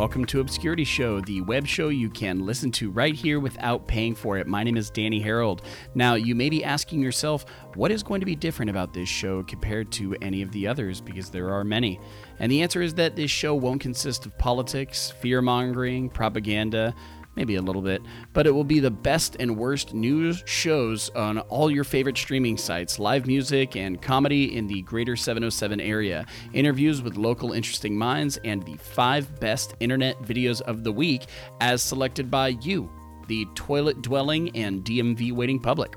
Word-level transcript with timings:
welcome 0.00 0.24
to 0.24 0.40
Obscurity 0.40 0.82
Show, 0.82 1.20
the 1.20 1.42
web 1.42 1.66
show 1.66 1.90
you 1.90 2.08
can 2.08 2.46
listen 2.46 2.70
to 2.70 2.90
right 2.90 3.14
here 3.14 3.38
without 3.38 3.86
paying 3.86 4.14
for 4.14 4.38
it. 4.38 4.46
My 4.46 4.64
name 4.64 4.78
is 4.78 4.88
Danny 4.88 5.20
Harold. 5.20 5.60
Now, 5.94 6.14
you 6.14 6.34
may 6.34 6.48
be 6.48 6.64
asking 6.64 7.02
yourself, 7.02 7.44
what 7.74 7.90
is 7.90 8.02
going 8.02 8.20
to 8.20 8.24
be 8.24 8.34
different 8.34 8.70
about 8.70 8.94
this 8.94 9.10
show 9.10 9.42
compared 9.42 9.92
to 9.92 10.16
any 10.22 10.40
of 10.40 10.52
the 10.52 10.66
others? 10.66 11.02
Because 11.02 11.28
there 11.28 11.52
are 11.52 11.64
many. 11.64 12.00
And 12.38 12.50
the 12.50 12.62
answer 12.62 12.80
is 12.80 12.94
that 12.94 13.14
this 13.14 13.30
show 13.30 13.54
won't 13.54 13.82
consist 13.82 14.24
of 14.24 14.38
politics, 14.38 15.10
fear 15.10 15.42
mongering, 15.42 16.08
propaganda, 16.08 16.94
maybe 17.36 17.56
a 17.56 17.62
little 17.62 17.82
bit, 17.82 18.02
but 18.32 18.46
it 18.46 18.50
will 18.50 18.64
be 18.64 18.80
the 18.80 18.90
best 18.90 19.36
and 19.40 19.56
worst 19.56 19.94
news 19.94 20.42
shows 20.46 21.10
on 21.10 21.38
all 21.40 21.70
your 21.70 21.84
favorite 21.84 22.16
streaming 22.16 22.56
sites, 22.56 22.98
live 22.98 23.26
music 23.26 23.76
and 23.76 24.02
comedy 24.02 24.56
in 24.56 24.66
the 24.66 24.82
greater 24.82 25.16
707 25.16 25.80
area, 25.80 26.26
interviews 26.52 27.02
with 27.02 27.16
local 27.16 27.52
interesting 27.52 27.96
minds, 27.96 28.38
and 28.44 28.64
the 28.64 28.76
five 28.76 29.40
best 29.40 29.74
internet 29.80 30.20
videos 30.22 30.60
of 30.62 30.84
the 30.84 30.92
week 30.92 31.26
as 31.60 31.82
selected 31.82 32.30
by 32.30 32.48
you, 32.48 32.90
the 33.28 33.46
toilet 33.54 34.02
dwelling 34.02 34.54
and 34.56 34.84
DMV 34.84 35.32
waiting 35.32 35.60
public. 35.60 35.94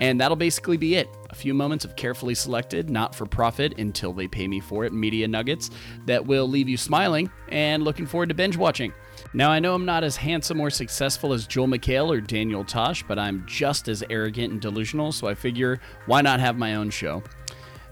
And 0.00 0.20
that'll 0.20 0.36
basically 0.36 0.76
be 0.76 0.96
it. 0.96 1.08
A 1.30 1.34
few 1.34 1.54
moments 1.54 1.84
of 1.84 1.94
carefully 1.94 2.34
selected, 2.34 2.90
not 2.90 3.14
for 3.14 3.24
profit 3.24 3.78
until 3.78 4.12
they 4.12 4.26
pay 4.26 4.48
me 4.48 4.58
for 4.58 4.84
it, 4.84 4.92
media 4.92 5.28
nuggets 5.28 5.70
that 6.06 6.26
will 6.26 6.48
leave 6.48 6.68
you 6.68 6.76
smiling 6.76 7.30
and 7.50 7.84
looking 7.84 8.06
forward 8.06 8.30
to 8.30 8.34
binge 8.34 8.56
watching. 8.56 8.92
Now, 9.34 9.50
I 9.50 9.60
know 9.60 9.74
I'm 9.74 9.84
not 9.84 10.04
as 10.04 10.16
handsome 10.16 10.60
or 10.60 10.70
successful 10.70 11.32
as 11.32 11.46
Joel 11.46 11.68
McHale 11.68 12.10
or 12.10 12.20
Daniel 12.20 12.64
Tosh, 12.64 13.02
but 13.02 13.18
I'm 13.18 13.44
just 13.46 13.88
as 13.88 14.04
arrogant 14.10 14.52
and 14.52 14.60
delusional, 14.60 15.12
so 15.12 15.26
I 15.26 15.34
figure 15.34 15.80
why 16.06 16.20
not 16.20 16.40
have 16.40 16.58
my 16.58 16.74
own 16.74 16.90
show? 16.90 17.22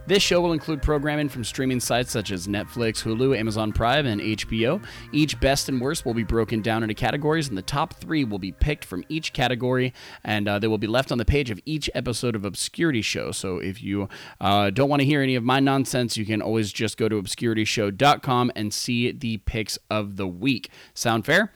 This 0.06 0.22
show 0.22 0.40
will 0.40 0.52
include 0.52 0.82
programming 0.82 1.28
from 1.28 1.44
streaming 1.44 1.78
sites 1.78 2.10
such 2.10 2.32
as 2.32 2.48
Netflix, 2.48 3.02
Hulu, 3.02 3.38
Amazon 3.38 3.70
Prime, 3.70 4.06
and 4.06 4.20
HBO. 4.20 4.82
Each 5.12 5.38
best 5.38 5.68
and 5.68 5.80
worst 5.80 6.04
will 6.04 6.14
be 6.14 6.24
broken 6.24 6.62
down 6.62 6.82
into 6.82 6.94
categories, 6.94 7.48
and 7.48 7.56
the 7.56 7.62
top 7.62 7.94
three 7.94 8.24
will 8.24 8.38
be 8.38 8.50
picked 8.50 8.84
from 8.84 9.04
each 9.08 9.32
category, 9.32 9.92
and 10.24 10.48
uh, 10.48 10.58
they 10.58 10.66
will 10.66 10.78
be 10.78 10.88
left 10.88 11.12
on 11.12 11.18
the 11.18 11.24
page 11.24 11.50
of 11.50 11.60
each 11.64 11.88
episode 11.94 12.34
of 12.34 12.44
Obscurity 12.44 13.02
Show. 13.02 13.30
So 13.30 13.58
if 13.58 13.82
you 13.82 14.08
uh, 14.40 14.70
don't 14.70 14.88
want 14.88 15.00
to 15.00 15.06
hear 15.06 15.22
any 15.22 15.36
of 15.36 15.44
my 15.44 15.60
nonsense, 15.60 16.16
you 16.16 16.26
can 16.26 16.42
always 16.42 16.72
just 16.72 16.96
go 16.96 17.08
to 17.08 17.22
obscurityshow.com 17.22 18.52
and 18.56 18.74
see 18.74 19.12
the 19.12 19.36
picks 19.36 19.78
of 19.90 20.16
the 20.16 20.26
week. 20.26 20.70
Sound 20.94 21.24
fair? 21.24 21.52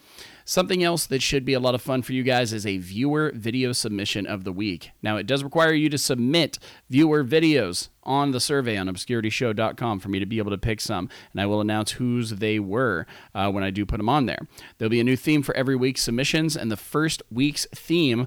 Something 0.46 0.84
else 0.84 1.06
that 1.06 1.22
should 1.22 1.46
be 1.46 1.54
a 1.54 1.60
lot 1.60 1.74
of 1.74 1.80
fun 1.80 2.02
for 2.02 2.12
you 2.12 2.22
guys 2.22 2.52
is 2.52 2.66
a 2.66 2.76
viewer 2.76 3.32
video 3.34 3.72
submission 3.72 4.26
of 4.26 4.44
the 4.44 4.52
week. 4.52 4.90
Now, 5.02 5.16
it 5.16 5.26
does 5.26 5.42
require 5.42 5.72
you 5.72 5.88
to 5.88 5.96
submit 5.96 6.58
viewer 6.90 7.24
videos 7.24 7.88
on 8.02 8.32
the 8.32 8.40
survey 8.40 8.76
on 8.76 8.86
obscurityshow.com 8.86 10.00
for 10.00 10.10
me 10.10 10.18
to 10.18 10.26
be 10.26 10.36
able 10.36 10.50
to 10.50 10.58
pick 10.58 10.82
some, 10.82 11.08
and 11.32 11.40
I 11.40 11.46
will 11.46 11.62
announce 11.62 11.92
whose 11.92 12.30
they 12.30 12.58
were 12.58 13.06
uh, 13.34 13.50
when 13.50 13.64
I 13.64 13.70
do 13.70 13.86
put 13.86 13.96
them 13.96 14.10
on 14.10 14.26
there. 14.26 14.46
There'll 14.76 14.90
be 14.90 15.00
a 15.00 15.04
new 15.04 15.16
theme 15.16 15.42
for 15.42 15.56
every 15.56 15.76
week's 15.76 16.02
submissions, 16.02 16.58
and 16.58 16.70
the 16.70 16.76
first 16.76 17.22
week's 17.30 17.66
theme 17.74 18.26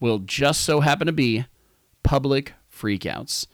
will 0.00 0.20
just 0.20 0.62
so 0.62 0.80
happen 0.80 1.06
to 1.06 1.12
be 1.12 1.44
public 2.02 2.54
freakouts. 2.74 3.46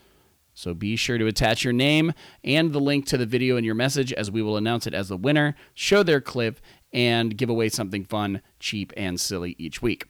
So 0.54 0.72
be 0.72 0.94
sure 0.94 1.18
to 1.18 1.26
attach 1.26 1.64
your 1.64 1.72
name 1.72 2.12
and 2.44 2.72
the 2.72 2.80
link 2.80 3.06
to 3.06 3.18
the 3.18 3.26
video 3.26 3.56
in 3.56 3.64
your 3.64 3.74
message 3.74 4.12
as 4.12 4.30
we 4.30 4.40
will 4.40 4.56
announce 4.56 4.86
it 4.86 4.94
as 4.94 5.08
the 5.08 5.16
winner, 5.16 5.56
show 5.74 6.04
their 6.04 6.20
clip, 6.20 6.60
and 6.94 7.36
give 7.36 7.50
away 7.50 7.68
something 7.68 8.04
fun, 8.04 8.40
cheap, 8.58 8.92
and 8.96 9.20
silly 9.20 9.56
each 9.58 9.82
week. 9.82 10.06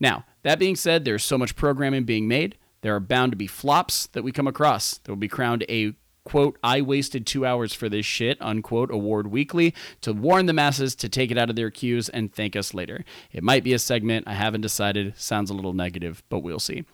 Now, 0.00 0.24
that 0.42 0.58
being 0.58 0.76
said, 0.76 1.04
there's 1.04 1.24
so 1.24 1.36
much 1.36 1.56
programming 1.56 2.04
being 2.04 2.28
made. 2.28 2.56
There 2.80 2.94
are 2.94 3.00
bound 3.00 3.32
to 3.32 3.36
be 3.36 3.48
flops 3.48 4.06
that 4.08 4.22
we 4.22 4.32
come 4.32 4.46
across 4.46 4.98
that 4.98 5.10
will 5.10 5.16
be 5.16 5.28
crowned 5.28 5.64
a 5.68 5.94
quote, 6.28 6.58
I 6.62 6.82
wasted 6.82 7.26
two 7.26 7.46
hours 7.46 7.72
for 7.72 7.88
this 7.88 8.04
shit, 8.04 8.36
unquote, 8.40 8.90
award 8.90 9.28
weekly 9.28 9.74
to 10.02 10.12
warn 10.12 10.44
the 10.44 10.52
masses 10.52 10.94
to 10.96 11.08
take 11.08 11.30
it 11.30 11.38
out 11.38 11.48
of 11.48 11.56
their 11.56 11.70
queues 11.70 12.10
and 12.10 12.32
thank 12.32 12.54
us 12.54 12.74
later. 12.74 13.04
It 13.32 13.42
might 13.42 13.64
be 13.64 13.72
a 13.72 13.78
segment. 13.78 14.28
I 14.28 14.34
haven't 14.34 14.60
decided. 14.60 15.16
Sounds 15.16 15.48
a 15.48 15.54
little 15.54 15.72
negative, 15.72 16.22
but 16.28 16.40
we'll 16.40 16.60
see. 16.60 16.84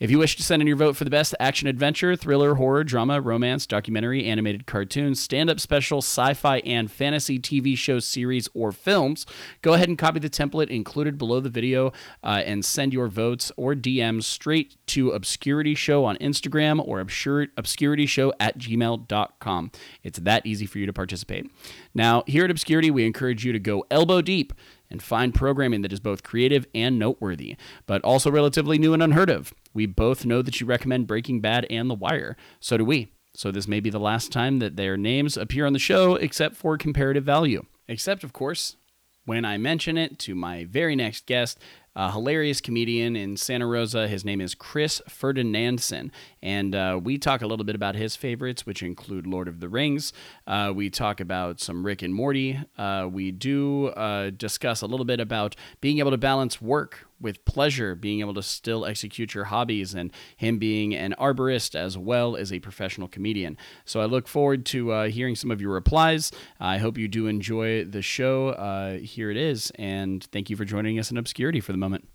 If 0.00 0.10
you 0.10 0.18
wish 0.18 0.36
to 0.36 0.42
send 0.42 0.62
in 0.62 0.66
your 0.68 0.76
vote 0.76 0.96
for 0.96 1.04
the 1.04 1.10
best 1.10 1.34
action 1.38 1.68
adventure, 1.68 2.16
thriller, 2.16 2.54
horror, 2.54 2.84
drama, 2.84 3.20
romance, 3.20 3.66
documentary, 3.66 4.24
animated 4.24 4.66
cartoon, 4.66 5.14
stand 5.14 5.50
up 5.50 5.60
special, 5.60 5.98
sci 5.98 6.34
fi, 6.34 6.58
and 6.60 6.90
fantasy 6.90 7.38
TV 7.38 7.76
show 7.76 7.98
series 7.98 8.48
or 8.54 8.72
films, 8.72 9.26
go 9.60 9.74
ahead 9.74 9.88
and 9.88 9.98
copy 9.98 10.18
the 10.18 10.30
template 10.30 10.68
included 10.68 11.18
below 11.18 11.40
the 11.40 11.48
video 11.48 11.92
uh, 12.22 12.42
and 12.44 12.64
send 12.64 12.92
your 12.92 13.08
votes 13.08 13.52
or 13.56 13.74
DMs 13.74 14.24
straight 14.24 14.76
to 14.86 15.10
Obscurity 15.10 15.74
Show 15.74 16.04
on 16.04 16.16
Instagram 16.16 16.86
or 16.86 17.02
obscur- 17.02 17.48
obscurityshow 17.56 18.32
at 18.40 18.58
gmail.com. 18.58 19.70
It's 20.02 20.18
that 20.18 20.46
easy 20.46 20.66
for 20.66 20.78
you 20.78 20.86
to 20.86 20.92
participate. 20.92 21.50
Now, 21.94 22.24
here 22.26 22.44
at 22.44 22.50
Obscurity, 22.50 22.90
we 22.90 23.06
encourage 23.06 23.44
you 23.44 23.52
to 23.52 23.58
go 23.58 23.84
elbow 23.90 24.22
deep 24.22 24.52
and 24.92 25.02
find 25.02 25.34
programming 25.34 25.82
that 25.82 25.92
is 25.92 25.98
both 25.98 26.22
creative 26.22 26.66
and 26.74 26.98
noteworthy, 26.98 27.56
but 27.86 28.02
also 28.04 28.30
relatively 28.30 28.78
new 28.78 28.94
and 28.94 29.02
unheard 29.02 29.30
of. 29.30 29.52
We 29.74 29.86
both 29.86 30.24
know 30.24 30.42
that 30.42 30.60
you 30.60 30.66
recommend 30.66 31.08
Breaking 31.08 31.40
Bad 31.40 31.66
and 31.70 31.90
The 31.90 31.94
Wire. 31.94 32.36
So 32.60 32.76
do 32.76 32.84
we. 32.84 33.10
So 33.34 33.50
this 33.50 33.66
may 33.66 33.80
be 33.80 33.90
the 33.90 33.98
last 33.98 34.30
time 34.30 34.58
that 34.58 34.76
their 34.76 34.96
names 34.96 35.38
appear 35.38 35.64
on 35.64 35.72
the 35.72 35.78
show, 35.78 36.16
except 36.16 36.54
for 36.54 36.76
comparative 36.76 37.24
value. 37.24 37.64
Except, 37.88 38.22
of 38.22 38.34
course, 38.34 38.76
when 39.24 39.44
I 39.44 39.56
mention 39.56 39.96
it 39.96 40.18
to 40.20 40.34
my 40.34 40.64
very 40.64 40.94
next 40.94 41.26
guest, 41.26 41.58
a 41.94 42.10
hilarious 42.10 42.60
comedian 42.60 43.16
in 43.16 43.36
Santa 43.36 43.66
Rosa. 43.66 44.08
His 44.08 44.24
name 44.24 44.40
is 44.40 44.54
Chris 44.54 45.02
Ferdinandson. 45.08 46.10
And 46.42 46.74
uh, 46.74 47.00
we 47.02 47.18
talk 47.18 47.42
a 47.42 47.46
little 47.46 47.64
bit 47.64 47.74
about 47.74 47.94
his 47.94 48.16
favorites, 48.16 48.64
which 48.64 48.82
include 48.82 49.26
Lord 49.26 49.48
of 49.48 49.60
the 49.60 49.68
Rings. 49.68 50.12
Uh, 50.46 50.72
we 50.74 50.88
talk 50.90 51.20
about 51.20 51.60
some 51.60 51.84
Rick 51.84 52.02
and 52.02 52.14
Morty. 52.14 52.58
Uh, 52.78 53.08
we 53.10 53.30
do 53.30 53.88
uh, 53.88 54.30
discuss 54.30 54.80
a 54.80 54.86
little 54.86 55.04
bit 55.06 55.20
about 55.20 55.54
being 55.80 55.98
able 55.98 56.10
to 56.10 56.18
balance 56.18 56.62
work 56.62 57.06
with 57.22 57.44
pleasure, 57.44 57.94
being 57.94 58.20
able 58.20 58.34
to 58.34 58.42
still 58.42 58.84
execute 58.84 59.34
your 59.34 59.44
hobbies, 59.44 59.94
and 59.94 60.10
him 60.36 60.58
being 60.58 60.94
an 60.94 61.14
arborist 61.18 61.74
as 61.74 61.96
well 61.96 62.36
as 62.36 62.52
a 62.52 62.58
professional 62.58 63.08
comedian. 63.08 63.56
So 63.84 64.00
I 64.00 64.04
look 64.04 64.28
forward 64.28 64.66
to 64.66 64.92
uh, 64.92 65.08
hearing 65.08 65.36
some 65.36 65.50
of 65.50 65.60
your 65.60 65.72
replies. 65.72 66.30
I 66.60 66.78
hope 66.78 66.98
you 66.98 67.08
do 67.08 67.26
enjoy 67.28 67.84
the 67.84 68.02
show. 68.02 68.48
Uh, 68.50 68.98
here 68.98 69.30
it 69.30 69.36
is, 69.36 69.70
and 69.76 70.22
thank 70.32 70.50
you 70.50 70.56
for 70.56 70.64
joining 70.64 70.98
us 70.98 71.10
in 71.10 71.16
Obscurity 71.16 71.60
for 71.60 71.72
the 71.72 71.78
moment. 71.78 72.08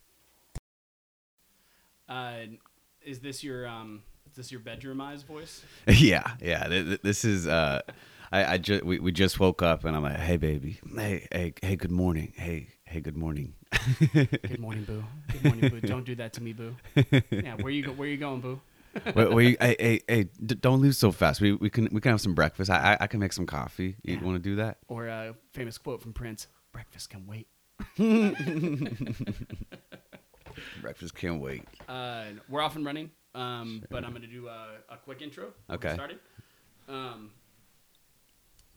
Uh, 2.07 2.34
is 3.06 3.19
this 3.19 3.44
your 3.44 3.68
um, 3.68 4.03
is 4.29 4.35
this 4.35 4.51
your 4.51 4.59
bedroom 4.62 5.01
eyes 5.01 5.24
voice? 5.24 5.63
yeah, 5.88 6.34
yeah. 6.41 6.68
th- 6.68 6.85
th- 6.85 7.01
This 7.01 7.25
is. 7.25 7.47
Uh, 7.47 7.81
I, 8.31 8.53
I 8.53 8.57
just 8.57 8.84
we, 8.84 9.00
we 9.00 9.12
just 9.13 9.39
woke 9.39 9.62
up 9.62 9.85
and 9.85 9.95
I'm 9.95 10.03
like, 10.03 10.18
hey 10.18 10.38
baby, 10.38 10.79
hey 10.95 11.28
hey 11.31 11.53
hey, 11.62 11.75
good 11.78 11.91
morning, 11.91 12.34
hey 12.35 12.68
hey, 12.85 13.00
good 13.00 13.16
morning. 13.18 13.53
Good 14.14 14.60
morning, 14.60 14.84
boo. 14.86 15.04
Good 15.32 15.44
morning, 15.44 15.70
boo. 15.70 15.82
Don't 15.82 16.06
do 16.06 16.16
that 16.16 16.34
to 16.34 16.42
me, 16.44 16.54
boo. 16.54 16.76
Yeah, 17.32 17.56
where 17.56 17.72
you 17.72 17.84
go? 17.84 17.92
Where 17.92 18.08
you 18.08 18.18
going, 18.18 18.42
boo? 18.42 18.62
wait, 19.16 19.32
wait, 19.34 19.62
hey 19.62 19.76
hey 19.80 20.02
hey, 20.08 20.24
d- 20.44 20.56
don't 20.56 20.82
leave 20.82 20.96
so 20.96 21.12
fast. 21.12 21.40
We 21.42 21.52
we 21.54 21.70
can 21.70 21.88
we 21.92 22.02
can 22.02 22.12
have 22.12 22.22
some 22.22 22.34
breakfast. 22.34 22.72
I 22.72 22.94
I, 22.94 22.98
I 23.02 23.08
can 23.08 23.20
make 23.20 23.34
some 23.34 23.46
coffee. 23.46 23.96
You 24.04 24.16
Yeah. 24.16 24.24
want 24.24 24.42
to 24.42 24.50
do 24.50 24.56
that? 24.56 24.78
Or 24.88 25.08
a 25.08 25.36
famous 25.54 25.78
quote 25.78 26.02
from 26.02 26.14
Prince: 26.14 26.48
"Breakfast 26.72 27.10
can 27.10 27.28
wait." 27.28 27.48
Breakfast 30.82 31.14
can't 31.16 31.40
wait. 31.42 31.64
Uh, 31.88 32.26
we're 32.50 32.62
off 32.62 32.76
and 32.76 32.86
running, 32.86 33.12
um, 33.36 33.84
but 33.92 34.04
I'm 34.04 34.10
going 34.12 34.24
to 34.24 34.28
do 34.28 34.48
a, 34.48 34.78
a 34.90 34.98
quick 34.98 35.22
intro. 35.22 35.50
Okay. 35.70 35.94
Started. 35.94 36.18
Um, 36.90 37.31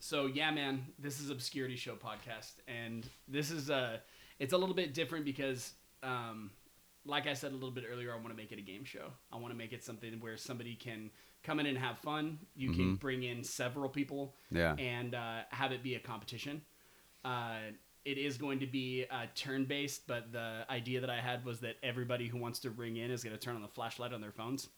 so 0.01 0.27
yeah, 0.27 0.51
man, 0.51 0.85
this 0.99 1.21
is 1.21 1.31
Obscurity 1.31 1.77
Show 1.77 1.95
podcast, 1.95 2.53
and 2.69 3.09
this 3.29 3.51
is 3.51 3.71
uh, 3.71 3.99
it's 4.41 4.53
a 4.53 4.59
little 4.59 4.75
bit 4.75 4.93
different 4.95 5.25
because, 5.25 5.75
um, 6.03 6.51
like 7.05 7.27
I 7.29 7.35
said 7.35 7.53
a 7.53 7.55
little 7.55 7.71
bit 7.71 7.85
earlier, 7.91 8.13
I 8.13 8.17
want 8.17 8.31
to 8.31 8.35
make 8.35 8.51
it 8.51 8.59
a 8.59 8.63
game 8.63 8.85
show. 8.85 9.13
I 9.33 9.37
want 9.37 9.53
to 9.53 9.57
make 9.57 9.73
it 9.73 9.85
something 9.85 10.19
where 10.21 10.37
somebody 10.37 10.75
can 10.75 11.11
come 11.45 11.61
in 11.61 11.67
and 11.67 11.79
have 11.79 11.99
fun. 11.99 12.39
You 12.57 12.73
can 12.73 12.97
bring 12.97 13.23
in 13.23 13.45
several 13.45 13.89
people, 13.89 14.35
Yeah. 14.51 14.75
and 14.75 15.15
uh, 15.15 15.43
have 15.51 15.71
it 15.73 15.83
be 15.83 15.95
a 15.95 16.01
competition. 16.01 16.61
Uh, 17.25 17.59
it 18.05 18.19
is 18.19 18.37
going 18.39 18.61
to 18.61 18.67
be 18.67 19.05
uh, 19.11 19.27
turn 19.35 19.65
based, 19.67 20.07
but 20.07 20.33
the 20.33 20.65
idea 20.71 21.01
that 21.01 21.11
I 21.11 21.21
had 21.21 21.45
was 21.45 21.61
that 21.61 21.77
everybody 21.83 22.29
who 22.29 22.39
wants 22.39 22.59
to 22.61 22.71
ring 22.71 22.97
in 22.97 23.11
is 23.11 23.23
going 23.23 23.37
to 23.37 23.41
turn 23.41 23.57
on 23.57 23.63
the 23.63 23.69
flashlight 23.69 24.13
on 24.13 24.21
their 24.21 24.33
phones. 24.33 24.69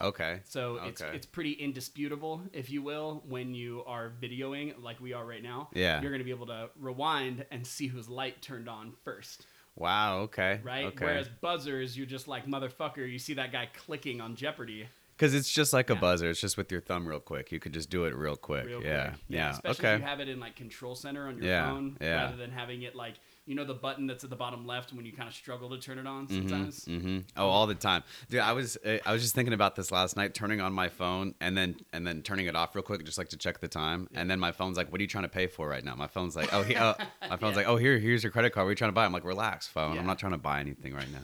Okay. 0.00 0.40
So 0.44 0.76
it's 0.84 1.02
Okay. 1.02 1.14
it's 1.16 1.26
pretty 1.26 1.52
indisputable, 1.52 2.42
if 2.52 2.70
you 2.70 2.82
will, 2.82 3.22
when 3.28 3.54
you 3.54 3.82
are 3.86 4.12
videoing 4.20 4.74
like 4.82 5.00
we 5.00 5.12
are 5.12 5.24
right 5.24 5.42
now. 5.42 5.70
Yeah. 5.74 6.00
You're 6.00 6.10
going 6.10 6.20
to 6.20 6.24
be 6.24 6.30
able 6.30 6.46
to 6.46 6.70
rewind 6.78 7.46
and 7.50 7.66
see 7.66 7.86
whose 7.86 8.08
light 8.08 8.40
turned 8.42 8.68
on 8.68 8.92
first, 9.04 9.46
Wow. 9.76 10.20
Okay. 10.20 10.60
right? 10.62 10.86
Okay. 10.86 11.04
Whereas 11.04 11.28
buzzers, 11.40 11.96
you're 11.96 12.06
just 12.06 12.28
like 12.28 12.46
motherfucker. 12.46 13.10
You 13.10 13.18
see 13.18 13.34
that 13.34 13.52
guy 13.52 13.68
clicking 13.74 14.20
on 14.20 14.34
Jeopardy 14.36 14.88
Because 15.16 15.34
it's 15.34 15.50
just 15.50 15.72
like 15.72 15.90
a 15.90 15.96
buzzer. 15.96 16.30
It's 16.30 16.40
just 16.40 16.56
with 16.56 16.70
your 16.70 16.80
thumb 16.80 17.06
real 17.06 17.18
quick. 17.20 17.50
You 17.50 17.58
could 17.58 17.72
just 17.74 17.90
do 17.90 18.04
it 18.04 18.14
real 18.14 18.36
quick. 18.36 18.66
real 18.66 18.82
yeah. 18.82 19.08
quick. 19.10 19.20
Yeah. 19.28 19.50
Especially 19.50 19.84
Okay. 19.86 19.94
if 19.94 20.00
you 20.00 20.06
have 20.06 20.20
it 20.20 20.28
in 20.28 20.38
like 20.38 20.54
control 20.56 20.94
center 20.94 21.26
on 21.26 21.36
your 21.38 21.46
Yeah, 21.46 21.68
phone 21.68 21.96
yeah. 22.00 22.22
rather 22.24 22.36
than 22.36 22.50
having 22.52 22.82
it 22.82 22.94
like 22.94 23.14
You 23.48 23.54
know 23.54 23.64
the 23.64 23.74
button 23.74 24.06
that's 24.06 24.22
at 24.24 24.30
the 24.30 24.36
bottom 24.36 24.66
left 24.66 24.92
when 24.92 25.06
you 25.06 25.12
kind 25.12 25.28
of 25.28 25.34
struggle 25.34 25.70
to 25.70 25.78
turn 25.78 25.98
it 25.98 26.06
on 26.06 26.28
sometimes. 26.28 26.84
mm-hmm, 26.84 27.20
Oh, 27.36 27.48
all 27.48 27.66
the 27.66 27.74
time, 27.74 28.02
dude. 28.28 28.40
I 28.40 28.52
was 28.52 28.76
uh, 28.84 28.98
I 29.06 29.12
was 29.12 29.22
just 29.22 29.34
thinking 29.34 29.54
about 29.54 29.74
this 29.74 29.90
last 29.90 30.16
night, 30.16 30.34
turning 30.34 30.60
on 30.60 30.72
my 30.72 30.88
phone 30.90 31.34
and 31.40 31.56
then 31.56 31.76
and 31.94 32.06
then 32.06 32.20
turning 32.22 32.46
it 32.46 32.54
off 32.54 32.74
real 32.76 32.82
quick, 32.82 33.02
just 33.04 33.16
like 33.18 33.30
to 33.30 33.36
check 33.38 33.60
the 33.60 33.68
time. 33.68 34.08
And 34.14 34.30
then 34.30 34.38
my 34.38 34.52
phone's 34.52 34.76
like, 34.76 34.92
"What 34.92 35.00
are 35.00 35.02
you 35.02 35.08
trying 35.08 35.24
to 35.24 35.28
pay 35.30 35.46
for 35.46 35.66
right 35.68 35.82
now?" 35.82 35.94
My 35.94 36.08
phone's 36.08 36.36
like, 36.36 36.52
"Oh, 36.52 36.62
he, 36.62 36.76
uh, 36.76 36.92
my 37.30 37.36
phone's 37.38 37.52
Yeah. 37.52 37.62
like, 37.62 37.68
oh, 37.68 37.76
here, 37.76 37.98
here's 37.98 38.22
your 38.22 38.30
credit 38.32 38.50
card. 38.52 38.64
What 38.66 38.68
are 38.68 38.72
you 38.72 38.76
trying 38.76 38.90
to 38.90 38.94
buy?" 38.94 39.06
I'm 39.06 39.12
like, 39.12 39.24
"Relax, 39.24 39.66
phone. 39.66 39.94
Yeah. 39.94 40.00
I'm 40.00 40.06
not 40.06 40.18
trying 40.18 40.32
to 40.32 40.38
buy 40.38 40.60
anything 40.60 40.92
right 40.94 41.10
now." 41.10 41.20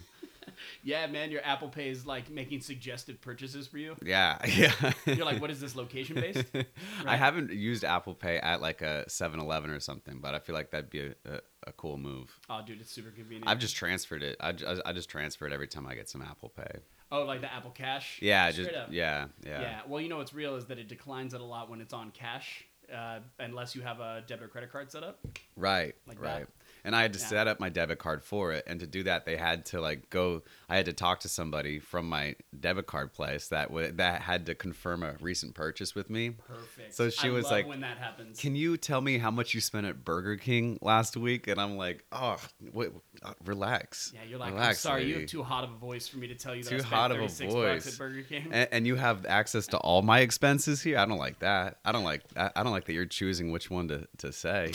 Yeah, 0.83 1.07
man, 1.07 1.31
your 1.31 1.41
Apple 1.45 1.69
Pay 1.69 1.89
is 1.89 2.07
like 2.07 2.31
making 2.31 2.61
suggested 2.61 3.21
purchases 3.21 3.67
for 3.67 3.79
you. 3.79 3.97
Yeah, 4.05 4.39
yeah. 4.47 4.93
You're 5.07 5.25
like, 5.25 5.41
what 5.41 5.51
is 5.51 5.61
this 5.61 5.75
location 5.77 6.17
based? 6.17 6.45
I 7.07 7.17
haven't 7.17 7.51
used 7.53 7.85
Apple 7.85 8.15
Pay 8.15 8.39
at 8.39 8.61
like 8.61 8.83
a 8.83 9.05
7-Eleven 9.09 9.71
or 9.71 9.81
something, 9.81 10.19
but 10.21 10.35
I 10.35 10.39
feel 10.39 10.55
like 10.55 10.71
that'd 10.71 10.91
be 10.91 11.01
a, 11.01 11.11
a, 11.27 11.41
a 11.69 11.73
cool 11.73 11.97
move. 11.99 12.39
Oh, 12.51 12.61
dude, 12.67 12.81
it's 12.81 12.91
super 12.91 13.11
convenient. 13.11 13.49
I've 13.49 13.59
just 13.59 13.77
transferred 13.77 14.23
it. 14.23 14.37
I, 14.41 14.53
ju- 14.53 14.81
I 14.85 14.93
just 14.93 15.09
transfer 15.09 15.47
it 15.47 15.53
every 15.53 15.69
time 15.69 15.87
I 15.87 15.95
get 15.95 16.09
some 16.09 16.23
Apple 16.23 16.51
Pay. 16.51 16.81
oh, 17.13 17.23
like 17.25 17.41
the 17.41 17.53
Apple 17.53 17.71
Cash. 17.71 18.19
Yeah, 18.23 18.51
Straight 18.51 18.65
just 18.67 18.77
up. 18.77 18.89
yeah, 18.91 19.27
yeah, 19.47 19.61
Yeah. 19.61 19.81
Well, 19.89 20.01
you 20.01 20.09
know 20.09 20.17
what's 20.19 20.35
real 20.35 20.57
is 20.57 20.67
that 20.67 20.79
it 20.79 20.89
declines 20.89 21.35
it 21.35 21.41
a 21.41 21.45
lot 21.45 21.71
when 21.71 21.81
it's 21.81 21.93
on 21.95 22.11
cash, 22.11 22.65
uh, 22.95 23.21
unless 23.39 23.75
you 23.75 23.83
have 23.83 24.01
a 24.01 24.23
debit 24.27 24.45
or 24.45 24.49
credit 24.49 24.71
card 24.73 24.91
set 24.91 25.03
up. 25.03 25.19
Right, 25.57 25.95
Like 26.07 26.21
right. 26.21 26.41
that. 26.41 26.49
And 26.85 26.95
I 26.95 27.03
had 27.03 27.13
to 27.15 27.19
Yeah. 27.19 27.27
set 27.27 27.49
up 27.49 27.61
my 27.61 27.71
debit 27.71 27.99
card 27.99 28.23
for 28.23 28.53
it, 28.53 28.65
and 28.67 28.79
to 28.81 28.87
do 28.87 29.03
that, 29.05 29.25
they 29.25 29.37
had 29.37 29.65
to 29.67 29.81
like 29.81 30.11
go. 30.11 30.43
I 30.69 30.77
had 30.77 30.85
to 30.87 30.93
talk 30.93 31.21
to 31.21 31.29
somebody 31.29 31.79
from 31.79 32.09
my 32.09 32.35
debit 32.59 32.87
card 32.87 33.13
place 33.15 33.49
that 33.49 33.71
would 33.71 33.97
that 33.99 34.21
had 34.23 34.47
to 34.47 34.55
confirm 34.55 35.03
a 35.03 35.15
recent 35.21 35.55
purchase 35.55 35.95
with 35.95 36.11
me. 36.11 36.31
Perfect. 36.47 36.95
So 36.95 37.09
she 37.11 37.29
I 37.29 37.31
was 37.31 37.51
like, 37.51 37.67
when 37.67 37.81
that 37.81 37.97
happens. 37.99 38.39
Can 38.39 38.55
you 38.55 38.77
tell 38.77 39.01
me 39.01 39.19
how 39.19 39.31
much 39.31 39.55
you 39.55 39.61
spent 39.61 39.87
at 39.87 40.05
Burger 40.05 40.37
King 40.37 40.79
last 40.83 41.17
week? 41.17 41.49
And 41.49 41.61
I'm 41.61 41.77
like, 41.77 42.05
oh, 42.13 42.37
wait, 42.73 42.91
uh, 43.23 43.33
relax. 43.45 44.13
yeah, 44.15 44.21
you're 44.29 44.39
like, 44.39 44.49
I'm 44.51 44.55
relax, 44.55 44.81
sorry, 44.81 45.03
you 45.05 45.09
lady." 45.09 45.21
have 45.23 45.31
too 45.31 45.43
hot 45.43 45.65
of 45.65 45.71
a 45.71 45.77
voice 45.77 46.07
for 46.07 46.19
me 46.19 46.27
to 46.29 46.35
tell 46.35 46.55
you 46.55 46.63
that 46.65 46.69
Too 46.71 46.77
I 46.77 46.79
spent 46.81 46.93
hot 46.95 47.11
of 47.13 47.19
a 47.21 47.29
voice. 47.29 47.87
at 47.87 47.97
Burger 47.99 48.23
King. 48.23 48.49
and, 48.53 48.69
and 48.73 48.87
you 48.87 48.97
have 48.97 49.25
access 49.27 49.67
to 49.69 49.79
all 49.79 50.03
my 50.03 50.21
expenses 50.21 50.83
here. 50.83 50.99
I 50.99 51.07
don't 51.07 51.19
like 51.19 51.39
that. 51.39 51.79
I 51.85 51.93
don't 51.93 52.05
like. 52.05 52.23
I, 52.37 52.51
I 52.57 52.63
don't 52.63 52.73
like 52.73 52.85
that 52.87 52.93
you're 52.93 53.07
choosing 53.07 53.51
which 53.53 53.71
one 53.71 53.89
to 53.89 54.07
to 54.19 54.33
say. 54.33 54.73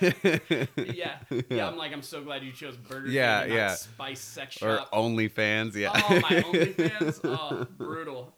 yeah. 0.76 1.18
yeah, 1.50 1.68
I'm 1.68 1.76
like, 1.76 1.92
I'm 1.92 2.02
so 2.02 2.22
glad 2.22 2.42
you 2.42 2.52
chose 2.52 2.76
Burger 2.76 3.08
Yeah, 3.08 3.44
King 3.44 3.54
yeah. 3.54 3.74
Spice 3.74 4.20
Sex 4.20 4.62
or 4.62 4.78
Shop. 4.78 4.92
OnlyFans. 4.92 5.74
Yeah. 5.74 5.90
Oh, 5.94 6.20
my 6.20 6.20
OnlyFans. 6.42 7.20
Oh, 7.24 7.66
brutal. 7.76 8.34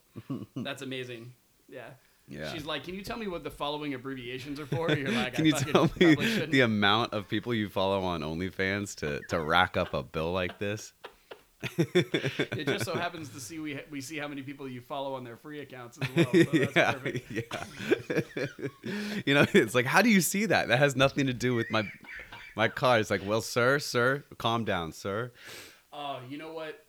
That's 0.57 0.83
amazing. 0.83 1.33
Yeah. 1.69 1.87
Yeah. 2.29 2.53
She's 2.53 2.65
like, 2.65 2.85
can 2.85 2.95
you 2.95 3.03
tell 3.03 3.19
me 3.19 3.27
what 3.27 3.45
the 3.45 3.51
following 3.51 3.95
abbreviations 3.95 4.61
are 4.61 4.67
for? 4.67 4.91
You're 4.93 5.11
like, 5.11 5.35
Can 5.35 5.45
I 5.45 5.49
you 5.49 5.53
tell 5.53 5.91
me 5.99 6.15
the 6.47 6.61
amount 6.61 7.13
of 7.13 7.29
people 7.29 7.53
you 7.53 7.69
follow 7.69 8.03
on 8.05 8.21
OnlyFans 8.23 8.95
to 8.97 9.21
to 9.29 9.41
rack 9.41 9.77
up 9.77 9.93
a 9.93 10.03
bill 10.03 10.33
like 10.33 10.59
this? 10.59 10.93
It 11.79 12.67
just 12.67 12.85
so 12.85 12.95
happens 12.95 13.29
to 13.31 13.41
see 13.41 13.59
we 13.59 13.81
we 13.91 14.01
see 14.01 14.19
how 14.19 14.29
many 14.29 14.43
people 14.43 14.69
you 14.69 14.81
follow 14.81 15.15
on 15.15 15.25
their 15.25 15.37
free 15.37 15.61
accounts 15.61 15.99
as 16.01 16.09
well. 16.17 16.27
So 16.33 16.43
that's 16.53 16.77
yeah, 16.77 16.93
perfect. 16.93 17.31
yeah. 17.31 18.47
you 19.27 19.35
know, 19.35 19.47
it's 19.53 19.75
like, 19.75 19.87
how 19.87 20.03
do 20.03 20.09
you 20.09 20.21
see 20.21 20.47
that? 20.47 20.69
That 20.69 20.79
has 20.79 20.97
nothing 20.97 21.27
to 21.27 21.35
do 21.35 21.55
with 21.55 21.71
my 21.71 21.85
my 22.57 22.69
car. 22.69 22.99
is 22.99 23.11
like, 23.11 23.23
well, 23.25 23.41
sir, 23.43 23.79
sir, 23.79 24.25
calm 24.39 24.65
down, 24.65 24.93
sir. 24.93 25.33
Oh, 25.93 26.21
you 26.29 26.39
know 26.39 26.53
what? 26.53 26.85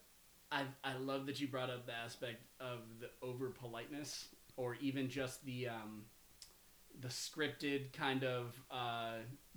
I 0.51 0.63
I 0.83 0.95
love 0.97 1.25
that 1.25 1.39
you 1.41 1.47
brought 1.47 1.69
up 1.69 1.85
the 1.85 1.93
aspect 1.93 2.41
of 2.59 2.79
the 2.99 3.09
over 3.25 3.49
politeness, 3.49 4.27
or 4.55 4.75
even 4.75 5.09
just 5.09 5.43
the 5.45 5.67
um, 5.69 6.03
the 6.99 7.07
scripted 7.07 7.91
kind 7.91 8.23
of 8.23 8.53
uh, 8.69 9.13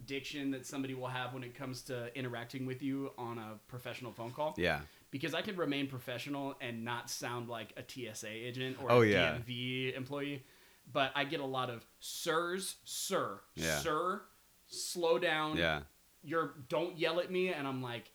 diction 0.06 0.50
that 0.52 0.64
somebody 0.66 0.94
will 0.94 1.06
have 1.08 1.34
when 1.34 1.44
it 1.44 1.54
comes 1.54 1.82
to 1.82 2.16
interacting 2.18 2.64
with 2.64 2.82
you 2.82 3.10
on 3.18 3.36
a 3.38 3.58
professional 3.68 4.10
phone 4.10 4.32
call. 4.32 4.54
Yeah, 4.56 4.80
Because 5.10 5.34
I 5.34 5.42
can 5.42 5.54
remain 5.56 5.86
professional 5.86 6.56
and 6.62 6.82
not 6.82 7.10
sound 7.10 7.50
like 7.50 7.74
a 7.76 7.82
TSA 7.86 8.30
agent 8.30 8.78
or 8.82 8.90
Oh, 8.90 9.02
a 9.02 9.06
yeah. 9.06 9.36
DMV 9.46 9.94
employee, 9.94 10.44
but 10.90 11.12
I 11.14 11.24
get 11.24 11.40
a 11.40 11.44
lot 11.46 11.68
of 11.68 11.84
sirs, 12.00 12.76
sir, 12.84 13.38
Yeah. 13.54 13.80
sir, 13.80 14.22
slow 14.66 15.18
down 15.18 15.58
yeah. 15.58 15.82
You're 16.26 16.54
don't 16.68 16.98
yell 16.98 17.20
at 17.20 17.30
me 17.30 17.48
and 17.48 17.66
i'm 17.66 17.82
like 17.82 18.10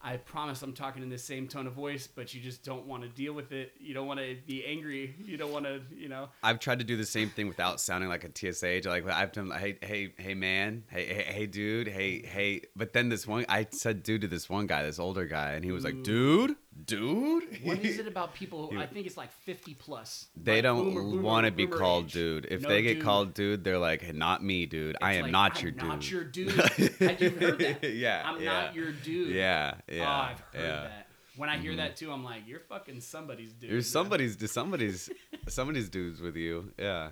i 0.00 0.16
promise 0.16 0.62
i'm 0.62 0.72
talking 0.72 1.02
in 1.02 1.08
the 1.08 1.18
same 1.18 1.48
tone 1.48 1.66
of 1.66 1.72
voice 1.72 2.06
but 2.06 2.32
you 2.32 2.40
just 2.40 2.64
don't 2.64 2.86
want 2.86 3.02
to 3.02 3.08
deal 3.08 3.32
with 3.32 3.52
it. 3.52 3.72
You 3.80 3.94
don't 3.94 4.06
want 4.06 4.20
to 4.20 4.36
be 4.46 4.64
angry. 4.64 5.14
You 5.24 5.36
don't 5.36 5.52
want 5.52 5.64
to 5.64 5.80
you 5.94 6.08
know. 6.08 6.28
I've 6.42 6.60
tried 6.60 6.78
to 6.78 6.84
do 6.84 6.96
the 6.96 7.06
same 7.06 7.30
thing 7.30 7.48
without 7.48 7.80
sounding 7.80 8.08
like 8.08 8.24
a 8.24 8.52
TSA. 8.52 8.88
Like 8.88 9.08
I've 9.08 9.32
done, 9.32 9.50
hey, 9.50 9.78
hey, 9.80 10.12
hey, 10.18 10.34
man, 10.34 10.84
hey, 10.88 11.06
hey, 11.06 11.22
hey, 11.22 11.46
dude, 11.46 11.88
hey, 11.88 12.22
hey. 12.22 12.62
But 12.76 12.92
then 12.92 13.08
this 13.08 13.26
one, 13.26 13.44
I 13.48 13.66
said 13.70 14.02
dude 14.02 14.20
to 14.22 14.28
this 14.28 14.48
one 14.48 14.66
guy, 14.66 14.82
this 14.82 14.98
older 14.98 15.26
guy, 15.26 15.52
and 15.52 15.64
he 15.64 15.72
was 15.72 15.84
like, 15.84 16.02
dude, 16.02 16.56
dude. 16.84 17.44
what 17.64 17.78
is 17.84 17.98
it 17.98 18.06
about 18.14 18.34
people 18.34 18.68
who, 18.70 18.78
i 18.80 18.86
think 18.86 19.06
it's 19.06 19.16
like 19.16 19.32
50 19.32 19.74
plus 19.74 20.26
They 20.36 20.56
like 20.56 20.62
don't 20.64 21.22
want 21.22 21.46
to 21.46 21.52
be 21.52 21.66
called 21.66 22.06
age. 22.06 22.12
dude. 22.12 22.46
If 22.50 22.62
No 22.62 22.68
they 22.68 22.82
get 22.82 22.94
dude. 22.94 23.02
called 23.04 23.34
dude, 23.34 23.64
they're 23.64 23.78
like, 23.78 24.02
hey, 24.02 24.12
not 24.12 24.42
me, 24.44 24.66
dude. 24.66 24.96
I 25.02 25.12
It's 25.12 25.16
am 25.18 25.22
like, 25.24 25.32
not 25.32 25.56
I'm 25.58 25.62
your 25.62 25.70
dude. 25.72 25.88
not 25.88 26.10
your 26.10 26.24
dude 26.24 26.50
have 27.00 27.20
you 27.22 27.30
heard 27.30 27.58
that 27.58 27.84
Yeah, 27.94 28.22
i'm 28.24 28.40
yeah. 28.40 28.52
not 28.52 28.74
your 28.74 28.92
dude 28.92 29.34
Yeah, 29.34 29.74
oh, 29.76 29.94
yeah. 29.94 30.10
i've 30.20 30.40
heard 30.40 30.46
yeah. 30.54 30.60
Mm-hmm. 30.60 30.84
that 30.84 31.06
when 31.36 31.48
i 31.48 31.56
hear 31.58 31.76
that 31.76 31.96
too 31.96 32.10
i'm 32.10 32.24
like 32.24 32.42
you're 32.46 32.60
fucking 32.60 33.00
somebody's 33.00 33.52
dude 33.52 33.70
You're 33.70 33.82
somebody's 33.82 34.50
somebody's 34.50 35.08
somebody's 35.48 35.88
dudes 35.88 36.20
with 36.20 36.36
you. 36.36 36.72
Yeah, 36.78 37.10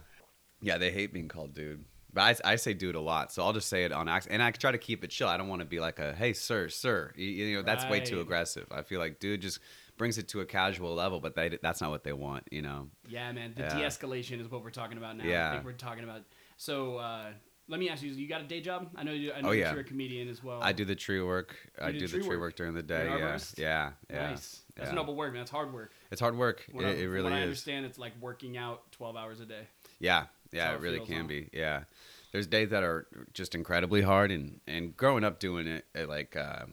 yeah. 0.60 0.78
They 0.78 0.90
hate 0.90 1.12
being 1.12 1.28
called 1.28 1.54
dude, 1.54 1.84
but 2.16 2.40
I, 2.46 2.52
I 2.52 2.56
say 2.56 2.72
dude 2.72 2.94
a 2.94 3.00
lot, 3.00 3.30
so 3.30 3.42
I'll 3.42 3.52
just 3.52 3.68
say 3.68 3.84
it 3.84 3.92
on 3.92 4.08
accident, 4.08 4.40
and 4.40 4.42
I 4.42 4.50
try 4.50 4.72
to 4.72 4.78
keep 4.78 5.04
it 5.04 5.10
chill. 5.10 5.28
I 5.28 5.36
don't 5.36 5.48
want 5.48 5.60
to 5.60 5.66
be 5.66 5.80
like 5.80 5.98
a 5.98 6.14
hey 6.14 6.32
sir 6.32 6.70
sir. 6.70 7.12
You, 7.14 7.26
you 7.26 7.56
know 7.56 7.62
that's 7.62 7.84
way 7.90 8.00
too 8.00 8.20
aggressive. 8.20 8.66
I 8.70 8.80
feel 8.80 9.00
like 9.00 9.20
dude 9.20 9.42
just 9.42 9.60
brings 9.98 10.16
it 10.16 10.26
to 10.28 10.40
a 10.40 10.46
casual 10.46 10.94
level, 10.94 11.20
but 11.20 11.34
they, 11.34 11.58
that's 11.60 11.82
not 11.82 11.90
what 11.90 12.04
they 12.04 12.14
want. 12.14 12.44
You 12.50 12.62
know. 12.62 12.88
Yeah, 13.06 13.30
man. 13.32 13.52
The 13.54 13.64
Yeah. 13.64 13.78
de-escalation 13.80 14.40
is 14.40 14.50
what 14.50 14.64
we're 14.64 14.70
talking 14.70 14.96
about 14.96 15.18
now. 15.18 15.24
Yeah. 15.24 15.50
I 15.50 15.52
think 15.52 15.66
we're 15.66 15.72
talking 15.72 16.04
about. 16.04 16.22
So 16.56 16.96
uh, 16.96 17.26
let 17.68 17.80
me 17.80 17.90
ask 17.90 18.02
you: 18.02 18.10
You 18.10 18.26
got 18.28 18.40
a 18.40 18.44
day 18.44 18.62
job? 18.62 18.88
I 18.96 19.02
know. 19.04 19.12
you. 19.12 19.34
I 19.34 19.42
know 19.42 19.50
oh, 19.50 19.52
yeah. 19.52 19.72
you're 19.72 19.82
a 19.82 19.84
comedian 19.84 20.28
as 20.28 20.42
well. 20.42 20.60
I 20.62 20.72
do 20.72 20.86
the 20.86 20.94
tree 20.94 21.20
work. 21.20 21.54
I 21.78 21.92
do 21.92 21.98
do 21.98 22.08
tree 22.08 22.20
the 22.20 22.24
tree 22.24 22.36
work. 22.36 22.40
work 22.40 22.56
during 22.56 22.72
the 22.72 22.82
day. 22.82 23.08
Yeah, 23.10 23.38
yeah, 23.58 23.90
yeah. 24.08 24.30
Nice. 24.30 24.62
That's 24.74 24.88
yeah. 24.88 24.94
noble 24.94 25.16
work, 25.16 25.34
man. 25.34 25.42
That's 25.42 25.50
hard 25.50 25.70
work. 25.70 25.92
It's 26.10 26.20
hard 26.22 26.38
work. 26.38 26.64
When 26.72 26.86
it, 26.86 26.96
I- 26.96 27.02
it 27.02 27.04
really 27.04 27.24
what 27.24 27.34
I 27.34 27.42
understand, 27.42 27.84
it's 27.84 27.98
like 27.98 28.12
working 28.22 28.56
out 28.56 28.90
12 28.92 29.16
hours 29.16 29.40
a 29.40 29.44
day. 29.44 29.66
Yeah, 29.98 30.24
yeah, 30.52 30.72
it 30.72 30.74
it 30.76 30.80
really 30.80 31.00
can 31.00 31.26
be. 31.26 31.48
Yeah, 31.52 31.84
there's 32.32 32.46
days 32.46 32.70
that 32.70 32.82
are 32.82 33.06
just 33.32 33.54
incredibly 33.54 34.02
hard, 34.02 34.30
and 34.30 34.60
and 34.66 34.96
growing 34.96 35.24
up 35.24 35.38
doing 35.38 35.66
it, 35.66 35.84
it 35.94 36.08
like, 36.08 36.36
uh, 36.36 36.66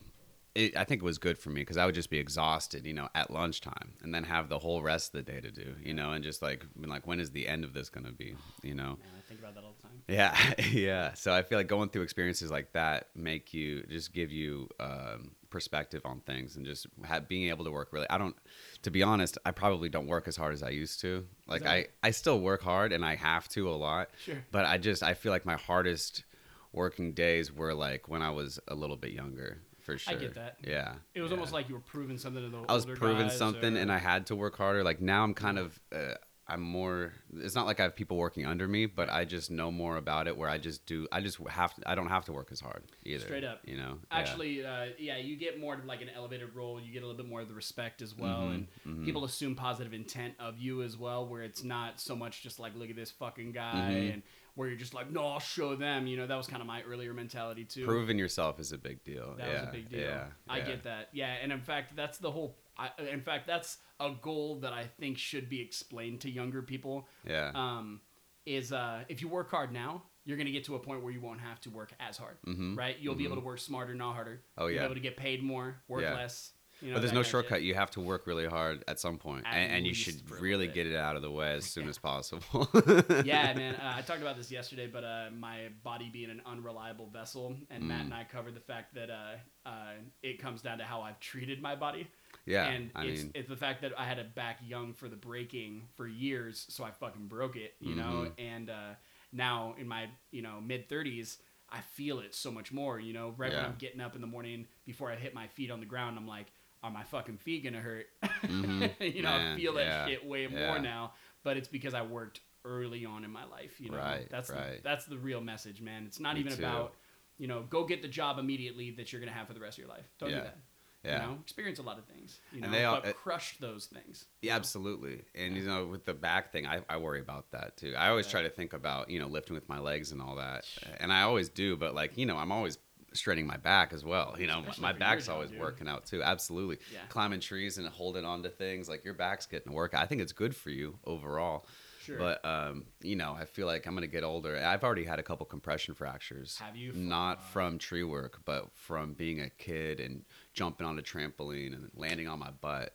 it, 0.56 0.77
I 0.77 0.84
think 0.84 1.01
it 1.01 1.06
was 1.06 1.18
good 1.18 1.38
for 1.38 1.50
me 1.50 1.62
because 1.62 1.77
I 1.77 1.86
would 1.86 1.96
just 1.96 2.10
be 2.10 2.20
exhausted, 2.20 2.86
you 2.86 2.94
know, 2.94 3.10
at 3.15 3.32
lunchtime, 3.32 3.94
and 4.01 4.13
then 4.13 4.24
have 4.25 4.50
the 4.50 4.60
whole 4.60 4.82
rest 4.82 5.15
of 5.15 5.25
the 5.25 5.32
day 5.32 5.42
to 5.42 5.51
do, 5.51 5.75
you 5.82 5.94
know, 5.94 6.12
and 6.12 6.24
just 6.24 6.42
like, 6.42 6.65
been 6.80 6.89
like, 6.89 7.08
when 7.08 7.20
is 7.20 7.32
the 7.32 7.48
end 7.48 7.63
of 7.63 7.74
this 7.74 7.89
gonna 7.89 8.12
be, 8.12 8.36
you 8.62 8.75
know? 8.75 8.84
Man, 8.84 8.98
I 9.18 9.22
think 9.27 9.39
about 9.39 9.56
that 9.56 9.63
all 9.63 9.74
the 9.75 9.82
time. 9.82 9.92
Yeah, 10.08 10.38
yeah. 10.72 11.13
So 11.13 11.34
I 11.34 11.44
feel 11.44 11.58
like 11.58 11.68
going 11.68 11.89
through 11.89 12.01
experiences 12.03 12.51
like 12.51 12.74
that 12.74 13.08
make 13.15 13.53
you 13.53 13.84
just 13.84 14.13
give 14.13 14.32
you 14.32 14.68
um, 14.80 15.32
perspective 15.53 16.01
on 16.03 16.19
things 16.22 16.57
and 16.57 16.65
just 16.65 16.88
have, 17.05 17.29
being 17.29 17.48
able 17.50 17.63
to 17.63 17.72
work 17.72 17.93
really. 17.93 18.10
I 18.10 18.17
don't, 18.17 18.36
to 18.81 18.91
be 18.91 19.03
honest, 19.03 19.38
I 19.45 19.51
probably 19.51 19.88
don't 19.88 20.07
work 20.07 20.27
as 20.27 20.36
hard 20.36 20.53
as 20.53 20.63
I 20.63 20.69
used 20.69 21.00
to. 21.01 21.25
Like 21.48 21.65
I, 21.65 21.86
I 22.01 22.10
still 22.12 22.39
work 22.41 22.63
hard 22.63 22.91
and 22.91 23.05
I 23.05 23.15
have 23.15 23.48
to 23.50 23.69
a 23.69 23.72
lot. 23.72 24.10
Sure. 24.25 24.43
But 24.51 24.65
I 24.65 24.79
just 24.79 25.03
I 25.03 25.13
feel 25.13 25.31
like 25.31 25.45
my 25.45 25.55
hardest 25.55 26.25
working 26.74 27.13
days 27.13 27.53
were 27.53 27.75
like 27.75 28.10
when 28.10 28.24
I 28.24 28.31
was 28.31 28.60
a 28.67 28.75
little 28.75 28.98
bit 28.98 29.12
younger. 29.12 29.60
For 29.79 29.98
sure. 29.98 30.15
I 30.15 30.17
get 30.17 30.33
that. 30.36 30.57
Yeah. 30.65 30.93
It 31.13 31.22
was 31.22 31.29
yeah. 31.29 31.38
almost 31.38 31.53
like 31.53 31.69
you 31.69 31.75
were 31.75 31.81
proving 31.81 32.17
something 32.17 32.41
to 32.41 32.50
the 32.50 32.63
I 32.67 32.74
was 32.74 32.86
proving 32.86 33.29
something 33.29 33.77
or- 33.77 33.79
and 33.79 33.91
I 33.91 34.00
had 34.00 34.25
to 34.27 34.36
work 34.36 34.57
harder. 34.57 34.83
Like 34.83 35.01
now 35.01 35.24
I'm 35.24 35.33
kind 35.33 35.60
of 35.60 35.79
uh, 35.93 36.15
I'm 36.48 36.62
more 36.62 37.14
it's 37.38 37.56
not 37.56 37.66
like 37.66 37.80
I 37.80 37.84
have 37.84 37.96
people 37.96 38.18
working 38.18 38.46
under 38.46 38.68
me, 38.68 38.86
but 38.86 39.10
I 39.10 39.24
just 39.24 39.50
know 39.50 39.72
more 39.72 39.96
about 39.96 40.28
it 40.28 40.36
where 40.38 40.50
I 40.50 40.58
just 40.58 40.86
do 40.86 41.08
I 41.12 41.22
just 41.22 41.38
have 41.48 41.74
to 41.76 41.90
I 41.90 41.96
don't 41.96 42.10
have 42.10 42.26
to 42.26 42.34
work 42.34 42.50
as 42.52 42.60
hard 42.60 42.84
either. 43.06 43.24
Straight 43.24 43.46
up. 43.46 43.62
You 43.66 43.78
know. 43.78 44.00
Yeah. 44.12 44.18
Actually, 44.18 44.66
uh, 44.66 44.86
yeah, 44.98 45.18
you 45.18 45.38
get 45.38 45.60
more 45.60 45.74
of 45.76 45.86
like 45.86 46.02
an 46.02 46.10
elevated 46.14 46.54
role. 46.54 46.82
You 46.82 46.92
get 46.92 47.02
a 47.02 47.06
little 47.06 47.22
bit 47.22 47.30
more 47.30 47.42
of 47.42 47.48
the 47.48 47.54
respect 47.54 48.02
as 48.02 48.14
well, 48.18 48.42
Mhm, 48.42 48.68
and 48.86 49.06
people 49.06 49.24
assume 49.24 49.56
positive 49.56 49.94
intent 49.94 50.34
of 50.40 50.58
you 50.58 50.82
as 50.82 50.98
well. 50.98 51.26
Where 51.28 51.44
it's 51.44 51.64
not 51.64 52.02
so 52.02 52.16
much 52.16 52.42
just 52.44 52.60
like, 52.60 52.76
look 52.76 52.90
at 52.90 52.96
this 52.98 53.12
fucking 53.12 53.54
guy, 53.54 53.92
Mhm. 53.94 54.14
and 54.14 54.24
where 54.56 54.68
you're 54.68 54.78
just 54.78 54.94
like, 54.94 55.10
no, 55.10 55.26
I'll 55.26 55.40
show 55.40 55.76
them. 55.76 56.06
You 56.08 56.18
know, 56.18 56.28
that 56.28 56.36
was 56.36 56.46
kind 56.48 56.62
of 56.62 56.68
my 56.68 56.84
earlier 56.84 57.14
mentality 57.14 57.66
too. 57.66 57.86
proving 57.86 58.20
yourself 58.20 58.60
is 58.60 58.72
a 58.72 58.78
big 58.78 59.04
deal. 59.04 59.34
That 59.38 59.48
yeah. 59.48 59.60
was 59.62 59.70
a 59.70 59.72
big 59.72 59.90
deal. 59.90 60.02
Yeah. 60.02 60.26
I 60.48 60.58
yeah. 60.60 60.66
get 60.66 60.84
that. 60.84 61.10
Yeah, 61.14 61.34
and 61.42 61.52
in 61.52 61.62
fact, 61.62 61.96
that's 61.96 62.18
the 62.18 62.32
whole. 62.32 62.58
I, 62.78 62.90
in 63.12 63.22
fact, 63.22 63.48
that's 63.48 63.78
a 64.05 64.15
goal 64.22 64.57
that 64.62 64.74
I 64.74 64.86
think 65.00 65.17
should 65.17 65.50
be 65.50 65.62
explained 65.62 66.22
to 66.22 66.29
younger 66.29 66.62
people. 66.62 67.07
Yeah. 67.25 67.51
Um, 67.55 68.01
is 68.45 68.74
uh, 68.74 69.03
if 69.07 69.22
you 69.22 69.27
work 69.29 69.50
hard 69.50 69.72
now, 69.72 70.03
you're 70.25 70.38
gonna 70.38 70.51
get 70.51 70.65
to 70.65 70.75
a 70.75 70.79
point 70.79 71.01
where 71.03 71.13
you 71.13 71.22
won't 71.22 71.39
have 71.41 71.60
to 71.62 71.69
work 71.69 71.93
as 72.00 72.17
hard, 72.17 72.38
Mhm. 72.45 72.77
right? 72.77 72.98
You'll 73.00 73.15
be 73.15 73.24
able 73.25 73.36
to 73.38 73.41
work 73.41 73.60
smarter, 73.60 73.93
not 73.95 74.13
harder. 74.15 74.41
Oh, 74.57 74.67
You'll 74.67 74.75
yeah. 74.75 74.79
be 74.81 74.86
able 74.86 74.95
to 74.95 75.01
get 75.01 75.17
paid 75.17 75.41
more, 75.43 75.81
work 75.88 76.01
Yeah. 76.01 76.13
less. 76.15 76.51
You 76.81 76.89
know, 76.89 76.95
but 76.95 77.01
there's 77.01 77.13
no 77.13 77.24
shortcut. 77.24 77.62
You 77.62 77.75
have 77.75 77.91
to 77.91 78.01
work 78.01 78.27
really 78.27 78.45
hard 78.45 78.83
at 78.89 79.00
some 79.00 79.17
point, 79.17 79.45
At 79.48 79.53
and, 79.53 79.72
and 79.72 79.88
you 79.88 79.93
should 79.93 80.29
really 80.29 80.67
get 80.67 80.86
it 80.86 80.95
out 80.98 81.15
of 81.15 81.22
the 81.22 81.31
way 81.31 81.53
as 81.53 81.63
soon 81.65 81.88
as 81.93 81.98
possible. 81.98 82.67
yeah, 83.24 83.53
man. 83.53 83.75
Uh, 83.75 83.93
I 83.95 84.01
talked 84.01 84.22
about 84.22 84.36
this 84.36 84.51
yesterday, 84.51 84.88
but 84.88 85.05
uh, 85.05 85.29
my 85.38 85.69
body 85.83 86.10
being 86.12 86.29
an 86.29 86.41
unreliable 86.45 87.07
vessel, 87.07 87.55
and 87.69 87.88
Matt 87.88 88.01
Mm. 88.01 88.05
and 88.05 88.13
I 88.13 88.25
covered 88.25 88.55
the 88.55 88.60
fact 88.60 88.95
that 88.95 89.10
uh, 89.10 89.36
uh, 89.69 89.93
it 90.22 90.39
comes 90.39 90.62
down 90.62 90.77
to 90.79 90.83
how 90.83 91.01
I've 91.01 91.19
treated 91.22 91.62
my 91.62 91.75
body. 91.75 92.07
Yeah, 92.46 92.66
and 92.66 92.92
I 92.96 93.06
it's 93.06 93.22
mean- 93.24 93.32
it's 93.36 93.50
the 93.50 93.56
fact 93.56 93.82
that 93.82 93.94
I 93.98 94.06
had 94.06 94.20
it 94.20 94.36
back 94.36 94.60
young 94.66 94.94
for 94.94 95.08
the 95.08 95.16
breaking 95.16 95.84
for 95.96 96.08
years, 96.08 96.66
so 96.70 96.84
I 96.84 96.92
fucking 96.92 97.28
broke 97.28 97.56
it, 97.56 97.76
you 97.80 97.96
know. 97.96 98.26
Mm-hmm. 98.28 98.42
And 98.46 98.70
uh, 98.70 98.94
now 99.32 99.76
in 99.78 99.88
my 99.88 100.08
you 100.32 100.42
know 100.42 100.60
mid 100.62 100.90
thirties, 100.90 101.38
I 101.70 101.80
feel 101.82 102.20
it 102.20 102.36
so 102.36 102.52
much 102.52 102.72
more. 102.72 103.00
You 103.00 103.14
know, 103.14 103.34
right 103.38 103.52
when 103.52 103.64
I'm 103.64 103.76
getting 103.78 104.02
up 104.02 104.16
in 104.16 104.22
the 104.22 104.28
morning 104.28 104.68
before 104.86 105.12
I 105.12 105.16
hit 105.16 105.34
my 105.34 105.48
feet 105.48 105.72
on 105.72 105.80
the 105.80 105.86
ground, 105.86 106.18
I'm 106.18 106.28
like, 106.28 106.48
are 106.84 106.92
my 106.92 107.04
fucking 107.04 107.38
feet 107.38 107.64
gonna 107.64 107.80
hurt? 107.80 108.08
Mhm. 108.44 108.92
you 109.16 109.22
know, 109.22 109.32
I 109.32 109.56
feel 109.56 109.74
that 109.76 109.86
yeah, 109.86 110.08
shit 110.08 110.26
way 110.26 110.46
yeah. 110.48 110.68
more 110.68 110.80
now. 110.80 111.14
But 111.44 111.58
it's 111.58 111.68
because 111.70 111.94
I 111.94 112.02
worked 112.02 112.42
early 112.66 113.06
on 113.06 113.24
in 113.24 113.32
my 113.32 113.46
life. 113.46 113.80
You 113.80 113.90
know, 113.92 113.98
Right, 113.98 114.28
that's 114.30 114.50
the, 114.50 114.56
right. 114.56 114.82
that's 114.84 115.06
the 115.06 115.18
real 115.18 115.42
message, 115.42 115.82
man. 115.82 116.04
It's 116.06 116.20
not 116.20 116.36
Me 116.36 116.42
even 116.42 116.54
too. 116.54 116.60
about 116.60 116.96
you 117.38 117.48
know 117.48 117.64
go 117.70 117.86
get 117.86 118.02
the 118.02 118.08
job 118.10 118.38
immediately 118.38 118.92
that 118.92 119.12
you're 119.14 119.22
gonna 119.22 119.32
have 119.32 119.48
for 119.48 119.54
the 119.54 119.60
rest 119.62 119.78
of 119.78 119.84
your 119.86 119.88
life. 119.90 120.06
Don't 120.20 120.30
do 120.30 120.36
that. 120.36 120.58
Yeah. 121.03 121.22
You 121.24 121.27
know, 121.33 121.38
experience 121.41 121.79
a 121.79 121.83
lot 121.83 121.98
of 121.98 122.05
things. 122.05 122.39
You 122.53 122.62
know, 122.62 122.65
And 122.65 122.74
they 122.74 122.86
all- 122.86 123.01
but 123.01 123.10
it- 123.10 123.17
crush 123.17 123.57
those 123.57 123.88
things. 123.88 124.25
Yeah, 124.41 124.55
absolutely. 124.55 125.24
And 125.36 125.57
you 125.57 125.63
know, 125.63 125.86
with 125.86 126.05
the 126.05 126.13
back 126.13 126.51
thing, 126.51 126.65
I, 126.65 126.81
I 126.89 126.98
worry 126.98 127.19
about 127.19 127.51
that 127.51 127.75
too. 127.75 127.93
I 127.98 128.07
always 128.10 128.27
try 128.27 128.41
to 128.41 128.50
think 128.50 128.72
about 128.74 129.10
you 129.10 129.19
know 129.19 129.27
lifting 129.27 129.53
with 129.53 129.67
my 129.67 129.79
legs 129.79 130.12
and 130.13 130.22
all 130.22 130.36
that, 130.38 130.65
and 131.00 131.12
I 131.12 131.24
always 131.24 131.50
do. 131.50 131.75
But 131.75 131.93
like 131.93 132.17
you 132.17 132.25
know, 132.25 132.38
I'm 132.38 132.51
always 132.51 132.77
straining 133.12 133.45
my 133.45 133.57
back 133.57 133.93
as 133.93 134.03
well. 134.03 134.36
You 134.39 134.48
know, 134.48 134.60
Especially 134.62 134.81
my 134.81 134.93
back's 134.93 135.29
always 135.29 135.51
dude. 135.51 135.60
working 135.60 135.88
out 135.88 136.05
too. 136.07 136.24
Absolutely, 136.24 136.79
Yeah. 136.91 137.00
climbing 137.10 137.41
trees 137.41 137.77
and 137.77 137.88
holding 137.88 138.25
on 138.25 138.41
to 138.43 138.50
things 138.50 138.89
like 138.89 139.05
your 139.05 139.13
back's 139.13 139.45
getting 139.45 139.67
to 139.72 139.75
work. 139.75 139.93
I 139.93 140.05
think 140.07 140.19
it's 140.22 140.31
good 140.33 140.55
for 140.55 140.72
you 140.72 140.98
overall. 141.05 141.67
Sure. 142.03 142.17
But 142.17 142.43
um, 142.45 142.86
you 143.01 143.15
know, 143.15 143.36
I 143.38 143.45
feel 143.45 143.67
like 143.67 143.88
I'm 143.88 143.93
gonna 143.93 144.07
get 144.07 144.24
older. 144.24 144.57
I've 144.57 144.83
already 144.83 145.05
had 145.05 145.19
a 145.19 145.24
couple 145.24 145.45
compression 145.45 145.93
fractures. 145.93 146.57
Have 146.60 146.75
you? 146.75 146.91
Not 146.93 147.41
Fuck. 147.41 147.51
from 147.51 147.77
tree 147.77 148.03
work, 148.03 148.41
but 148.45 148.69
from 148.75 149.13
being 149.13 149.41
a 149.41 149.50
kid 149.50 150.00
and 150.00 150.24
jumping 150.53 150.86
on 150.86 151.00
a 151.00 151.01
trampoline 151.01 151.74
and 151.74 151.89
landing 151.95 152.27
on 152.27 152.39
my 152.39 152.51
butt 152.51 152.93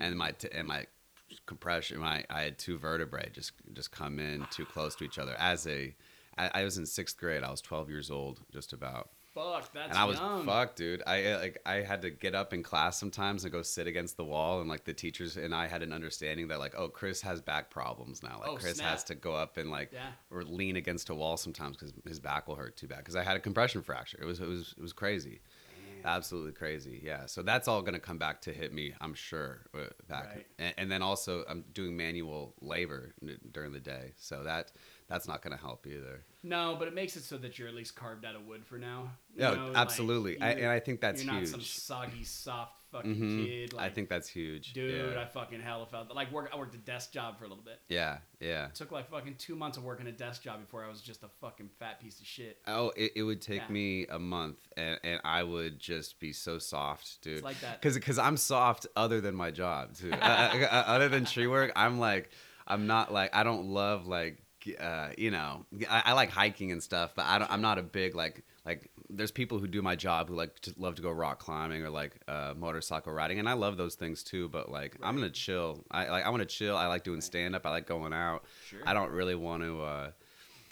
and 0.00 0.16
my 0.16 0.32
t- 0.32 0.48
and 0.52 0.66
my 0.66 0.86
compression 1.46 1.98
my 1.98 2.24
I 2.30 2.42
had 2.42 2.58
two 2.58 2.78
vertebrae 2.78 3.28
just 3.32 3.52
just 3.74 3.90
come 3.90 4.18
in 4.18 4.46
too 4.50 4.64
close 4.64 4.94
to 4.96 5.04
each 5.04 5.18
other 5.18 5.34
as 5.38 5.66
a 5.66 5.94
I, 6.38 6.50
I 6.54 6.64
was 6.64 6.78
in 6.78 6.86
sixth 6.86 7.18
grade 7.18 7.42
I 7.42 7.50
was 7.50 7.60
12 7.60 7.90
years 7.90 8.10
old 8.10 8.40
just 8.50 8.72
about 8.72 9.10
Fuck, 9.38 9.72
that's 9.72 9.90
and 9.90 9.98
I 9.98 10.04
was 10.04 10.18
young. 10.18 10.44
fucked 10.44 10.76
dude. 10.76 11.02
I 11.06 11.24
uh, 11.26 11.38
like 11.38 11.58
I 11.64 11.74
had 11.76 12.02
to 12.02 12.10
get 12.10 12.34
up 12.34 12.52
in 12.52 12.62
class 12.62 12.98
sometimes 12.98 13.44
and 13.44 13.52
go 13.52 13.62
sit 13.62 13.86
against 13.86 14.16
the 14.16 14.24
wall 14.24 14.60
and 14.60 14.68
like 14.68 14.84
the 14.84 14.92
teachers 14.94 15.36
and 15.36 15.54
I 15.54 15.66
had 15.68 15.82
an 15.82 15.92
understanding 15.92 16.48
that 16.48 16.58
like 16.58 16.74
oh 16.76 16.88
Chris 16.88 17.20
has 17.22 17.40
back 17.40 17.70
problems 17.70 18.22
now. 18.22 18.38
Like 18.40 18.48
Oh, 18.50 18.56
Chris 18.56 18.76
snap. 18.76 18.90
has 18.90 19.04
to 19.04 19.14
go 19.14 19.34
up 19.34 19.56
and 19.56 19.70
like 19.70 19.90
Yeah. 19.92 20.08
or 20.30 20.42
lean 20.44 20.76
against 20.76 21.08
a 21.10 21.14
wall 21.14 21.36
sometimes 21.36 21.76
because 21.76 21.92
his 22.06 22.20
back 22.20 22.48
will 22.48 22.56
hurt 22.56 22.76
too 22.76 22.88
bad 22.88 22.98
because 22.98 23.16
I 23.16 23.22
had 23.22 23.36
a 23.36 23.40
compression 23.40 23.82
fracture. 23.82 24.18
It 24.20 24.26
was 24.26 24.40
it 24.40 24.48
was 24.48 24.74
it 24.76 24.82
was 24.82 24.92
crazy. 24.92 25.40
Absolutely 26.04 26.52
crazy. 26.52 27.00
Yeah. 27.02 27.26
So 27.26 27.42
that's 27.42 27.66
all 27.66 27.80
going 27.82 27.94
to 27.94 27.98
come 28.00 28.18
back 28.18 28.40
to 28.42 28.52
hit 28.52 28.72
me 28.72 28.92
i'm 29.00 29.14
sure 29.14 29.62
uh, 29.74 29.86
back. 30.08 30.26
Right. 30.28 30.46
and, 30.58 30.74
and 30.78 30.92
then 30.92 31.02
also 31.02 31.44
i'm 31.48 31.64
doing 31.74 31.96
manual 31.96 32.54
labor 32.60 33.14
n- 33.22 33.38
during 33.52 33.72
the 33.72 33.80
day. 33.80 34.12
So 34.16 34.44
that 34.44 34.70
that's 35.08 35.26
not 35.26 35.42
going 35.42 35.56
to 35.56 35.60
help 35.62 35.86
either 35.86 36.24
No, 36.42 36.76
but 36.78 36.86
it 36.88 36.94
makes 36.94 37.16
it 37.16 37.24
so 37.24 37.36
that 37.38 37.58
you're 37.58 37.68
at 37.68 37.74
least 37.74 37.96
carved 37.96 38.24
out 38.24 38.34
of 38.36 38.46
wood 38.46 38.64
for 38.64 38.78
now. 38.78 39.10
You 39.34 39.42
Yeah, 39.44 39.54
know, 39.54 39.66
like, 39.68 39.76
absolutely. 39.76 40.40
I- 40.40 40.50
and 40.52 40.66
I 40.68 40.78
think 40.80 41.00
that's 41.00 41.24
you're 41.24 41.32
not 41.32 41.46
some 41.46 41.60
huge. 41.60 41.72
soggy, 41.74 42.24
soft 42.24 42.74
fucking 42.92 43.16
Mhm. 43.16 43.44
kid. 43.44 43.72
Like, 43.74 43.90
i 43.90 43.94
think 43.94 44.08
that's 44.08 44.28
huge 44.28 44.72
dude, 44.72 45.12
yeah 45.14 45.20
I 45.20 45.26
fucking 45.26 45.60
hella 45.60 45.86
felt 45.86 46.14
like 46.14 46.30
work. 46.32 46.50
I 46.52 46.56
worked 46.56 46.74
a 46.74 46.78
desk 46.78 47.12
job 47.12 47.38
for 47.38 47.44
a 47.44 47.48
little 47.48 47.62
bit. 47.64 47.80
yeah, 47.88 48.18
yeah. 48.40 48.66
It 48.66 48.74
took 48.76 48.90
like 48.92 49.10
fucking 49.10 49.34
two 49.36 49.56
months 49.56 49.76
of 49.76 49.84
working 49.84 50.06
a 50.06 50.12
desk 50.12 50.42
job 50.42 50.60
before 50.60 50.84
I 50.84 50.88
was 50.88 51.00
just 51.02 51.22
a 51.22 51.28
fucking 51.40 51.68
fat 51.78 52.00
piece 52.00 52.18
of 52.20 52.26
shit. 52.26 52.58
Oh, 52.66 52.92
it, 52.96 53.12
it 53.16 53.22
would 53.24 53.42
take 53.42 53.62
Yeah. 53.62 53.68
me 53.72 54.06
a 54.06 54.18
month, 54.18 54.58
and, 54.76 54.98
and 55.04 55.20
I 55.24 55.42
would 55.42 55.78
just 55.80 56.18
be 56.20 56.32
so 56.32 56.58
soft, 56.58 57.20
dude. 57.22 57.34
It's 57.36 57.44
like 57.44 57.60
that. 57.60 57.80
Because 57.80 57.94
because 57.94 58.18
I'm 58.18 58.36
soft 58.38 58.86
other 58.96 59.20
than 59.20 59.34
my 59.34 59.50
job 59.50 59.94
too. 59.94 60.12
uh, 60.12 60.16
uh, 60.16 60.66
other 60.86 61.08
than 61.10 61.24
tree 61.26 61.46
work, 61.46 61.72
I'm 61.76 61.98
like 61.98 62.30
I'm 62.66 62.86
not 62.86 63.12
like 63.12 63.34
I 63.34 63.42
don't 63.44 63.66
love 63.68 64.06
like 64.06 64.42
uh, 64.76 65.08
you 65.16 65.30
know 65.30 65.64
I, 65.88 66.02
I 66.06 66.12
like 66.12 66.30
hiking 66.30 66.72
and 66.72 66.82
stuff, 66.82 67.12
but 67.14 67.26
I 67.26 67.38
don't, 67.38 67.50
I'm 67.50 67.62
not 67.62 67.78
a 67.78 67.82
big 67.82 68.14
like 68.14 68.44
like. 68.64 68.90
There's 69.10 69.30
people 69.30 69.58
who 69.58 69.66
do 69.66 69.80
my 69.80 69.96
job 69.96 70.28
who 70.28 70.34
like 70.34 70.58
to 70.60 70.74
love 70.76 70.96
to 70.96 71.02
go 71.02 71.10
rock 71.10 71.38
climbing 71.38 71.82
or 71.82 71.88
like 71.88 72.20
uh, 72.28 72.52
motorcycle 72.56 73.12
riding, 73.12 73.38
and 73.38 73.48
I 73.48 73.54
love 73.54 73.76
those 73.76 73.94
things 73.94 74.22
too. 74.22 74.48
But 74.48 74.70
like 74.70 74.96
I'm 75.02 75.14
gonna 75.14 75.30
chill. 75.30 75.84
I 75.90 76.08
like 76.08 76.26
I 76.26 76.28
want 76.30 76.42
to 76.42 76.46
chill. 76.46 76.76
I 76.76 76.86
like 76.86 77.04
doing 77.04 77.20
stand 77.20 77.54
up. 77.56 77.64
I 77.64 77.70
like 77.70 77.86
going 77.86 78.12
out. 78.12 78.44
Sure. 78.66 78.80
I 78.84 78.92
don't 78.94 79.10
really 79.10 79.34
want 79.34 79.62
to. 79.62 79.82
Uh, 79.82 80.10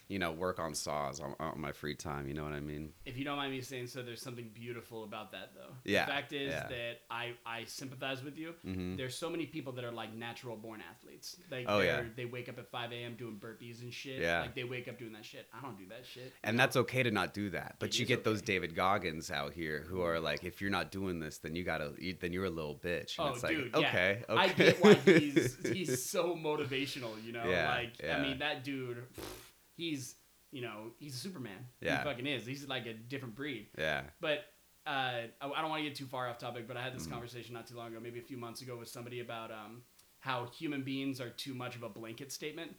you 0.09 0.19
know, 0.19 0.31
work 0.33 0.59
on 0.61 0.75
saws 0.75 1.21
on, 1.21 1.35
on 1.41 1.61
my 1.61 1.73
free 1.73 1.95
time. 1.95 2.29
You 2.29 2.35
know 2.35 2.45
what 2.45 2.53
I 2.53 2.61
mean? 2.61 2.91
If 3.05 3.17
you 3.19 3.25
don't 3.25 3.37
mind 3.37 3.53
me 3.53 3.61
saying 3.61 3.89
so, 3.89 4.03
there's 4.03 4.23
something 4.23 4.49
beautiful 4.55 5.05
about 5.05 5.33
that, 5.33 5.53
though. 5.55 5.75
Yeah, 5.85 6.05
The 6.07 6.13
fact 6.13 6.33
is 6.33 6.53
yeah. 6.53 6.69
that 6.69 7.01
I, 7.11 7.33
I 7.45 7.65
sympathize 7.65 8.23
with 8.23 8.39
you. 8.39 8.55
Mhm. 8.65 8.97
There's 8.97 9.17
so 9.17 9.29
many 9.29 9.47
people 9.47 9.73
that 9.73 9.85
are 9.85 9.91
like 9.91 10.15
natural 10.15 10.57
born 10.57 10.81
athletes. 10.89 11.37
Like, 11.51 11.67
Oh, 11.69 11.81
yeah. 11.81 12.03
They 12.17 12.25
wake 12.25 12.49
up 12.49 12.59
at 12.59 12.71
5 12.71 12.93
a.m. 12.93 13.17
doing 13.17 13.41
burpees 13.41 13.83
and 13.83 13.93
shit. 13.93 14.21
Yeah. 14.21 14.43
Like, 14.43 14.55
they 14.55 14.65
wake 14.65 14.87
up 14.89 14.99
doing 14.99 15.13
that 15.15 15.25
shit. 15.25 15.47
I 15.53 15.61
don't 15.61 15.77
do 15.77 15.87
that 15.89 16.07
shit. 16.07 16.33
And 16.45 16.59
that's 16.59 16.77
okay 16.77 17.03
to 17.03 17.11
not 17.11 17.35
do 17.35 17.51
that. 17.51 17.77
But 17.81 17.89
It 17.91 17.99
you 17.99 18.07
get 18.07 18.23
those. 18.25 18.43
David 18.43 18.75
Goggins 18.77 19.31
out 19.31 19.55
here 19.55 19.85
who 19.89 20.03
are 20.03 20.21
like, 20.21 20.45
if 20.45 20.61
you're 20.61 20.71
not 20.71 20.93
doing 20.93 21.19
this, 21.19 21.39
then 21.39 21.57
you 21.57 21.65
gotta, 21.65 21.93
then 22.21 22.33
you're 22.33 22.45
a 22.45 22.51
little 22.51 22.77
bitch. 22.77 23.19
And 23.19 23.29
Oh, 23.29 23.35
it's 23.35 23.43
like, 23.43 23.57
dude, 23.57 23.75
okay, 23.75 24.23
yeah. 24.29 24.35
okay. 24.35 24.43
I 24.45 24.49
get 24.53 24.85
why 24.85 24.95
he's 24.95 25.57
he's 25.73 26.05
so 26.05 26.37
motivational. 26.37 27.11
You 27.25 27.33
know, 27.33 27.45
Yeah, 27.49 27.71
like 27.75 27.93
yeah. 28.03 28.19
I 28.19 28.23
mean, 28.23 28.39
that 28.39 28.63
dude, 28.63 29.03
he's 29.76 30.14
you 30.52 30.62
know 30.62 30.90
he's 30.99 31.14
a 31.14 31.18
Superman. 31.18 31.66
Yeah. 31.80 31.99
he 31.99 32.04
fucking 32.04 32.26
is. 32.26 32.47
He's 32.47 32.66
like 32.68 32.87
a 32.87 32.95
different 32.95 33.35
breed. 33.35 33.68
yeah, 33.78 34.02
But 34.21 34.45
uh, 34.87 34.90
I, 34.90 35.28
I 35.42 35.61
don't 35.61 35.71
want 35.71 35.83
to 35.83 35.88
get 35.88 35.97
too 35.97 36.06
far 36.06 36.28
off 36.28 36.38
topic. 36.38 36.66
But 36.68 36.76
I 36.76 36.80
had 36.83 36.90
Mm-hmm. 36.92 36.99
this 36.99 37.06
conversation 37.09 37.54
not 37.54 37.66
too 37.66 37.76
long 37.76 37.88
ago, 37.88 37.99
maybe 38.02 38.18
a 38.21 38.23
few 38.23 38.37
months 38.37 38.62
ago, 38.62 38.76
with 38.76 38.88
somebody 38.88 39.21
about 39.21 39.50
um, 39.50 39.83
how 40.21 40.47
human 40.47 40.83
beings 40.83 41.21
are 41.21 41.30
too 41.30 41.54
much 41.54 41.76
of 41.76 41.83
a 41.83 41.88
blanket 41.88 42.30
statement. 42.33 42.73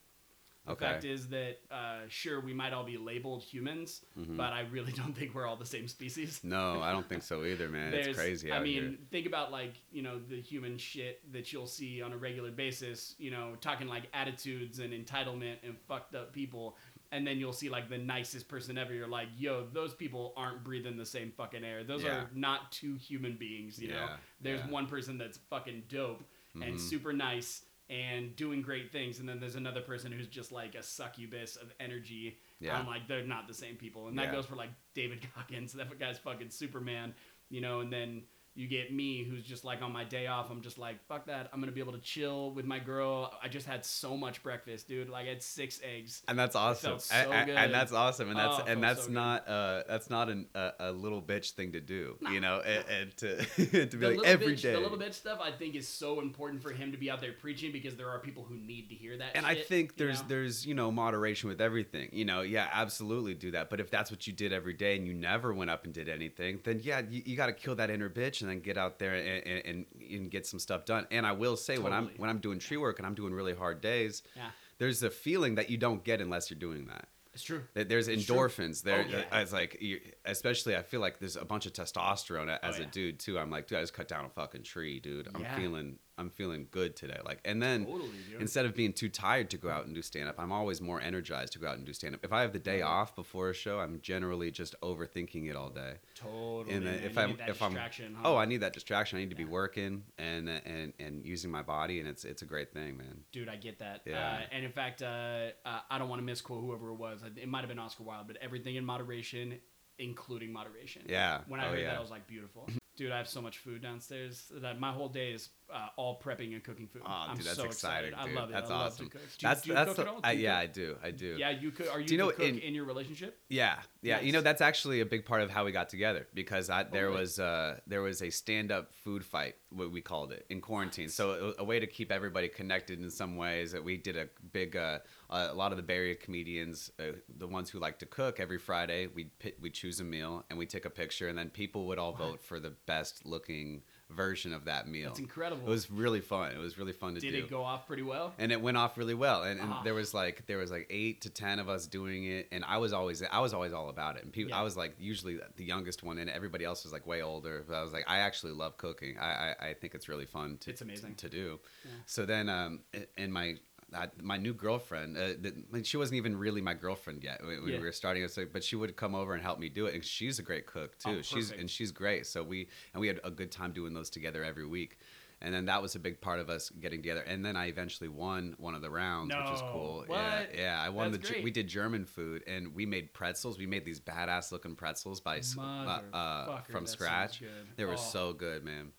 The 0.65 0.73
Okay. 0.73 0.85
fact 0.85 1.05
is 1.05 1.29
that 1.29 1.59
uh, 1.71 1.99
sure 2.09 2.41
we 2.41 2.53
might 2.53 2.73
all 2.73 2.83
be 2.83 2.97
labeled 2.97 3.41
humans, 3.41 4.01
Mm-hmm. 4.19 4.35
but 4.35 4.51
I 4.51 4.61
really 4.69 4.91
don't 4.91 5.13
think 5.15 5.33
we're 5.33 5.47
all 5.47 5.55
the 5.55 5.65
same 5.65 5.87
species. 5.87 6.41
no, 6.43 6.81
I 6.81 6.91
don't 6.91 7.07
think 7.07 7.23
so 7.23 7.45
either, 7.45 7.69
man. 7.69 7.93
It's 7.93 8.17
crazy 8.17 8.51
I 8.51 8.59
mean, 8.61 8.73
here. 8.83 8.93
think 9.09 9.27
about 9.27 9.49
like 9.49 9.75
you 9.93 10.01
know 10.01 10.19
the 10.19 10.41
human 10.41 10.77
shit 10.77 11.21
that 11.31 11.53
you'll 11.53 11.67
see 11.67 12.01
on 12.01 12.11
a 12.11 12.17
regular 12.17 12.51
basis. 12.51 13.15
You 13.17 13.31
know, 13.31 13.53
talking 13.61 13.87
like 13.87 14.09
attitudes 14.13 14.79
and 14.79 14.91
entitlement 14.91 15.55
and 15.63 15.77
fucked 15.87 16.15
up 16.15 16.33
people, 16.33 16.75
and 17.11 17.25
then 17.25 17.37
you'll 17.37 17.53
see 17.53 17.69
like 17.69 17.89
the 17.89 17.97
nicest 17.97 18.47
person 18.47 18.77
ever. 18.77 18.93
You're 18.93 19.07
like, 19.07 19.27
yo, 19.37 19.65
those 19.73 19.93
people 19.93 20.33
aren't 20.37 20.63
breathing 20.63 20.97
the 20.97 21.05
same 21.05 21.31
fucking 21.31 21.63
air. 21.63 21.83
Those 21.83 22.03
Yeah. 22.03 22.15
are 22.17 22.29
not 22.33 22.71
two 22.71 22.95
human 22.95 23.35
beings. 23.37 23.79
You 23.79 23.89
know, 23.89 24.07
there's 24.41 24.59
yeah. 24.59 24.63
Mm-hmm. 24.65 24.71
one 24.73 24.85
person 24.87 25.17
that's 25.17 25.37
fucking 25.49 25.83
dope 25.89 26.23
and 26.61 26.79
super 26.79 27.13
nice 27.13 27.63
and 27.89 28.35
doing 28.35 28.61
great 28.61 28.91
things, 28.91 29.19
and 29.19 29.29
then 29.29 29.39
there's 29.39 29.55
another 29.55 29.79
person 29.79 30.11
who's 30.11 30.27
just 30.27 30.51
like 30.51 30.75
a 30.75 30.83
succubus 30.83 31.55
of 31.55 31.71
energy. 31.79 32.37
Yeah. 32.59 32.77
I'm 32.77 32.85
like, 32.87 33.07
they're 33.07 33.23
not 33.25 33.47
the 33.47 33.53
same 33.53 33.75
people, 33.75 34.07
and 34.09 34.17
that 34.19 34.25
Yeah. 34.25 34.31
goes 34.33 34.45
for 34.45 34.55
like 34.57 34.71
David 34.93 35.25
Goggins. 35.35 35.73
That 35.77 35.97
guy's 35.99 36.17
fucking 36.17 36.49
Superman, 36.49 37.13
you 37.49 37.61
know. 37.61 37.79
And 37.79 37.93
then 37.93 38.23
you 38.57 38.67
get 38.67 38.91
me, 38.91 39.23
who's 39.23 39.43
just 39.43 39.63
like 39.63 39.81
on 39.83 39.91
my 39.93 40.03
day 40.03 40.25
off, 40.27 40.49
I'm 40.49 40.61
just 40.61 40.77
like, 40.79 40.95
fuck 41.07 41.27
that. 41.27 41.47
I'm 41.53 41.59
gonna 41.59 41.71
be 41.71 41.79
able 41.79 41.93
to 41.93 41.99
chill 41.99 42.51
with 42.51 42.65
my 42.65 42.79
girl. 42.79 43.31
I 43.41 43.47
just 43.47 43.67
had 43.67 43.85
so 43.85 44.17
much 44.17 44.41
breakfast, 44.41 44.87
dude. 44.87 45.09
Like 45.09 45.27
I 45.27 45.29
had 45.29 45.43
six 45.43 45.79
eggs. 45.83 46.23
And 46.27 46.37
that's 46.39 46.55
awesome. 46.55 46.97
so 46.99 47.15
A- 47.15 47.41
a- 47.41 47.45
good. 47.45 47.55
and 47.55 47.73
that's 47.73 47.91
awesome. 47.93 48.29
And 48.31 48.39
that's 48.39 48.57
Oh, 48.59 48.63
and 48.65 48.81
that's 48.83 49.05
so 49.05 49.11
not 49.11 49.47
uh 49.47 49.83
that's 49.87 50.09
not 50.09 50.29
an, 50.29 50.47
a, 50.55 50.71
a 50.79 50.91
little 50.91 51.21
bitch 51.21 51.51
thing 51.51 51.73
to 51.73 51.79
do. 51.79 52.17
You 52.31 52.39
know, 52.39 52.61
and, 52.65 52.83
and 52.89 53.17
to 53.17 53.37
to 53.85 53.85
be 53.85 53.97
The 53.97 54.09
like 54.17 54.25
every 54.25 54.55
bitch, 54.55 54.63
day. 54.63 54.73
the 54.73 54.79
little 54.79 54.97
bitch 54.97 55.13
stuff, 55.13 55.39
I 55.41 55.51
think, 55.51 55.75
is 55.75 55.87
so 55.87 56.19
important 56.19 56.63
for 56.63 56.71
him 56.71 56.91
to 56.91 56.97
be 56.97 57.11
out 57.11 57.21
there 57.21 57.33
preaching 57.33 57.71
because 57.71 57.95
there 57.95 58.09
are 58.09 58.17
people 58.19 58.43
who 58.43 58.55
need 58.55 58.89
to 58.89 58.95
hear 58.95 59.17
that. 59.17 59.35
and 59.35 59.45
I 59.45 59.53
shit, 59.53 59.67
think 59.67 59.91
you 59.97 60.05
there's 60.05 60.21
know? 60.23 60.27
there's 60.29 60.65
you 60.65 60.73
know 60.73 60.91
moderation 60.91 61.47
with 61.47 61.61
everything. 61.61 62.09
You 62.11 62.25
know, 62.25 62.41
yeah, 62.41 62.69
absolutely 62.73 63.35
do 63.35 63.51
that. 63.51 63.69
But 63.69 63.79
if 63.79 63.91
that's 63.91 64.09
what 64.09 64.25
you 64.25 64.33
did 64.33 64.51
every 64.51 64.73
day 64.73 64.95
and 64.95 65.05
you 65.05 65.13
never 65.13 65.53
went 65.53 65.69
up 65.69 65.85
and 65.85 65.93
did 65.93 66.09
anything, 66.09 66.59
then 66.63 66.79
yeah, 66.83 67.01
you, 67.07 67.21
you 67.25 67.37
got 67.37 67.47
to 67.47 67.53
kill 67.53 67.75
that 67.75 67.91
inner 67.91 68.09
bitch 68.09 68.41
and 68.47 68.55
then 68.57 68.61
get 68.63 68.77
out 68.77 68.97
there 68.99 69.13
and, 69.15 69.65
and, 69.65 69.85
and, 70.11 70.31
get 70.31 70.45
some 70.47 70.59
stuff 70.59 70.85
done. 70.85 71.05
And 71.11 71.25
I 71.25 71.33
will 71.33 71.57
say 71.57 71.77
when 71.77 71.91
I'm 71.93 72.09
when 72.17 72.29
I'm 72.29 72.39
doing 72.39 72.59
tree 72.59 72.77
work 72.77 72.99
and 72.99 73.05
I'm 73.05 73.15
doing 73.15 73.33
really 73.33 73.53
hard 73.53 73.81
days, 73.81 74.23
Yeah. 74.35 74.49
there's 74.77 75.03
a 75.03 75.09
feeling 75.09 75.55
that 75.55 75.69
you 75.69 75.77
don't 75.77 76.03
get 76.03 76.21
unless 76.21 76.49
you're 76.49 76.59
doing 76.59 76.87
that. 76.87 77.07
It's 77.33 77.43
true. 77.43 77.63
That 77.75 77.87
There's 77.87 78.07
It's 78.07 78.25
true. 78.25 78.35
endorphins. 78.35 78.81
There, 78.81 79.05
Oh, 79.07 79.11
yeah. 79.31 79.39
it's 79.41 79.53
like, 79.53 79.77
you, 79.79 79.99
especially 80.25 80.75
I 80.75 80.81
feel 80.81 81.01
like 81.01 81.19
there's 81.19 81.35
a 81.35 81.45
bunch 81.45 81.67
of 81.67 81.73
testosterone 81.73 82.49
oh, 82.49 82.67
as 82.67 82.79
Oh, 82.79 82.83
a 82.83 82.85
dude 82.85 83.19
too. 83.19 83.37
I'm 83.37 83.51
like, 83.51 83.67
dude, 83.67 83.77
I 83.77 83.81
just 83.81 83.93
cut 83.93 84.07
down 84.07 84.25
a 84.25 84.29
fucking 84.29 84.63
tree, 84.63 84.99
dude. 84.99 85.27
I'm 85.35 85.41
Yeah. 85.41 85.55
feeling 85.55 85.99
I'm 86.17 86.29
feeling 86.29 86.67
good 86.71 86.95
today. 86.95 87.19
Like, 87.23 87.39
and 87.45 87.61
then 87.61 87.85
Totally, 87.85 88.09
instead 88.39 88.65
of 88.65 88.73
being 88.75 88.91
too 88.93 89.09
tired 89.09 89.49
to 89.51 89.57
go 89.57 89.69
out 89.69 89.85
and 89.85 89.93
do 89.93 90.01
stand 90.01 90.27
up, 90.29 90.35
I'm 90.39 90.51
always 90.51 90.81
more 90.81 90.99
energized 90.99 91.53
to 91.53 91.59
go 91.59 91.67
out 91.67 91.77
and 91.77 91.85
do 91.85 91.93
stand 91.93 92.15
up. 92.15 92.25
If 92.25 92.33
I 92.33 92.41
have 92.41 92.53
the 92.53 92.59
day 92.59 92.81
off 92.81 93.15
before 93.15 93.49
a 93.49 93.53
show, 93.53 93.79
I'm 93.79 93.99
generally 94.01 94.49
just 94.49 94.75
overthinking 94.81 95.49
it 95.49 95.55
all 95.55 95.69
day. 95.69 95.93
Totally. 96.15 96.75
And 96.75 96.87
then 96.87 96.95
if 97.03 97.17
I'm 97.17 97.29
need 97.29 97.39
that 97.39 97.49
if 97.49 97.61
I'm 97.61 97.69
distraction, 97.71 98.15
huh? 98.15 98.33
oh, 98.33 98.37
I 98.37 98.45
need 98.45 98.57
that 98.61 98.73
distraction. 98.73 99.17
I 99.17 99.21
need 99.21 99.29
to 99.29 99.35
be 99.35 99.45
working 99.45 100.03
and 100.17 100.49
and 100.49 100.93
and 100.99 101.23
using 101.25 101.51
my 101.51 101.61
body, 101.61 101.99
and 101.99 102.09
it's 102.09 102.25
it's 102.25 102.41
a 102.41 102.45
great 102.45 102.73
thing, 102.73 102.97
man. 102.97 103.21
Dude, 103.31 103.49
I 103.49 103.55
get 103.55 103.79
that. 103.79 104.01
Yeah. 104.05 104.39
Uh, 104.39 104.39
and 104.51 104.65
in 104.65 104.71
fact, 104.71 105.01
uh, 105.01 105.49
uh, 105.65 105.79
I 105.89 105.97
don't 105.99 106.09
want 106.09 106.19
to 106.19 106.25
misquote 106.25 106.61
whoever 106.61 106.89
it 106.89 106.95
was. 106.95 107.21
It 107.35 107.47
might 107.47 107.59
have 107.59 107.69
been 107.69 107.79
Oscar 107.79 108.03
Wilde, 108.03 108.25
but 108.27 108.37
everything 108.41 108.75
in 108.75 108.83
moderation, 108.85 109.59
including 109.99 110.51
moderation. 110.51 111.03
Yeah. 111.07 111.41
When 111.47 111.59
I 111.59 111.67
Oh, 111.67 111.69
heard 111.71 111.79
yeah. 111.79 111.87
that, 111.89 111.97
I 111.97 112.01
was 112.01 112.11
like, 112.11 112.27
beautiful. 112.27 112.67
Dude, 112.95 113.11
I 113.11 113.17
have 113.17 113.27
so 113.29 113.41
much 113.43 113.59
food 113.59 113.83
downstairs 113.83 114.51
that 114.55 114.79
my 114.79 114.91
whole 114.91 115.07
day 115.09 115.31
is 115.31 115.49
uh, 115.73 115.87
all 115.97 116.19
prepping 116.19 116.53
and 116.53 116.63
cooking 116.63 116.87
food. 116.87 117.01
Oh, 117.05 117.09
I'm 117.09 117.37
dude, 117.37 117.45
that's 117.45 117.57
so 117.57 117.65
exciting, 117.65 118.09
excited. 118.11 118.29
dude. 118.29 118.37
I 118.37 118.41
love 118.41 118.49
it. 118.49 118.53
That's 118.53 118.69
I 118.69 118.73
love 118.73 118.87
awesome. 118.93 119.07
Do 119.07 119.17
you, 119.17 119.25
that's 119.41 119.61
do 119.61 119.69
you 119.69 119.75
that's 119.75 119.87
cook 119.89 119.95
the, 119.97 120.01
at 120.01 120.07
all? 120.07 120.21
Do 120.21 120.37
yeah, 120.37 120.61
cook? 120.61 120.69
I 120.69 120.73
do. 120.73 120.95
I 121.03 121.11
do. 121.11 121.35
Yeah, 121.37 121.49
you 121.49 121.71
could. 121.71 121.87
Are 121.87 121.99
you, 121.99 122.07
Do 122.07 122.13
you 122.13 122.17
know 122.17 122.29
cook 122.29 122.39
in, 122.39 122.59
in- 122.59 122.73
your 122.73 122.85
relationship? 122.85 123.39
Yeah, 123.49 123.75
yeah. 124.01 124.19
You 124.19 124.31
know 124.31 124.41
that's 124.41 124.61
actually 124.61 125.01
a 125.01 125.05
big 125.05 125.25
part 125.25 125.41
of 125.41 125.49
how 125.49 125.65
we 125.65 125.71
got 125.71 125.89
together 125.89 126.27
because 126.33 126.69
I, 126.69 126.83
there 126.83 127.11
was 127.11 127.39
uh, 127.39 127.79
there 127.87 128.01
was 128.01 128.21
a 128.21 128.29
stand 128.29 128.71
up 128.71 128.93
food 128.93 129.23
fight, 129.25 129.55
what 129.69 129.91
we 129.91 130.01
called 130.01 130.31
it 130.31 130.45
in 130.49 130.61
quarantine. 130.61 131.09
So 131.09 131.53
a, 131.57 131.61
a 131.61 131.63
way 131.63 131.79
to 131.79 131.87
keep 131.87 132.11
everybody 132.11 132.47
connected 132.47 133.01
in 133.01 133.09
some 133.09 133.35
ways. 133.35 133.71
That 133.71 133.83
we 133.83 133.97
did 133.97 134.15
a 134.15 134.27
big 134.53 134.75
uh, 134.75 134.99
a 135.29 135.53
lot 135.53 135.71
of 135.71 135.77
the 135.77 135.83
Bay 135.83 135.97
Area 135.97 136.15
comedians, 136.15 136.91
uh, 136.99 137.13
the 137.37 137.47
ones 137.47 137.69
who 137.69 137.79
like 137.79 137.99
to 137.99 138.05
cook, 138.05 138.39
every 138.39 138.57
Friday 138.57 139.07
we 139.07 139.31
we 139.59 139.69
choose 139.69 139.99
a 139.99 140.03
meal 140.03 140.45
and 140.49 140.57
we 140.57 140.65
take 140.65 140.85
a 140.85 140.89
picture, 140.89 141.27
and 141.27 141.37
then 141.37 141.49
people 141.49 141.87
would 141.87 141.99
all 141.99 142.13
vote 142.13 142.41
for 142.41 142.59
the 142.59 142.73
best 142.85 143.25
looking 143.25 143.81
version 144.09 144.53
of 144.53 144.65
that 144.65 144.87
meal. 144.87 145.09
That's 145.09 145.19
incredible. 145.19 145.67
It 145.67 145.69
was 145.69 145.91
really 145.91 146.21
fun. 146.21 146.51
It 146.51 146.57
was 146.57 146.77
really 146.77 146.93
fun 146.93 147.15
to 147.15 147.19
Did 147.19 147.31
do 147.31 147.35
Did 147.35 147.43
it 147.45 147.49
go 147.49 147.61
off 147.63 147.85
pretty 147.87 148.03
well? 148.03 148.33
and 148.39 148.51
it 148.51 148.61
went 148.61 148.77
off 148.77 148.97
really 148.97 149.13
well 149.13 149.43
and, 149.43 149.59
and 149.59 149.69
Ah. 149.73 149.81
there 149.83 149.93
was 149.93 150.13
like 150.13 150.45
there 150.47 150.57
was 150.57 150.71
like 150.71 150.87
eight 150.89 151.21
to 151.21 151.29
ten 151.29 151.59
of 151.59 151.67
us 151.67 151.87
doing 151.87 152.23
it 152.25 152.47
and 152.51 152.63
i 152.65 152.77
was 152.77 152.93
always 152.93 153.21
i 153.31 153.39
was 153.39 153.53
always 153.53 153.73
all 153.73 153.89
about 153.89 154.15
it 154.15 154.23
and 154.23 154.31
people 154.31 154.51
Yeah. 154.51 154.59
i 154.59 154.63
was 154.63 154.77
like 154.77 154.95
usually 154.99 155.39
the 155.57 155.63
youngest 155.65 156.03
one 156.03 156.17
and 156.19 156.29
everybody 156.29 156.63
else 156.63 156.83
was 156.83 156.93
like 156.93 157.05
way 157.05 157.21
older 157.21 157.65
but 157.67 157.75
i 157.75 157.81
was 157.83 157.91
like 157.93 158.05
i 158.07 158.19
actually 158.19 158.53
love 158.53 158.77
cooking 158.77 159.17
i 159.19 159.53
i, 159.59 159.67
I 159.69 159.73
think 159.73 159.93
it's 159.93 160.07
really 160.07 160.25
fun 160.25 160.57
to 160.61 160.69
It's 160.71 160.81
amazing. 160.81 161.15
to, 161.15 161.29
do 161.29 161.59
Yeah. 161.83 161.91
so 162.05 162.25
then 162.25 162.47
um 162.49 162.79
and 163.17 163.31
my 163.33 163.55
I, 163.93 164.07
my 164.21 164.37
new 164.37 164.53
girlfriend, 164.53 165.17
uh, 165.17 165.29
the, 165.39 165.83
she 165.83 165.95
wasn't 165.97 166.17
even 166.17 166.35
really 166.37 166.61
my 166.61 166.73
girlfriend 166.73 167.23
yet 167.23 167.41
when, 167.41 167.61
when 167.63 167.71
Yeah. 167.71 167.79
we 167.79 167.85
were 167.85 167.91
starting. 167.91 168.21
Like, 168.35 168.51
but 168.51 168.63
she 168.63 168.75
would 168.75 168.95
come 168.95 169.15
over 169.15 169.33
and 169.33 169.41
help 169.41 169.59
me 169.59 169.69
do 169.69 169.85
it, 169.85 169.93
and 169.95 170.03
she's 170.03 170.39
a 170.39 170.43
great 170.43 170.65
cook 170.65 170.97
too. 170.99 171.17
Oh, 171.19 171.21
she's 171.21 171.51
and 171.51 171.69
she's 171.69 171.91
great. 171.91 172.25
So 172.27 172.43
we 172.43 172.67
and 172.93 172.99
we 173.01 173.07
had 173.07 173.19
a 173.23 173.31
good 173.31 173.51
time 173.51 173.71
doing 173.71 173.93
those 173.93 174.09
together 174.09 174.43
every 174.43 174.65
week. 174.67 174.97
And 175.39 175.53
then 175.53 175.65
that 175.65 175.83
was 175.83 175.93
a 175.93 175.99
big 175.99 176.19
part 176.19 176.39
of 176.39 176.49
us 176.49 176.71
getting 176.71 176.99
together. 176.99 177.21
And 177.21 177.45
then 177.45 177.55
I 177.55 177.67
eventually 177.67 178.09
won 178.09 178.55
one 178.57 178.73
of 178.73 178.81
the 178.81 178.89
rounds, 178.89 179.35
which 179.35 179.51
was 179.51 179.61
No. 179.61 179.69
cool. 179.71 180.03
What? 180.07 180.17
Yeah, 180.17 180.45
yeah. 180.55 180.81
I 180.83 180.89
won 180.89 181.11
That's 181.11 181.27
the. 181.27 181.33
Great. 181.33 181.43
We 181.43 181.51
did 181.51 181.67
German 181.67 182.05
food, 182.05 182.43
and 182.47 182.73
we 182.73 182.87
made 182.87 183.13
pretzels. 183.13 183.59
We 183.59 183.67
made 183.67 183.85
these 183.85 183.99
badass 183.99 184.51
looking 184.51 184.75
pretzels 184.75 185.21
by 185.21 185.41
uh, 185.59 186.01
uh, 186.11 186.61
from 186.63 186.87
scratch. 186.87 187.43
They 187.75 187.85
were 187.85 187.93
Oh. 187.93 187.95
so 187.97 188.33
good, 188.33 188.63
man. 188.65 188.93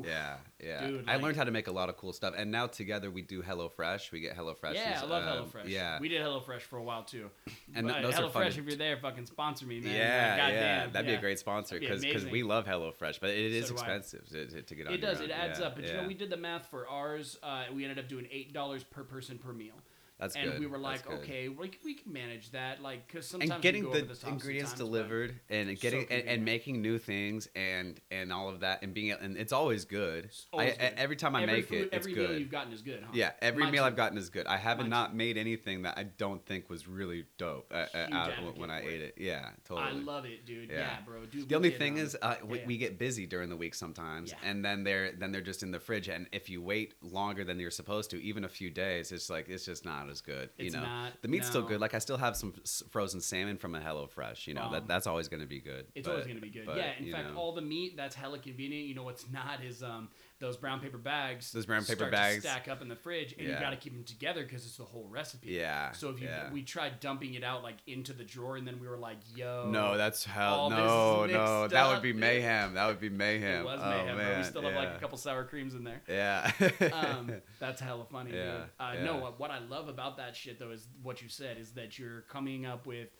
Oof. 0.00 0.06
Yeah, 0.06 0.36
yeah. 0.62 0.86
Dude, 0.86 1.04
I 1.08 1.14
like- 1.14 1.22
learned 1.22 1.36
how 1.36 1.44
to 1.44 1.50
make 1.50 1.66
a 1.66 1.72
lot 1.72 1.88
of 1.88 1.96
cool 1.96 2.12
stuff, 2.12 2.34
and 2.36 2.50
now 2.50 2.66
together 2.66 3.10
we 3.10 3.22
do 3.22 3.42
HelloFresh. 3.42 4.10
We 4.12 4.20
get 4.20 4.36
HelloFresh. 4.36 4.74
Yeah, 4.74 5.00
I 5.02 5.06
love 5.06 5.24
um, 5.24 5.48
HelloFresh. 5.48 5.68
Yeah, 5.68 5.98
we 6.00 6.08
did 6.08 6.22
HelloFresh 6.22 6.60
for 6.62 6.78
a 6.78 6.82
while 6.82 7.02
too. 7.04 7.30
And 7.74 7.86
But 7.86 8.02
those 8.02 8.14
are 8.18 8.28
fun 8.30 8.44
HelloFresh, 8.46 8.58
if 8.58 8.64
you're 8.66 8.76
there, 8.76 8.96
fucking 8.96 9.26
sponsor 9.26 9.66
me, 9.66 9.80
man. 9.80 9.94
yeah, 9.94 9.98
Like, 9.98 10.52
yeah. 10.54 10.76
goddamn, 10.76 10.92
That'd 10.92 11.06
be 11.08 11.14
a 11.14 11.20
great 11.20 11.38
sponsor 11.38 11.78
That'd 11.80 12.00
because 12.00 12.26
we 12.26 12.42
love 12.42 12.66
HelloFresh, 12.66 13.20
but 13.20 13.30
it 13.30 13.52
is 13.52 13.68
So 13.68 13.74
expensive 13.74 14.28
to, 14.28 14.62
to, 14.62 14.74
get 14.74 14.86
on. 14.86 14.94
It 14.94 14.98
does. 15.00 15.18
own. 15.18 15.24
It 15.24 15.30
adds 15.30 15.58
Yeah, 15.60 15.66
up. 15.66 15.74
But 15.76 15.84
you 15.84 15.90
yeah. 15.90 16.02
know, 16.02 16.08
we 16.08 16.14
did 16.14 16.30
the 16.30 16.36
math 16.36 16.66
for 16.70 16.86
ours. 16.88 17.38
Uh, 17.42 17.64
we 17.74 17.84
ended 17.84 17.98
up 17.98 18.08
doing 18.08 18.26
eight 18.30 18.52
dollars 18.52 18.84
per 18.84 19.02
person 19.04 19.38
per 19.38 19.52
meal. 19.52 19.74
That's 20.22 20.36
and 20.36 20.52
good. 20.52 20.60
we 20.60 20.66
were 20.66 20.78
like, 20.78 21.10
okay, 21.10 21.48
we, 21.48 21.66
c- 21.66 21.78
we 21.84 21.94
can 21.94 22.12
manage 22.12 22.52
that. 22.52 22.80
Like, 22.80 23.08
because 23.08 23.26
sometimes 23.26 23.50
and 23.50 23.58
we 23.58 23.62
getting 23.62 23.82
go 23.82 23.92
the 23.92 24.02
over 24.02 24.14
the 24.14 24.28
ingredients 24.28 24.72
delivered 24.72 25.34
and 25.50 25.78
getting 25.80 26.06
and, 26.10 26.28
and 26.28 26.44
making 26.44 26.80
new 26.80 26.96
things 26.98 27.48
and 27.56 28.00
and 28.12 28.32
all 28.32 28.48
of 28.48 28.60
that 28.60 28.82
and 28.82 28.94
being 28.94 29.10
and 29.10 29.36
it's 29.36 29.52
always 29.52 29.84
good. 29.84 30.30
always 30.52 30.74
I, 30.74 30.76
good. 30.76 30.92
every 30.96 31.16
time 31.16 31.34
I 31.34 31.42
every 31.42 31.54
make 31.56 31.68
food, 31.68 31.78
it, 31.78 31.84
it's 31.86 31.96
every 31.96 32.14
meal 32.14 32.26
good. 32.28 32.38
you've 32.40 32.50
gotten 32.52 32.72
is 32.72 32.82
good, 32.82 33.02
huh? 33.04 33.10
yeah, 33.12 33.32
every 33.42 33.68
meal. 33.68 33.82
I've 33.82 33.96
gotten 33.96 34.16
is 34.16 34.30
good. 34.30 34.46
I 34.46 34.58
haven't 34.58 34.88
not 34.90 35.12
made 35.16 35.36
anything 35.36 35.82
that 35.82 35.98
I 35.98 36.04
don't 36.04 36.44
think 36.46 36.70
was 36.70 36.86
really 36.86 37.24
dope 37.36 37.72
uh, 37.74 37.78
uh, 37.78 37.86
Huge 38.06 38.12
out 38.12 38.30
advocate 38.30 38.58
when 38.58 38.70
I 38.70 38.80
ate 38.82 39.00
it. 39.00 39.02
it. 39.02 39.14
Yeah, 39.16 39.48
totally. 39.64 39.88
I 39.88 39.90
love 39.90 40.24
it, 40.24 40.46
dude. 40.46 40.70
Yeah, 40.70 40.78
Yeah. 40.78 40.96
bro. 41.04 41.24
Dude, 41.26 41.48
The 41.48 41.56
only 41.56 41.70
thing 41.70 41.94
um, 41.94 42.04
is, 42.04 42.16
uh, 42.22 42.36
we, 42.46 42.58
yeah. 42.60 42.66
we 42.66 42.76
get 42.76 42.96
busy 42.96 43.26
during 43.26 43.48
the 43.48 43.56
week 43.56 43.74
sometimes, 43.74 44.30
Yeah. 44.30 44.48
and 44.48 44.64
then 44.64 44.84
they're 44.84 45.10
then 45.10 45.32
they're 45.32 45.40
just 45.40 45.64
in 45.64 45.72
the 45.72 45.80
fridge. 45.80 46.08
And 46.08 46.28
if 46.30 46.48
you 46.48 46.62
wait 46.62 46.94
longer 47.02 47.42
than 47.42 47.58
you're 47.58 47.72
supposed 47.72 48.10
to, 48.10 48.22
even 48.22 48.44
a 48.44 48.48
few 48.48 48.70
days, 48.70 49.10
it's 49.10 49.28
like 49.28 49.48
it's 49.48 49.64
just 49.64 49.84
not 49.84 50.08
as 50.12 50.20
good. 50.20 50.50
It's 50.58 50.72
you 50.74 50.80
know, 50.80 50.86
not, 50.86 51.12
the 51.22 51.26
meat's 51.28 51.48
still 51.48 51.62
good. 51.62 51.80
Like 51.80 51.94
I 51.94 51.98
still 51.98 52.16
have 52.18 52.36
some 52.36 52.54
frozen 52.90 53.20
salmon 53.20 53.56
from 53.58 53.74
a 53.74 53.80
HelloFresh. 53.80 54.46
You 54.46 54.54
know, 54.54 54.62
Um, 54.62 54.72
that 54.72 54.86
that's 54.86 55.08
always 55.08 55.26
going 55.26 55.40
to 55.40 55.48
be 55.48 55.58
good. 55.58 55.86
It's 55.96 56.06
but- 56.06 56.12
always 56.12 56.26
going 56.26 56.36
to 56.36 56.42
be 56.42 56.50
good. 56.50 56.66
but, 56.66 56.76
yeah, 56.76 56.92
in 57.00 57.10
fact, 57.10 57.30
know. 57.32 57.36
all 57.36 57.52
the 57.52 57.62
meat 57.62 57.96
that's 57.96 58.14
hella 58.14 58.38
convenient. 58.38 58.86
You 58.86 58.94
know 58.94 59.02
what's 59.02 59.28
not 59.30 59.64
is 59.64 59.82
um 59.82 60.08
those 60.42 60.56
brown 60.56 60.80
paper 60.80 60.98
bags. 60.98 61.52
Those 61.52 61.66
brown 61.66 61.84
paper 61.84 62.10
bags. 62.10 62.42
stack 62.42 62.66
up 62.66 62.82
in 62.82 62.88
the 62.88 62.96
fridge, 62.96 63.32
and 63.38 63.46
you 63.46 63.54
got 63.54 63.70
to 63.70 63.76
keep 63.76 63.94
them 63.94 64.02
together 64.02 64.42
because 64.42 64.66
it's 64.66 64.76
the 64.76 64.82
whole 64.82 65.06
recipe. 65.08 65.50
Yeah. 65.50 65.92
So 65.92 66.10
if 66.10 66.20
you 66.20 66.26
yeah. 66.26 66.52
we 66.52 66.62
tried 66.62 66.98
dumping 66.98 67.34
it 67.34 67.44
out 67.44 67.62
like 67.62 67.76
into 67.86 68.12
the 68.12 68.24
drawer, 68.24 68.56
and 68.56 68.66
then 68.66 68.80
we 68.80 68.88
were 68.88 68.98
like, 68.98 69.18
"Yo, 69.36 69.70
no, 69.70 69.96
that's 69.96 70.24
hell. 70.24 70.54
all 70.54 70.70
No, 70.70 71.26
no, 71.26 71.68
that 71.68 71.88
would 71.88 72.02
be 72.02 72.12
mayhem. 72.12 72.74
That 72.74 72.88
would 72.88 73.00
be 73.00 73.08
mayhem. 73.08 73.60
it 73.60 73.64
was 73.64 73.80
oh, 73.82 73.88
mayhem. 73.88 74.16
Man. 74.16 74.30
But 74.32 74.38
we 74.38 74.44
still 74.44 74.62
have 74.62 74.74
like 74.74 74.96
a 74.96 74.98
couple 74.98 75.16
sour 75.16 75.44
creams 75.44 75.74
in 75.74 75.84
there." 75.84 76.02
Yeah. 76.08 76.50
um, 76.92 77.32
that's 77.60 77.80
hella 77.80 78.04
funny. 78.10 78.32
Yeah, 78.34 78.44
dude. 78.44 78.54
Uh, 78.80 78.92
yeah. 78.96 79.04
No, 79.04 79.16
what, 79.18 79.38
what 79.38 79.50
I 79.52 79.60
love 79.60 79.88
about 79.88 80.16
that 80.16 80.34
shit 80.34 80.58
though 80.58 80.70
is 80.70 80.88
what 81.04 81.22
you 81.22 81.28
said 81.28 81.56
is 81.56 81.70
that 81.72 82.00
you're 82.00 82.22
coming 82.22 82.66
up 82.66 82.84
with, 82.84 83.10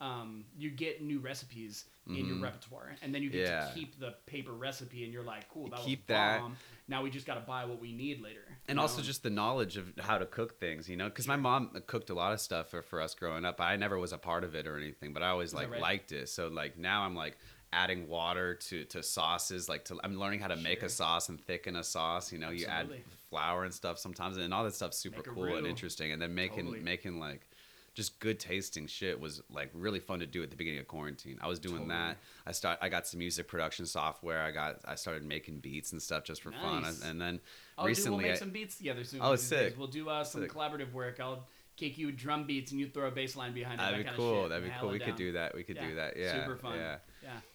um, 0.00 0.44
you 0.58 0.70
get 0.70 1.00
new 1.00 1.20
recipes 1.20 1.84
in 2.08 2.26
your 2.26 2.36
Mhm. 2.36 2.42
repertoire, 2.42 2.96
and 3.02 3.14
then 3.14 3.22
you 3.22 3.30
get 3.30 3.46
Yeah. 3.46 3.68
to 3.68 3.74
keep 3.74 3.98
the 4.00 4.16
paper 4.26 4.52
recipe, 4.52 5.04
and 5.04 5.12
you're 5.12 5.22
like, 5.22 5.48
cool, 5.48 5.68
that 5.68 5.80
keep 5.80 6.00
was 6.00 6.06
that. 6.08 6.42
Now 6.88 7.02
we 7.02 7.10
just 7.10 7.26
got 7.26 7.34
to 7.34 7.40
buy 7.40 7.64
what 7.64 7.80
we 7.80 7.92
need 7.92 8.20
later. 8.20 8.44
and 8.68 8.76
you 8.76 8.82
also 8.82 8.98
know? 8.98 9.04
just 9.04 9.22
the 9.22 9.30
knowledge 9.30 9.76
of 9.76 9.92
how 9.98 10.18
to 10.18 10.26
cook 10.26 10.58
things, 10.58 10.88
you 10.88 10.96
know, 10.96 11.06
because 11.06 11.26
my 11.26 11.36
mom 11.36 11.70
cooked 11.86 12.10
a 12.10 12.14
lot 12.14 12.32
of 12.32 12.40
stuff 12.40 12.70
for, 12.70 12.82
for 12.82 13.00
us 13.00 13.14
growing 13.14 13.44
up. 13.44 13.60
I 13.60 13.76
never 13.76 13.98
was 13.98 14.12
a 14.12 14.18
part 14.18 14.44
of 14.44 14.54
it 14.54 14.66
or 14.66 14.76
anything, 14.76 15.12
but 15.12 15.22
I 15.22 15.28
always 15.28 15.52
that 15.52 15.58
like 15.58 15.70
right? 15.70 15.80
liked 15.80 16.12
it. 16.12 16.28
So 16.28 16.48
like 16.48 16.78
now 16.78 17.02
I'm 17.02 17.14
like 17.14 17.38
adding 17.72 18.08
water 18.08 18.54
to 18.54 18.84
to 18.84 19.02
sauces. 19.02 19.68
Like 19.68 19.84
to 19.86 19.98
I'm 20.04 20.18
learning 20.18 20.40
how 20.40 20.48
to 20.48 20.56
make 20.56 20.82
a 20.82 20.88
sauce 20.88 21.28
and 21.28 21.40
thicken 21.40 21.76
a 21.76 21.84
sauce. 21.84 22.32
You 22.32 22.38
know, 22.38 22.50
you 22.50 22.66
add 22.66 22.90
flour 23.30 23.64
and 23.64 23.72
stuff 23.72 23.98
sometimes, 23.98 24.36
and 24.36 24.52
all 24.52 24.64
that 24.64 24.74
stuff's 24.74 24.98
super 24.98 25.22
cool 25.22 25.56
and 25.56 25.66
interesting. 25.66 26.12
And 26.12 26.20
then 26.20 26.34
making 26.34 26.64
Totally. 26.64 26.80
making 26.80 27.18
like 27.18 27.48
just 27.94 28.18
good 28.20 28.40
tasting 28.40 28.86
shit 28.86 29.20
was 29.20 29.42
like 29.50 29.70
really 29.74 30.00
fun 30.00 30.20
to 30.20 30.26
do 30.26 30.42
at 30.42 30.50
the 30.50 30.56
beginning 30.56 30.80
of 30.80 30.88
quarantine. 30.88 31.38
I 31.42 31.48
was 31.48 31.58
doing 31.58 31.74
Totally. 31.86 31.90
that. 31.96 32.16
I 32.46 32.52
start 32.52 32.78
I 32.80 32.88
got 32.88 33.06
some 33.06 33.18
music 33.18 33.48
production 33.48 33.84
software. 33.86 34.40
I 34.42 34.50
got 34.50 34.80
I 34.84 34.94
started 34.94 35.24
making 35.24 35.58
beats 35.58 35.92
and 35.92 36.00
stuff 36.00 36.24
just 36.24 36.42
for 36.42 36.52
fun. 36.52 36.82
Nice. 36.82 37.02
And 37.02 37.20
then 37.20 37.40
Oh, 37.76 37.82
dude, 37.82 37.88
recently 37.88 38.16
we'll 38.18 38.26
make 38.28 38.32
I- 38.36 38.38
some 38.38 38.50
beats 38.50 38.76
together 38.76 39.04
soon. 39.04 39.20
Oh, 39.22 39.32
these 39.32 39.40
days. 39.48 39.48
sick. 39.70 39.78
We'll 39.78 39.88
do 39.88 40.08
uh, 40.08 40.24
some 40.24 40.42
Sick. 40.42 40.52
collaborative 40.52 40.92
work. 40.92 41.20
I'll 41.20 41.46
kick 41.76 41.96
you 41.96 42.12
drum 42.12 42.44
beats, 42.44 42.70
and 42.70 42.78
you 42.78 42.86
throw 42.86 43.08
a 43.08 43.10
bass 43.10 43.34
line 43.34 43.54
behind 43.54 43.80
it. 43.80 43.84
That'd 43.84 44.06
that 44.06 44.12
be 44.12 44.16
cool. 44.16 44.48
That'd 44.48 44.64
be 44.64 44.74
cool. 44.78 44.90
We 44.90 44.96
it 44.96 45.04
could 45.04 45.16
do 45.16 45.32
that. 45.32 45.54
We 45.54 45.62
could 45.62 45.78
do 45.78 45.94
that. 45.96 46.16
Yeah. 46.18 46.32
Super 46.44 46.56
fun. 46.56 46.76
Yeah. 46.78 46.96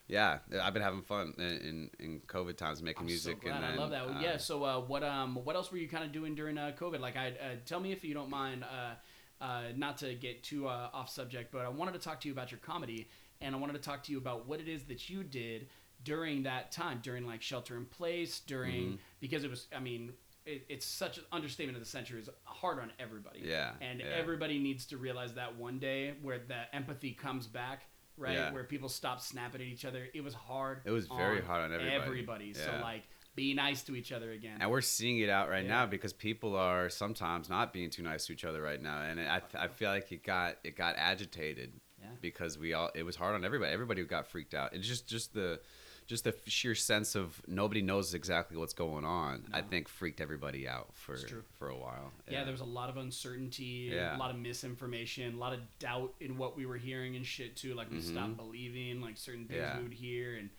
Yeah. 0.08 0.40
Yeah. 0.52 0.60
I've 0.64 0.74
been 0.74 0.82
having 0.84 1.02
fun 1.04 1.34
in 1.38 1.44
in, 1.44 1.90
in 2.00 2.20
COVID 2.28 2.58
times 2.58 2.82
making 2.82 3.02
I'm 3.02 3.06
music. 3.08 3.38
So 3.44 3.50
and 3.50 3.64
I 3.64 3.70
then, 3.70 3.78
love 3.80 3.90
that. 3.92 4.04
uh, 4.08 4.20
yeah. 4.20 4.38
So, 4.38 4.64
uh, 4.64 4.80
what 4.82 5.04
um, 5.04 5.36
what 5.44 5.56
else 5.56 5.72
were 5.72 5.78
you 5.78 5.88
kind 5.88 6.04
of 6.04 6.12
doing 6.12 6.34
during 6.36 6.58
uh, 6.58 6.72
COVID? 6.80 7.00
Like, 7.00 7.16
I 7.16 7.28
uh, 7.30 7.34
tell 7.66 7.80
me 7.80 7.92
if 7.92 8.04
you 8.04 8.14
don't 8.16 8.30
mind. 8.30 8.64
Uh, 9.40 9.64
not 9.76 9.98
to 10.00 10.16
get 10.16 10.44
too 10.44 10.68
uh, 10.68 10.90
off 10.94 11.10
subject, 11.10 11.52
but 11.52 11.62
I 11.66 11.70
wanted 11.70 11.94
to 11.94 12.00
talk 12.00 12.20
to 12.22 12.28
you 12.28 12.34
about 12.34 12.52
your 12.52 12.60
comedy, 12.60 13.08
and 13.40 13.54
I 13.54 13.58
wanted 13.60 13.74
to 13.74 13.80
talk 13.80 14.04
to 14.06 14.12
you 14.12 14.18
about 14.18 14.48
what 14.48 14.60
it 14.60 14.68
is 14.68 14.84
that 14.86 15.10
you 15.10 15.24
did 15.24 15.68
during 16.04 16.44
that 16.44 16.72
time, 16.72 17.00
during 17.04 17.26
like 17.28 17.42
shelter 17.42 17.78
in 17.78 17.86
place, 17.86 18.40
during 18.40 18.84
Mm-hmm. 18.84 18.96
because 19.20 19.44
it 19.44 19.50
was. 19.50 19.68
I 19.76 19.80
mean. 19.80 20.14
It, 20.50 20.64
it's 20.70 20.86
such 20.86 21.18
an 21.18 21.26
understatement 21.34 21.76
of 21.78 21.84
the 21.84 21.90
century. 21.90 22.20
It's 22.20 22.30
hard 22.46 22.80
on 22.80 22.90
everybody. 23.00 23.42
Yeah, 23.44 23.72
And 23.82 24.00
yeah. 24.00 24.06
everybody 24.16 24.60
needs 24.60 24.86
to 24.86 24.96
realize 24.98 25.34
that 25.34 25.58
one 25.58 25.78
day 25.78 26.14
where 26.22 26.40
the 26.40 26.74
empathy 26.74 27.12
comes 27.12 27.48
back, 27.48 27.82
right? 28.18 28.32
Yeah. 28.34 28.54
Where 28.54 28.64
people 28.64 28.88
stop 28.88 29.20
snapping 29.20 29.60
at 29.60 29.68
each 29.68 29.84
other. 29.84 30.08
It 30.14 30.24
was 30.24 30.34
hard. 30.34 30.84
It 30.86 30.92
was 30.92 31.08
very 31.08 31.42
hard 31.42 31.66
on 31.66 31.74
everybody. 31.74 32.02
Everybody. 32.02 32.54
So 32.54 32.72
like, 32.82 33.04
be 33.38 33.54
nice 33.54 33.84
to 33.84 33.96
each 33.96 34.12
other 34.12 34.32
again. 34.32 34.58
And 34.60 34.70
we're 34.70 34.82
seeing 34.82 35.20
it 35.20 35.30
out 35.30 35.48
right 35.48 35.64
Yeah. 35.64 35.70
now 35.70 35.86
because 35.86 36.12
people 36.12 36.58
are 36.58 36.90
sometimes 36.90 37.48
not 37.50 37.72
being 37.72 37.90
too 37.90 38.04
nice 38.04 38.26
to 38.26 38.34
each 38.34 38.44
other 38.44 38.62
right 38.62 38.82
now, 38.82 39.02
and 39.04 39.22
I, 39.22 39.42
I 39.58 39.68
feel 39.70 39.90
like 39.90 40.12
it 40.12 40.24
got 40.24 40.58
it 40.66 40.76
got 40.76 40.96
agitated 40.98 41.72
Yeah. 42.02 42.08
because 42.20 42.58
we 42.58 42.74
all 42.74 42.90
it 42.96 43.04
was 43.04 43.16
hard 43.16 43.36
on 43.36 43.46
everybody. 43.46 43.72
Everybody 43.72 44.04
got 44.04 44.28
freaked 44.28 44.54
out. 44.54 44.74
It's 44.74 44.88
just 44.88 45.08
just 45.08 45.34
the 45.34 45.62
just 46.08 46.24
the 46.24 46.34
sheer 46.46 46.74
sense 46.74 47.16
of 47.16 47.42
nobody 47.48 47.82
knows 47.82 48.14
exactly 48.14 48.56
what's 48.58 48.74
going 48.74 49.04
on. 49.06 49.46
I 49.54 49.62
think 49.62 49.88
freaked 49.90 50.20
everybody 50.22 50.68
out 50.68 50.88
for 50.94 51.18
for 51.60 51.70
a 51.70 51.78
while. 51.78 52.12
yeah, 52.30 52.44
there 52.44 52.54
was 52.54 52.62
a 52.62 52.66
lot 52.80 52.90
of 52.90 52.98
uncertainty, 52.98 53.90
Yeah. 53.94 54.16
a 54.16 54.18
lot 54.18 54.32
of 54.32 54.38
misinformation, 54.40 55.36
a 55.36 55.38
lot 55.38 55.54
of 55.54 55.60
doubt 55.80 56.16
in 56.20 56.38
what 56.38 56.56
we 56.58 56.66
were 56.66 56.78
hearing 56.78 57.16
and 57.18 57.26
shit 57.26 57.56
too. 57.56 57.76
Like 57.76 57.92
we 57.92 57.98
Mhm. 57.98 58.12
stopped 58.14 58.38
believing 58.38 59.00
like 59.02 59.18
certain 59.18 59.46
things 59.48 59.60
Yeah. 59.60 59.78
we 59.78 59.84
would 59.84 59.94
hear, 59.94 60.36
and 60.38 60.50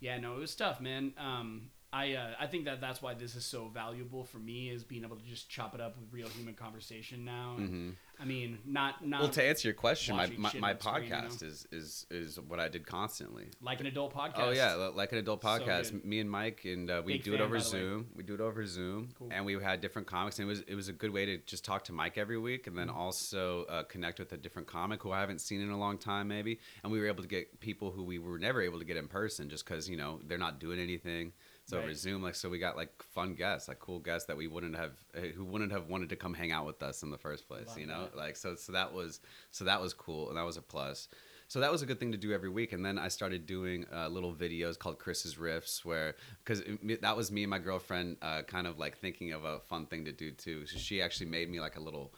yeah, 0.00 0.18
no, 0.18 0.36
it 0.36 0.40
was 0.40 0.54
tough, 0.54 0.80
man. 0.80 1.14
Um, 1.16 1.70
I 1.96 2.12
uh, 2.14 2.34
I 2.44 2.46
think 2.46 2.64
that 2.66 2.80
that's 2.80 3.00
why 3.00 3.14
this 3.14 3.34
is 3.36 3.44
so 3.44 3.68
valuable 3.72 4.24
for 4.24 4.38
me 4.38 4.68
is 4.70 4.84
being 4.84 5.04
able 5.04 5.16
to 5.16 5.24
just 5.24 5.48
chop 5.48 5.74
it 5.74 5.80
up 5.80 5.96
with 5.98 6.12
real 6.12 6.28
human 6.28 6.54
conversation 6.54 7.24
now. 7.24 7.54
And, 7.58 7.96
I 8.20 8.24
mean, 8.24 8.58
not 8.66 9.06
not 9.06 9.20
Well, 9.20 9.30
to 9.30 9.42
answer 9.44 9.68
your 9.68 9.74
question, 9.74 10.16
my, 10.16 10.26
my, 10.38 10.50
my 10.58 10.72
on 10.72 10.80
screen, 10.80 11.04
you 11.04 11.10
know? 11.10 11.16
podcast 11.16 11.42
is, 11.42 11.66
is 11.70 12.06
is 12.10 12.40
what 12.40 12.58
I 12.60 12.68
did 12.68 12.86
constantly. 12.86 13.46
like 13.62 13.80
an 13.80 13.86
adult 13.86 14.14
podcast. 14.14 14.32
Oh 14.38 14.50
yeah, 14.50 14.74
like 14.74 15.12
an 15.12 15.18
adult 15.18 15.40
podcast. 15.42 15.92
good. 15.92 16.04
Me 16.04 16.20
and 16.20 16.30
Mike, 16.30 16.60
and 16.64 16.90
uh, 16.90 17.02
we 17.04 17.14
Big 17.14 17.24
do 17.24 17.34
it 17.34 17.40
over 17.40 17.56
by 17.56 17.62
the 17.62 17.76
way. 17.76 17.80
Zoom. 17.80 18.06
We 18.14 18.22
do 18.24 18.34
it 18.34 18.40
over 18.40 18.64
Zoom, 18.66 19.08
Cool. 19.18 19.28
and 19.32 19.44
we 19.46 19.54
had 19.62 19.80
different 19.80 20.06
comics, 20.08 20.38
and 20.38 20.46
it 20.46 20.48
was 20.48 20.60
it 20.66 20.74
was 20.74 20.88
a 20.88 20.92
good 21.02 21.12
way 21.12 21.24
to 21.26 21.38
just 21.52 21.64
talk 21.64 21.84
to 21.84 21.92
Mike 21.92 22.16
every 22.18 22.38
week, 22.38 22.66
and 22.66 22.76
then 22.76 22.88
Mm-hmm. 22.88 22.98
also 23.06 23.64
uh, 23.64 23.82
connect 23.84 24.18
with 24.18 24.32
a 24.32 24.36
different 24.36 24.68
comic 24.68 25.02
who 25.02 25.12
I 25.12 25.20
haven't 25.20 25.40
seen 25.40 25.60
in 25.60 25.70
a 25.70 25.78
long 25.78 25.96
time, 25.98 26.28
maybe. 26.28 26.58
And 26.82 26.92
we 26.92 26.98
were 27.00 27.06
able 27.08 27.22
to 27.22 27.28
get 27.28 27.60
people 27.60 27.90
who 27.90 28.02
we 28.04 28.18
were 28.18 28.38
never 28.38 28.60
able 28.62 28.78
to 28.80 28.84
get 28.84 28.96
in 28.96 29.08
person, 29.08 29.48
just 29.50 29.64
because 29.66 29.88
you 29.90 29.96
know 29.96 30.20
they're 30.26 30.38
not 30.46 30.58
doing 30.60 30.78
anything. 30.80 31.32
So 31.66 31.78
over 31.78 31.92
Zoom, 31.94 32.22
like 32.22 32.36
so, 32.36 32.48
we 32.48 32.60
got 32.60 32.76
like 32.76 33.02
fun 33.02 33.34
guests, 33.34 33.66
like 33.66 33.80
cool 33.80 33.98
guests 33.98 34.28
that 34.28 34.36
we 34.36 34.46
wouldn't 34.46 34.76
have, 34.76 34.92
eh, 35.16 35.32
who 35.34 35.44
wouldn't 35.44 35.72
have 35.72 35.88
wanted 35.88 36.08
to 36.10 36.16
come 36.16 36.32
hang 36.32 36.52
out 36.52 36.64
with 36.64 36.80
us 36.80 37.02
in 37.02 37.10
the 37.10 37.18
first 37.18 37.48
place, 37.48 37.66
Love 37.68 37.78
you 37.78 37.86
know. 37.86 38.04
that. 38.04 38.16
Like 38.16 38.36
so, 38.36 38.54
so 38.54 38.70
that 38.72 38.92
was 38.92 39.20
so 39.50 39.64
that 39.64 39.80
was 39.80 39.92
cool, 39.92 40.28
and 40.28 40.38
that 40.38 40.44
was 40.44 40.56
a 40.56 40.62
plus. 40.62 41.08
So 41.48 41.60
that 41.60 41.70
was 41.70 41.82
a 41.82 41.86
good 41.86 42.00
thing 42.00 42.12
to 42.12 42.18
do 42.18 42.32
every 42.32 42.48
week. 42.48 42.72
And 42.72 42.84
then 42.84 42.98
I 42.98 43.08
started 43.08 43.46
doing 43.46 43.84
uh, 43.94 44.08
little 44.08 44.34
videos 44.34 44.78
called 44.78 44.98
Chris's 44.98 45.36
Riffs, 45.36 45.84
where 45.84 46.14
because 46.44 46.62
that 47.00 47.16
was 47.16 47.30
me 47.30 47.42
and 47.42 47.50
my 47.50 47.58
girlfriend 47.58 48.16
uh, 48.22 48.42
kind 48.42 48.66
of 48.66 48.78
like 48.78 48.98
thinking 48.98 49.32
of 49.32 49.44
a 49.44 49.60
fun 49.60 49.86
thing 49.86 50.04
to 50.04 50.12
do 50.12 50.30
too. 50.30 50.66
So 50.66 50.78
she 50.78 51.02
actually 51.02 51.26
made 51.26 51.50
me 51.50 51.60
like 51.60 51.76
a 51.76 51.80
little 51.80 52.12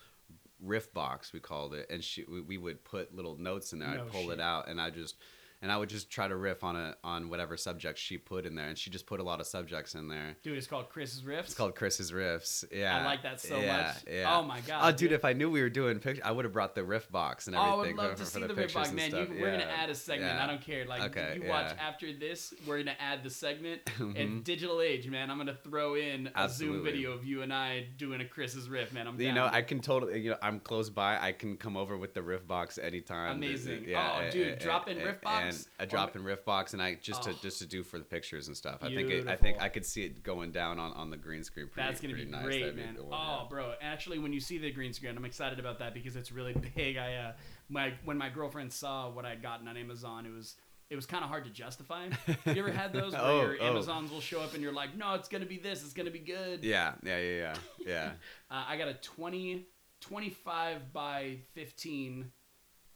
riff 0.61 0.92
box, 0.92 1.32
we 1.32 1.40
called 1.40 1.74
it, 1.74 1.87
and 1.90 2.02
she 2.02 2.24
we, 2.24 2.40
we 2.40 2.58
would 2.58 2.84
put 2.84 3.14
little 3.14 3.37
notes 3.37 3.72
in 3.72 3.78
there. 3.78 3.94
No 3.94 4.02
I'd 4.04 4.11
pull 4.11 4.24
shit. 4.24 4.32
it 4.32 4.40
out, 4.40 4.68
and 4.68 4.80
I 4.80 4.90
just 4.90 5.16
and 5.61 5.73
I 5.73 5.77
would 5.77 5.88
just 5.88 6.11
try 6.11 6.29
to 6.29 6.37
riff 6.37 6.62
on 6.62 6.77
a 6.77 6.97
on 7.03 7.29
whatever 7.29 7.57
subject 7.57 7.99
she 7.99 8.16
put 8.16 8.47
in 8.47 8.55
there, 8.55 8.68
and 8.68 8.79
she 8.79 8.90
just 8.90 9.07
put 9.07 9.21
a 9.21 9.23
lot 9.23 9.40
of 9.40 9.47
subjects 9.47 9.94
in 9.94 10.09
there. 10.09 10.37
Dude, 10.42 10.57
it's 10.57 10.66
called 10.66 10.88
Chris's 10.88 11.23
Riffs. 11.23 11.44
It's 11.47 11.55
called 11.55 11.75
Chris's 11.75 12.12
Riffs. 12.12 12.64
Yeah, 12.71 12.99
I 12.99 13.05
like 13.05 13.23
that 13.23 13.40
so 13.40 13.59
yeah, 13.59 13.77
much. 13.77 13.97
Yeah. 14.12 14.37
Oh 14.37 14.42
my 14.42 14.61
god. 14.61 14.81
Oh, 14.83 14.97
dude, 14.97 15.12
if 15.12 15.25
I 15.25 15.33
knew 15.33 15.51
we 15.51 15.61
were 15.61 15.71
doing 15.71 15.99
pictures, 15.99 16.23
I 16.25 16.31
would 16.31 16.44
have 16.44 16.53
brought 16.53 16.75
the 16.75 16.85
riff 16.85 17.11
box 17.11 17.47
and 17.47 17.57
everything. 17.57 17.75
Oh, 17.75 17.83
I 17.83 17.87
would 17.87 17.97
love 17.97 18.11
for, 18.12 18.18
to 18.18 18.25
for 18.25 18.31
see 18.31 18.40
the, 18.40 18.49
the, 18.49 18.55
riff 18.55 18.75
box, 18.75 18.92
man. 18.92 19.11
You, 19.11 19.25
stuff. 19.25 19.29
we're 19.40 19.51
gonna 19.51 19.64
add 19.64 19.90
a 19.90 19.94
segment. 19.94 20.35
Yeah. 20.35 20.44
I 20.44 20.47
don't 20.47 20.61
care. 20.61 20.85
Like 20.85 21.03
Okay, 21.11 21.40
you 21.42 21.49
watch 21.49 21.66
yeah. 21.66 21.73
Mm-hmm. 21.73 21.81
after 21.81 22.12
this, 22.12 22.55
we're 22.66 22.79
gonna 22.79 22.97
add 22.99 23.23
the 23.23 23.31
segment. 23.31 23.83
And 24.18 24.42
digital 24.42 24.81
age, 24.81 25.09
man. 25.09 25.31
I'm 25.31 25.37
gonna 25.38 25.55
throw 25.55 25.94
in 25.94 26.31
a 26.35 26.49
Zoom 26.49 26.83
video 26.83 27.12
of 27.12 27.25
you 27.25 27.42
and 27.42 27.53
I 27.53 27.87
doing 27.97 28.21
a 28.21 28.25
Chris's 28.25 28.68
riff, 28.68 28.92
man. 28.92 29.07
I'm 29.07 29.21
You 29.21 29.27
down. 29.27 29.35
know, 29.35 29.49
I 29.53 29.62
can 29.62 29.81
totally. 29.81 30.21
You 30.21 30.31
know, 30.31 30.37
I'm 30.42 30.61
close 30.61 30.88
by. 30.88 31.18
I 31.18 31.33
can 31.33 31.57
come 31.57 31.77
over 31.77 31.97
with 31.97 32.14
the 32.14 32.23
riff 32.23 32.47
box 32.47 32.79
anytime. 32.79 33.37
Amazing. 33.37 33.85
Yeah, 33.87 34.12
Oh, 34.16 34.21
eh, 34.21 34.31
dude, 34.31 34.49
eh, 34.49 34.55
drop 34.57 34.88
in 34.88 34.99
eh, 34.99 35.05
riff 35.05 35.16
eh, 35.16 35.21
And 35.48 35.66
a 35.78 35.87
drop 35.87 36.14
in 36.16 36.24
riff 36.24 36.44
box, 36.44 36.72
and 36.72 36.82
I 36.82 36.94
just 36.94 37.22
to 37.24 37.30
Oh. 37.30 37.38
just 37.42 37.58
to 37.61 37.66
do 37.66 37.82
for 37.82 37.98
the 37.98 38.04
pictures 38.04 38.48
and 38.48 38.56
stuff. 38.56 38.78
I 38.82 38.94
think 38.94 39.11
it, 39.11 39.28
I 39.28 39.37
think 39.37 39.61
I 39.61 39.68
could 39.68 39.84
see 39.87 40.04
it 40.04 40.22
going 40.22 40.52
down 40.52 40.78
on, 40.78 40.92
on 40.92 41.11
the 41.11 41.16
green 41.16 41.44
screen. 41.44 41.68
Pretty, 41.68 41.88
That's 41.88 42.00
gonna 42.00 42.14
be 42.14 42.24
nice. 42.24 42.44
great, 42.44 42.61
That'd 42.61 42.76
be 42.76 42.82
man. 42.82 42.94
one, 42.96 43.06
oh, 43.12 43.38
yeah. 43.42 43.48
bro. 43.48 43.74
Actually, 43.80 44.18
when 44.18 44.32
you 44.32 44.40
see 44.40 44.58
the 44.58 44.70
green 44.70 44.92
screen, 44.92 45.16
I'm 45.16 45.24
excited 45.24 45.58
about 45.58 45.78
that 45.80 45.94
because 45.94 46.16
it's 46.16 46.30
really 46.32 46.54
big. 46.76 46.96
I 46.96 47.14
uh, 47.16 47.32
my 47.68 47.92
when 48.04 48.16
my 48.18 48.28
girlfriend 48.30 48.72
saw 48.72 49.11
what 49.11 49.24
I'd 49.24 49.42
gotten 49.42 49.68
on 49.68 49.76
Amazon, 49.76 50.26
it 50.26 50.32
was 50.32 50.56
it 50.90 50.96
was 50.96 51.04
kind 51.04 51.22
of 51.22 51.28
hard 51.28 51.44
to 51.44 51.50
justify. 51.50 52.08
You 52.46 52.52
ever 52.56 52.70
had 52.72 52.94
those 52.94 53.12
where 53.14 53.22
Oh, 53.22 53.40
your 53.42 53.56
oh. 53.61 53.66
Amazons 53.66 54.11
will 54.11 54.22
show 54.22 54.40
up 54.40 54.54
and 54.54 54.62
you're 54.62 54.72
like, 54.72 54.96
no, 54.96 55.14
it's 55.14 55.28
gonna 55.28 55.44
be 55.44 55.58
this, 55.58 55.82
it's 55.84 55.92
gonna 55.92 56.11
be 56.11 56.18
good. 56.18 56.64
Yeah, 56.64 56.94
yeah, 57.02 57.18
yeah, 57.18 57.37
yeah, 57.37 57.54
yeah. 57.87 58.11
Uh, 58.50 58.64
I 58.66 58.78
got 58.78 58.88
a 58.88 58.94
20, 58.94 59.66
25 60.00 60.92
by 60.92 61.37
15 61.54 62.30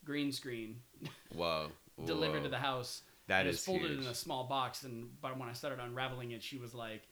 green 0.05 0.33
screen 0.33 0.77
Whoa. 1.35 1.69
Delivered 2.05 2.39
whoa. 2.39 2.45
to 2.45 2.49
the 2.51 2.59
house. 2.59 3.03
That 3.29 3.41
and 3.41 3.51
is 3.51 3.57
it's 3.57 3.65
folded 3.65 3.91
huge. 3.91 4.01
in 4.01 4.07
a 4.07 4.15
small 4.15 4.45
box, 4.45 4.83
and 4.85 5.09
but 5.21 5.39
when 5.39 5.49
I 5.49 5.53
started 5.53 5.79
unraveling 5.81 6.33
it, 6.33 6.43
she 6.43 6.59
was 6.59 6.75
like, 6.75 7.03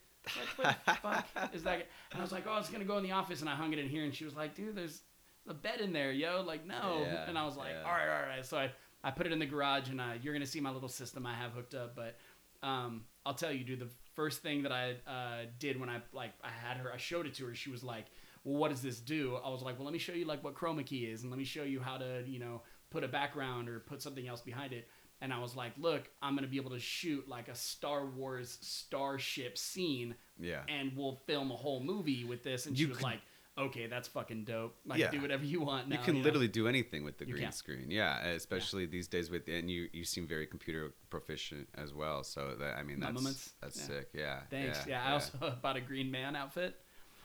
"What 0.57 0.77
the 0.85 0.93
fuck 1.03 1.27
is 1.55 1.63
that?" 1.63 1.87
And 2.13 2.21
I 2.21 2.23
was 2.23 2.33
like, 2.33 2.45
"Oh, 2.49 2.59
it's 2.59 2.69
gonna 2.69 2.85
go 2.85 2.99
in 2.99 3.05
the 3.05 3.13
office," 3.13 3.41
and 3.41 3.49
I 3.49 3.55
hung 3.55 3.73
it 3.73 3.79
in 3.79 3.89
here, 3.89 4.05
and 4.05 4.15
she 4.15 4.25
was 4.25 4.35
like, 4.35 4.55
"Dude, 4.55 4.75
there's 4.75 5.03
a 5.49 5.55
bed 5.55 5.81
in 5.81 5.93
there, 5.93 6.13
yo." 6.13 6.43
Like, 6.43 6.67
no, 6.67 7.03
Yeah, 7.07 7.29
and 7.29 7.39
I 7.39 7.45
was 7.45 7.57
like, 7.57 7.73
yeah. 7.73 7.89
"All 7.89 7.93
right, 7.93 8.09
all 8.09 8.29
right." 8.29 8.45
So 8.45 8.59
I 8.59 8.73
I 9.05 9.11
put 9.11 9.27
it 9.27 9.33
in 9.33 9.39
the 9.39 9.47
garage, 9.47 9.89
and 9.89 10.01
uh, 10.01 10.13
you're 10.21 10.35
gonna 10.35 10.47
see 10.47 10.61
my 10.61 10.71
little 10.71 10.89
system 10.89 11.27
I 11.27 11.35
have 11.35 11.53
hooked 11.53 11.75
up, 11.75 11.95
but. 11.95 12.17
Um, 12.63 13.05
I'll 13.25 13.35
tell 13.35 13.53
you, 13.53 13.65
dude. 13.65 13.81
The 13.81 13.89
first 14.15 14.43
thing 14.43 14.63
that 14.63 14.73
I 14.73 14.97
uh, 15.07 15.47
did 15.59 15.79
when 15.79 15.89
I 15.89 16.01
like 16.13 16.33
I 16.43 16.51
had 16.51 16.77
her, 16.79 16.93
I 16.93 16.97
showed 16.97 17.27
it 17.27 17.35
to 17.35 17.47
her. 17.47 17.55
She 17.55 17.71
was 17.71 17.83
like, 17.83 18.07
"Well, 18.45 18.59
what 18.59 18.71
does 18.71 18.83
this 18.83 19.01
do?" 19.01 19.37
I 19.43 19.49
was 19.51 19.63
like, 19.63 19.79
"Well, 19.79 19.85
let 19.85 19.93
me 19.93 19.99
show 19.99 20.13
you 20.13 20.25
like 20.25 20.43
what 20.45 20.55
chroma 20.55 20.85
key 20.85 21.07
is, 21.07 21.23
and 21.23 21.31
let 21.31 21.39
me 21.39 21.45
show 21.45 21.63
you 21.63 21.81
how 21.81 21.97
to, 21.99 22.23
you 22.27 22.39
know, 22.39 22.63
put 22.91 23.05
a 23.05 23.09
background 23.09 23.69
or 23.69 23.81
put 23.81 24.03
something 24.03 24.27
else 24.27 24.41
behind 24.41 24.73
it." 24.73 24.89
And 25.23 25.33
I 25.35 25.39
was 25.39 25.55
like, 25.55 25.73
"Look, 25.79 26.11
I'm 26.23 26.35
gonna 26.35 26.47
be 26.47 26.57
able 26.57 26.71
to 26.71 26.81
shoot 26.81 27.29
like 27.29 27.49
a 27.49 27.55
Star 27.55 28.07
Wars 28.07 28.59
starship 28.63 29.59
scene, 29.59 30.15
Yeah. 30.39 30.63
and 30.69 30.97
we'll 30.97 31.17
film 31.27 31.51
a 31.51 31.57
whole 31.57 31.81
movie 31.81 32.25
with 32.25 32.43
this." 32.43 32.67
And 32.67 32.77
she 32.77 32.83
You 32.85 32.89
was 32.89 32.99
could- 32.99 33.05
like, 33.05 33.21
"Okay, 33.59 33.87
that's 33.87 34.09
fucking 34.09 34.45
dope. 34.45 34.79
Like, 34.87 34.99
Yeah. 34.99 35.11
do 35.11 35.21
whatever 35.21 35.45
you 35.45 35.61
want." 35.61 35.91
You 35.93 35.99
can 35.99 36.17
know? 36.17 36.23
literally 36.23 36.49
do 36.49 36.67
anything 36.69 37.05
with 37.05 37.19
the 37.19 37.27
You 37.27 37.33
green 37.33 37.45
can. 37.45 37.53
screen. 37.53 37.91
Yeah, 37.91 38.25
especially 38.29 38.87
these 38.87 39.09
days 39.09 39.29
with 39.31 39.47
and 39.49 39.71
you 39.71 39.91
you 39.93 40.05
seem 40.05 40.27
very 40.27 40.47
computer 40.47 40.95
proficient 41.11 41.69
as 41.75 41.93
well. 41.93 42.25
So 42.25 42.57
that 42.57 42.79
I 42.79 42.83
mean 42.83 43.01
that's 43.01 43.53
that's 43.61 43.79
Yeah. 43.79 43.87
sick. 43.87 44.09
Yeah. 44.15 44.41
Thanks. 44.49 44.87
Yeah, 44.87 45.07
I 45.07 45.13
also 45.13 45.39
bought 45.63 45.77
a 45.77 45.81
Green 45.83 46.11
Man 46.11 46.35
outfit. 46.35 46.81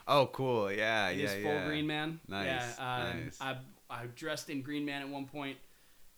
Oh, 0.08 0.28
cool. 0.28 0.71
Yeah, 0.71 1.10
It 1.10 1.17
yeah, 1.17 1.25
is 1.25 1.32
full 1.43 1.51
yeah. 1.54 1.65
Green 1.65 1.88
Man. 1.88 2.19
Nice, 2.28 2.45
Yeah, 2.78 3.08
um, 3.10 3.23
nice. 3.23 3.41
I 3.41 3.58
I 3.89 4.06
dressed 4.15 4.50
in 4.50 4.62
Green 4.62 4.86
Man 4.86 5.02
at 5.02 5.10
one 5.10 5.26
point, 5.26 5.58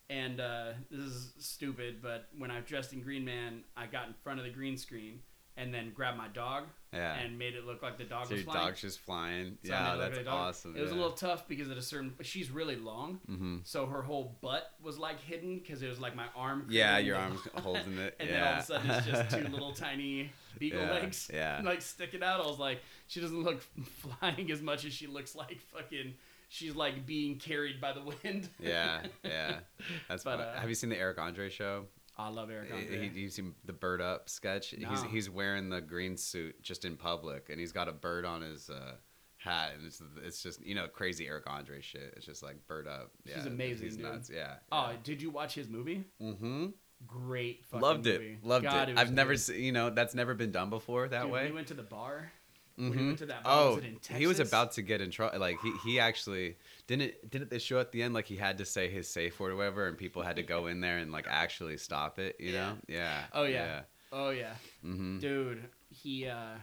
and 0.09 0.39
uh, 0.39 0.67
this 0.89 0.99
is 1.01 1.33
stupid, 1.39 2.01
but 2.01 2.27
when 2.37 2.49
I 2.51 2.61
dressed 2.61 2.93
in 2.93 3.01
Green 3.01 3.25
Man, 3.25 3.63
I 3.75 3.85
got 3.87 4.07
in 4.07 4.13
front 4.23 4.39
of 4.39 4.45
the 4.45 4.51
green 4.51 4.77
screen 4.77 5.19
and 5.57 5.73
then 5.73 5.91
grabbed 5.91 6.17
my 6.19 6.27
dog 6.27 6.65
Yeah. 6.93 7.15
and 7.15 7.37
made 7.37 7.55
it 7.55 7.65
look 7.65 7.81
like 7.81 7.97
the 7.97 8.03
dog 8.03 8.27
So 8.27 8.33
was 8.35 8.43
your 8.43 8.51
flying. 8.51 8.67
dog's 8.67 8.81
just 8.81 8.99
flying. 8.99 9.57
So 9.63 9.71
yeah, 9.71 9.95
it 9.95 9.97
that's 9.97 10.17
like 10.17 10.27
awesome. 10.27 10.75
It 10.77 10.81
was 10.81 10.91
a 10.91 10.95
little 10.95 11.11
tough 11.11 11.47
because 11.47 11.71
at 11.71 11.77
a 11.77 11.81
certain, 11.81 12.13
she's 12.21 12.51
really 12.51 12.75
long, 12.75 13.19
mm-hmm. 13.29 13.57
so 13.63 13.87
her 13.87 14.03
whole 14.03 14.37
butt 14.41 14.71
was 14.81 14.99
like 14.99 15.19
hidden 15.19 15.57
because 15.57 15.81
it 15.81 15.89
was 15.89 15.99
like 15.99 16.15
my 16.15 16.27
arm. 16.35 16.67
Yeah, 16.69 16.99
your 16.99 17.17
arm's 17.17 17.41
holding 17.55 17.97
it. 17.97 18.15
and 18.19 18.29
yeah. 18.29 18.35
then 18.35 18.43
all 18.43 18.53
of 18.53 18.59
a 18.59 18.65
sudden 18.65 18.91
it's 18.91 19.07
just 19.07 19.31
two 19.35 19.47
little 19.51 19.73
tiny 19.73 20.31
beagle 20.59 20.81
Yeah, 20.81 20.91
legs, 20.91 21.31
yeah. 21.33 21.61
like 21.65 21.81
sticking 21.81 22.21
out. 22.21 22.39
I 22.39 22.45
was 22.45 22.59
like, 22.59 22.79
she 23.07 23.19
doesn't 23.19 23.43
look 23.43 23.61
flying 24.19 24.51
as 24.51 24.61
much 24.61 24.85
as 24.85 24.93
she 24.93 25.07
looks 25.07 25.35
like 25.35 25.59
fucking. 25.73 26.13
She's 26.49 26.75
like 26.75 27.05
being 27.05 27.37
carried 27.37 27.81
by 27.81 27.93
the 27.93 28.01
wind. 28.01 28.49
yeah, 28.59 29.01
yeah. 29.23 29.57
That's 30.07 30.23
But, 30.23 30.39
uh, 30.39 30.59
Have 30.59 30.69
you 30.69 30.75
seen 30.75 30.89
the 30.89 30.97
Eric 30.97 31.19
Andre 31.19 31.49
show? 31.49 31.85
I 32.17 32.29
love 32.29 32.49
Eric 32.49 32.71
Andre. 32.73 33.09
he, 33.09 33.19
you 33.19 33.29
seen 33.29 33.53
the 33.65 33.73
bird 33.73 34.01
up 34.01 34.29
sketch? 34.29 34.69
He's 34.71 34.79
No. 34.79 34.89
he's 35.09 35.29
wearing 35.29 35.69
the 35.69 35.81
green 35.81 36.17
suit 36.17 36.61
just 36.63 36.83
in 36.85 36.95
public, 36.97 37.49
and 37.49 37.59
he's 37.59 37.71
got 37.71 37.87
a 37.87 37.91
bird 37.91 38.25
on 38.25 38.41
his 38.41 38.69
uh, 38.71 38.93
hat, 39.37 39.73
and 39.77 39.85
it's 39.85 40.01
it's 40.25 40.41
just 40.41 40.65
you 40.65 40.73
know 40.73 40.87
crazy 40.87 41.27
Eric 41.27 41.43
Andre 41.47 41.79
shit. 41.81 42.13
It's 42.17 42.25
just 42.25 42.41
like 42.41 42.65
bird 42.65 42.87
up. 42.87 43.11
He's 43.23 43.35
Yeah, 43.35 43.51
amazing, 43.51 43.85
He's 43.85 43.97
dude. 43.97 44.05
nuts. 44.05 44.31
Yeah. 44.33 44.55
oh, 44.71 44.93
did 45.03 45.21
you 45.21 45.29
watch 45.29 45.53
his 45.53 45.69
movie? 45.69 46.05
Mm-hmm. 46.21 46.67
Great. 47.05 47.65
Fucking 47.65 47.81
Loved 47.81 48.07
it. 48.07 48.19
movie. 48.19 48.37
Loved 48.41 48.63
God, 48.65 48.89
it. 48.89 48.93
was 48.93 49.01
I've 49.01 49.13
never 49.13 49.35
seen. 49.37 49.61
You 49.61 49.71
know, 49.71 49.91
that's 49.91 50.15
never 50.15 50.33
been 50.33 50.51
done 50.51 50.71
before 50.71 51.07
that 51.09 51.23
Dude, 51.23 51.31
way. 51.31 51.45
We 51.47 51.51
went 51.53 51.67
to 51.67 51.75
the 51.75 51.83
bar. 51.83 52.31
When 52.77 52.91
we 52.91 52.97
Mhm. 52.97 53.05
went 53.07 53.17
to 53.19 53.25
that 53.25 53.41
Oh, 53.43 53.75
was 53.75 53.83
it 53.83 53.85
in 54.09 54.15
he 54.17 54.27
was 54.27 54.39
about 54.39 54.73
to 54.73 54.83
get 54.83 55.01
in 55.01 55.09
trouble. 55.09 55.39
Like 55.39 55.59
he, 55.61 55.71
he 55.83 55.99
actually 55.99 56.57
didn't 56.85 57.29
didn't 57.29 57.49
they 57.49 57.57
show 57.57 57.79
at 57.79 57.91
the 57.91 58.03
end 58.03 58.13
like 58.13 58.27
he 58.27 58.35
had 58.35 58.59
to 58.59 58.65
say 58.65 58.87
his 58.87 59.07
safe 59.07 59.39
word 59.39 59.51
or 59.51 59.55
whatever, 59.55 59.87
and 59.87 59.97
people 59.97 60.21
had 60.21 60.35
to 60.35 60.43
go 60.43 60.67
in 60.67 60.79
there 60.79 60.99
and 60.99 61.11
like 61.11 61.25
actually 61.27 61.77
stop 61.77 62.19
it. 62.19 62.35
You 62.39 62.51
know? 62.51 62.77
Yeah. 62.87 63.23
Oh 63.33 63.45
yeah. 63.45 63.81
Oh 64.11 64.29
yeah. 64.29 64.53
hmm 64.83 65.17
Dude, 65.19 65.63
he. 65.89 66.27
uh 66.27 66.57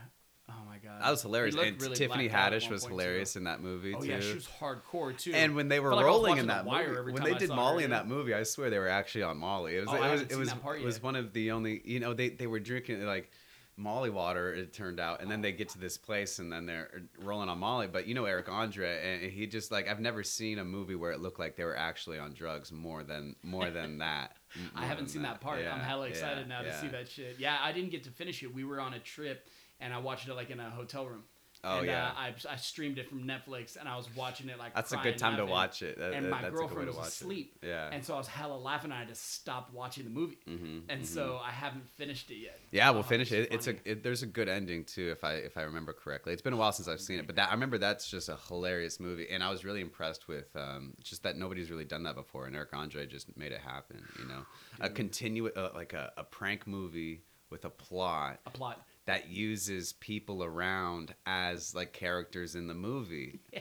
Oh 0.47 0.53
my 0.67 0.77
god. 0.77 1.01
That 1.01 1.09
was 1.09 1.23
hilarious. 1.23 1.55
He 1.55 1.61
And 1.61 1.81
really 1.81 1.95
Tiffany 1.95 2.29
Haddish 2.29 2.69
was 2.69 2.85
hilarious 2.85 3.33
too. 3.33 3.39
in 3.39 3.45
that 3.45 3.61
movie 3.61 3.93
too. 3.93 3.97
Oh 3.99 4.03
too. 4.03 4.07
yeah, 4.09 4.19
she 4.21 4.35
was 4.35 4.47
hardcore 4.47 5.17
too. 5.17 5.33
and 5.33 5.55
when 5.55 5.69
they 5.69 5.79
were 5.79 5.93
like 5.95 6.05
rolling 6.05 6.37
in 6.37 6.47
that 6.47 6.65
Wire 6.65 6.85
movie, 6.87 6.99
every 6.99 7.13
when 7.13 7.23
they 7.23 7.33
I 7.33 7.37
did 7.39 7.49
Molly 7.49 7.81
her, 7.81 7.85
in 7.85 7.89
that 7.91 8.07
movie, 8.07 8.33
I 8.33 8.43
swear 8.43 8.69
they 8.69 8.77
were 8.77 8.87
actually 8.87 9.23
on 9.23 9.37
Molly. 9.37 9.75
It 9.75 9.81
was 9.81 9.89
Oh, 9.89 9.95
it 9.95 10.11
was 10.11 10.21
it 10.21 10.35
was 10.35 10.53
it 10.53 10.85
was 10.85 11.01
one 11.01 11.15
of 11.15 11.33
the 11.33 11.49
only 11.51 11.81
you 11.83 11.99
know 11.99 12.13
they 12.13 12.29
they 12.29 12.45
were 12.47 12.59
drinking 12.59 13.03
like 13.05 13.31
Molly 13.77 14.09
water 14.09 14.53
it 14.53 14.73
turned 14.73 14.99
out 14.99 15.21
and 15.21 15.29
then 15.29 15.41
they 15.41 15.51
get 15.51 15.69
to 15.69 15.77
this 15.77 15.97
place 15.97 16.39
and 16.39 16.51
then 16.51 16.65
they're 16.65 17.01
rolling 17.19 17.49
on 17.49 17.59
Molly 17.59 17.87
but 17.87 18.07
you 18.07 18.13
know 18.13 18.25
Eric 18.25 18.47
Andre 18.47 19.21
and 19.21 19.31
he 19.31 19.45
just 19.47 19.71
like 19.71 19.87
I've 19.87 19.99
never 19.99 20.23
seen 20.23 20.59
a 20.59 20.65
movie 20.65 20.95
where 20.95 21.11
it 21.11 21.19
looked 21.19 21.39
like 21.39 21.55
they 21.57 21.65
were 21.65 21.77
actually 21.77 22.17
on 22.17 22.33
drugs 22.33 22.71
more 22.71 23.03
than 23.03 23.35
more 23.43 23.69
than 23.69 23.97
that 23.99 24.37
I 24.75 24.85
haven't 24.85 25.09
seen 25.09 25.21
that 25.23 25.41
part. 25.41 25.59
I'm 25.59 25.65
Yeah, 25.65 25.83
hella 25.83 26.05
yeah, 26.05 26.11
excited 26.11 26.47
now 26.47 26.61
to 26.61 26.67
yeah. 26.67 26.81
see 26.81 26.87
that 26.87 27.09
shit. 27.09 27.35
Yeah, 27.39 27.57
I 27.61 27.71
didn't 27.71 27.91
get 27.91 28.03
to 28.05 28.11
finish 28.11 28.41
it. 28.43 28.53
We 28.53 28.63
were 28.63 28.79
on 28.79 28.93
a 28.93 28.99
trip, 28.99 29.47
and 29.79 29.93
I 29.93 29.97
watched 29.97 30.27
it 30.27 30.33
like 30.33 30.49
in 30.49 30.59
a 30.59 30.69
hotel 30.69 31.05
room. 31.05 31.23
Oh, 31.65 31.79
and, 31.79 31.87
yeah. 31.87 32.09
Uh, 32.09 32.13
I, 32.15 32.33
I 32.51 32.55
streamed 32.57 32.97
it 32.99 33.09
from 33.09 33.23
Netflix, 33.23 33.75
and 33.77 33.89
I 33.89 33.97
was 33.97 34.07
watching 34.15 34.47
it 34.49 34.59
like. 34.59 34.75
That's 34.75 34.91
a 34.93 34.97
good 34.97 35.17
time 35.17 35.37
to 35.37 35.45
watch 35.45 35.81
it. 35.81 35.97
That- 35.97 36.13
and 36.13 36.25
that- 36.25 36.29
my 36.29 36.41
that's 36.43 36.49
a 36.49 36.51
good 36.51 36.61
way 36.61 36.67
girlfriend 36.67 36.87
was 36.89 36.95
watch 36.97 37.05
it. 37.07 37.09
asleep. 37.09 37.57
Yeah. 37.63 37.89
And 37.91 38.05
so 38.05 38.13
I 38.13 38.17
was 38.17 38.27
hella 38.27 38.55
laughing. 38.55 38.91
and 38.91 38.93
I 38.93 38.99
had 38.99 39.07
to 39.09 39.15
stop 39.15 39.71
watching 39.73 40.03
the 40.03 40.09
movie. 40.11 40.37
Mhm, 40.47 40.83
And 40.89 41.01
mhm. 41.01 41.05
so 41.05 41.39
I 41.43 41.49
haven't 41.51 41.87
finished 41.89 42.29
it 42.29 42.35
yet. 42.37 42.59
Yeah, 42.71 42.89
we'll 42.91 42.99
Oh, 42.99 43.03
finish 43.03 43.31
it. 43.31 43.47
It's 43.51 43.67
a 43.67 43.75
it, 43.89 44.03
there's 44.03 44.21
a 44.21 44.27
good 44.27 44.47
ending 44.47 44.83
too, 44.85 45.09
if 45.11 45.23
I 45.23 45.33
if 45.35 45.57
I 45.57 45.63
remember 45.63 45.91
correctly. 45.93 46.33
It's 46.33 46.41
been 46.41 46.53
a 46.53 46.57
while 46.57 46.71
since 46.71 46.87
I've 46.87 47.01
seen 47.01 47.19
it, 47.19 47.25
but 47.25 47.35
that 47.37 47.49
I 47.49 47.53
remember 47.53 47.77
that's 47.79 48.07
just 48.09 48.29
a 48.29 48.37
hilarious 48.47 48.99
movie, 48.99 49.27
and 49.29 49.43
I 49.43 49.49
was 49.49 49.65
really 49.65 49.81
impressed 49.81 50.27
with 50.27 50.55
um, 50.55 50.93
just 51.03 51.23
that 51.23 51.35
nobody's 51.35 51.71
really 51.71 51.85
done 51.85 52.03
that 52.03 52.15
before, 52.15 52.45
and 52.45 52.55
Eric 52.55 52.73
Andre 52.73 53.05
just 53.07 53.35
made 53.37 53.51
it 53.51 53.61
happen. 53.61 54.03
You 54.19 54.27
know, 54.27 54.45
a 54.81 54.89
continue 54.89 55.47
uh, 55.47 55.71
like 55.73 55.93
a, 55.93 56.11
a 56.17 56.23
prank 56.23 56.67
movie 56.67 57.21
with 57.49 57.65
a 57.65 57.69
plot 57.69 58.39
A 58.45 58.49
plot. 58.51 58.85
That 59.05 59.29
uses 59.29 59.93
people 59.93 60.43
around 60.43 61.13
as 61.25 61.75
like 61.75 61.93
characters 61.93 62.55
in 62.55 62.67
the 62.67 62.73
movie. 62.73 63.39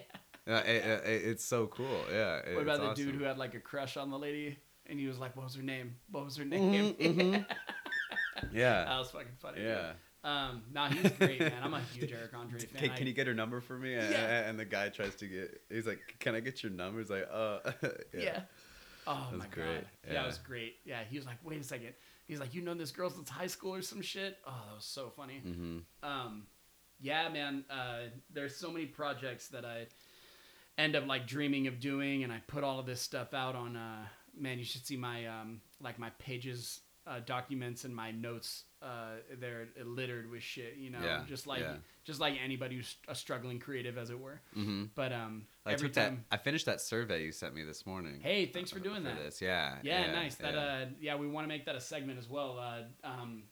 Yeah. 0.47 0.57
Uh, 0.57 0.63
it- 0.67 0.85
it- 0.85 1.25
it's 1.25 1.45
so 1.45 1.67
cool. 1.69 2.05
Yeah. 2.13 2.41
What 2.53 2.63
about 2.65 2.81
the 2.81 2.87
awesome. 2.89 3.05
dude 3.07 3.15
who 3.15 3.25
had 3.25 3.39
like 3.39 3.55
a 3.55 3.61
crush 3.61 3.97
on 3.97 4.11
the 4.11 4.19
lady, 4.19 4.59
and 4.87 5.01
he 5.01 5.07
was 5.07 5.19
like, 5.19 5.35
"What 5.37 5.45
was 5.45 5.55
her 5.55 5.63
name? 5.63 5.95
What 6.11 6.25
was 6.27 6.37
her 6.37 6.45
name?" 6.45 6.95
that 6.99 7.47
Yeah. 8.53 8.85
That 8.85 8.99
was 8.99 9.11
fucking 9.11 9.29
funny. 9.39 9.59
dude. 9.61 9.67
Yeah. 9.69 9.93
Um, 10.23 10.63
nah, 10.73 10.89
he's 10.89 11.11
great, 11.13 11.39
man. 11.41 11.53
I'm 11.63 11.75
a 11.75 11.81
huge 11.81 12.13
Eric 12.19 12.35
Andre 12.35 12.59
fan. 12.61 12.81
Can, 12.89 12.97
can 12.97 13.07
you 13.07 13.13
get 13.13 13.27
her 13.27 13.35
number 13.35 13.61
for 13.61 13.79
me? 13.79 13.95
And, 13.95 14.11
Yeah. 14.11 14.49
and 14.49 14.59
the 14.59 14.65
guy 14.65 14.89
tries 14.89 15.15
to 15.17 15.27
get. 15.27 15.61
He's 15.71 15.87
like, 15.87 16.01
"Can 16.19 16.35
I 16.35 16.41
get 16.41 16.63
your 16.63 16.73
number?" 16.73 17.01
He's 17.01 17.11
like, 17.11 17.29
"Uh." 17.33 17.59
yeah. 18.15 18.41
Oh 19.07 19.29
my 19.33 19.47
great. 19.47 19.67
god. 19.67 19.87
Yeah. 20.07 20.13
Yeah. 20.15 20.23
it 20.25 20.27
was 20.27 20.39
great. 20.39 20.77
Yeah, 20.85 21.01
he 21.09 21.17
was 21.17 21.27
like, 21.27 21.37
"Wait 21.45 21.61
a 21.61 21.65
second. 21.65 21.95
He's 22.27 22.41
like, 22.41 22.55
"You 22.55 22.63
know 22.63 22.75
this 22.75 22.91
girl 22.91 23.11
since 23.11 23.29
high 23.29 23.47
school 23.47 23.75
or 23.75 23.83
some 23.83 24.01
shit?" 24.03 24.39
Oh, 24.47 24.63
that 24.69 24.75
was 24.77 24.85
so 24.85 25.11
funny. 25.17 25.39
hmm 25.41 25.79
Um, 26.03 26.47
yeah, 27.01 27.29
man. 27.29 27.65
Uh, 27.69 28.09
there's 28.33 28.57
so 28.57 28.71
many 28.71 28.87
projects 28.87 29.49
that 29.49 29.65
I 29.65 29.87
end 30.79 30.97
up 30.97 31.07
like 31.07 31.27
dreaming 31.27 31.67
of 31.67 31.81
doing, 31.81 32.25
and 32.25 32.33
I 32.33 32.39
put 32.47 32.65
all 32.65 32.79
of 32.79 32.87
this 32.87 33.01
stuff 33.01 33.35
out 33.35 33.55
on. 33.55 33.77
Uh, 33.77 34.07
man, 34.39 34.59
you 34.59 34.65
should 34.65 34.87
see 34.87 34.97
my 34.97 35.27
um, 35.27 35.61
like 35.81 35.99
my 35.99 36.11
pages, 36.19 36.81
uh, 37.07 37.21
documents, 37.25 37.85
and 37.85 37.95
my 37.95 38.11
notes. 38.11 38.65
Uh, 38.83 39.17
they're 39.41 39.69
littered 39.83 40.31
with 40.31 40.43
shit. 40.43 40.75
You 40.77 40.91
know, 40.91 40.99
Yeah, 41.03 41.23
just 41.27 41.47
like 41.47 41.61
yeah. 41.61 41.77
just 42.05 42.21
like 42.21 42.35
anybody 42.43 42.77
who's 42.77 42.97
a 43.09 43.15
struggling 43.15 43.59
creative, 43.59 43.97
as 43.97 44.11
it 44.11 44.19
were. 44.19 44.41
hmm 44.53 44.85
But 44.95 45.13
um, 45.13 45.47
I 45.65 45.73
every 45.73 45.89
took 45.89 45.95
that. 45.95 46.13
I 46.31 46.37
finished 46.37 46.67
that 46.67 46.81
survey 46.83 47.25
you 47.25 47.33
sent 47.33 47.55
me 47.55 47.63
this 47.65 47.87
morning. 47.87 48.21
Hey, 48.23 48.45
thanks 48.47 48.71
for 48.71 48.81
doing 48.81 49.03
for 49.03 49.09
that. 49.09 49.19
This. 49.25 49.41
Yeah. 49.41 49.77
Yeah, 49.83 50.13
nice. 50.13 50.35
That 50.37 50.55
yeah. 50.55 50.61
uh, 50.61 50.87
yeah, 51.01 51.17
we 51.17 51.27
want 51.27 51.45
to 51.45 51.49
make 51.49 51.65
that 51.67 51.77
a 51.77 51.81
segment 51.81 52.19
as 52.19 52.29
well. 52.29 52.59
Uh, 52.59 52.83
um, 53.09 53.45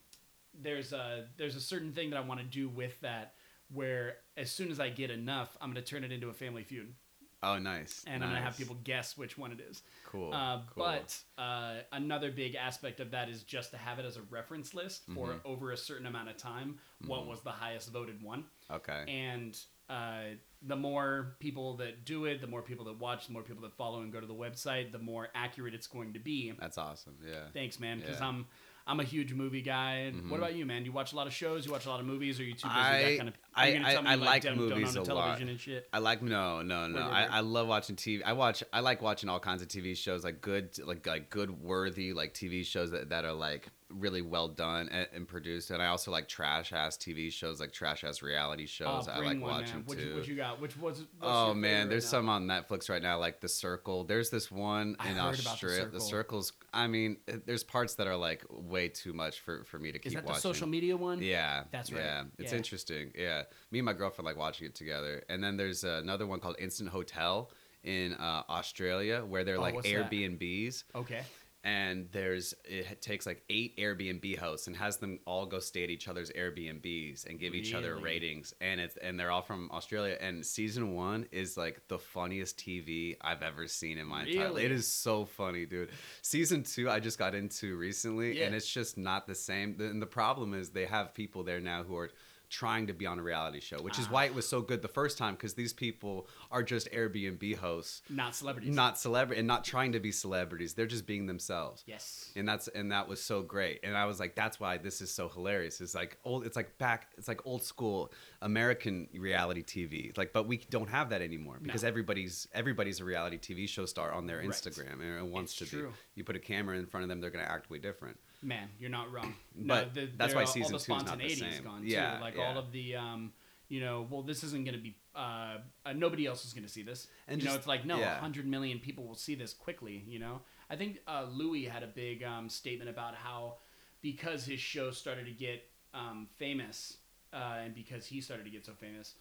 there's 0.60 0.92
a 0.92 1.28
there's 1.38 1.56
a 1.56 1.60
certain 1.60 1.92
thing 1.92 2.10
that 2.10 2.16
I 2.18 2.20
want 2.20 2.40
to 2.40 2.46
do 2.46 2.68
with 2.68 3.00
that, 3.00 3.34
where 3.72 4.16
as 4.36 4.50
soon 4.50 4.70
as 4.70 4.78
I 4.80 4.90
get 4.90 5.10
enough, 5.10 5.56
I'm 5.60 5.70
gonna 5.70 5.80
turn 5.82 6.04
it 6.04 6.12
into 6.12 6.28
a 6.28 6.34
Family 6.34 6.62
Feud, 6.62 6.92
Oh, 7.42 7.58
nice. 7.58 8.04
and 8.06 8.22
I'm 8.22 8.30
gonna 8.30 8.40
have 8.42 8.56
people 8.56 8.76
guess 8.84 9.16
which 9.16 9.36
one 9.36 9.50
it 9.52 9.60
is. 9.60 9.82
Cool. 10.06 10.32
Uh, 10.32 10.60
cool. 10.74 10.84
But 10.84 11.18
uh, 11.38 11.78
another 11.92 12.30
big 12.30 12.54
aspect 12.54 13.00
of 13.00 13.10
that 13.12 13.28
is 13.28 13.42
just 13.42 13.70
to 13.72 13.76
have 13.76 13.98
it 13.98 14.04
as 14.04 14.16
a 14.16 14.22
reference 14.30 14.74
list 14.74 15.02
for 15.14 15.28
Mhm. 15.28 15.40
over 15.44 15.72
a 15.72 15.76
certain 15.76 16.06
amount 16.06 16.28
of 16.28 16.36
time. 16.36 16.78
What 17.06 17.22
Mhm. 17.22 17.26
was 17.28 17.40
the 17.42 17.50
highest 17.52 17.90
voted 17.92 18.22
one? 18.22 18.44
okay. 18.70 19.04
and 19.08 19.58
uh, 19.90 20.22
the 20.62 20.76
more 20.76 21.36
people 21.38 21.76
that 21.76 22.06
do 22.06 22.24
it, 22.24 22.40
the 22.40 22.46
more 22.46 22.62
people 22.62 22.86
that 22.86 22.94
watch, 22.98 23.26
the 23.26 23.32
more 23.34 23.42
people 23.42 23.60
that 23.62 23.74
follow 23.74 24.00
and 24.00 24.10
go 24.10 24.20
to 24.20 24.26
the 24.26 24.34
website, 24.34 24.90
the 24.92 24.98
more 24.98 25.28
accurate 25.34 25.74
it's 25.74 25.86
going 25.86 26.14
to 26.14 26.18
be. 26.18 26.50
That's 26.58 26.78
awesome. 26.78 27.18
Yeah. 27.26 27.48
Thanks, 27.52 27.78
man, 27.78 27.98
because 28.00 28.18
Yeah. 28.20 28.28
I'm 28.28 28.46
I'm 28.86 28.98
a 29.00 29.04
huge 29.04 29.32
movie 29.32 29.62
guy. 29.62 29.94
And 30.06 30.24
Mhm. 30.24 30.30
What 30.30 30.38
about 30.38 30.54
you, 30.54 30.66
man? 30.66 30.84
You 30.84 30.92
watch 30.92 31.12
a 31.12 31.16
lot 31.16 31.26
of 31.26 31.32
shows? 31.32 31.64
You 31.66 31.72
watch 31.72 31.86
a 31.86 31.88
lot 31.88 32.00
of 32.00 32.06
movies? 32.06 32.40
Are 32.40 32.44
you 32.44 32.54
too 32.54 32.66
busy? 32.68 32.80
I- 32.80 33.02
that 33.02 33.16
kind 33.16 33.28
of, 33.28 33.34
I- 33.54 33.62
are 33.62 33.68
you 33.68 33.74
gonna 33.74 33.86
I- 33.88 33.90
me 34.02 34.08
I 34.08 34.14
you, 34.14 34.20
like 34.20 34.56
movies 34.56 34.94
a 34.96 34.98
lot. 35.00 35.06
television 35.06 35.48
and 35.48 35.60
shit. 35.60 35.88
I 35.92 35.98
like 35.98 36.22
no 36.22 36.62
no 36.62 36.88
no. 36.88 37.00
I. 37.00 37.24
I 37.24 37.40
love 37.40 37.68
watching 37.68 37.96
TV. 37.96 38.22
I 38.24 38.32
watch 38.32 38.62
I 38.72 38.80
like 38.80 39.00
watching 39.02 39.28
all 39.28 39.40
kinds 39.40 39.62
of 39.62 39.68
TV 39.68 39.94
shows 39.96 40.24
like 40.24 40.40
good 40.40 40.76
like 40.84 41.06
like 41.06 41.30
good 41.30 41.50
worthy 41.62 42.12
like 42.12 42.34
TV 42.34 42.64
shows 42.64 42.90
that, 42.90 43.10
that 43.10 43.24
are 43.24 43.32
like 43.34 43.68
really 43.98 44.22
well 44.22 44.48
done 44.48 44.88
and, 44.90 45.06
and 45.14 45.28
produced. 45.28 45.70
And 45.70 45.82
I 45.82 45.86
also 45.86 46.10
like 46.10 46.28
trash 46.28 46.72
ass 46.72 46.96
TV 46.96 47.32
shows 47.32 47.60
like 47.60 47.72
trash 47.72 48.04
ass 48.04 48.22
reality 48.22 48.66
shows. 48.66 49.08
Oh, 49.08 49.12
I 49.12 49.20
like 49.20 49.40
watching. 49.40 49.82
What 49.84 49.98
too. 49.98 50.04
you, 50.04 50.14
what 50.14 50.28
you 50.28 50.36
got? 50.36 50.60
Which 50.60 50.76
was? 50.76 51.04
Oh 51.20 51.54
man, 51.54 51.88
there's 51.88 52.04
right 52.04 52.10
some 52.10 52.28
on 52.28 52.46
Netflix 52.46 52.88
right 52.88 53.02
now, 53.02 53.18
like 53.18 53.40
The 53.40 53.48
Circle. 53.48 54.04
There's 54.04 54.30
this 54.30 54.50
one 54.50 54.96
in 55.04 55.12
about 55.12 55.36
The 55.36 55.48
Australia. 55.48 55.82
Circle. 55.84 56.00
Circle's. 56.00 56.52
I 56.72 56.86
mean, 56.86 57.18
there's 57.46 57.64
parts 57.64 57.94
that 57.96 58.06
are 58.06 58.16
like 58.16 58.44
way 58.50 58.88
too 58.88 59.12
much 59.12 59.40
for 59.40 59.64
for 59.64 59.78
me 59.78 59.92
to 59.92 59.98
now? 59.98 60.02
keep 60.02 60.06
Is 60.06 60.14
that 60.14 60.26
the 60.26 60.34
social 60.34 60.66
media 60.66 60.96
one? 60.96 61.20
Yeah, 61.22 61.64
That's 61.70 61.92
right. 61.92 62.02
Yeah, 62.02 62.24
it's 62.38 62.52
Yeah. 62.52 62.58
interesting. 62.58 63.12
Yeah, 63.14 63.42
me 63.70 63.78
and 63.80 63.86
my 63.86 63.92
girlfriend 63.92 64.26
like 64.26 64.36
watching 64.36 64.66
it 64.66 64.74
together. 64.74 65.22
And 65.28 65.42
then 65.42 65.56
there's 65.56 65.84
another 65.84 66.26
one 66.26 66.40
called 66.40 66.56
Instant 66.58 66.88
Hotel 66.90 67.50
in 67.84 68.14
uh, 68.14 68.42
Australia, 68.48 69.24
where 69.24 69.44
they're 69.44 69.58
Oh, 69.58 69.62
like 69.62 69.74
what's 69.74 69.90
that? 69.90 70.10
Airbnbs, 70.10 70.84
Okay. 70.94 71.22
And 71.64 72.08
there's 72.10 72.54
it 72.64 73.00
takes 73.00 73.24
like 73.24 73.42
eight 73.48 73.76
Airbnb 73.76 74.36
hosts 74.38 74.66
and 74.66 74.76
has 74.76 74.96
them 74.96 75.20
all 75.26 75.46
go 75.46 75.60
stay 75.60 75.84
at 75.84 75.90
each 75.90 76.08
other's 76.08 76.30
Airbnbs 76.30 77.26
and 77.26 77.38
give 77.38 77.54
each 77.54 77.72
other 77.72 77.96
ratings. 77.96 78.52
And 78.60 78.80
it's 78.80 78.96
and 78.96 79.18
they're 79.18 79.30
all 79.30 79.42
from 79.42 79.70
Australia. 79.72 80.16
And 80.20 80.44
season 80.44 80.94
one 80.94 81.26
is 81.30 81.56
like 81.56 81.80
the 81.88 81.98
funniest 81.98 82.58
TV 82.58 83.16
I've 83.20 83.42
ever 83.42 83.68
seen 83.68 83.98
in 83.98 84.06
my 84.06 84.24
entire. 84.24 84.48
Really? 84.48 84.64
It 84.64 84.72
is 84.72 84.86
so 84.88 85.24
funny, 85.24 85.64
dude. 85.66 85.90
Season 86.22 86.62
two 86.64 86.90
I 86.90 86.98
just 87.00 87.18
got 87.18 87.34
into 87.34 87.76
recently, 87.76 88.38
Yeah. 88.38 88.46
and 88.46 88.54
it's 88.54 88.68
just 88.68 88.98
not 88.98 89.26
the 89.26 89.34
same. 89.34 89.76
And 89.78 90.02
the 90.02 90.06
problem 90.06 90.54
is 90.54 90.70
they 90.70 90.86
have 90.86 91.14
people 91.14 91.44
there 91.44 91.60
now 91.60 91.84
who 91.84 91.96
are 91.96 92.10
trying 92.52 92.86
to 92.86 92.92
be 92.92 93.06
on 93.06 93.18
a 93.18 93.22
reality 93.22 93.60
show, 93.60 93.78
which 93.80 93.98
is 93.98 94.06
Ah. 94.08 94.12
why 94.12 94.24
it 94.26 94.34
was 94.34 94.46
so 94.46 94.60
good 94.60 94.82
the 94.82 94.88
first 94.88 95.16
time 95.16 95.34
because 95.34 95.54
these 95.54 95.72
people 95.72 96.28
are 96.50 96.62
just 96.62 96.86
Airbnb 96.92 97.56
hosts, 97.56 98.02
Not 98.10 98.34
celebrities. 98.36 98.74
not 98.76 98.98
celebrity, 98.98 99.38
and 99.40 99.48
not 99.48 99.64
trying 99.64 99.92
to 99.92 100.00
be 100.00 100.12
celebrities. 100.12 100.74
They're 100.74 100.86
just 100.86 101.06
being 101.06 101.24
themselves 101.26 101.82
Yes. 101.86 102.30
and 102.36 102.46
that's 102.46 102.68
and 102.68 102.92
that 102.92 103.08
was 103.08 103.22
so 103.22 103.40
great 103.42 103.80
and 103.82 103.96
i 103.96 104.04
was 104.04 104.20
like 104.20 104.34
that's 104.34 104.60
why 104.60 104.76
this 104.76 105.00
is 105.00 105.10
so 105.10 105.28
hilarious 105.30 105.80
it's 105.80 105.94
like 105.94 106.18
old 106.24 106.44
it's 106.44 106.56
like 106.56 106.76
back 106.78 107.08
it's 107.16 107.26
like 107.28 107.40
old 107.46 107.62
school 107.62 108.12
american 108.42 109.08
reality 109.14 109.62
tv 109.62 110.16
like 110.18 110.32
but 110.32 110.46
we 110.46 110.58
don't 110.58 110.88
have 110.90 111.08
that 111.10 111.22
anymore 111.22 111.58
because 111.62 111.82
No. 111.82 111.88
everybody's 111.88 112.46
everybody's 112.52 113.00
a 113.00 113.04
reality 113.04 113.38
tv 113.38 113.68
show 113.68 113.86
star 113.86 114.12
on 114.12 114.26
their 114.26 114.38
Right. 114.38 114.48
instagram 114.50 115.00
and 115.00 115.30
wants 115.30 115.52
It's 115.60 115.70
to 115.70 115.76
true. 115.76 115.88
be 115.88 115.94
you 116.16 116.24
put 116.24 116.36
a 116.36 116.40
camera 116.40 116.76
in 116.76 116.86
front 116.86 117.02
of 117.04 117.08
them 117.08 117.20
they're 117.20 117.30
going 117.30 117.44
to 117.44 117.50
act 117.50 117.70
way 117.70 117.78
different 117.78 118.18
Man, 118.42 118.68
you're 118.78 118.90
not 118.90 119.12
wrong. 119.12 119.34
But 119.56 119.94
the, 119.94 120.08
that's 120.16 120.34
why 120.34 120.42
are- 120.42 120.46
season 120.46 120.72
all 120.74 120.78
the 120.78 120.84
two 120.84 120.92
is 120.94 120.98
not 120.98 120.98
the 120.98 121.04
spontaneity 121.06 121.44
is 121.46 121.54
same. 121.56 121.64
gone 121.64 121.82
Yeah, 121.84 122.16
too. 122.16 122.20
Like 122.22 122.36
yeah. 122.36 122.42
all 122.48 122.58
of 122.58 122.72
the, 122.72 122.96
um, 122.96 123.32
you 123.68 123.80
know, 123.80 124.06
well, 124.10 124.22
this 124.22 124.42
isn't 124.44 124.64
going 124.64 124.76
to 124.76 124.82
be. 124.82 124.96
Uh, 125.14 125.58
uh, 125.86 125.92
nobody 125.94 126.26
else 126.26 126.44
is 126.44 126.52
going 126.52 126.64
to 126.64 126.70
see 126.70 126.82
this. 126.82 127.06
And 127.28 127.40
you 127.42 127.48
know, 127.48 127.54
it's 127.54 127.66
like 127.66 127.84
no, 127.86 127.98
yeah. 127.98 128.18
hundred 128.18 128.46
million 128.46 128.78
people 128.78 129.04
will 129.04 129.14
see 129.14 129.34
this 129.34 129.52
quickly. 129.52 130.04
You 130.06 130.18
know, 130.18 130.40
I 130.70 130.76
think 130.76 131.00
uh, 131.06 131.26
Louis 131.30 131.64
had 131.64 131.82
a 131.82 131.86
big 131.86 132.22
um, 132.24 132.48
statement 132.48 132.90
about 132.90 133.14
how 133.14 133.56
because 134.00 134.44
his 134.44 134.58
show 134.60 134.90
started 134.90 135.26
to 135.26 135.32
get 135.32 135.68
um, 135.94 136.26
famous, 136.38 136.96
uh, 137.32 137.58
and 137.64 137.74
because 137.74 138.06
he 138.06 138.20
started 138.20 138.44
to 138.44 138.50
get 138.50 138.64
so 138.66 138.72
famous, 138.72 139.14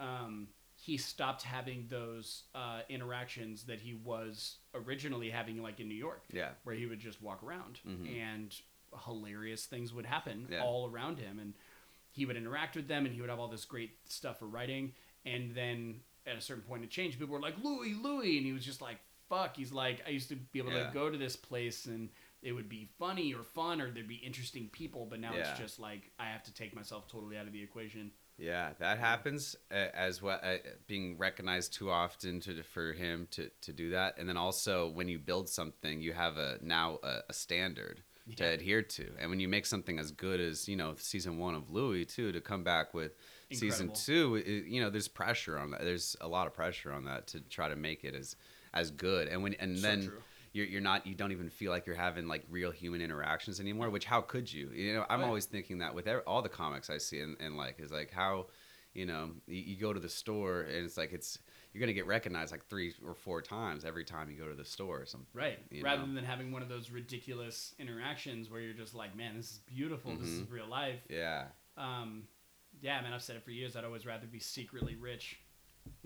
um, 0.00 0.48
he 0.76 0.96
stopped 0.96 1.42
having 1.42 1.86
those 1.88 2.44
uh, 2.54 2.80
interactions 2.88 3.64
that 3.64 3.80
he 3.80 3.94
was 3.94 4.58
originally 4.74 5.28
having, 5.30 5.60
like 5.62 5.80
in 5.80 5.88
New 5.88 5.94
York 5.94 6.22
yeah 6.32 6.50
where 6.64 6.74
he 6.76 6.86
would 6.86 7.00
just 7.00 7.20
walk 7.20 7.42
around 7.42 7.80
Mhm. 7.88 8.20
and 8.22 8.54
hilarious 9.06 9.66
things 9.66 9.92
would 9.92 10.06
happen 10.06 10.46
Yeah. 10.50 10.62
all 10.62 10.88
around 10.90 11.18
him 11.18 11.38
and 11.38 11.54
he 12.10 12.24
would 12.26 12.36
interact 12.36 12.74
with 12.76 12.88
them 12.88 13.04
and 13.06 13.14
he 13.14 13.20
would 13.20 13.30
have 13.30 13.38
all 13.38 13.48
this 13.48 13.64
great 13.64 13.90
stuff 14.06 14.38
for 14.38 14.46
writing 14.46 14.92
and 15.24 15.54
then 15.54 16.00
at 16.26 16.36
a 16.36 16.40
certain 16.40 16.62
point 16.64 16.84
it 16.84 16.90
changed 16.90 17.18
people 17.18 17.34
were 17.34 17.40
like 17.40 17.54
louis 17.62 17.94
louis 17.94 18.36
and 18.38 18.46
he 18.46 18.52
was 18.52 18.64
just 18.64 18.80
like 18.82 18.98
fuck 19.28 19.56
he's 19.56 19.72
like 19.72 20.02
i 20.06 20.10
used 20.10 20.28
to 20.28 20.36
be 20.36 20.58
able 20.58 20.72
Yeah. 20.72 20.86
to 20.88 20.92
go 20.94 21.10
to 21.10 21.18
this 21.18 21.36
place 21.36 21.86
and 21.86 22.08
it 22.42 22.52
would 22.52 22.68
be 22.68 22.88
funny 22.98 23.34
or 23.34 23.42
fun 23.42 23.80
or 23.80 23.90
there'd 23.90 24.08
be 24.08 24.14
interesting 24.16 24.68
people 24.72 25.06
but 25.06 25.20
now 25.20 25.32
Yeah. 25.34 25.50
it's 25.50 25.58
just 25.58 25.78
like 25.78 26.10
i 26.18 26.26
have 26.26 26.42
to 26.44 26.54
take 26.54 26.74
myself 26.74 27.08
totally 27.08 27.36
out 27.36 27.46
of 27.46 27.52
the 27.52 27.62
equation 27.62 28.10
Yeah, 28.40 28.70
that 28.78 28.98
happens 29.00 29.56
uh, 29.72 29.88
as 29.94 30.22
well. 30.22 30.38
Uh, 30.40 30.58
being 30.86 31.18
recognized 31.18 31.72
too 31.74 31.90
often 31.90 32.38
to 32.42 32.62
for 32.62 32.92
him 32.92 33.26
to 33.32 33.50
to 33.62 33.72
do 33.72 33.90
that, 33.90 34.16
and 34.16 34.28
then 34.28 34.36
also 34.36 34.88
when 34.90 35.08
you 35.08 35.18
build 35.18 35.48
something, 35.48 36.00
you 36.00 36.12
have 36.12 36.36
a 36.36 36.58
now 36.62 37.00
a, 37.02 37.22
a 37.28 37.32
standard 37.32 38.04
to 38.36 38.44
adhere 38.44 38.82
to, 38.82 39.10
and 39.18 39.30
when 39.30 39.40
you 39.40 39.48
make 39.48 39.66
something 39.66 39.98
as 39.98 40.10
good 40.12 40.40
as 40.40 40.68
you 40.68 40.76
know 40.76 40.94
season 40.96 41.38
one 41.38 41.54
of 41.54 41.70
Louie 41.70 42.04
too, 42.04 42.32
to 42.32 42.40
come 42.40 42.62
back 42.64 42.94
with 42.94 43.12
season 43.50 43.90
two, 43.90 44.36
it, 44.36 44.66
you 44.66 44.80
know, 44.80 44.90
there's 44.90 45.08
pressure 45.08 45.58
on 45.58 45.70
that. 45.72 45.80
There's 45.82 46.16
a 46.20 46.28
lot 46.28 46.46
of 46.46 46.54
pressure 46.54 46.92
on 46.92 47.04
that 47.04 47.26
to 47.28 47.40
try 47.40 47.68
to 47.68 47.76
make 47.76 48.04
it 48.04 48.14
as 48.14 48.36
as 48.74 48.90
good, 48.90 49.28
and 49.28 49.42
when 49.42 49.54
and 49.54 49.76
So 49.76 49.82
then. 49.84 50.00
true. 50.02 50.22
You're, 50.54 50.66
you're 50.66 50.80
not 50.80 51.06
you 51.06 51.14
don't 51.14 51.30
even 51.30 51.50
feel 51.50 51.70
like 51.70 51.86
you're 51.86 51.94
having 51.94 52.26
like 52.26 52.42
real 52.50 52.70
human 52.70 53.02
interactions 53.02 53.60
anymore 53.60 53.90
which 53.90 54.06
how 54.06 54.22
could 54.22 54.50
you 54.50 54.70
you 54.74 54.94
know 54.94 55.04
i'm 55.10 55.20
Right. 55.20 55.26
always 55.26 55.44
thinking 55.44 55.78
that 55.80 55.94
with 55.94 56.06
every, 56.08 56.22
all 56.22 56.40
the 56.40 56.48
comics 56.48 56.88
i 56.88 56.96
see 56.96 57.20
and, 57.20 57.36
and 57.38 57.56
like 57.56 57.78
is 57.78 57.92
like 57.92 58.10
how 58.10 58.46
you 58.94 59.04
know 59.04 59.30
you, 59.46 59.56
you 59.56 59.76
go 59.76 59.92
to 59.92 60.00
the 60.00 60.08
store 60.08 60.62
and 60.62 60.84
it's 60.86 60.96
like 60.96 61.12
it's 61.12 61.38
you're 61.72 61.80
gonna 61.80 61.92
get 61.92 62.06
recognized 62.06 62.50
like 62.52 62.64
three 62.66 62.94
or 63.06 63.14
four 63.14 63.42
times 63.42 63.84
every 63.84 64.04
time 64.04 64.30
you 64.30 64.36
go 64.36 64.48
to 64.48 64.54
the 64.54 64.64
store 64.64 65.00
or 65.00 65.06
something 65.06 65.28
Right. 65.34 65.58
Rather 65.82 66.06
know? 66.06 66.14
than 66.14 66.24
having 66.24 66.50
one 66.52 66.62
of 66.62 66.68
those 66.68 66.90
ridiculous 66.90 67.74
interactions 67.78 68.50
where 68.50 68.60
you're 68.60 68.72
just 68.74 68.94
like, 68.94 69.14
man, 69.16 69.36
this 69.36 69.50
is 69.52 69.58
beautiful. 69.66 70.16
This 70.16 70.28
is 70.28 70.42
Mhm. 70.46 70.50
real 70.52 70.66
life. 70.66 71.00
yeah 71.08 71.48
Um, 71.76 72.26
yeah, 72.80 73.00
man, 73.00 73.12
I've 73.12 73.22
said 73.22 73.36
it 73.36 73.42
for 73.44 73.50
years. 73.50 73.76
I'd 73.76 73.84
always 73.84 74.06
rather 74.06 74.26
be 74.26 74.38
secretly 74.40 74.96
rich. 74.96 75.38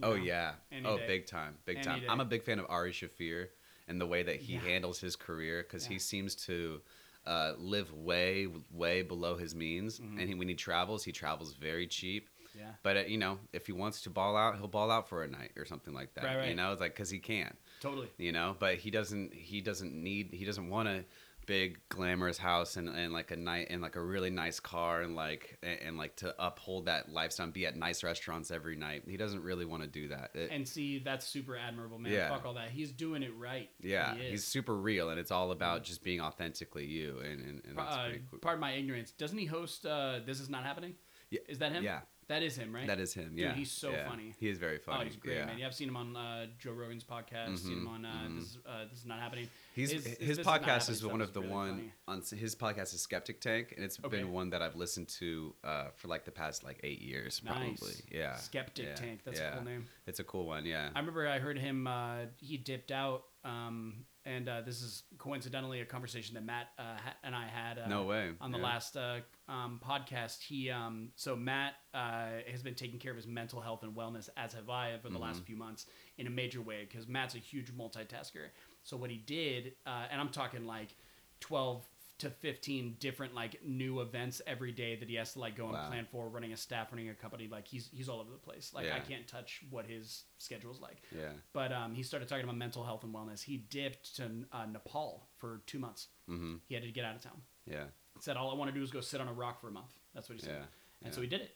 oh 0.02 0.10
know? 0.10 0.22
yeah 0.22 0.54
oh 0.84 0.96
day. 0.98 1.06
big 1.08 1.26
time 1.26 1.58
big 1.64 1.78
Any 1.78 1.84
time 1.86 2.00
day. 2.00 2.06
i'm 2.08 2.20
a 2.20 2.24
big 2.24 2.44
fan 2.44 2.60
of 2.60 2.66
ari 2.68 2.92
shaffir 2.92 3.48
and 3.88 4.00
the 4.00 4.06
way 4.06 4.22
that 4.22 4.36
he 4.36 4.52
Yeah. 4.52 4.60
handles 4.60 5.00
his 5.00 5.16
career 5.16 5.62
because 5.64 5.84
Yeah. 5.86 5.94
he 5.94 5.98
seems 5.98 6.36
to 6.46 6.82
uh, 7.26 7.54
live 7.58 7.92
way 7.92 8.46
way 8.70 9.02
below 9.02 9.36
his 9.36 9.54
means 9.56 9.98
Mhm. 10.00 10.18
and 10.20 10.28
he, 10.28 10.34
when 10.34 10.48
he 10.48 10.54
travels 10.54 11.02
he 11.04 11.10
travels 11.12 11.54
very 11.54 11.86
cheap 11.88 12.28
Yeah. 12.56 12.70
but 12.82 12.96
uh, 12.96 13.00
you 13.06 13.18
know 13.18 13.38
if 13.52 13.66
he 13.66 13.72
wants 13.72 14.02
to 14.02 14.10
ball 14.10 14.36
out 14.36 14.56
he'll 14.58 14.68
ball 14.68 14.90
out 14.90 15.08
for 15.08 15.22
a 15.24 15.28
night 15.28 15.52
or 15.56 15.64
something 15.64 15.94
like 15.94 16.14
that 16.14 16.24
Right, 16.24 16.36
right. 16.36 16.48
you 16.50 16.54
know 16.54 16.72
it's 16.72 16.80
like 16.80 16.94
because 16.94 17.10
he 17.10 17.18
can 17.18 17.54
Totally. 17.80 18.08
you 18.18 18.32
know 18.32 18.56
but 18.58 18.76
he 18.76 18.90
doesn't 18.90 19.32
he 19.34 19.60
doesn't 19.60 19.92
need 19.94 20.30
he 20.32 20.44
doesn't 20.44 20.68
want 20.68 20.88
to 20.88 21.04
big 21.44 21.80
glamorous 21.88 22.38
house 22.38 22.76
and, 22.76 22.88
and 22.88 23.12
like 23.12 23.32
a 23.32 23.36
night 23.36 23.66
and 23.70 23.82
like 23.82 23.96
a 23.96 24.00
really 24.00 24.30
nice 24.30 24.60
car 24.60 25.02
and 25.02 25.16
like 25.16 25.58
and, 25.64 25.78
and 25.80 25.98
like 25.98 26.14
to 26.14 26.32
uphold 26.38 26.86
that 26.86 27.10
lifestyle 27.12 27.42
and 27.44 27.52
be 27.52 27.66
at 27.66 27.74
nice 27.76 28.04
restaurants 28.04 28.52
every 28.52 28.76
night. 28.76 29.02
He 29.08 29.16
doesn't 29.16 29.42
really 29.42 29.64
want 29.64 29.82
to 29.82 29.88
do 29.88 30.06
that. 30.08 30.30
It- 30.34 30.50
And 30.52 30.68
see, 30.68 31.00
that's 31.00 31.26
super 31.26 31.56
admirable, 31.56 31.98
man. 31.98 32.12
Yeah. 32.12 32.28
Fuck 32.28 32.46
all 32.46 32.54
that. 32.54 32.70
He's 32.70 32.92
doing 32.92 33.24
it 33.24 33.32
right. 33.36 33.68
yeah, 33.80 34.14
He 34.14 34.30
he's 34.30 34.44
super 34.44 34.76
real 34.76 35.10
and 35.10 35.18
it's 35.18 35.32
all 35.32 35.50
about 35.50 35.82
just 35.82 36.04
being 36.04 36.20
authentically 36.20 36.86
you 36.86 37.18
and 37.18 37.40
and, 37.40 37.62
and 37.66 37.76
that's 37.76 37.96
uh, 37.96 38.04
pretty 38.04 38.22
cool. 38.30 38.38
pardon 38.38 38.60
my 38.60 38.72
ignorance. 38.74 39.10
Doesn't 39.10 39.38
he 39.38 39.46
host 39.46 39.84
uh, 39.84 40.20
This 40.24 40.38
Is 40.38 40.48
Not 40.48 40.62
Happening? 40.62 40.94
Yeah. 41.30 41.40
Is 41.48 41.58
that 41.58 41.72
him? 41.72 41.82
Yeah. 41.82 42.00
That 42.28 42.42
is 42.42 42.56
him, 42.56 42.74
right? 42.74 42.86
That 42.86 43.00
is 43.00 43.12
him. 43.14 43.30
Dude, 43.30 43.38
Yeah, 43.38 43.54
he's 43.54 43.70
so 43.70 43.90
yeah. 43.90 44.08
funny. 44.08 44.32
He 44.38 44.48
is 44.48 44.58
very 44.58 44.78
funny. 44.78 44.98
Oh, 45.02 45.04
he's 45.04 45.16
great, 45.16 45.36
yeah. 45.36 45.46
man. 45.46 45.58
Yeah, 45.58 45.66
I've 45.66 45.74
seen 45.74 45.88
him 45.88 45.96
on 45.96 46.16
uh, 46.16 46.46
Joe 46.58 46.72
Rogan's 46.72 47.04
podcast. 47.04 47.58
Seen 47.58 47.78
him 47.78 47.88
on 47.88 48.04
uh, 48.04 48.28
this, 48.36 48.44
is, 48.44 48.58
uh, 48.66 48.84
this 48.90 49.00
is 49.00 49.06
not 49.06 49.18
happening. 49.18 49.48
He's 49.74 49.90
His- 49.90 50.06
his, 50.06 50.18
This 50.18 50.38
Is 50.38 50.46
podcast 50.46 50.88
is 50.90 51.04
one 51.04 51.20
of 51.20 51.32
the 51.32 51.40
really 51.40 51.52
one 51.52 51.68
funny. 51.70 51.92
on 52.08 52.22
his 52.38 52.54
podcast 52.54 52.94
is 52.94 53.00
Skeptic 53.02 53.40
Tank, 53.40 53.72
and 53.76 53.84
it's 53.84 53.98
Okay. 54.04 54.18
been 54.18 54.32
one 54.32 54.50
that 54.50 54.62
I've 54.62 54.76
listened 54.76 55.08
to 55.20 55.54
uh, 55.64 55.88
for 55.96 56.08
like 56.08 56.24
the 56.24 56.30
past 56.32 56.62
like 56.64 56.80
eight 56.84 57.00
years, 57.00 57.40
probably. 57.40 57.68
Nice. 57.70 58.02
Yeah, 58.10 58.36
Skeptic 58.36 58.86
yeah, 58.86 58.94
Tank. 58.94 59.20
That's 59.24 59.40
a 59.40 59.50
cool 59.54 59.64
name. 59.64 59.86
It's 60.06 60.20
a 60.20 60.24
cool 60.24 60.46
one. 60.46 60.64
Yeah, 60.64 60.88
I 60.94 60.98
remember 60.98 61.26
I 61.26 61.38
heard 61.38 61.58
him. 61.58 61.86
Uh, 61.86 62.26
he 62.38 62.56
dipped 62.56 62.92
out, 62.92 63.24
um, 63.44 64.04
and 64.24 64.48
uh, 64.48 64.60
this 64.60 64.82
is 64.82 65.02
coincidentally 65.18 65.80
a 65.80 65.84
conversation 65.84 66.34
that 66.34 66.44
Matt 66.44 66.68
uh, 66.78 66.82
and 67.24 67.34
I 67.34 67.46
had. 67.46 67.78
Uh, 67.78 67.88
No 67.88 68.04
way. 68.04 68.30
On 68.40 68.50
the 68.52 68.58
Yeah. 68.58 68.64
last 68.64 68.96
uh, 68.96 69.20
um, 69.48 69.80
podcast, 69.84 70.42
he 70.42 70.70
um, 70.70 71.10
so 71.16 71.34
Matt 71.36 71.74
uh, 71.94 72.26
has 72.50 72.62
been 72.62 72.74
taking 72.74 72.98
care 72.98 73.10
of 73.10 73.16
his 73.16 73.26
mental 73.26 73.60
health 73.60 73.82
and 73.82 73.94
wellness, 73.94 74.28
as 74.36 74.52
have 74.54 74.68
I, 74.70 74.96
for 74.98 75.08
the 75.08 75.14
Mm-hmm. 75.14 75.22
last 75.22 75.44
few 75.44 75.56
months, 75.56 75.86
in 76.18 76.26
a 76.26 76.30
major 76.30 76.60
way 76.62 76.86
because 76.88 77.08
Matt's 77.08 77.34
a 77.34 77.38
huge 77.38 77.72
multitasker. 77.72 78.48
So 78.84 78.96
what 78.96 79.10
he 79.10 79.16
did, 79.16 79.74
uh, 79.86 80.06
and 80.10 80.20
I'm 80.20 80.30
talking 80.30 80.66
like 80.66 80.94
twelve 81.40 81.84
to 82.22 82.30
15 82.30 82.96
different 82.98 83.34
like 83.34 83.60
new 83.64 84.00
events 84.00 84.42
every 84.46 84.72
day 84.72 84.96
that 84.96 85.08
he 85.08 85.14
has 85.16 85.34
to 85.34 85.38
like 85.38 85.56
go 85.56 85.64
and 85.66 85.74
Wow. 85.74 85.88
plan 85.88 86.06
for 86.10 86.28
running 86.28 86.52
a 86.52 86.56
staff 86.56 86.90
running 86.90 87.08
a 87.10 87.14
company 87.14 87.48
like 87.50 87.66
he's 87.68 87.88
he's 87.92 88.08
all 88.08 88.20
over 88.20 88.30
the 88.32 88.38
place 88.38 88.72
like 88.74 88.86
i 88.92 88.98
can't 89.00 89.26
touch 89.28 89.60
what 89.70 89.86
his 89.86 90.24
schedule's 90.38 90.80
like 90.80 91.02
yeah. 91.16 91.28
but 91.52 91.72
um, 91.72 91.94
he 91.94 92.02
started 92.02 92.28
talking 92.28 92.44
about 92.44 92.56
mental 92.56 92.84
health 92.84 93.04
and 93.04 93.14
wellness. 93.14 93.42
He 93.42 93.56
dipped 93.58 94.16
to 94.16 94.24
uh, 94.52 94.66
Nepal 94.66 95.28
for 95.38 95.62
two 95.66 95.78
months. 95.78 96.08
Mm-hmm. 96.28 96.56
He 96.68 96.74
had 96.74 96.82
to 96.84 96.90
get 96.90 97.04
out 97.04 97.14
of 97.14 97.22
town. 97.22 97.40
Yeah. 97.66 97.84
Said 98.20 98.36
all 98.36 98.50
I 98.50 98.54
want 98.54 98.72
to 98.72 98.76
do 98.76 98.82
is 98.82 98.90
go 98.90 99.00
sit 99.00 99.20
on 99.20 99.28
a 99.28 99.32
rock 99.32 99.60
for 99.60 99.68
a 99.68 99.70
month. 99.70 99.92
That's 100.14 100.28
what 100.28 100.38
he 100.38 100.44
said. 100.44 100.56
Yeah. 100.58 101.06
And 101.06 101.14
so 101.14 101.20
he 101.20 101.26
did 101.26 101.40
it. 101.40 101.50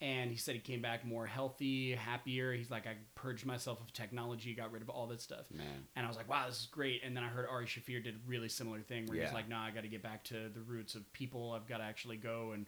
And 0.00 0.30
he 0.30 0.36
said 0.36 0.54
he 0.54 0.60
came 0.60 0.80
back 0.80 1.04
more 1.04 1.26
healthy, 1.26 1.92
happier. 1.92 2.52
He's 2.52 2.70
like, 2.70 2.86
I 2.86 2.94
purged 3.16 3.44
myself 3.44 3.80
of 3.80 3.92
technology, 3.92 4.54
got 4.54 4.70
rid 4.70 4.80
of 4.82 4.88
all 4.88 5.08
that 5.08 5.20
stuff. 5.20 5.46
Man. 5.52 5.66
And 5.96 6.06
I 6.06 6.08
was 6.08 6.16
like, 6.16 6.28
wow, 6.28 6.46
this 6.46 6.60
is 6.60 6.66
great. 6.66 7.02
And 7.04 7.16
then 7.16 7.24
I 7.24 7.28
heard 7.28 7.46
Ari 7.50 7.66
Shaffir 7.66 8.02
did 8.04 8.14
a 8.14 8.18
really 8.24 8.48
similar 8.48 8.80
thing 8.80 9.06
where 9.06 9.18
he's 9.18 9.28
Yeah. 9.30 9.34
like, 9.34 9.48
nah, 9.48 9.64
I 9.64 9.70
got 9.72 9.82
to 9.82 9.88
get 9.88 10.02
back 10.02 10.22
to 10.24 10.48
the 10.54 10.60
roots 10.60 10.94
of 10.94 11.12
people. 11.12 11.50
I've 11.52 11.66
got 11.66 11.78
to 11.78 11.84
actually 11.84 12.16
go 12.16 12.52
and 12.52 12.66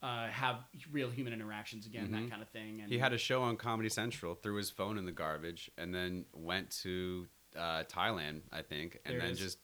uh, 0.00 0.28
have 0.28 0.58
real 0.92 1.10
human 1.10 1.32
interactions 1.32 1.84
again, 1.84 2.12
that 2.12 2.30
kind 2.30 2.40
of 2.42 2.48
thing. 2.50 2.74
And 2.74 2.82
Mm-hmm. 2.82 2.92
He 2.92 2.98
had 2.98 3.12
a 3.12 3.18
show 3.18 3.42
on 3.42 3.56
Comedy 3.56 3.88
Central, 3.88 4.36
threw 4.36 4.54
his 4.54 4.70
phone 4.70 4.98
in 4.98 5.04
the 5.04 5.10
garbage, 5.10 5.72
and 5.76 5.92
then 5.92 6.26
went 6.32 6.70
to 6.82 7.26
uh, 7.56 7.82
Thailand, 7.92 8.42
I 8.52 8.62
think, 8.62 9.00
and 9.04 9.20
then 9.20 9.34
just 9.34 9.58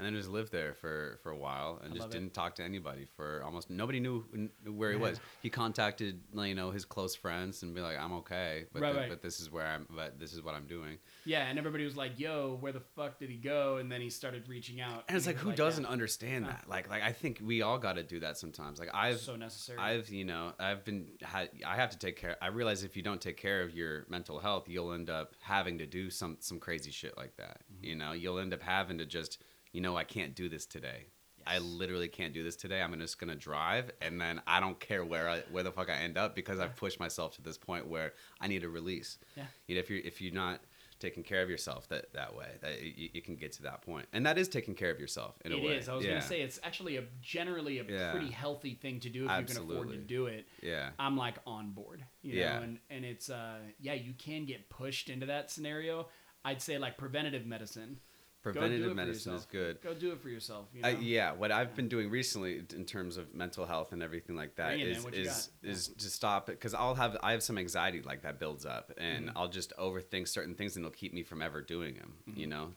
and 0.00 0.06
then 0.06 0.20
just 0.20 0.30
lived 0.30 0.50
there 0.52 0.74
for 0.74 1.18
for 1.22 1.30
a 1.30 1.36
while 1.36 1.80
and 1.84 1.92
I 1.92 1.96
just 1.96 2.10
didn't 2.10 2.32
talk 2.34 2.54
to 2.56 2.64
anybody 2.64 3.06
for 3.16 3.42
almost 3.44 3.68
nobody 3.70 4.00
knew 4.00 4.24
where 4.66 4.90
he 4.92 4.96
Yeah. 4.96 5.02
was. 5.02 5.20
He 5.42 5.50
contacted 5.50 6.20
you 6.34 6.54
know 6.54 6.70
his 6.70 6.84
close 6.84 7.14
friends 7.14 7.62
and 7.62 7.74
be 7.74 7.80
like, 7.80 7.98
I'm 7.98 8.12
okay, 8.14 8.64
but 8.72 8.82
Right, 8.82 8.92
th- 8.92 9.00
right. 9.02 9.10
but 9.10 9.22
this 9.22 9.40
is 9.40 9.50
where 9.50 9.66
I'm, 9.66 9.86
but 9.90 10.18
this 10.18 10.32
is 10.32 10.42
what 10.42 10.54
I'm 10.54 10.66
doing. 10.66 10.98
Yeah, 11.24 11.46
and 11.46 11.58
everybody 11.58 11.84
was 11.84 11.96
like, 11.96 12.18
"Yo, 12.18 12.56
where 12.60 12.72
the 12.72 12.80
fuck 12.80 13.18
did 13.18 13.28
he 13.30 13.36
go?" 13.36 13.76
And 13.76 13.90
then 13.92 14.00
he 14.00 14.10
started 14.10 14.48
reaching 14.48 14.80
out. 14.80 15.04
And 15.08 15.16
it's 15.16 15.26
like, 15.26 15.36
who 15.36 15.52
doesn't 15.52 15.84
yeah, 15.84 15.90
understand 15.90 16.46
that? 16.46 16.64
Like, 16.68 16.88
like 16.88 17.02
I 17.02 17.12
think 17.12 17.40
we 17.44 17.62
all 17.62 17.78
got 17.78 17.94
to 17.94 18.02
do 18.02 18.20
that 18.20 18.38
sometimes. 18.38 18.78
Like 18.78 18.90
I've 18.94 19.20
so 19.20 19.36
necessary. 19.36 19.78
I've 19.78 20.08
you 20.08 20.24
know 20.24 20.52
I've 20.58 20.84
been 20.84 21.06
had 21.22 21.50
I 21.66 21.76
have 21.76 21.90
to 21.90 21.98
take 21.98 22.16
care. 22.16 22.36
I 22.40 22.48
realize 22.48 22.84
if 22.84 22.96
you 22.96 23.02
don't 23.02 23.20
take 23.20 23.36
care 23.36 23.62
of 23.62 23.74
your 23.74 24.06
mental 24.08 24.38
health, 24.38 24.68
you'll 24.68 24.92
end 24.92 25.10
up 25.10 25.34
having 25.40 25.78
to 25.78 25.86
do 25.86 26.10
some 26.10 26.36
some 26.40 26.58
crazy 26.58 26.90
shit 26.90 27.16
like 27.16 27.36
that. 27.36 27.60
Mm-hmm. 27.72 27.84
You 27.84 27.96
know, 27.96 28.12
you'll 28.12 28.38
end 28.38 28.54
up 28.54 28.62
having 28.62 28.98
to 28.98 29.06
just 29.06 29.42
you 29.72 29.80
know 29.80 29.96
I 29.96 30.04
can't 30.04 30.34
do 30.34 30.48
this 30.48 30.66
today. 30.66 31.06
I 31.46 31.58
literally 31.58 32.08
can't 32.08 32.34
do 32.34 32.44
this 32.44 32.54
today. 32.54 32.82
I'm 32.82 32.98
just 33.00 33.18
gonna 33.18 33.34
drive, 33.34 33.90
and 34.02 34.20
then 34.20 34.42
I 34.46 34.60
don't 34.60 34.78
care 34.78 35.04
where 35.04 35.28
I, 35.28 35.40
where 35.50 35.62
the 35.62 35.72
fuck 35.72 35.88
I 35.88 35.94
end 35.96 36.18
up 36.18 36.34
because 36.34 36.58
I've 36.60 36.76
pushed 36.76 37.00
myself 37.00 37.34
to 37.36 37.42
this 37.42 37.56
point 37.56 37.86
where 37.88 38.12
I 38.40 38.46
need 38.48 38.62
a 38.62 38.68
release. 38.68 39.18
Yeah. 39.36 39.44
You 39.66 39.74
know, 39.76 39.80
if 39.80 39.90
you're 39.90 40.00
if 40.00 40.20
you're 40.20 40.34
not 40.34 40.60
taking 40.98 41.22
care 41.22 41.40
of 41.40 41.48
yourself 41.48 41.88
that 41.88 42.12
that 42.12 42.34
way, 42.36 42.46
that 42.60 42.82
you, 42.82 43.08
you 43.14 43.22
can 43.22 43.36
get 43.36 43.52
to 43.52 43.62
that 43.62 43.80
point, 43.80 44.06
and 44.12 44.26
that 44.26 44.36
is 44.36 44.48
taking 44.48 44.74
care 44.74 44.90
of 44.90 45.00
yourself 45.00 45.36
in 45.46 45.52
It 45.52 45.54
a 45.58 45.58
way. 45.66 45.76
is. 45.76 45.88
I 45.88 45.94
was 45.94 46.04
yeah. 46.04 46.10
gonna 46.10 46.22
say 46.22 46.42
it's 46.42 46.60
actually 46.62 46.98
a 46.98 47.04
generally 47.22 47.78
a 47.78 47.84
Yeah. 47.84 48.10
pretty 48.12 48.30
healthy 48.30 48.74
thing 48.74 49.00
to 49.00 49.08
do 49.08 49.24
if 49.28 49.40
you 49.40 49.46
can 49.46 49.64
afford 49.64 49.88
to 49.88 49.96
do 49.96 50.26
it. 50.26 50.46
Yeah. 50.62 50.90
I'm 50.98 51.16
like 51.16 51.36
on 51.46 51.70
board. 51.70 52.04
You 52.22 52.34
Yeah. 52.34 52.58
know, 52.58 52.62
and 52.64 52.78
and 52.90 53.04
it's 53.06 53.30
uh 53.30 53.60
yeah, 53.80 53.94
you 53.94 54.12
can 54.12 54.44
get 54.44 54.68
pushed 54.68 55.08
into 55.08 55.24
that 55.26 55.50
scenario. 55.50 56.08
I'd 56.44 56.60
say 56.60 56.76
like 56.76 56.98
preventative 56.98 57.46
medicine. 57.46 57.98
Go 58.42 58.52
do 58.52 58.58
it 58.58 58.60
Preventative 58.60 58.96
medicine 58.96 59.34
is 59.34 59.44
good. 59.44 59.82
Go 59.82 59.92
do 59.92 60.12
it 60.12 60.20
for 60.22 60.30
yourself. 60.30 60.66
You 60.74 60.82
know? 60.82 60.88
I, 60.88 60.92
yeah, 60.92 61.32
what 61.32 61.52
I've 61.52 61.74
been 61.76 61.88
doing 61.88 62.08
recently 62.08 62.62
in 62.74 62.84
terms 62.86 63.16
of 63.18 63.34
mental 63.34 63.66
health 63.66 63.92
and 63.92 64.02
everything 64.02 64.34
like 64.34 64.56
that 64.56 64.76
Bring 64.76 64.80
is 64.80 65.04
is 65.12 65.50
got? 65.62 65.70
is 65.70 65.88
to 65.88 66.08
stop 66.08 66.48
it 66.48 66.52
because 66.52 66.72
I'll 66.72 66.94
have 66.94 67.18
I 67.22 67.32
have 67.32 67.42
some 67.42 67.58
anxiety 67.58 68.00
like 68.00 68.22
that 68.22 68.38
builds 68.38 68.64
up 68.64 68.92
and 68.96 69.26
Mm-hmm. 69.26 69.36
I'll 69.38 69.48
just 69.48 69.72
overthink 69.78 70.28
certain 70.28 70.54
things 70.54 70.76
and 70.76 70.84
it'll 70.84 70.96
keep 70.96 71.12
me 71.12 71.22
from 71.22 71.42
ever 71.42 71.60
doing 71.60 71.96
them. 71.96 72.14
You 72.34 72.46
know. 72.46 72.72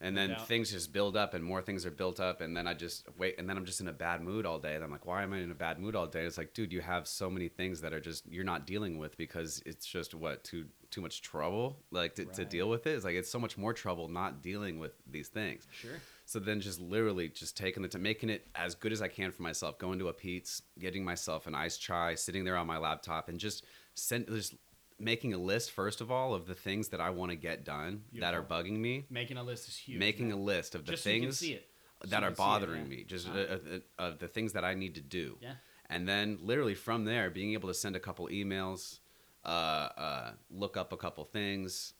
And 0.00 0.16
then 0.16 0.30
doubt. 0.30 0.46
things 0.46 0.70
just 0.70 0.92
build 0.92 1.16
up 1.16 1.34
and 1.34 1.42
more 1.42 1.60
things 1.60 1.84
are 1.84 1.90
built 1.90 2.20
up. 2.20 2.40
And 2.40 2.56
then 2.56 2.66
I 2.68 2.74
just 2.74 3.06
wait 3.16 3.34
and 3.38 3.48
then 3.48 3.56
I'm 3.56 3.64
just 3.64 3.80
in 3.80 3.88
a 3.88 3.92
bad 3.92 4.22
mood 4.22 4.46
all 4.46 4.58
day. 4.58 4.74
And 4.76 4.84
I'm 4.84 4.90
like 4.90 5.06
why 5.06 5.22
am 5.22 5.32
I 5.32 5.38
in 5.38 5.50
a 5.50 5.54
bad 5.54 5.80
mood 5.80 5.96
all 5.96 6.06
day? 6.06 6.24
It's 6.24 6.38
like 6.38 6.54
dude 6.54 6.72
you 6.72 6.80
have 6.80 7.08
so 7.08 7.28
many 7.28 7.48
things 7.48 7.80
that 7.80 7.92
are 7.92 8.00
just 8.00 8.26
you're 8.30 8.44
not 8.44 8.66
dealing 8.66 8.98
with 8.98 9.16
because 9.16 9.60
it's 9.66 9.86
just 9.86 10.14
what 10.14 10.44
too 10.44 10.66
too 10.90 11.00
much 11.00 11.20
trouble 11.20 11.78
like 11.90 12.14
to, 12.14 12.24
to 12.26 12.44
deal 12.44 12.68
with 12.68 12.86
it? 12.86 12.90
It's 12.90 13.04
like 13.04 13.16
it's 13.16 13.30
so 13.30 13.38
much 13.38 13.58
more 13.58 13.72
trouble 13.72 14.08
not 14.08 14.42
dealing 14.42 14.78
with 14.78 14.92
these 15.10 15.28
things. 15.28 15.66
Sure. 15.72 15.90
so 16.24 16.38
then 16.38 16.60
just 16.60 16.80
literally 16.80 17.28
just 17.28 17.56
taking 17.56 17.82
the 17.82 17.88
time, 17.88 18.02
making 18.02 18.30
it 18.30 18.46
as 18.54 18.74
good 18.74 18.92
as 18.92 19.02
I 19.02 19.08
can 19.08 19.32
for 19.32 19.42
myself, 19.42 19.78
going 19.78 19.98
to 19.98 20.08
a 20.08 20.12
Pete's, 20.12 20.62
getting 20.78 21.04
myself 21.04 21.46
an 21.46 21.54
iced 21.54 21.80
chai, 21.80 22.14
sitting 22.14 22.44
there 22.44 22.56
on 22.56 22.66
my 22.66 22.78
laptop 22.78 23.28
and 23.28 23.38
just 23.38 23.64
send 23.94 24.28
just 24.28 24.54
making 24.98 25.32
a 25.34 25.38
list 25.38 25.70
first 25.70 26.00
of 26.00 26.10
all 26.10 26.34
of 26.34 26.46
the 26.46 26.54
things 26.54 26.88
that 26.88 27.00
I 27.00 27.10
want 27.10 27.30
to 27.30 27.36
get 27.36 27.64
done 27.64 28.02
that 28.20 28.34
are 28.34 28.42
bugging 28.42 28.78
me, 28.78 29.06
Making 29.10 29.36
a 29.38 29.42
list 29.44 29.68
is 29.68 29.76
huge. 29.76 29.98
making 29.98 30.28
man. 30.28 30.38
a 30.38 30.40
list 30.40 30.74
of 30.74 30.84
the 30.84 30.92
just 30.92 31.04
so 31.04 31.10
things. 31.10 31.38
So 31.38 31.46
that 31.46 32.20
you 32.22 32.26
are 32.26 32.28
see 32.28 32.32
it, 32.32 32.36
bothering 32.36 32.82
yeah. 32.82 32.88
me, 32.88 33.04
just 33.04 33.28
Uh-huh. 33.28 33.38
uh, 33.38 33.42
uh, 33.42 33.58
uh, 33.98 34.02
of 34.08 34.18
the 34.18 34.28
things 34.28 34.52
that 34.54 34.64
I 34.64 34.74
need 34.74 34.94
to 34.96 35.00
do. 35.00 35.38
Yeah. 35.40 35.54
And 35.90 36.06
then 36.08 36.38
literally 36.42 36.74
from 36.74 37.04
there, 37.04 37.30
being 37.30 37.54
able 37.54 37.68
to 37.68 37.74
send 37.74 37.96
a 37.96 38.00
couple 38.00 38.28
emails, 38.28 39.00
uh, 39.44 39.48
uh, 39.48 40.30
look 40.50 40.76
up 40.76 40.92
a 40.92 40.96
couple 40.96 41.24
things. 41.24 41.94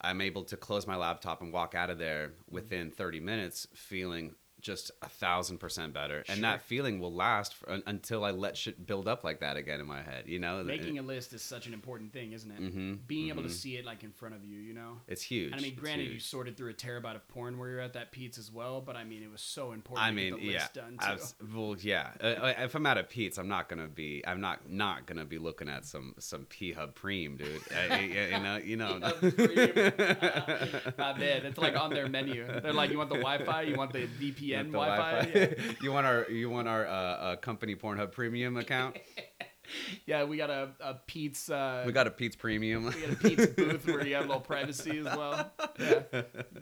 I'm 0.00 0.20
able 0.20 0.44
to 0.44 0.56
close 0.56 0.86
my 0.86 0.96
laptop 0.96 1.40
and 1.42 1.52
walk 1.52 1.74
out 1.74 1.90
of 1.90 1.98
there 1.98 2.28
Mm-hmm. 2.28 2.54
within 2.54 2.90
30 2.90 3.20
minutes 3.20 3.66
feeling 3.74 4.34
just 4.64 4.90
a 5.02 5.08
thousand 5.08 5.58
percent 5.58 5.92
better. 5.92 6.24
Sure. 6.26 6.34
And 6.34 6.42
that 6.42 6.62
feeling 6.62 6.98
will 6.98 7.12
last 7.14 7.54
for, 7.54 7.70
un, 7.70 7.82
until 7.86 8.24
I 8.24 8.30
let 8.32 8.56
shit 8.56 8.84
build 8.86 9.06
up 9.06 9.22
like 9.22 9.40
that 9.40 9.56
again 9.56 9.78
in 9.78 9.86
my 9.86 10.02
head, 10.02 10.24
you 10.26 10.38
know? 10.40 10.64
Making 10.64 10.98
a 10.98 11.02
list 11.02 11.32
is 11.34 11.42
such 11.42 11.66
an 11.66 11.74
important 11.74 12.12
thing, 12.12 12.32
isn't 12.32 12.50
it? 12.50 12.60
Mhm, 12.60 13.06
Being 13.06 13.28
able 13.28 13.42
to 13.42 13.48
mhm. 13.48 13.52
see 13.52 13.76
it 13.76 13.84
like 13.84 14.02
in 14.02 14.10
front 14.10 14.34
of 14.34 14.44
you, 14.44 14.58
you 14.58 14.72
know. 14.74 15.00
it's 15.06 15.22
huge. 15.22 15.52
And 15.52 15.60
I 15.60 15.62
mean, 15.62 15.74
granted, 15.76 16.08
you 16.08 16.18
sorted 16.18 16.56
through 16.56 16.70
a 16.70 16.74
terabyte 16.74 17.14
of 17.14 17.28
porn 17.28 17.58
where 17.58 17.68
you're 17.68 17.80
at 17.80 17.92
that 17.92 18.10
Pete's 18.10 18.38
as 18.38 18.50
well, 18.50 18.80
but 18.80 18.96
I 18.96 19.04
mean, 19.04 19.22
it 19.22 19.30
was 19.30 19.42
so 19.42 19.72
important. 19.72 20.04
I 20.06 20.10
to 20.10 20.16
mean, 20.16 20.32
get 20.32 20.40
the 20.40 20.46
yeah. 20.46 20.52
list 20.58 20.74
done 20.74 20.98
too. 20.98 21.06
abs- 21.06 21.34
well, 21.54 21.76
yeah. 21.78 22.10
Uh, 22.20 22.26
Uh, 22.26 22.54
if 22.58 22.74
I'm 22.74 22.86
at 22.86 22.96
a 22.98 23.04
Pete's, 23.04 23.38
I'm 23.38 23.48
not 23.48 23.68
gonna 23.68 23.86
be. 23.86 24.22
I'm 24.26 24.40
not 24.40 24.68
not 24.70 25.04
gonna 25.06 25.24
be 25.26 25.38
looking 25.38 25.68
at 25.68 25.84
some 25.84 26.14
some 26.18 26.46
P 26.46 26.72
Hub 26.72 26.94
Preem, 26.94 27.36
dude. 27.36 27.60
Uh, 27.70 27.96
you 27.96 28.38
know, 28.40 28.56
you 28.56 28.76
know. 28.76 28.98
Ah, 29.02 29.14
man, 31.18 31.44
it's 31.46 31.58
like 31.58 31.76
on 31.78 31.92
their 31.92 32.08
menu. 32.08 32.46
They're 32.62 32.72
like, 32.72 32.90
you 32.90 32.98
want 32.98 33.10
the 33.10 33.16
Wi-Fi? 33.16 33.62
You 33.62 33.76
want 33.76 33.92
the 33.92 34.06
VPN 34.06 34.53
You 34.62 34.72
want 34.72 34.88
Wi-Fi? 34.88 35.30
Wi-Fi? 35.32 35.76
you 35.82 35.92
want 35.92 36.06
our 36.06 36.30
you 36.30 36.50
want 36.50 36.68
our 36.68 36.86
uh, 36.86 36.90
uh, 36.90 37.36
company 37.36 37.74
Pornhub 37.74 38.12
Premium 38.12 38.56
account? 38.56 38.96
Yeah, 39.16 39.22
yeah 40.06 40.24
we 40.24 40.36
got 40.36 40.50
a, 40.50 40.70
a 40.80 40.94
Pete's. 41.06 41.50
Uh, 41.50 41.82
We 41.86 41.92
got 41.92 42.06
a 42.06 42.10
Pete's 42.10 42.36
Premium. 42.36 42.84
we 42.86 42.90
got 42.92 43.10
a 43.10 43.16
Pete's 43.16 43.46
booth 43.56 43.86
where 43.86 44.06
you 44.06 44.14
have 44.14 44.24
a 44.24 44.28
little 44.28 44.40
privacy 44.40 44.98
as 44.98 45.04
well. 45.04 45.50
Yeah. 45.78 46.02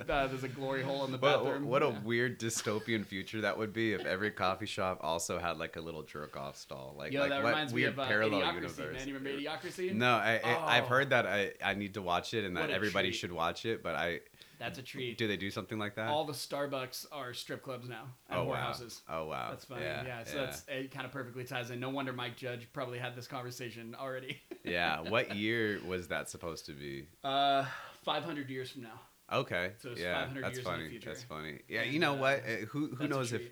Uh, 0.09 0.27
there's 0.29 0.45
a 0.45 0.49
glory 0.49 0.83
hole 0.83 1.05
in 1.05 1.13
the 1.13 1.19
What, 1.19 1.43
bathroom. 1.45 1.67
what 1.67 1.83
a 1.83 1.89
Yeah. 1.89 1.99
weird 2.05 2.39
dystopian 2.41 3.05
future 3.05 3.41
that 3.43 3.57
would 3.59 3.73
be 3.73 3.93
if 3.93 4.05
every 4.05 4.31
coffee 4.31 4.67
shop 4.67 4.99
also 5.03 5.39
had 5.39 5.59
like 5.59 5.77
a 5.77 5.81
little 5.81 6.03
jerk 6.03 6.37
off 6.37 6.57
stall. 6.57 6.95
Like, 6.99 7.13
Yo, 7.13 7.21
like 7.21 7.31
that 7.31 7.43
what 7.43 7.49
reminds 7.51 7.75
me 7.75 7.85
of 7.85 7.99
uh, 7.99 8.07
parallel 8.07 8.41
Idiocracy, 8.41 8.55
universe. 8.55 8.79
man. 8.99 9.09
You 9.09 9.15
remember 9.15 9.39
Idiocracy? 9.41 9.95
No, 9.95 10.15
I, 10.15 10.41
I 10.45 10.77
I've 10.79 10.85
Oh. 10.85 10.89
heard 10.89 11.11
that 11.11 11.27
I, 11.27 11.53
I 11.65 11.75
need 11.75 11.95
to 11.95 12.03
watch 12.03 12.35
it 12.35 12.45
and 12.45 12.55
What 12.55 12.69
that 12.69 12.71
everybody 12.75 13.09
treat. 13.09 13.19
should 13.19 13.33
watch 13.33 13.65
it, 13.67 13.83
but 13.83 13.95
I 13.97 14.21
That's 14.63 14.79
a 14.79 14.83
treat. 14.83 15.19
do 15.19 15.27
they 15.27 15.37
do 15.37 15.51
something 15.51 15.79
like 15.79 15.97
that? 15.97 16.09
All 16.09 16.25
the 16.25 16.33
Starbucks 16.33 17.07
are 17.11 17.35
strip 17.35 17.63
clubs 17.63 17.89
now 17.89 18.05
and 18.31 18.41
oh 18.41 18.45
wow. 18.45 18.73
Oh 19.09 19.27
wow. 19.27 19.51
That's 19.51 19.65
funny. 19.65 19.83
Yeah, 19.83 20.25
so 20.25 20.39
that's 20.39 20.65
it. 20.69 20.91
Kind 20.91 21.05
of 21.05 21.13
perfectly 21.13 21.45
ties 21.45 21.71
in. 21.71 21.81
No 21.81 21.91
wonder 21.91 22.13
Mike 22.13 22.37
Judge 22.37 22.69
probably 22.73 22.99
had 22.99 23.17
this 23.17 23.27
conversation 23.27 23.97
already. 23.99 24.41
yeah. 24.65 25.01
What 25.01 25.37
year 25.37 25.81
was 25.87 26.09
that 26.09 26.31
supposed 26.31 26.67
to 26.67 26.73
be? 26.73 27.07
Uh, 27.25 27.65
500 28.05 28.49
years 28.49 28.71
from 28.71 28.83
now. 28.83 29.01
Okay. 29.33 29.73
So 29.83 29.91
it's 29.91 30.01
yeah, 30.01 30.21
500 30.21 30.45
that's 30.45 30.55
years 30.57 30.59
in 30.59 30.73
the 30.73 30.79
funny. 30.79 30.89
future. 30.89 31.09
That's 31.11 31.23
funny. 31.25 31.59
Yeah, 31.69 31.81
And, 31.83 31.93
you 31.93 31.99
know 31.99 32.15
uh, 32.15 32.19
what? 32.19 32.39
Uh, 32.41 32.67
Who 32.67 32.95
who 32.95 33.09
knows 33.09 33.33
if. 33.33 33.43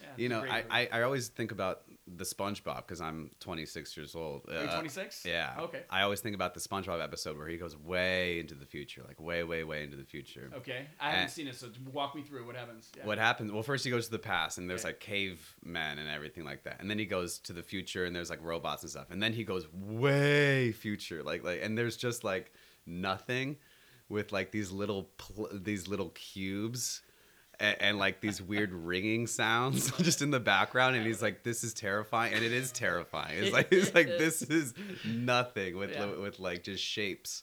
Yeah, 0.00 0.06
you 0.16 0.28
know? 0.28 0.42
I. 0.42 0.64
I 0.70 0.88
I 0.92 1.02
always 1.02 1.28
think 1.28 1.52
about 1.52 1.82
the 2.16 2.24
SpongeBob 2.24 2.78
because 2.78 3.00
I'm 3.00 3.30
26 3.40 3.96
years 3.96 4.14
old. 4.14 4.48
Are 4.48 4.52
you 4.54 4.68
Uh, 4.68 4.72
26? 4.74 5.24
Yeah. 5.26 5.54
Okay. 5.58 5.82
I 5.90 6.02
always 6.02 6.20
think 6.20 6.34
about 6.34 6.54
the 6.54 6.60
SpongeBob 6.60 7.02
episode 7.02 7.36
where 7.36 7.48
he 7.48 7.56
goes 7.56 7.76
way 7.76 8.40
into 8.40 8.54
the 8.54 8.64
future, 8.66 9.02
like 9.06 9.20
way, 9.20 9.44
way, 9.44 9.62
way 9.64 9.82
into 9.84 9.96
the 9.96 10.04
future. 10.04 10.50
Okay. 10.54 10.86
I 10.98 11.10
haven't 11.10 11.26
Uh, 11.26 11.28
seen 11.28 11.48
it, 11.48 11.56
so 11.56 11.68
walk 11.92 12.14
me 12.14 12.22
through 12.22 12.46
what 12.46 12.56
happens. 12.56 12.90
Yeah. 12.96 13.04
What 13.06 13.18
happens? 13.18 13.52
Well, 13.52 13.62
first 13.62 13.84
he 13.84 13.90
goes 13.90 14.06
to 14.06 14.10
the 14.12 14.18
past, 14.18 14.58
and 14.58 14.68
there's 14.70 14.80
Okay. 14.80 14.88
like 14.90 15.00
cavemen 15.00 15.98
and 15.98 16.08
everything 16.08 16.44
like 16.44 16.64
that, 16.64 16.80
and 16.80 16.88
then 16.90 16.98
he 16.98 17.06
goes 17.06 17.38
to 17.40 17.52
the 17.52 17.62
future, 17.62 18.04
and 18.04 18.16
there's 18.16 18.30
like 18.30 18.42
robots 18.42 18.82
and 18.82 18.90
stuff, 18.90 19.10
and 19.10 19.22
then 19.22 19.32
he 19.32 19.44
goes 19.44 19.66
way 19.72 20.72
future, 20.72 21.22
like 21.22 21.42
like, 21.44 21.60
and 21.62 21.76
there's 21.76 21.96
just 21.96 22.24
like 22.24 22.52
nothing, 22.86 23.56
with 24.08 24.32
like 24.32 24.50
these 24.50 24.70
little 24.70 25.04
pl- 25.18 25.50
these 25.52 25.88
little 25.88 26.08
cubes. 26.10 27.02
And, 27.60 27.76
and 27.80 27.98
like 27.98 28.20
these 28.20 28.40
weird 28.40 28.72
ringing 28.72 29.26
sounds 29.26 29.90
just 29.98 30.22
in 30.22 30.30
the 30.30 30.38
background, 30.38 30.94
and 30.94 31.04
he's 31.04 31.20
like, 31.20 31.42
"This 31.42 31.64
is 31.64 31.74
terrifying," 31.74 32.32
and 32.34 32.44
it 32.44 32.52
is 32.52 32.70
terrifying. 32.70 33.36
It's 33.42 33.52
like 33.52 33.68
it's 33.72 33.92
like 33.94 34.06
this 34.18 34.42
is 34.42 34.74
nothing 35.04 35.76
with 35.76 35.90
Yeah. 35.92 36.06
with 36.16 36.38
like 36.38 36.62
just 36.62 36.82
shapes, 36.84 37.42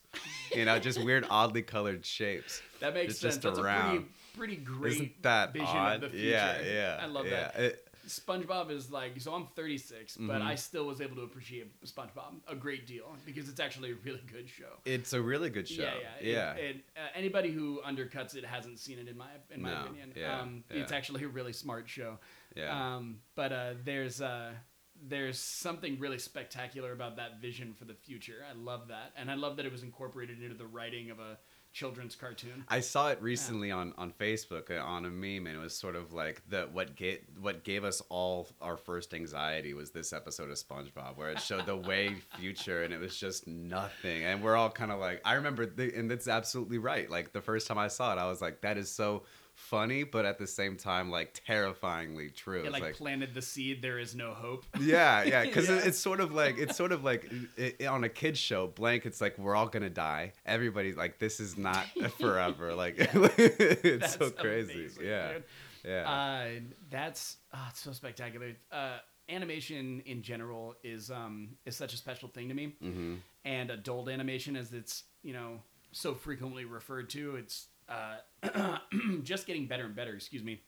you 0.56 0.64
know, 0.66 0.80
just 0.80 1.04
weird, 1.04 1.26
oddly 1.30 1.62
colored 1.64 2.06
shapes. 2.06 2.62
That 2.80 2.94
makes 2.94 3.12
It's 3.14 3.20
sense. 3.20 3.36
just 3.36 3.42
That's 3.44 3.60
a 3.60 3.62
around. 3.62 3.90
pretty, 4.38 4.56
pretty 4.56 4.56
great 4.58 4.94
Isn't 4.94 5.22
that 5.24 5.52
vision 5.54 5.68
odd? 5.68 5.96
of 5.96 6.02
the 6.02 6.10
future. 6.18 6.28
Yeah, 6.30 6.62
yeah. 6.62 6.98
I 7.02 7.06
love 7.08 7.26
yeah. 7.26 7.32
that. 7.32 7.56
It- 7.60 7.85
SpongeBob 8.08 8.70
is 8.72 8.92
like 8.92 9.20
so. 9.20 9.34
I'm 9.34 9.48
36, 9.56 10.18
but 10.18 10.42
Mhm. 10.42 10.46
I 10.46 10.56
still 10.56 10.86
was 10.86 11.02
able 11.02 11.16
to 11.18 11.22
appreciate 11.24 11.80
SpongeBob 11.82 12.42
a 12.48 12.56
great 12.56 12.86
deal 12.88 13.16
because 13.26 13.50
it's 13.50 13.60
actually 13.60 13.92
a 13.92 13.96
really 13.96 14.22
good 14.32 14.50
show. 14.50 14.80
It's 14.86 15.14
a 15.14 15.22
really 15.22 15.50
good 15.50 15.68
show. 15.68 15.84
Yeah, 15.84 16.00
yeah, 16.22 16.32
Yeah. 16.32 16.54
It- 16.54 16.76
it, 16.78 16.86
uh, 16.98 17.08
anybody 17.16 17.52
who 17.52 17.82
undercuts 17.86 18.36
it 18.36 18.46
hasn't 18.46 18.80
seen 18.80 19.00
it 19.00 19.08
in 19.08 19.18
my 19.18 19.30
in 19.50 19.62
my 19.62 19.72
No, 19.74 19.82
opinion. 19.84 20.14
yeah, 20.16 20.40
um, 20.42 20.64
yeah. 20.70 20.78
It's 20.82 20.92
actually 20.92 21.24
a 21.24 21.28
really 21.28 21.54
smart 21.54 21.90
show. 21.90 22.20
Yeah. 22.56 22.96
Um, 22.96 23.22
but 23.36 23.52
uh, 23.52 23.74
there's 23.84 24.22
uh, 24.22 24.54
there's 24.98 25.38
something 25.38 26.00
really 26.00 26.18
spectacular 26.20 26.94
about 26.94 27.18
that 27.18 27.42
vision 27.42 27.74
for 27.74 27.84
the 27.86 27.94
future. 27.94 28.46
I 28.50 28.54
love 28.54 28.88
that, 28.88 29.12
and 29.18 29.30
I 29.30 29.34
love 29.36 29.58
that 29.58 29.66
it 29.66 29.72
was 29.72 29.84
incorporated 29.84 30.42
into 30.42 30.56
the 30.56 30.66
writing 30.68 31.10
of 31.12 31.20
a 31.20 31.38
children's 31.76 32.16
cartoon. 32.16 32.64
I 32.70 32.80
saw 32.80 33.10
it 33.10 33.22
recently 33.22 33.70
on, 33.70 33.94
on 33.98 34.14
Facebook 34.14 34.72
uh, 34.72 34.82
on 34.82 35.04
a 35.06 35.10
meme, 35.10 35.46
and 35.46 35.58
it 35.58 35.60
was 35.60 35.76
sort 35.76 35.98
of 35.98 36.14
like 36.14 36.42
the 36.48 36.70
what 36.72 36.96
gave 36.96 37.20
what 37.40 37.66
gave 37.66 37.84
us 37.84 38.02
all 38.08 38.48
our 38.62 38.78
first 38.78 39.14
anxiety 39.14 39.74
was 39.74 39.92
this 39.92 40.14
episode 40.14 40.50
of 40.50 40.58
SpongeBob, 40.58 41.18
where 41.18 41.30
it 41.30 41.42
showed 41.42 41.66
the 41.66 41.76
way 41.76 42.16
future, 42.40 42.84
and 42.84 42.94
it 42.94 43.00
was 43.00 43.18
just 43.18 43.46
nothing, 43.46 44.24
and 44.24 44.42
we're 44.42 44.56
all 44.56 44.70
kind 44.70 44.90
of 44.90 45.00
like, 45.00 45.22
I 45.26 45.34
remember, 45.34 45.66
the, 45.66 45.94
and 45.94 46.10
that's 46.10 46.30
absolutely 46.30 46.78
right. 46.78 47.10
Like 47.10 47.34
the 47.34 47.42
first 47.42 47.68
time 47.68 47.78
I 47.78 47.90
saw 47.90 48.14
it, 48.14 48.20
I 48.20 48.28
was 48.30 48.42
like, 48.42 48.62
that 48.62 48.78
is 48.78 48.90
so 48.90 49.24
funny, 49.56 50.04
but 50.04 50.26
at 50.26 50.38
the 50.38 50.46
same 50.48 50.78
time, 50.78 51.10
like 51.10 51.40
terrifyingly 51.46 52.30
true. 52.30 52.64
It 52.64 52.72
like, 52.72 52.82
like 52.84 52.96
planted 52.96 53.34
the 53.34 53.42
seed. 53.42 53.82
There 53.82 53.98
is 54.00 54.14
no 54.16 54.34
hope. 54.34 54.66
Yeah, 54.80 55.24
yeah, 55.24 55.44
because 55.46 55.68
Yeah. 55.70 55.82
it's 55.84 55.98
sort 55.98 56.20
of 56.20 56.34
like 56.34 56.58
it's 56.58 56.76
sort 56.78 56.92
of 56.92 57.04
like 57.04 57.30
it, 57.58 57.78
it- 57.80 57.86
on 57.88 58.04
a 58.04 58.10
kids 58.10 58.40
show. 58.40 58.68
Blank, 58.68 59.06
it's 59.06 59.22
like 59.22 59.38
we're 59.38 59.56
all 59.56 59.68
gonna 59.68 59.90
die. 59.90 60.34
Everybody's 60.46 60.96
like 60.98 61.20
this 61.20 61.40
is 61.40 61.58
not 61.58 61.86
forever. 62.20 62.74
Like 62.76 62.96
it's 63.00 64.00
That's 64.02 64.14
so 64.18 64.30
crazy. 64.30 64.74
amazing, 64.74 65.04
yeah, 65.06 65.34
dude. 65.34 65.44
yeah. 65.86 66.10
Uh, 66.10 66.48
that's 66.90 67.38
oh, 67.54 67.66
it's 67.70 67.80
so 67.80 67.92
spectacular. 67.92 68.52
Uh, 68.72 68.98
animation 69.30 70.04
in 70.06 70.22
general 70.22 70.76
is 70.84 71.10
um 71.10 71.50
is 71.66 71.76
such 71.76 71.94
a 71.94 71.98
special 71.98 72.30
thing 72.30 72.48
to 72.50 72.54
me, 72.54 72.74
hmm 72.82 73.16
and 73.44 73.70
adult 73.70 74.10
animation, 74.10 74.56
as 74.56 74.74
it's 74.74 75.04
you 75.24 75.34
know 75.34 75.60
so 75.92 76.14
frequently 76.14 76.66
referred 76.66 77.10
to, 77.12 77.36
it's 77.38 77.68
uh, 77.90 78.78
just 79.24 79.48
getting 79.48 79.68
better 79.68 79.86
and 79.86 79.96
better. 79.96 80.14
Excuse 80.16 80.44
me. 80.44 80.62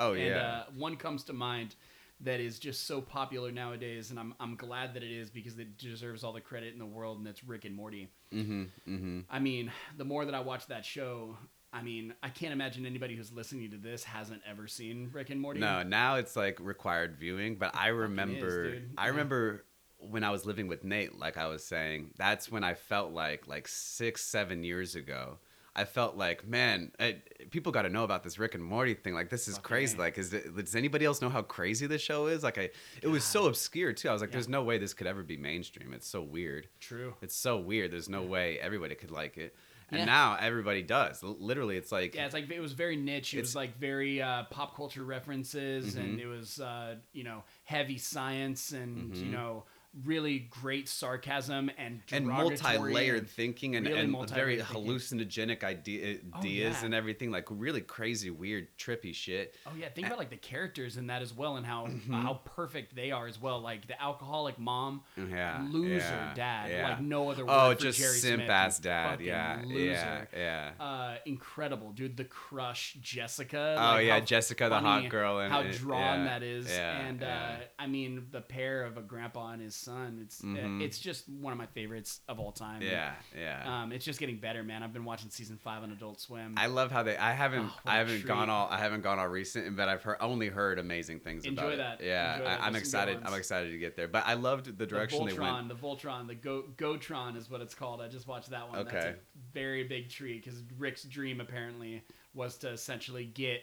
Oh 0.00 0.12
and 0.12 0.22
yeah. 0.24 0.36
uh, 0.38 0.64
one 0.76 0.96
comes 0.96 1.24
to 1.24 1.32
mind 1.32 1.74
that 2.20 2.40
is 2.40 2.58
just 2.58 2.86
so 2.86 3.00
popular 3.00 3.50
nowadays, 3.52 4.10
and 4.10 4.18
I'm 4.18 4.34
I'm 4.40 4.56
glad 4.56 4.94
that 4.94 5.02
it 5.02 5.10
is 5.10 5.30
because 5.30 5.58
it 5.58 5.76
deserves 5.78 6.24
all 6.24 6.32
the 6.32 6.40
credit 6.40 6.72
in 6.72 6.78
the 6.78 6.86
world, 6.86 7.18
and 7.18 7.26
that's 7.26 7.44
Rick 7.44 7.64
and 7.64 7.74
Morty. 7.74 8.08
mm-hmm. 8.32 8.62
Mm-hmm. 8.88 9.20
I 9.30 9.38
mean, 9.38 9.70
the 9.96 10.04
more 10.04 10.24
that 10.24 10.34
I 10.34 10.40
watch 10.40 10.66
that 10.68 10.84
show, 10.84 11.36
I 11.72 11.82
mean, 11.82 12.14
I 12.22 12.28
can't 12.28 12.52
imagine 12.52 12.86
anybody 12.86 13.14
who's 13.16 13.32
listening 13.32 13.70
to 13.72 13.76
this 13.76 14.02
hasn't 14.04 14.42
ever 14.48 14.66
seen 14.66 15.10
Rick 15.12 15.30
and 15.30 15.40
Morty. 15.40 15.60
No, 15.60 15.82
now 15.82 16.16
it's 16.16 16.34
like 16.36 16.58
required 16.60 17.16
viewing. 17.18 17.56
But 17.56 17.74
I 17.76 17.88
remember, 17.88 18.72
dude. 18.72 18.90
I 18.96 19.04
Yeah. 19.04 19.10
remember 19.10 19.64
when 19.98 20.22
I 20.24 20.30
was 20.30 20.46
living 20.46 20.68
with 20.68 20.84
Nate. 20.84 21.18
Like 21.18 21.36
I 21.36 21.46
was 21.46 21.64
saying, 21.64 22.12
that's 22.16 22.50
when 22.50 22.64
I 22.64 22.74
felt 22.74 23.12
like 23.12 23.46
like 23.46 23.68
six, 23.68 24.22
seven 24.24 24.64
years 24.64 24.94
ago. 24.94 25.38
I 25.78 25.84
felt 25.84 26.16
like, 26.16 26.46
man, 26.46 26.90
I, 26.98 27.18
people 27.50 27.70
got 27.70 27.82
to 27.82 27.88
know 27.88 28.02
about 28.04 28.24
this 28.24 28.38
Rick 28.38 28.54
and 28.56 28.64
Morty 28.64 28.94
thing. 28.94 29.14
Like, 29.14 29.30
this 29.30 29.46
is 29.46 29.54
Fucking 29.54 29.68
crazy. 29.68 29.96
Like, 29.98 30.18
is 30.18 30.32
it, 30.32 30.54
does 30.56 30.74
anybody 30.74 31.04
else 31.04 31.22
know 31.22 31.28
how 31.28 31.42
crazy 31.42 31.86
this 31.86 32.02
show 32.02 32.26
is? 32.26 32.42
Like, 32.42 32.58
I, 32.58 32.70
it 33.02 33.08
was 33.08 33.22
so 33.24 33.46
obscure 33.46 33.92
too. 33.92 34.08
I 34.08 34.12
was 34.12 34.20
like, 34.20 34.30
Yeah. 34.30 34.34
there's 34.34 34.48
no 34.48 34.62
way 34.64 34.78
this 34.78 34.92
could 34.94 35.06
ever 35.06 35.22
be 35.22 35.36
mainstream. 35.36 35.92
It's 35.94 36.08
so 36.08 36.20
weird. 36.20 36.68
True. 36.80 37.14
It's 37.22 37.36
so 37.36 37.58
weird. 37.58 37.92
There's 37.92 38.08
no 38.08 38.22
way 38.22 38.58
everybody 38.58 38.94
could 38.96 39.10
like 39.12 39.36
it. 39.38 39.54
And 39.90 40.00
Yeah. 40.00 40.04
now 40.04 40.36
everybody 40.38 40.82
does. 40.82 41.22
L- 41.24 41.36
Literally, 41.40 41.76
it's 41.78 41.90
like, 41.92 42.14
Yeah, 42.14 42.26
it's 42.26 42.34
like 42.34 42.50
it 42.50 42.60
was 42.60 42.72
very 42.72 42.96
niche. 42.96 43.32
It 43.34 43.40
was 43.40 43.54
like 43.54 43.78
very 43.78 44.20
uh, 44.20 44.42
pop 44.50 44.76
culture 44.76 45.02
references, 45.04 45.94
and 45.96 46.18
Mhm. 46.18 46.22
it 46.22 46.26
was 46.26 46.60
uh, 46.60 46.96
you 47.14 47.24
know 47.24 47.42
heavy 47.64 47.96
science, 47.96 48.72
and 48.72 49.16
you 49.16 49.26
Mhm. 49.26 49.30
know 49.30 49.64
really 50.04 50.38
great 50.50 50.88
sarcasm 50.88 51.70
and 51.78 52.00
and 52.12 52.26
multi-layered 52.26 53.18
and- 53.20 53.28
thinking 53.30 53.76
and, 53.76 53.86
really 53.86 53.98
and 54.00 54.30
very 54.30 54.58
hallucinogenic 54.58 55.64
idea, 55.64 56.18
Oh, 56.34 56.38
ideas 56.38 56.76
yeah. 56.80 56.84
and 56.86 56.94
everything 56.94 57.30
like 57.30 57.46
really 57.50 57.80
crazy 57.80 58.30
weird 58.30 58.68
trippy 58.78 59.14
shit 59.14 59.54
Oh 59.66 59.72
yeah, 59.78 59.88
think 59.88 60.06
about 60.06 60.18
like 60.18 60.30
the 60.30 60.36
characters 60.36 60.96
in 60.96 61.06
that 61.08 61.22
as 61.22 61.34
well, 61.34 61.56
and 61.56 61.66
how 61.66 61.86
Mm-hmm. 61.88 62.12
how 62.12 62.34
perfect 62.44 62.94
they 62.94 63.10
are 63.12 63.26
as 63.26 63.40
well. 63.40 63.60
Like 63.60 63.86
the 63.86 64.00
alcoholic 64.02 64.58
mom, 64.58 65.02
yeah 65.16 65.64
loser 65.70 65.96
yeah, 65.98 66.34
dad, 66.34 66.70
yeah. 66.70 66.88
like 66.90 67.00
no 67.00 67.30
other. 67.30 67.44
Word 67.46 67.52
oh 67.54 67.74
just 67.74 67.98
Jerry 67.98 68.16
simp 68.16 68.40
Smith, 68.40 68.50
ass 68.50 68.78
dad 68.78 69.20
yeah 69.20 69.62
loser. 69.64 69.78
yeah 69.84 70.24
yeah 70.34 70.70
Uh, 70.84 71.16
incredible, 71.24 71.92
dude. 71.92 72.16
The 72.16 72.24
crush, 72.24 72.96
Jessica. 73.00 73.76
oh 73.78 73.82
like, 73.94 74.06
yeah 74.06 74.20
jessica 74.20 74.68
the 74.68 74.78
hot 74.78 75.08
girl 75.08 75.38
and 75.38 75.52
how 75.52 75.62
drawn 75.62 76.24
that 76.26 76.42
is, 76.42 76.68
and 76.70 77.22
uh, 77.22 77.56
I 77.78 77.86
mean 77.86 78.26
the 78.30 78.40
pair 78.40 78.84
of 78.84 78.96
a 78.98 79.02
grandpa 79.02 79.52
and 79.52 79.62
his 79.62 79.74
son. 79.88 80.18
It's 80.22 80.42
uh, 80.42 80.46
Mhm. 80.46 80.82
it's 80.82 80.98
just 80.98 81.28
one 81.28 81.52
of 81.52 81.58
my 81.58 81.66
favorites 81.66 82.20
of 82.28 82.38
all 82.38 82.52
time. 82.52 82.82
yeah 82.82 83.14
yeah 83.36 83.82
Um, 83.82 83.92
it's 83.92 84.04
just 84.04 84.20
getting 84.20 84.38
better, 84.38 84.62
man. 84.62 84.82
I've 84.82 84.92
been 84.92 85.04
watching 85.04 85.30
season 85.30 85.56
five 85.58 85.82
on 85.82 85.90
Adult 85.92 86.20
Swim. 86.20 86.54
I 86.56 86.66
love 86.66 86.90
how 86.90 87.02
they. 87.02 87.16
I 87.16 87.32
haven't. 87.32 87.66
Oh, 87.66 87.80
I 87.86 87.96
haven't 87.96 88.26
gone 88.26 88.50
all. 88.50 88.68
I 88.70 88.78
haven't 88.78 89.02
gone 89.02 89.18
all 89.18 89.28
recent, 89.28 89.76
but 89.76 89.88
I've 89.88 90.02
heard 90.02 90.18
only 90.20 90.48
heard 90.48 90.78
amazing 90.78 91.20
things 91.20 91.44
Enjoy 91.44 91.74
about 91.74 91.76
that. 91.78 92.00
it. 92.00 92.06
Yeah, 92.08 92.32
Enjoy 92.34 92.44
that. 92.44 92.60
I, 92.60 92.66
I'm 92.66 92.72
There's 92.72 92.90
some 92.90 93.00
good 93.06 93.08
excited. 93.14 93.26
I'm 93.32 93.38
excited 93.38 93.70
to 93.72 93.78
get 93.78 93.96
there. 93.96 94.08
But 94.08 94.24
I 94.26 94.34
loved 94.34 94.66
the 94.66 94.72
the 94.72 94.86
direction 94.86 95.26
they 95.26 95.32
went. 95.32 95.40
Voltron, 95.40 95.68
the 95.68 95.74
Voltron, 95.74 96.26
the 96.28 96.34
Go 96.34 96.64
Gotron 96.76 97.36
is 97.36 97.48
what 97.50 97.60
it's 97.60 97.74
called. 97.74 98.00
I 98.00 98.08
just 98.08 98.26
watched 98.26 98.50
that 98.50 98.68
one. 98.68 98.84
That's 98.84 98.94
Okay. 98.94 99.08
a 99.10 99.16
very 99.52 99.84
big 99.84 100.08
treat 100.10 100.44
because 100.44 100.62
Rick's 100.78 101.04
dream 101.04 101.40
apparently 101.40 102.02
was 102.34 102.56
to 102.58 102.68
essentially 102.70 103.24
get 103.24 103.62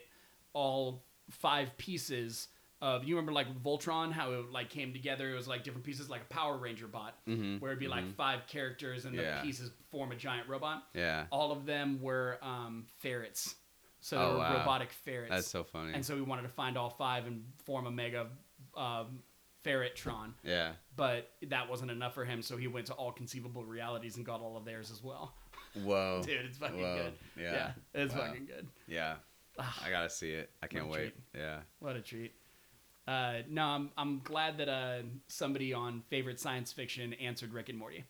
all 0.54 1.06
five 1.30 1.76
pieces 1.78 2.48
of. 2.82 3.04
You 3.04 3.16
remember 3.16 3.32
like 3.32 3.48
Voltron, 3.64 4.12
how 4.12 4.32
it 4.34 4.52
like 4.52 4.70
came 4.70 4.94
together? 4.94 5.32
It 5.32 5.36
was 5.36 5.48
like 5.48 5.64
different 5.64 5.86
pieces, 5.86 6.10
like 6.10 6.22
a 6.22 6.34
Power 6.34 6.58
Ranger 6.58 6.88
bot, 6.88 7.16
Mhm, 7.28 7.60
where 7.62 7.72
it'd 7.72 7.80
be 7.80 7.88
like 7.88 8.14
five 8.16 8.46
characters 8.48 9.06
and 9.06 9.16
Yeah. 9.16 9.38
the 9.38 9.44
pieces 9.48 9.72
form 9.92 10.12
a 10.12 10.16
giant 10.16 10.48
robot. 10.50 10.84
Yeah, 10.94 11.26
All 11.32 11.52
of 11.52 11.66
them 11.66 12.02
were 12.02 12.38
um, 12.42 12.86
ferrets, 13.00 13.56
so 14.02 14.18
Oh, 14.18 14.38
wow. 14.40 14.58
robotic 14.60 14.92
ferrets. 14.92 15.30
that's 15.32 15.48
so 15.48 15.64
funny. 15.64 15.94
and 15.94 16.06
so 16.06 16.16
we 16.16 16.22
wanted 16.22 16.44
to 16.44 16.50
find 16.50 16.78
all 16.78 16.90
five 16.90 17.26
and 17.28 17.46
form 17.64 17.86
a 17.88 17.92
mega 17.92 18.28
um, 18.76 19.24
ferrettron 19.64 20.34
yeah. 20.44 20.74
but 20.96 21.32
that 21.48 21.68
wasn't 21.70 21.90
enough 21.90 22.14
for 22.14 22.24
him, 22.26 22.42
so 22.42 22.56
he 22.58 22.68
went 22.68 22.86
to 22.88 22.94
all 22.94 23.12
conceivable 23.12 23.66
realities 23.66 24.16
and 24.18 24.26
got 24.26 24.42
all 24.42 24.58
of 24.58 24.66
theirs 24.66 24.92
as 24.92 25.02
well. 25.02 25.34
Whoa. 25.74 26.22
Dude, 26.26 26.46
it's 26.46 26.58
fucking 26.58 26.80
Whoa. 26.80 26.96
good. 27.04 27.14
Yeah. 27.42 27.72
it's 27.94 28.14
Wow. 28.14 28.28
fucking 28.28 28.46
good. 28.46 28.68
Yeah. 28.88 29.16
Ah, 29.58 29.82
I 29.86 29.90
gotta 29.90 30.10
see 30.10 30.32
it. 30.32 30.52
I 30.62 30.68
can't 30.68 30.88
wait. 30.90 31.16
Yeah. 31.34 31.62
what 31.80 31.96
a 31.96 32.02
treat. 32.02 32.34
Uh, 33.08 33.36
no, 33.50 33.64
I'm 33.64 33.92
I'm 33.98 34.22
glad 34.24 34.58
that 34.58 34.70
uh, 34.70 35.04
somebody 35.28 35.74
on 35.74 36.02
favorite 36.10 36.40
science 36.40 36.74
fiction 36.74 37.14
answered 37.14 37.54
Rick 37.54 37.70
and 37.70 37.78
Morty. 37.78 38.04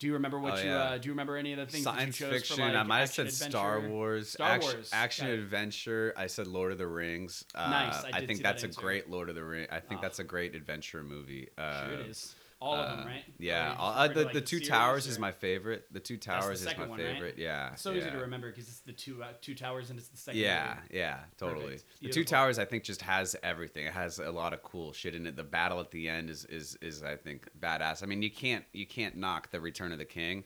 Do 0.00 0.06
you 0.06 0.14
remember 0.14 0.40
what 0.40 0.54
Oh, 0.54 0.62
you 0.62 0.70
yeah. 0.70 0.76
uh, 0.78 0.98
do 0.98 1.06
you 1.08 1.12
remember 1.12 1.36
any 1.36 1.52
of 1.52 1.58
the 1.58 1.66
things 1.66 1.84
Science 1.84 2.16
that 2.18 2.24
you 2.24 2.30
chose 2.32 2.40
fiction. 2.40 2.56
for 2.56 2.62
like 2.62 2.74
I 2.74 2.82
might 2.84 3.00
have 3.00 3.10
said 3.10 3.30
Star? 3.32 3.80
Wars. 3.86 4.30
Star 4.30 4.48
action, 4.50 4.72
Wars. 4.74 4.90
Action 4.94 5.26
adventure. 5.28 6.14
I 6.16 6.26
said 6.26 6.46
Lord 6.46 6.72
of 6.72 6.78
the 6.78 6.86
Rings. 6.86 7.44
Uh, 7.54 7.68
Nice, 7.70 8.02
I 8.04 8.10
I, 8.18 8.26
think 8.26 8.42
that's 8.42 8.62
that 8.62 8.70
a 8.70 8.80
great 8.80 9.10
Lord 9.10 9.28
of 9.28 9.34
the 9.34 9.44
Rings. 9.44 9.68
I 9.70 9.78
think 9.80 9.98
Oh. 9.98 10.02
that's 10.02 10.18
a 10.18 10.24
great 10.24 10.54
adventure 10.54 11.02
movie. 11.02 11.48
Uh, 11.58 11.84
Sure 11.86 11.94
it 12.00 12.06
is. 12.06 12.34
All 12.60 12.74
of 12.74 12.80
uh, 12.80 12.96
them, 12.96 13.06
right? 13.06 13.24
Yeah. 13.38 13.74
All- 13.78 13.92
uh, 13.92 14.08
the 14.08 14.26
to, 14.26 14.32
the 14.34 14.40
Two 14.40 14.58
series, 14.58 14.68
Towers 14.68 15.06
is 15.06 15.18
my 15.18 15.32
favorite. 15.32 15.86
The 15.92 16.00
Two 16.00 16.18
Towers 16.18 16.60
is 16.60 16.66
second 16.66 16.82
my 16.82 16.88
one, 16.88 16.98
right? 16.98 17.14
favorite. 17.14 17.38
Yeah. 17.38 17.74
So 17.74 17.90
yeah. 17.90 17.98
easy 17.98 18.10
to 18.10 18.18
remember 18.18 18.50
because 18.50 18.68
it's 18.68 18.80
the 18.80 18.92
two 18.92 19.22
uh, 19.22 19.28
two 19.40 19.54
towers 19.54 19.88
and 19.88 19.98
it's 19.98 20.08
the 20.08 20.18
second. 20.18 20.40
Yeah, 20.40 20.74
movie. 20.76 20.98
yeah, 20.98 21.20
totally. 21.38 21.78
The 22.02 22.10
Two 22.10 22.24
Towers, 22.24 22.58
I 22.58 22.66
think, 22.66 22.84
just 22.84 23.00
has 23.02 23.34
everything. 23.42 23.86
It 23.86 23.94
has 23.94 24.18
a 24.18 24.30
lot 24.30 24.52
of 24.52 24.62
cool 24.62 24.92
shit 24.92 25.14
in 25.14 25.26
it. 25.26 25.36
The 25.36 25.44
battle 25.44 25.80
at 25.80 25.90
the 25.90 26.08
end 26.08 26.28
is 26.28 26.44
is 26.46 26.76
is 26.82 27.02
I 27.02 27.16
think 27.16 27.48
badass. 27.58 28.02
I 28.02 28.06
mean, 28.06 28.20
you 28.20 28.30
can't 28.30 28.64
you 28.72 28.86
can't 28.86 29.16
knock 29.16 29.50
the 29.50 29.60
Return 29.60 29.92
of 29.92 29.98
the 29.98 30.04
King. 30.04 30.44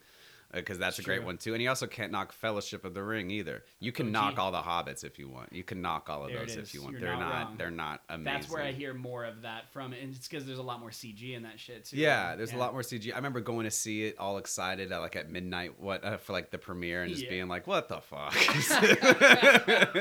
Because 0.55 0.79
that's 0.79 0.99
It's 0.99 1.07
a 1.07 1.09
great 1.09 1.19
true. 1.19 1.27
one 1.27 1.39
too. 1.39 1.55
And 1.55 1.63
you 1.63 1.69
also 1.69 1.87
can't 1.87 2.11
knock 2.13 2.33
Fellowship 2.33 2.85
of 2.85 2.95
the 2.95 3.03
Ring 3.03 3.31
either. 3.31 3.65
You 3.81 3.93
can 3.93 4.07
OG. 4.07 4.13
knock 4.13 4.39
all 4.39 4.53
the 4.53 4.63
Hobbits 4.63 5.05
if 5.05 5.19
you 5.19 5.29
want. 5.29 5.53
You 5.53 5.65
can 5.65 5.83
knock 5.83 6.09
all 6.09 6.25
of 6.25 6.31
There 6.33 6.41
those 6.41 6.57
if 6.57 6.73
you 6.75 6.83
want. 6.83 6.93
You're 6.93 7.01
they're 7.03 7.17
not 7.19 7.51
not. 7.51 7.59
They're 7.59 7.71
not 7.71 8.03
amazing. 8.09 8.25
That's 8.41 8.51
where 8.53 8.63
I 8.63 8.73
hear 8.73 8.95
more 8.95 9.25
of 9.25 9.43
that 9.43 9.71
from, 9.73 9.93
and 9.93 10.15
it's 10.15 10.27
because 10.29 10.47
there's 10.47 10.59
a 10.59 10.63
lot 10.63 10.81
more 10.81 10.91
CG 10.91 11.35
in 11.35 11.43
that 11.45 11.59
shit 11.61 11.85
too. 11.87 11.97
Yeah, 11.97 12.37
there's 12.37 12.53
Yeah. 12.53 12.59
a 12.59 12.61
lot 12.61 12.73
more 12.73 12.83
CG. 12.83 13.13
I 13.13 13.17
remember 13.17 13.41
going 13.41 13.65
to 13.65 13.71
see 13.71 14.05
it 14.07 14.19
all 14.19 14.39
excited 14.39 14.93
at 14.93 14.99
like 14.99 15.17
at 15.17 15.31
midnight, 15.31 15.79
what 15.81 16.05
uh, 16.05 16.17
for 16.19 16.33
like 16.33 16.51
the 16.51 16.59
premiere, 16.59 17.03
and 17.03 17.11
just 17.11 17.25
Yeah. 17.25 17.31
being 17.31 17.49
like, 17.49 17.67
"What 17.67 17.89
the 17.89 18.01
fuck?" 18.01 18.35
I 18.37 19.99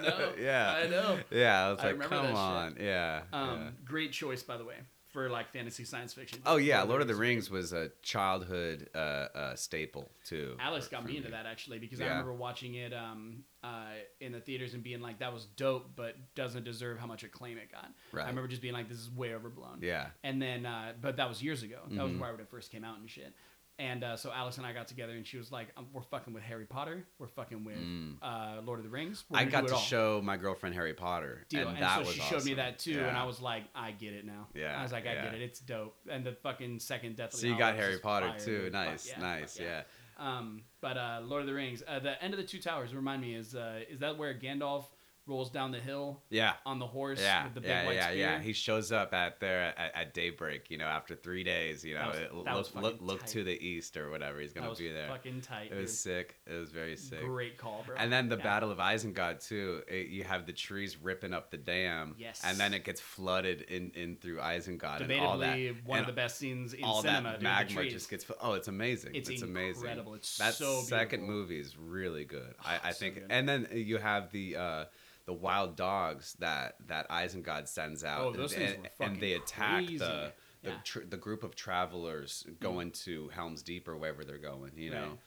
know. 0.02 0.32
Yeah, 0.38 0.80
I 0.84 0.88
know. 0.88 1.18
Yeah, 1.30 1.66
I 1.66 1.70
was 1.70 1.80
I 1.80 1.92
like, 1.92 2.00
"Come 2.00 2.26
shit. 2.26 2.34
on." 2.34 2.76
Yeah. 2.80 3.22
Um, 3.32 3.60
yeah. 3.60 3.70
great 3.84 4.12
choice 4.12 4.42
by 4.42 4.56
the 4.56 4.64
way 4.64 4.76
for 5.16 5.30
like 5.30 5.50
fantasy 5.50 5.82
science 5.84 6.12
fiction. 6.12 6.40
Oh 6.44 6.56
yeah, 6.58 6.82
Lord 6.82 7.00
of 7.00 7.08
the 7.08 7.14
Rings 7.14 7.50
was 7.50 7.72
a 7.72 7.88
childhood 8.02 8.90
uh, 8.94 8.98
uh, 8.98 9.54
staple 9.56 10.10
too. 10.26 10.58
Alex 10.60 10.84
for- 10.86 10.90
got 10.90 11.02
for 11.04 11.08
me 11.08 11.16
into 11.16 11.30
that 11.30 11.46
actually 11.46 11.78
because 11.78 12.02
I 12.02 12.04
remember 12.06 12.34
watching 12.34 12.74
it 12.74 12.92
um, 12.92 13.44
uh, 13.64 13.86
in 14.20 14.32
the 14.32 14.40
theaters 14.40 14.74
and 14.74 14.82
being 14.82 15.00
like, 15.00 15.20
"That 15.20 15.32
was 15.32 15.46
dope," 15.56 15.92
but 15.96 16.16
doesn't 16.34 16.64
deserve 16.64 16.98
how 16.98 17.06
much 17.06 17.24
acclaim 17.24 17.56
it 17.56 17.72
got. 17.72 17.90
Right. 18.12 18.24
I 18.24 18.28
remember 18.28 18.46
just 18.48 18.60
being 18.60 18.74
like, 18.74 18.90
"This 18.90 18.98
is 18.98 19.10
way 19.10 19.34
overblown." 19.34 19.78
Yeah. 19.80 20.08
And 20.22 20.42
then, 20.42 20.66
uh, 20.66 20.92
but 21.00 21.16
that 21.16 21.30
was 21.30 21.42
years 21.42 21.62
ago. 21.62 21.78
That 21.92 22.02
was 22.04 22.12
Mhm. 22.12 22.20
right 22.20 22.32
when 22.32 22.40
it 22.40 22.48
first 22.50 22.70
came 22.70 22.84
out 22.84 22.98
and 22.98 23.08
shit. 23.08 23.32
And 23.78 24.02
uh, 24.04 24.16
so 24.16 24.32
Alex 24.34 24.56
and 24.56 24.66
I 24.66 24.72
got 24.72 24.88
together, 24.88 25.12
and 25.12 25.26
she 25.26 25.36
was 25.36 25.52
like, 25.52 25.68
um, 25.76 25.86
"We're 25.92 26.00
fucking 26.00 26.32
with 26.32 26.42
Harry 26.42 26.64
Potter. 26.64 27.04
We're 27.18 27.26
fucking 27.26 27.62
with 27.62 27.76
Mm. 27.76 28.14
uh, 28.22 28.62
Lord 28.64 28.78
of 28.78 28.84
the 28.84 28.90
Rings. 28.90 29.24
I 29.34 29.44
got 29.44 29.66
to 29.68 29.74
all." 29.74 29.78
show 29.80 30.20
my 30.24 30.38
girlfriend 30.38 30.74
Harry 30.74 30.94
Potter, 30.94 31.44
Deal. 31.50 31.68
and 31.68 31.76
And, 31.76 31.82
that 31.82 32.06
so 32.06 32.10
she 32.10 32.20
showed 32.20 32.44
me 32.46 32.54
that 32.54 32.78
too, 32.78 32.98
and 32.98 33.14
I 33.16 33.24
was 33.24 33.38
like, 33.40 33.64
I 33.74 33.90
get 33.92 34.14
it 34.14 34.24
now. 34.24 34.48
Yeah, 34.54 34.78
I 34.78 34.82
was 34.82 34.92
like, 34.92 35.06
I 35.06 35.12
yeah. 35.12 35.24
get 35.26 35.34
it. 35.34 35.42
It's 35.42 35.60
dope. 35.60 35.94
And 36.08 36.24
the 36.24 36.32
fucking 36.32 36.78
second 36.78 37.16
Deathly 37.16 37.38
So 37.40 37.46
you 37.48 37.58
got 37.58 37.76
Harry 37.76 37.98
Potter 37.98 38.32
too. 38.38 38.64
Fuck 38.64 38.72
Nice, 38.72 39.08
yeah, 39.10 39.18
nice, 39.20 39.56
fuck 39.58 39.66
yeah. 39.66 39.82
Um, 40.18 40.62
but 40.80 40.96
uh, 40.96 41.20
Lord 41.22 41.42
of 41.42 41.46
the 41.46 41.52
Rings, 41.52 41.82
uh, 41.86 41.98
the 41.98 42.22
end 42.24 42.32
of 42.32 42.38
the 42.38 42.46
Two 42.46 42.58
Towers. 42.58 42.94
Remind 42.94 43.20
me, 43.20 43.34
is 43.34 43.54
uh, 43.54 43.80
is 43.90 43.98
that 44.00 44.16
where 44.16 44.32
Gandalf 44.32 44.84
rolls 45.26 45.50
down 45.50 45.72
the 45.72 45.80
hill 45.80 46.22
Yeah. 46.30 46.52
on 46.64 46.78
the 46.78 46.86
horse 46.86 47.20
Yeah, 47.20 47.44
with 47.44 47.54
the 47.54 47.60
big 47.60 47.70
yeah, 47.70 47.86
white 47.86 47.96
yeah, 47.96 48.04
spear? 48.06 48.16
yeah. 48.18 48.40
He 48.40 48.52
shows 48.52 48.92
up 48.92 49.12
at 49.12 49.40
there 49.40 49.74
at, 49.76 49.94
at 49.94 50.14
daybreak. 50.14 50.70
You 50.70 50.78
know, 50.78 50.86
after 50.86 51.14
three 51.16 51.42
days. 51.42 51.84
You 51.84 51.94
know, 51.94 52.08
was- 52.08 52.44
that 52.44 52.54
look 52.54 52.74
look, 52.74 52.96
look 53.00 53.26
to 53.26 53.42
the 53.42 53.52
east 53.66 53.96
or 53.96 54.10
whatever. 54.10 54.40
He's 54.40 54.52
gonna 54.52 54.68
was 54.68 54.78
be 54.78 54.90
there. 54.90 55.08
fucking 55.08 55.40
tight. 55.40 55.70
It 55.72 55.76
was 55.76 55.90
dude. 55.90 55.98
sick. 55.98 56.36
It 56.46 56.54
was 56.54 56.70
very 56.70 56.96
sick. 56.96 57.20
Great 57.22 57.58
call, 57.58 57.82
bro. 57.86 57.96
And 57.98 58.12
then 58.12 58.28
the 58.28 58.36
Yeah. 58.36 58.42
Battle 58.44 58.70
of 58.70 58.78
Isengard 58.78 59.46
too. 59.46 59.82
It, 59.88 60.08
you 60.08 60.22
have 60.24 60.46
the 60.46 60.52
trees 60.52 60.96
ripping 61.02 61.34
up 61.34 61.50
the 61.50 61.56
dam. 61.56 62.14
Yes. 62.18 62.42
And 62.44 62.56
then 62.58 62.72
it 62.72 62.84
gets 62.84 63.00
flooded 63.00 63.62
in, 63.62 63.90
in 63.96 64.16
through 64.16 64.38
Isengard 64.38 65.00
and 65.00 65.12
all 65.20 65.38
that. 65.38 65.56
Debatably 65.56 65.84
one 65.86 65.98
of 65.98 66.06
the 66.06 66.12
best 66.12 66.38
scenes 66.38 66.72
in 66.72 66.84
all 66.84 67.02
cinema. 67.02 67.30
that 67.30 67.32
dude, 67.32 67.40
the 67.40 67.44
magma 67.44 67.88
just 67.90 68.08
gets. 68.10 68.24
Oh, 68.40 68.52
it's 68.52 68.68
amazing. 68.68 69.14
It's 69.14 69.28
It's, 69.28 69.42
amazing. 69.42 69.82
incredible. 69.82 70.14
It's 70.14 70.38
that 70.38 70.54
so 70.54 70.82
second 70.82 71.20
beautiful. 71.20 71.34
movie 71.42 71.58
is 71.60 71.76
really 71.76 72.24
good. 72.24 72.54
I, 72.64 72.78
I 72.84 72.90
so 72.92 73.00
think. 73.00 73.14
good. 73.16 73.26
And 73.30 73.48
then 73.48 73.66
you 73.72 73.98
have 73.98 74.30
the. 74.30 74.56
Uh, 74.56 74.84
the 75.26 75.32
wild 75.32 75.76
dogs 75.76 76.34
that 76.38 76.76
that 76.86 77.08
Isengard 77.10 77.68
sends 77.68 78.04
out, 78.04 78.20
Oh, 78.22 78.32
those 78.32 78.52
and, 78.54 78.62
things 78.62 78.86
were 78.98 79.06
and 79.06 79.20
they 79.20 79.32
attack 79.34 79.84
crazy. 79.84 79.98
the 79.98 80.32
the, 80.62 80.70
Yeah. 80.70 80.76
tr- 80.82 81.04
the 81.08 81.16
group 81.16 81.44
of 81.44 81.54
travelers 81.54 82.44
going 82.60 82.90
mm. 82.90 83.04
to 83.04 83.28
Helm's 83.28 83.62
Deep 83.62 83.86
or 83.86 83.96
wherever 83.96 84.24
they're 84.24 84.38
going. 84.38 84.72
You 84.76 84.90
know, 84.90 85.08
Right. 85.08 85.18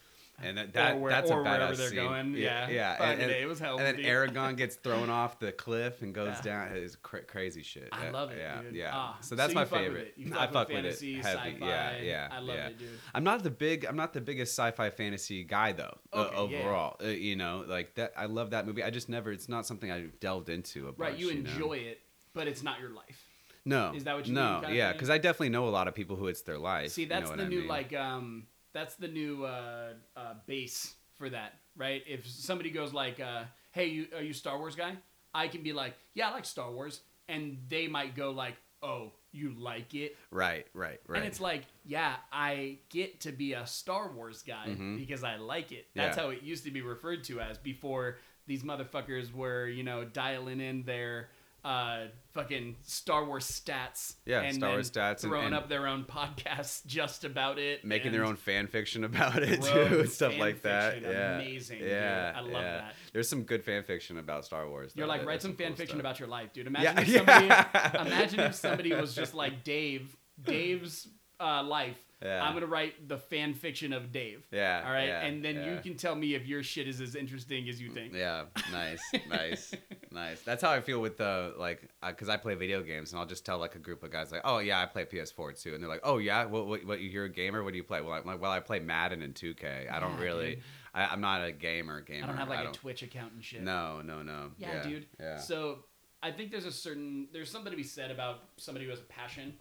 And 0.44 0.58
that, 0.58 0.74
that 0.74 1.00
where, 1.00 1.12
that's 1.12 1.30
a 1.30 1.36
wherever 1.36 1.74
badass 1.74 1.78
they're 1.78 1.88
scene. 1.90 1.96
going. 1.98 2.34
Yeah, 2.36 2.70
yeah. 2.70 2.98
Fucking 2.98 3.22
And, 3.24 3.32
A, 3.32 3.42
it 3.42 3.48
was 3.48 3.60
hell. 3.60 3.78
and 3.80 3.98
then. 3.98 4.06
Aragon 4.06 4.56
gets 4.56 4.76
thrown 4.76 5.10
off 5.10 5.40
the 5.40 5.52
cliff 5.52 6.02
and 6.02 6.14
goes 6.14 6.36
Yeah. 6.38 6.42
down. 6.42 6.76
It's 6.78 6.96
cra- 6.96 7.24
crazy 7.24 7.62
shit. 7.64 7.90
I 7.92 8.10
love 8.10 8.32
it, 8.32 8.38
Yeah, 8.40 8.62
dude. 8.62 8.76
yeah. 8.76 8.92
Ah, 8.94 9.18
so 9.22 9.36
that's 9.36 9.52
so 9.52 9.56
my 9.56 9.62
you 9.62 9.68
fuck 9.68 9.80
favorite. 9.80 10.14
it. 10.18 10.34
I 10.34 10.48
fuck 10.48 10.68
with 10.68 10.78
fantasy, 10.78 11.16
it 11.20 11.26
heavy. 11.26 11.54
sci-fi. 11.56 11.66
Yeah, 11.68 11.98
yeah. 12.02 12.28
I 12.32 12.40
love 12.40 12.56
yeah. 12.56 12.68
it, 12.68 12.78
dude. 12.80 12.90
I'm 13.14 13.24
not 13.24 13.44
the 13.44 13.50
big. 13.52 13.86
I'm 13.86 13.96
not 13.96 14.14
the 14.14 14.22
biggest 14.22 14.58
sci-fi 14.58 14.90
fantasy 14.90 15.44
guy 15.44 15.72
though. 15.74 15.98
uh, 16.14 16.18
Okay, 16.18 16.54
yeah. 16.54 16.60
overall, 16.60 16.96
uh, 17.04 17.08
you 17.08 17.36
know, 17.36 17.64
like 17.68 17.96
that. 17.96 18.14
I 18.18 18.26
love 18.26 18.52
that 18.52 18.66
movie. 18.66 18.84
I 18.84 18.90
just 18.90 19.10
never. 19.10 19.32
It's 19.32 19.50
not 19.50 19.66
something 19.66 19.92
I 19.92 20.06
delved 20.20 20.50
into 20.50 20.88
a 20.88 20.92
bunch. 20.92 20.98
Right, 21.12 21.18
you 21.18 21.28
know? 21.34 21.50
enjoy 21.50 21.74
it, 21.78 22.00
but 22.34 22.48
it's 22.48 22.64
not 22.64 22.80
your 22.80 22.90
life. 22.92 23.26
No, 23.66 23.92
Is 23.94 24.06
that 24.06 24.16
what 24.16 24.26
you 24.26 24.34
no, 24.34 24.54
mean, 24.54 24.62
kinda 24.62 24.76
yeah, 24.78 24.94
because 24.94 25.10
I 25.10 25.18
definitely 25.18 25.50
know 25.50 25.68
a 25.68 25.70
lot 25.70 25.88
of 25.88 25.94
people 25.94 26.16
who 26.16 26.28
it's 26.28 26.42
their 26.42 26.58
life. 26.58 26.92
See, 26.92 27.04
you 27.04 27.08
know 27.10 27.20
that's 27.20 27.32
the 27.32 27.46
new 27.46 27.64
like 27.68 27.94
um 27.94 28.48
that's 28.74 28.96
the 28.96 29.08
new 29.08 29.46
uh, 29.46 29.94
uh 30.16 30.34
base 30.46 30.96
for 31.18 31.30
that, 31.30 31.56
right? 31.76 32.04
If 32.08 32.28
somebody 32.28 32.70
goes 32.70 32.94
like 32.94 33.20
uh 33.20 33.44
hey, 33.72 33.88
you 33.88 34.08
are 34.16 34.22
you 34.22 34.34
Star 34.34 34.58
Wars 34.58 34.76
guy? 34.76 34.96
I 35.34 35.48
can 35.48 35.62
be 35.62 35.74
like, 35.74 35.94
"Yeah, 36.14 36.30
I 36.30 36.32
like 36.34 36.46
Star 36.46 36.72
Wars." 36.72 37.02
And 37.28 37.60
they 37.68 37.88
might 37.88 38.16
go 38.16 38.32
like, 38.32 38.56
"Oh, 38.82 39.12
you 39.32 39.54
like 39.60 39.94
it?" 39.94 40.18
Right, 40.32 40.66
right, 40.74 41.00
right. 41.08 41.18
And 41.18 41.26
it's 41.28 41.40
like, 41.40 41.66
"Yeah, 41.86 42.16
I 42.32 42.80
get 42.90 43.20
to 43.22 43.32
be 43.32 43.54
a 43.54 43.68
Star 43.68 44.12
Wars 44.12 44.42
guy 44.42 44.66
Mhm. 44.70 44.98
because 44.98 45.24
I 45.24 45.36
like 45.36 45.72
it." 45.72 45.88
That's 45.94 46.18
Yeah. 46.18 46.24
how 46.24 46.30
it 46.32 46.42
used 46.42 46.64
to 46.64 46.72
be 46.72 46.82
referred 46.82 47.24
to 47.26 47.40
as 47.40 47.60
before 47.60 48.18
these 48.48 48.64
motherfuckers 48.64 49.32
were, 49.32 49.68
you 49.68 49.84
know, 49.84 50.04
dialing 50.04 50.60
in 50.60 50.82
their 50.84 51.30
uh 51.66 52.06
fucking 52.34 52.76
Star 52.84 53.26
Wars 53.26 53.46
stats 53.46 54.16
Yeah, 54.26 54.42
and 54.42 54.56
Star 54.56 54.70
Wars 54.72 54.90
stats 54.90 55.22
throwing 55.22 55.48
and- 55.48 55.56
up 55.56 55.68
their 55.68 55.88
own 55.88 56.06
podcasts 56.06 56.86
just 56.86 57.26
about 57.26 57.60
it 57.60 57.84
making 57.84 58.12
their 58.14 58.24
own 58.26 58.36
fan 58.38 58.68
fiction 58.68 59.04
about 59.04 59.38
it 59.44 59.62
too, 59.62 59.80
and 60.00 60.10
stuff 60.10 60.38
like 60.38 60.62
that. 60.62 60.94
fiction, 60.94 61.12
Yeah, 61.12 61.36
amazing, 61.36 61.80
dude. 61.80 61.90
Yeah, 61.90 62.34
I 62.36 62.40
love 62.42 62.52
yeah. 62.52 62.78
that. 62.78 62.94
There's 63.12 63.28
some 63.28 63.44
good 63.44 63.64
fan 63.64 63.84
fiction 63.84 64.18
about 64.18 64.46
Star 64.46 64.70
Wars. 64.70 64.94
You're 64.96 65.08
like 65.08 65.22
write 65.22 65.28
there's 65.28 65.42
some 65.42 65.56
fan 65.56 65.68
cool 65.70 65.76
fiction 65.78 65.96
stuff. 65.98 66.00
about 66.00 66.20
your 66.20 66.30
life, 66.30 66.54
dude. 66.54 66.68
Imagine 66.68 66.96
Yeah, 66.96 67.02
if 67.02 67.16
somebody 67.18 68.08
imagine 68.10 68.40
if 68.42 68.56
somebody 68.56 68.94
was 68.94 69.14
just 69.14 69.34
like 69.34 69.64
Dave, 69.64 70.16
Dave's 70.42 71.08
uh, 71.40 71.64
life. 71.64 71.98
Yeah. 72.22 72.44
I'm 72.44 72.54
gonna 72.54 72.66
write 72.66 73.08
the 73.08 73.18
fan 73.18 73.54
fiction 73.54 73.94
of 73.94 74.12
Dave. 74.12 74.46
Yeah, 74.52 74.84
All 74.86 74.92
right, 74.92 75.08
yeah, 75.08 75.22
and 75.22 75.44
then 75.44 75.56
you 75.64 75.80
can 75.82 75.98
tell 75.98 76.16
me 76.16 76.36
if 76.36 76.46
your 76.46 76.64
shit 76.64 76.86
is 76.88 77.00
as 77.00 77.16
interesting 77.16 77.70
as 77.70 77.82
you 77.82 77.90
think. 77.92 78.14
Yeah, 78.14 78.44
nice, 78.74 79.02
nice, 79.30 79.74
nice. 80.12 80.42
That's 80.42 80.62
how 80.62 80.70
I 80.72 80.82
feel 80.82 81.00
with 81.00 81.16
the 81.18 81.54
like, 81.58 81.88
because 82.06 82.28
I 82.28 82.36
play 82.36 82.56
video 82.56 82.82
games, 82.84 83.14
and 83.14 83.20
I'll 83.22 83.26
just 83.26 83.46
tell 83.46 83.58
like 83.58 83.76
a 83.76 83.80
group 83.80 84.04
of 84.04 84.12
guys 84.12 84.32
like, 84.34 84.42
"Oh 84.44 84.60
yeah, 84.60 84.82
I 84.82 84.86
play 84.86 85.06
PS4 85.06 85.62
too," 85.62 85.74
and 85.74 85.82
they're 85.82 85.90
like, 85.90 86.02
"Oh 86.04 86.18
yeah, 86.18 86.44
what, 86.46 86.68
what, 86.68 86.86
what 86.86 87.00
you're 87.02 87.24
a 87.26 87.30
gamer? 87.30 87.64
What 87.64 87.72
do 87.72 87.78
you 87.78 87.84
play?" 87.86 88.02
Well, 88.02 88.14
I'm 88.14 88.26
like, 88.26 88.42
"Well, 88.42 88.52
I 88.52 88.60
play 88.60 88.80
Madden 88.80 89.22
and 89.22 89.34
2K. 89.34 89.90
I 89.90 90.00
don't 90.02 90.18
Yeah, 90.18 90.24
really, 90.24 90.56
dude. 90.56 90.64
I, 90.94 91.06
I'm 91.06 91.22
not 91.22 91.46
a 91.46 91.54
gamer. 91.54 92.02
Gamer. 92.02 92.24
I 92.26 92.28
don't 92.28 92.38
have 92.38 92.50
like 92.50 92.60
a 92.60 92.64
don't- 92.64 92.74
Twitch 92.74 93.02
account 93.02 93.32
and 93.34 93.44
shit. 93.44 93.62
No, 93.64 94.02
no, 94.02 94.24
no. 94.24 94.52
Yeah, 94.58 94.84
dude. 94.84 95.06
Yeah. 95.20 95.38
So 95.38 95.86
I 96.22 96.32
think 96.32 96.52
there's 96.52 96.66
a 96.66 96.72
certain 96.72 97.30
there's 97.32 97.50
something 97.50 97.72
to 97.72 97.78
be 97.78 97.84
said 97.84 98.12
about 98.12 98.40
somebody 98.58 98.84
who 98.84 98.92
has 98.92 99.00
a 99.00 99.04
passion, 99.04 99.54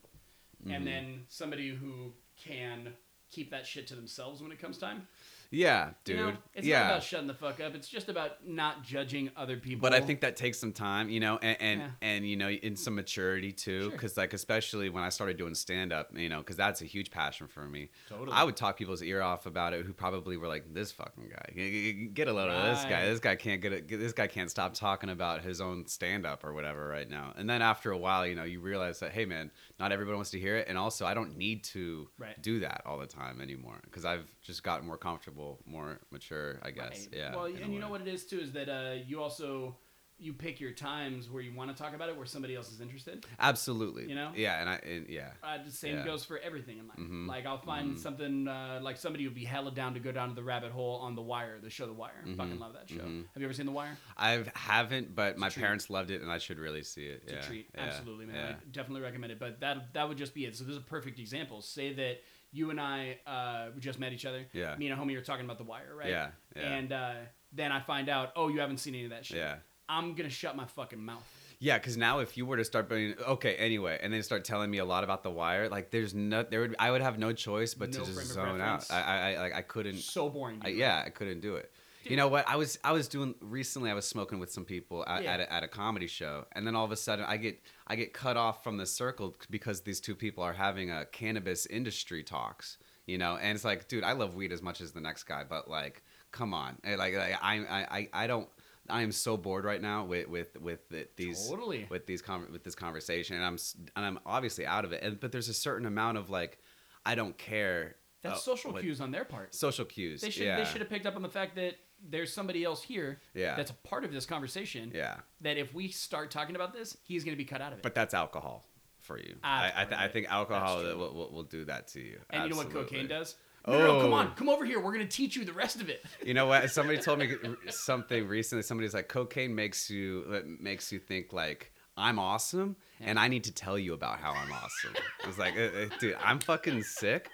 Mm-hmm. 0.60 0.72
and 0.74 0.84
then 0.88 1.20
somebody 1.28 1.68
who 1.68 2.12
can 2.44 2.92
keep 3.30 3.50
that 3.50 3.66
shit 3.66 3.86
to 3.88 3.94
themselves 3.94 4.42
when 4.42 4.52
it 4.52 4.60
comes 4.60 4.78
time. 4.78 5.06
Yeah, 5.50 5.90
dude. 6.04 6.16
You 6.18 6.22
know, 6.26 6.32
it's 6.54 6.66
yeah. 6.66 6.80
not 6.80 6.90
about 6.90 7.02
shutting 7.02 7.26
the 7.26 7.34
fuck 7.34 7.60
up. 7.60 7.74
It's 7.74 7.88
just 7.88 8.08
about 8.08 8.46
not 8.46 8.82
judging 8.82 9.30
other 9.36 9.56
people. 9.56 9.80
But 9.80 9.94
I 9.94 10.00
think 10.00 10.20
that 10.20 10.36
takes 10.36 10.58
some 10.58 10.72
time, 10.72 11.08
you 11.08 11.20
know, 11.20 11.38
and 11.42 11.56
and, 11.60 11.80
Yeah. 11.80 11.90
and 12.02 12.28
you 12.28 12.36
know, 12.36 12.48
in 12.50 12.76
some 12.76 12.94
maturity 12.94 13.52
too, 13.52 13.82
Sure. 13.82 13.90
because 13.90 14.16
like 14.16 14.32
especially 14.34 14.88
when 14.90 15.02
I 15.04 15.08
started 15.08 15.36
doing 15.38 15.54
stand 15.54 15.92
up, 15.92 16.10
you 16.16 16.28
know, 16.28 16.38
because 16.38 16.56
that's 16.56 16.82
a 16.82 16.84
huge 16.84 17.10
passion 17.10 17.46
for 17.48 17.66
me. 17.66 17.90
Totally. 18.08 18.32
I 18.36 18.44
would 18.44 18.56
talk 18.56 18.76
people's 18.76 19.02
ear 19.02 19.22
off 19.22 19.46
about 19.46 19.72
it 19.72 19.86
who 19.86 19.92
probably 19.92 20.36
were 20.36 20.48
like, 20.48 20.74
"This 20.74 20.92
fucking 20.92 21.30
guy, 21.30 22.08
get 22.12 22.28
a 22.28 22.32
load 22.32 22.50
of 22.50 22.76
this 22.76 22.84
guy. 22.84 23.06
This 23.06 23.20
guy 23.20 23.36
can't 23.36 23.62
get 23.62 23.72
it. 23.72 23.88
This 23.88 24.12
guy 24.12 24.26
can't 24.26 24.50
stop 24.50 24.74
talking 24.74 25.10
about 25.10 25.42
his 25.42 25.60
own 25.60 25.86
stand 25.86 26.26
up 26.26 26.44
or 26.44 26.52
whatever 26.52 26.86
right 26.88 27.08
now." 27.08 27.32
And 27.36 27.48
then 27.48 27.62
after 27.62 27.90
a 27.90 27.98
while, 27.98 28.26
you 28.26 28.34
know, 28.34 28.44
you 28.44 28.60
realize 28.60 29.00
that 29.00 29.12
hey, 29.12 29.24
man, 29.24 29.50
not 29.80 29.92
everybody 29.92 30.14
wants 30.16 30.30
to 30.32 30.38
hear 30.38 30.56
it, 30.56 30.66
and 30.68 30.76
also 30.76 31.06
I 31.06 31.14
don't 31.14 31.36
need 31.36 31.64
to 31.64 32.08
Right. 32.18 32.40
do 32.42 32.60
that 32.60 32.82
all 32.84 32.98
the 32.98 33.06
time 33.06 33.40
anymore 33.40 33.78
because 33.84 34.04
I've 34.04 34.26
just 34.42 34.62
gotten 34.62 34.86
more 34.86 34.98
comfortable, 34.98 35.37
more 35.66 36.00
mature, 36.10 36.58
I 36.62 36.70
guess. 36.70 37.08
Right. 37.10 37.18
Yeah. 37.20 37.36
Well, 37.36 37.44
and 37.46 37.72
you 37.72 37.80
know 37.80 37.88
what 37.90 38.00
it 38.00 38.08
is 38.08 38.24
too 38.26 38.38
is 38.40 38.52
that 38.52 38.68
uh, 38.68 38.94
you 39.06 39.22
also 39.22 39.76
you 40.20 40.32
pick 40.32 40.58
your 40.58 40.72
times 40.72 41.30
where 41.30 41.40
you 41.40 41.54
want 41.54 41.70
to 41.70 41.80
talk 41.80 41.94
about 41.94 42.08
it, 42.08 42.16
where 42.16 42.26
somebody 42.26 42.56
else 42.56 42.72
is 42.72 42.80
interested. 42.80 43.24
Absolutely. 43.38 44.08
You 44.08 44.16
know? 44.16 44.32
Yeah, 44.34 44.60
and 44.60 44.68
I 44.68 44.74
and, 44.84 45.08
yeah. 45.08 45.28
Uh, 45.44 45.58
the 45.64 45.70
same 45.70 45.98
Yeah. 45.98 46.04
goes 46.04 46.24
for 46.24 46.38
everything 46.38 46.78
in 46.80 46.88
life. 46.88 46.98
Mhm. 46.98 47.28
Like 47.28 47.46
I'll 47.46 47.60
find 47.60 47.94
Mhm. 47.94 47.98
something 48.00 48.48
uh, 48.48 48.80
like 48.82 48.96
somebody 48.96 49.28
would 49.28 49.36
be 49.36 49.44
hella 49.44 49.70
down 49.70 49.94
to 49.94 50.00
go 50.00 50.10
down 50.10 50.30
to 50.30 50.34
the 50.34 50.42
rabbit 50.42 50.72
hole 50.72 50.96
on 50.96 51.14
The 51.14 51.22
Wire, 51.22 51.60
the 51.60 51.70
show 51.70 51.86
The 51.86 51.92
Wire. 51.92 52.24
Mhm. 52.26 52.36
Fucking 52.36 52.58
love 52.58 52.72
that 52.72 52.88
show. 52.88 52.96
Mhm. 52.96 53.26
Have 53.32 53.40
you 53.40 53.44
ever 53.44 53.54
seen 53.54 53.66
The 53.66 53.70
Wire? 53.70 53.96
I 54.16 54.44
haven't, 54.56 55.14
but 55.14 55.38
my 55.38 55.50
parents 55.50 55.88
loved 55.88 56.10
it, 56.10 56.20
and 56.20 56.32
I 56.32 56.38
should 56.38 56.58
really 56.58 56.82
see 56.82 57.06
it. 57.06 57.22
It's 57.22 57.32
yeah. 57.34 57.38
a 57.38 57.42
treat. 57.44 57.70
yeah, 57.76 57.80
Absolutely, 57.82 58.26
man. 58.26 58.56
I 58.60 58.64
definitely 58.72 59.02
recommend 59.02 59.30
it. 59.30 59.38
But 59.38 59.60
that 59.60 59.92
that 59.94 60.08
would 60.08 60.18
just 60.18 60.34
be 60.34 60.46
it. 60.46 60.56
So 60.56 60.64
this 60.64 60.72
is 60.72 60.78
a 60.78 60.84
perfect 60.84 61.20
example. 61.20 61.62
Say 61.62 61.92
that 61.92 62.22
you 62.52 62.70
and 62.70 62.80
I 62.80 63.18
uh, 63.26 63.66
we 63.74 63.80
just 63.80 63.98
met 63.98 64.12
each 64.12 64.26
other. 64.26 64.46
Yeah. 64.52 64.76
Me 64.76 64.88
and 64.88 64.98
a 64.98 65.02
homie 65.02 65.14
were 65.14 65.22
talking 65.22 65.44
about 65.44 65.58
The 65.58 65.64
Wire, 65.64 65.94
right? 65.96 66.08
Yeah, 66.08 66.28
yeah. 66.56 66.62
And 66.62 66.92
uh, 66.92 67.12
then 67.52 67.72
I 67.72 67.80
find 67.80 68.08
out, 68.08 68.32
oh, 68.36 68.48
you 68.48 68.60
haven't 68.60 68.78
seen 68.78 68.94
any 68.94 69.04
of 69.04 69.10
that 69.10 69.26
shit. 69.26 69.38
Yeah. 69.38 69.56
I'm 69.88 70.14
gonna 70.14 70.30
shut 70.30 70.56
my 70.56 70.66
fucking 70.66 71.02
mouth. 71.02 71.24
Yeah, 71.60 71.76
because 71.78 71.96
now 71.96 72.20
if 72.20 72.36
you 72.36 72.46
were 72.46 72.56
to 72.56 72.64
start 72.64 72.88
being 72.88 73.14
okay, 73.26 73.56
anyway, 73.56 73.98
and 74.00 74.12
then 74.12 74.22
start 74.22 74.44
telling 74.44 74.70
me 74.70 74.78
a 74.78 74.84
lot 74.84 75.02
about 75.02 75.22
the 75.22 75.30
wire, 75.30 75.68
like 75.68 75.90
there's 75.90 76.14
no, 76.14 76.44
there 76.44 76.60
would, 76.60 76.76
I 76.78 76.90
would 76.90 77.00
have 77.00 77.18
no 77.18 77.32
choice 77.32 77.74
but 77.74 77.92
No 77.92 77.98
to 77.98 78.04
just 78.04 78.26
zone 78.32 78.60
out. 78.60 78.86
I, 78.90 79.00
I, 79.00 79.32
I, 79.32 79.40
like, 79.40 79.54
I 79.54 79.62
couldn't. 79.62 79.98
So 79.98 80.28
boring. 80.28 80.60
I, 80.62 80.68
yeah, 80.68 81.02
I 81.04 81.10
couldn't 81.10 81.40
do 81.40 81.56
it. 81.56 81.72
You 82.08 82.16
know 82.16 82.28
what? 82.28 82.48
I 82.48 82.56
was, 82.56 82.78
I 82.82 82.92
was 82.92 83.08
doing 83.08 83.34
recently. 83.40 83.90
I 83.90 83.94
was 83.94 84.06
smoking 84.06 84.38
with 84.38 84.50
some 84.52 84.64
people 84.64 85.04
at, 85.06 85.22
Yeah. 85.22 85.34
at, 85.34 85.40
a, 85.40 85.52
at 85.52 85.62
a 85.62 85.68
comedy 85.68 86.06
show, 86.06 86.46
and 86.52 86.66
then 86.66 86.74
all 86.74 86.84
of 86.84 86.92
a 86.92 86.96
sudden, 86.96 87.24
I 87.26 87.36
get, 87.36 87.60
I 87.86 87.96
get 87.96 88.12
cut 88.12 88.36
off 88.36 88.62
from 88.64 88.76
the 88.76 88.86
circle 88.86 89.34
because 89.50 89.82
these 89.82 90.00
two 90.00 90.14
people 90.14 90.42
are 90.42 90.52
having 90.54 90.90
a 90.90 91.04
cannabis 91.06 91.66
industry 91.66 92.22
talks. 92.22 92.78
you 93.06 93.18
know. 93.18 93.36
And 93.36 93.54
it's 93.54 93.64
like, 93.64 93.88
dude, 93.88 94.04
I 94.04 94.12
love 94.12 94.34
weed 94.34 94.52
as 94.52 94.62
much 94.62 94.80
as 94.80 94.92
the 94.92 95.00
next 95.00 95.24
guy, 95.24 95.44
but 95.48 95.68
like, 95.68 96.02
come 96.32 96.52
on, 96.54 96.76
Eh, 96.84 96.96
like, 96.96 97.14
like 97.14 97.36
I, 97.42 97.56
I, 97.58 97.98
I, 97.98 98.08
I 98.12 98.26
don't. 98.26 98.48
I 98.90 99.02
am 99.02 99.12
so 99.12 99.36
bored 99.36 99.64
right 99.66 99.82
now 99.82 100.04
with 100.06 100.28
with 100.28 100.58
with 100.62 100.80
these 101.16 101.46
Totally. 101.46 101.86
with 101.90 102.06
these 102.06 102.22
con- 102.22 102.48
with 102.50 102.64
this 102.64 102.74
conversation, 102.74 103.36
and 103.36 103.44
I'm 103.44 103.58
and 103.96 104.06
I'm 104.06 104.18
obviously 104.24 104.64
out 104.64 104.86
of 104.86 104.92
it. 104.92 105.02
And 105.02 105.20
but 105.20 105.30
there's 105.30 105.50
a 105.50 105.54
certain 105.54 105.86
amount 105.86 106.16
of 106.16 106.30
like, 106.30 106.56
I 107.04 107.14
don't 107.14 107.36
care. 107.36 107.96
That's 108.22 108.38
uh, 108.38 108.40
social 108.40 108.72
what- 108.72 108.80
cues 108.82 109.00
on 109.02 109.10
their 109.10 109.26
part. 109.26 109.54
Social 109.54 109.84
cues. 109.84 110.22
They 110.22 110.30
should 110.30 110.46
yeah. 110.46 110.56
they 110.56 110.64
should 110.64 110.80
have 110.80 110.88
picked 110.88 111.04
up 111.04 111.16
on 111.16 111.22
the 111.22 111.28
fact 111.28 111.54
that 111.56 111.74
there's 112.06 112.32
somebody 112.32 112.64
else 112.64 112.82
here 112.82 113.20
Yeah. 113.34 113.56
that's 113.56 113.70
a 113.70 113.74
part 113.74 114.04
of 114.04 114.12
this 114.12 114.26
conversation. 114.26 114.92
Yeah. 114.94 115.16
That 115.40 115.56
if 115.58 115.74
we 115.74 115.88
start 115.88 116.30
talking 116.30 116.54
about 116.56 116.72
this, 116.72 116.96
he's 117.04 117.24
going 117.24 117.34
to 117.34 117.38
be 117.38 117.44
cut 117.44 117.60
out 117.60 117.72
of 117.72 117.78
it. 117.78 117.82
But 117.82 117.94
that's 117.94 118.14
alcohol 118.14 118.64
for 119.00 119.18
you. 119.18 119.36
I 119.42 119.72
I, 119.76 119.84
th- 119.84 120.00
I 120.00 120.08
think 120.08 120.26
alcohol 120.30 120.78
will, 120.82 121.12
will, 121.14 121.30
will 121.32 121.42
do 121.44 121.64
that 121.66 121.88
to 121.88 122.00
you. 122.00 122.18
and 122.30 122.44
you 122.44 122.50
know 122.50 122.56
what 122.56 122.70
cocaine 122.70 123.08
does? 123.08 123.36
No, 123.66 123.78
no, 123.78 123.86
no, 123.86 124.00
come 124.00 124.12
Oh. 124.12 124.16
on, 124.16 124.34
come 124.34 124.48
over 124.48 124.64
here. 124.64 124.78
We're 124.80 124.92
going 124.94 125.06
to 125.06 125.16
teach 125.16 125.36
you 125.36 125.44
the 125.44 125.52
rest 125.52 125.80
of 125.80 125.88
it. 125.90 126.02
You 126.24 126.32
know 126.34 126.46
what? 126.46 126.70
Somebody 126.70 126.98
told 126.98 127.18
me 127.18 127.30
something 127.70 128.26
recently. 128.26 128.62
Somebody's 128.62 128.94
like, 128.94 129.08
cocaine 129.08 129.54
makes 129.54 129.90
you 129.90 130.44
makes 130.60 130.90
you 130.92 130.98
think 130.98 131.32
like 131.32 131.72
I'm 131.96 132.18
awesome, 132.18 132.76
and 133.00 133.18
I 133.18 133.28
need 133.28 133.44
to 133.44 133.52
tell 133.52 133.78
you 133.78 133.92
about 133.92 134.20
how 134.20 134.30
I'm 134.32 134.52
awesome. 134.52 134.94
I 135.24 135.26
was 135.26 135.36
like, 135.38 135.54
uh, 135.56 135.62
uh, 135.62 135.86
dude, 135.98 136.16
I'm 136.24 136.38
fucking 136.38 136.82
sick. 136.84 137.28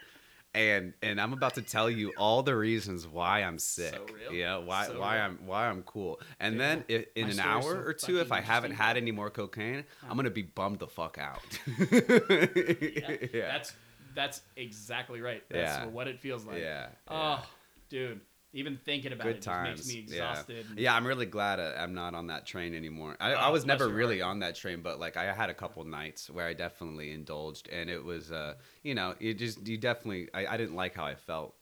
And 0.55 0.95
and 1.03 1.21
I'm 1.21 1.33
about 1.33 1.55
to 1.55 1.63
tell 1.63 1.91
you 1.91 2.13
all 2.17 2.43
the 2.45 2.55
reasons 2.55 3.07
why 3.09 3.43
I'm 3.43 3.59
sick. 3.59 3.99
real. 4.15 4.33
Yeah, 4.33 4.59
why 4.59 4.87
So 4.87 5.01
why 5.01 5.17
real. 5.17 5.25
I'm 5.25 5.39
why 5.47 5.67
I'm 5.69 5.83
cool. 5.83 6.21
And 6.39 6.55
Dude, 6.55 6.61
then 6.61 6.85
i 6.89 7.07
in 7.17 7.27
my 7.27 7.33
an 7.33 7.41
hour 7.41 7.63
so 7.63 7.71
or 7.81 7.93
two, 7.93 8.21
if 8.21 8.31
I 8.31 8.41
haven't 8.41 8.71
had 8.73 8.97
any 8.97 9.11
more 9.11 9.31
cocaine, 9.31 9.83
I'm 10.09 10.17
gonna 10.17 10.31
be 10.31 10.43
bummed 10.43 10.79
the 10.79 10.87
fuck 10.87 11.19
out. 11.19 11.41
Yeah, 11.91 13.17
yeah. 13.33 13.47
That's 13.49 13.73
that's 14.15 14.43
exactly 14.57 15.21
right. 15.21 15.43
That's 15.51 15.79
Yeah. 15.81 15.87
what 15.87 16.07
it 16.07 16.21
feels 16.21 16.45
like. 16.45 16.61
yeah. 16.61 16.89
Oh, 17.09 17.45
dude. 17.89 18.21
Even 18.55 18.79
thinking 18.85 19.13
about 19.13 19.25
good 19.25 19.37
it 19.37 19.43
times. 19.43 19.81
just 19.81 19.89
makes 19.95 20.11
me 20.11 20.17
yeah. 20.17 20.31
exhausted. 20.31 20.67
Yeah, 20.77 20.95
I'm 20.95 21.07
really 21.07 21.27
glad 21.27 21.59
I- 21.59 21.83
I'm 21.83 21.93
not 21.93 22.15
on 22.15 22.29
that 22.29 22.47
train 22.47 22.75
anymore. 22.75 23.17
I, 23.21 23.33
Oh, 23.35 23.37
I 23.37 23.49
was 23.49 23.67
never 23.67 23.89
really 23.89 24.23
on 24.23 24.39
that 24.39 24.55
train, 24.55 24.81
but 24.81 25.01
like 25.01 25.17
I 25.17 25.33
had 25.33 25.51
a 25.51 25.55
couple 25.55 25.85
nights 25.85 26.31
where 26.31 26.47
I 26.47 26.55
definitely 26.55 27.11
indulged, 27.11 27.69
and 27.69 27.91
it 27.91 28.03
was, 28.03 28.31
uh, 28.31 28.55
you 28.85 28.95
know, 28.95 29.15
you 29.19 29.35
just 29.35 29.67
you 29.67 29.77
definitely 29.77 30.29
I, 30.33 30.47
I 30.47 30.57
didn't 30.57 30.77
like 30.77 30.95
how 30.95 31.05
I 31.05 31.17
felt 31.17 31.57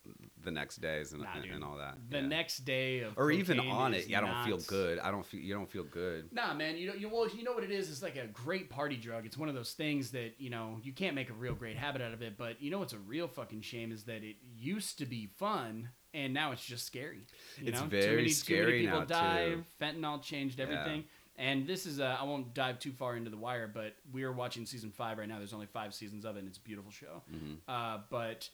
the 0.44 0.50
next 0.50 0.80
days 0.82 1.12
and, 1.12 1.22
Nah, 1.22 1.28
and, 1.34 1.44
and 1.46 1.64
all 1.64 1.78
that. 1.78 1.96
The 2.10 2.18
yeah. 2.18 2.26
next 2.26 2.58
day 2.58 3.00
of 3.00 3.16
or 3.16 3.30
even 3.30 3.58
on 3.58 3.94
it, 3.94 4.08
yeah, 4.08 4.18
I 4.18 4.20
don't 4.20 4.44
feel 4.44 4.58
good. 4.66 4.98
I 4.98 5.10
don't 5.10 5.24
feel 5.24 5.40
you 5.40 5.54
don't 5.54 5.70
feel 5.70 5.84
good. 5.84 6.32
Nah, 6.32 6.52
man. 6.52 6.76
You 6.76 6.88
know, 6.88 6.94
you 6.94 7.08
well, 7.08 7.28
you 7.28 7.42
know 7.42 7.52
what 7.52 7.64
it 7.64 7.70
is. 7.70 7.90
It's 7.90 8.02
like 8.02 8.16
a 8.16 8.26
great 8.26 8.68
party 8.68 8.96
drug. 8.96 9.24
It's 9.24 9.38
one 9.38 9.48
of 9.48 9.54
those 9.54 9.72
things 9.72 10.10
that 10.10 10.34
you 10.38 10.50
know 10.50 10.78
you 10.82 10.92
can't 10.92 11.14
make 11.14 11.30
a 11.30 11.34
real 11.34 11.54
great 11.54 11.76
habit 11.76 12.02
out 12.02 12.12
of 12.12 12.20
it. 12.20 12.36
But 12.36 12.60
you 12.60 12.70
know 12.70 12.80
what's 12.80 12.92
a 12.92 12.98
real 12.98 13.28
fucking 13.28 13.62
shame 13.62 13.92
is 13.92 14.04
that 14.04 14.22
it 14.22 14.36
used 14.54 14.98
to 14.98 15.06
be 15.06 15.26
fun 15.38 15.88
and 16.14 16.32
now 16.34 16.52
it's 16.52 16.64
just 16.64 16.86
scary. 16.86 17.20
You 17.58 17.68
It's 17.68 17.80
know? 17.80 17.86
very 17.86 18.02
too 18.06 18.16
many, 18.16 18.28
scary 18.28 18.60
too 18.60 18.66
many 18.70 18.80
people 18.82 18.98
now, 19.00 19.04
die. 19.06 19.48
too. 19.50 19.64
Fentanyl 19.80 20.22
changed 20.22 20.60
everything. 20.60 21.04
And 21.36 21.66
this 21.66 21.86
is 21.86 21.98
I 21.98 22.22
won't 22.24 22.52
dive 22.54 22.78
too 22.78 22.92
far 22.92 23.16
into 23.16 23.30
the 23.30 23.36
wire, 23.38 23.66
but 23.72 23.96
we 24.12 24.22
are 24.22 24.32
watching 24.32 24.66
season 24.66 24.90
five 24.90 25.16
right 25.18 25.28
now. 25.28 25.38
There's 25.38 25.54
only 25.54 25.66
five 25.66 25.94
seasons 25.94 26.24
of 26.24 26.36
it, 26.36 26.40
and 26.40 26.48
it's 26.48 26.58
a 26.58 26.60
beautiful 26.60 26.90
show. 26.92 27.22
Mm-hmm. 27.34 27.54
Uh, 27.66 28.00
but 28.10 28.48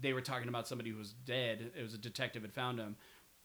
they 0.00 0.14
were 0.14 0.22
talking 0.22 0.48
about 0.48 0.66
somebody 0.66 0.90
who 0.90 0.96
was 0.96 1.12
dead. 1.26 1.70
It 1.78 1.82
was 1.82 1.92
a 1.92 1.98
detective 1.98 2.40
had 2.42 2.52
found 2.54 2.78
him, 2.78 2.96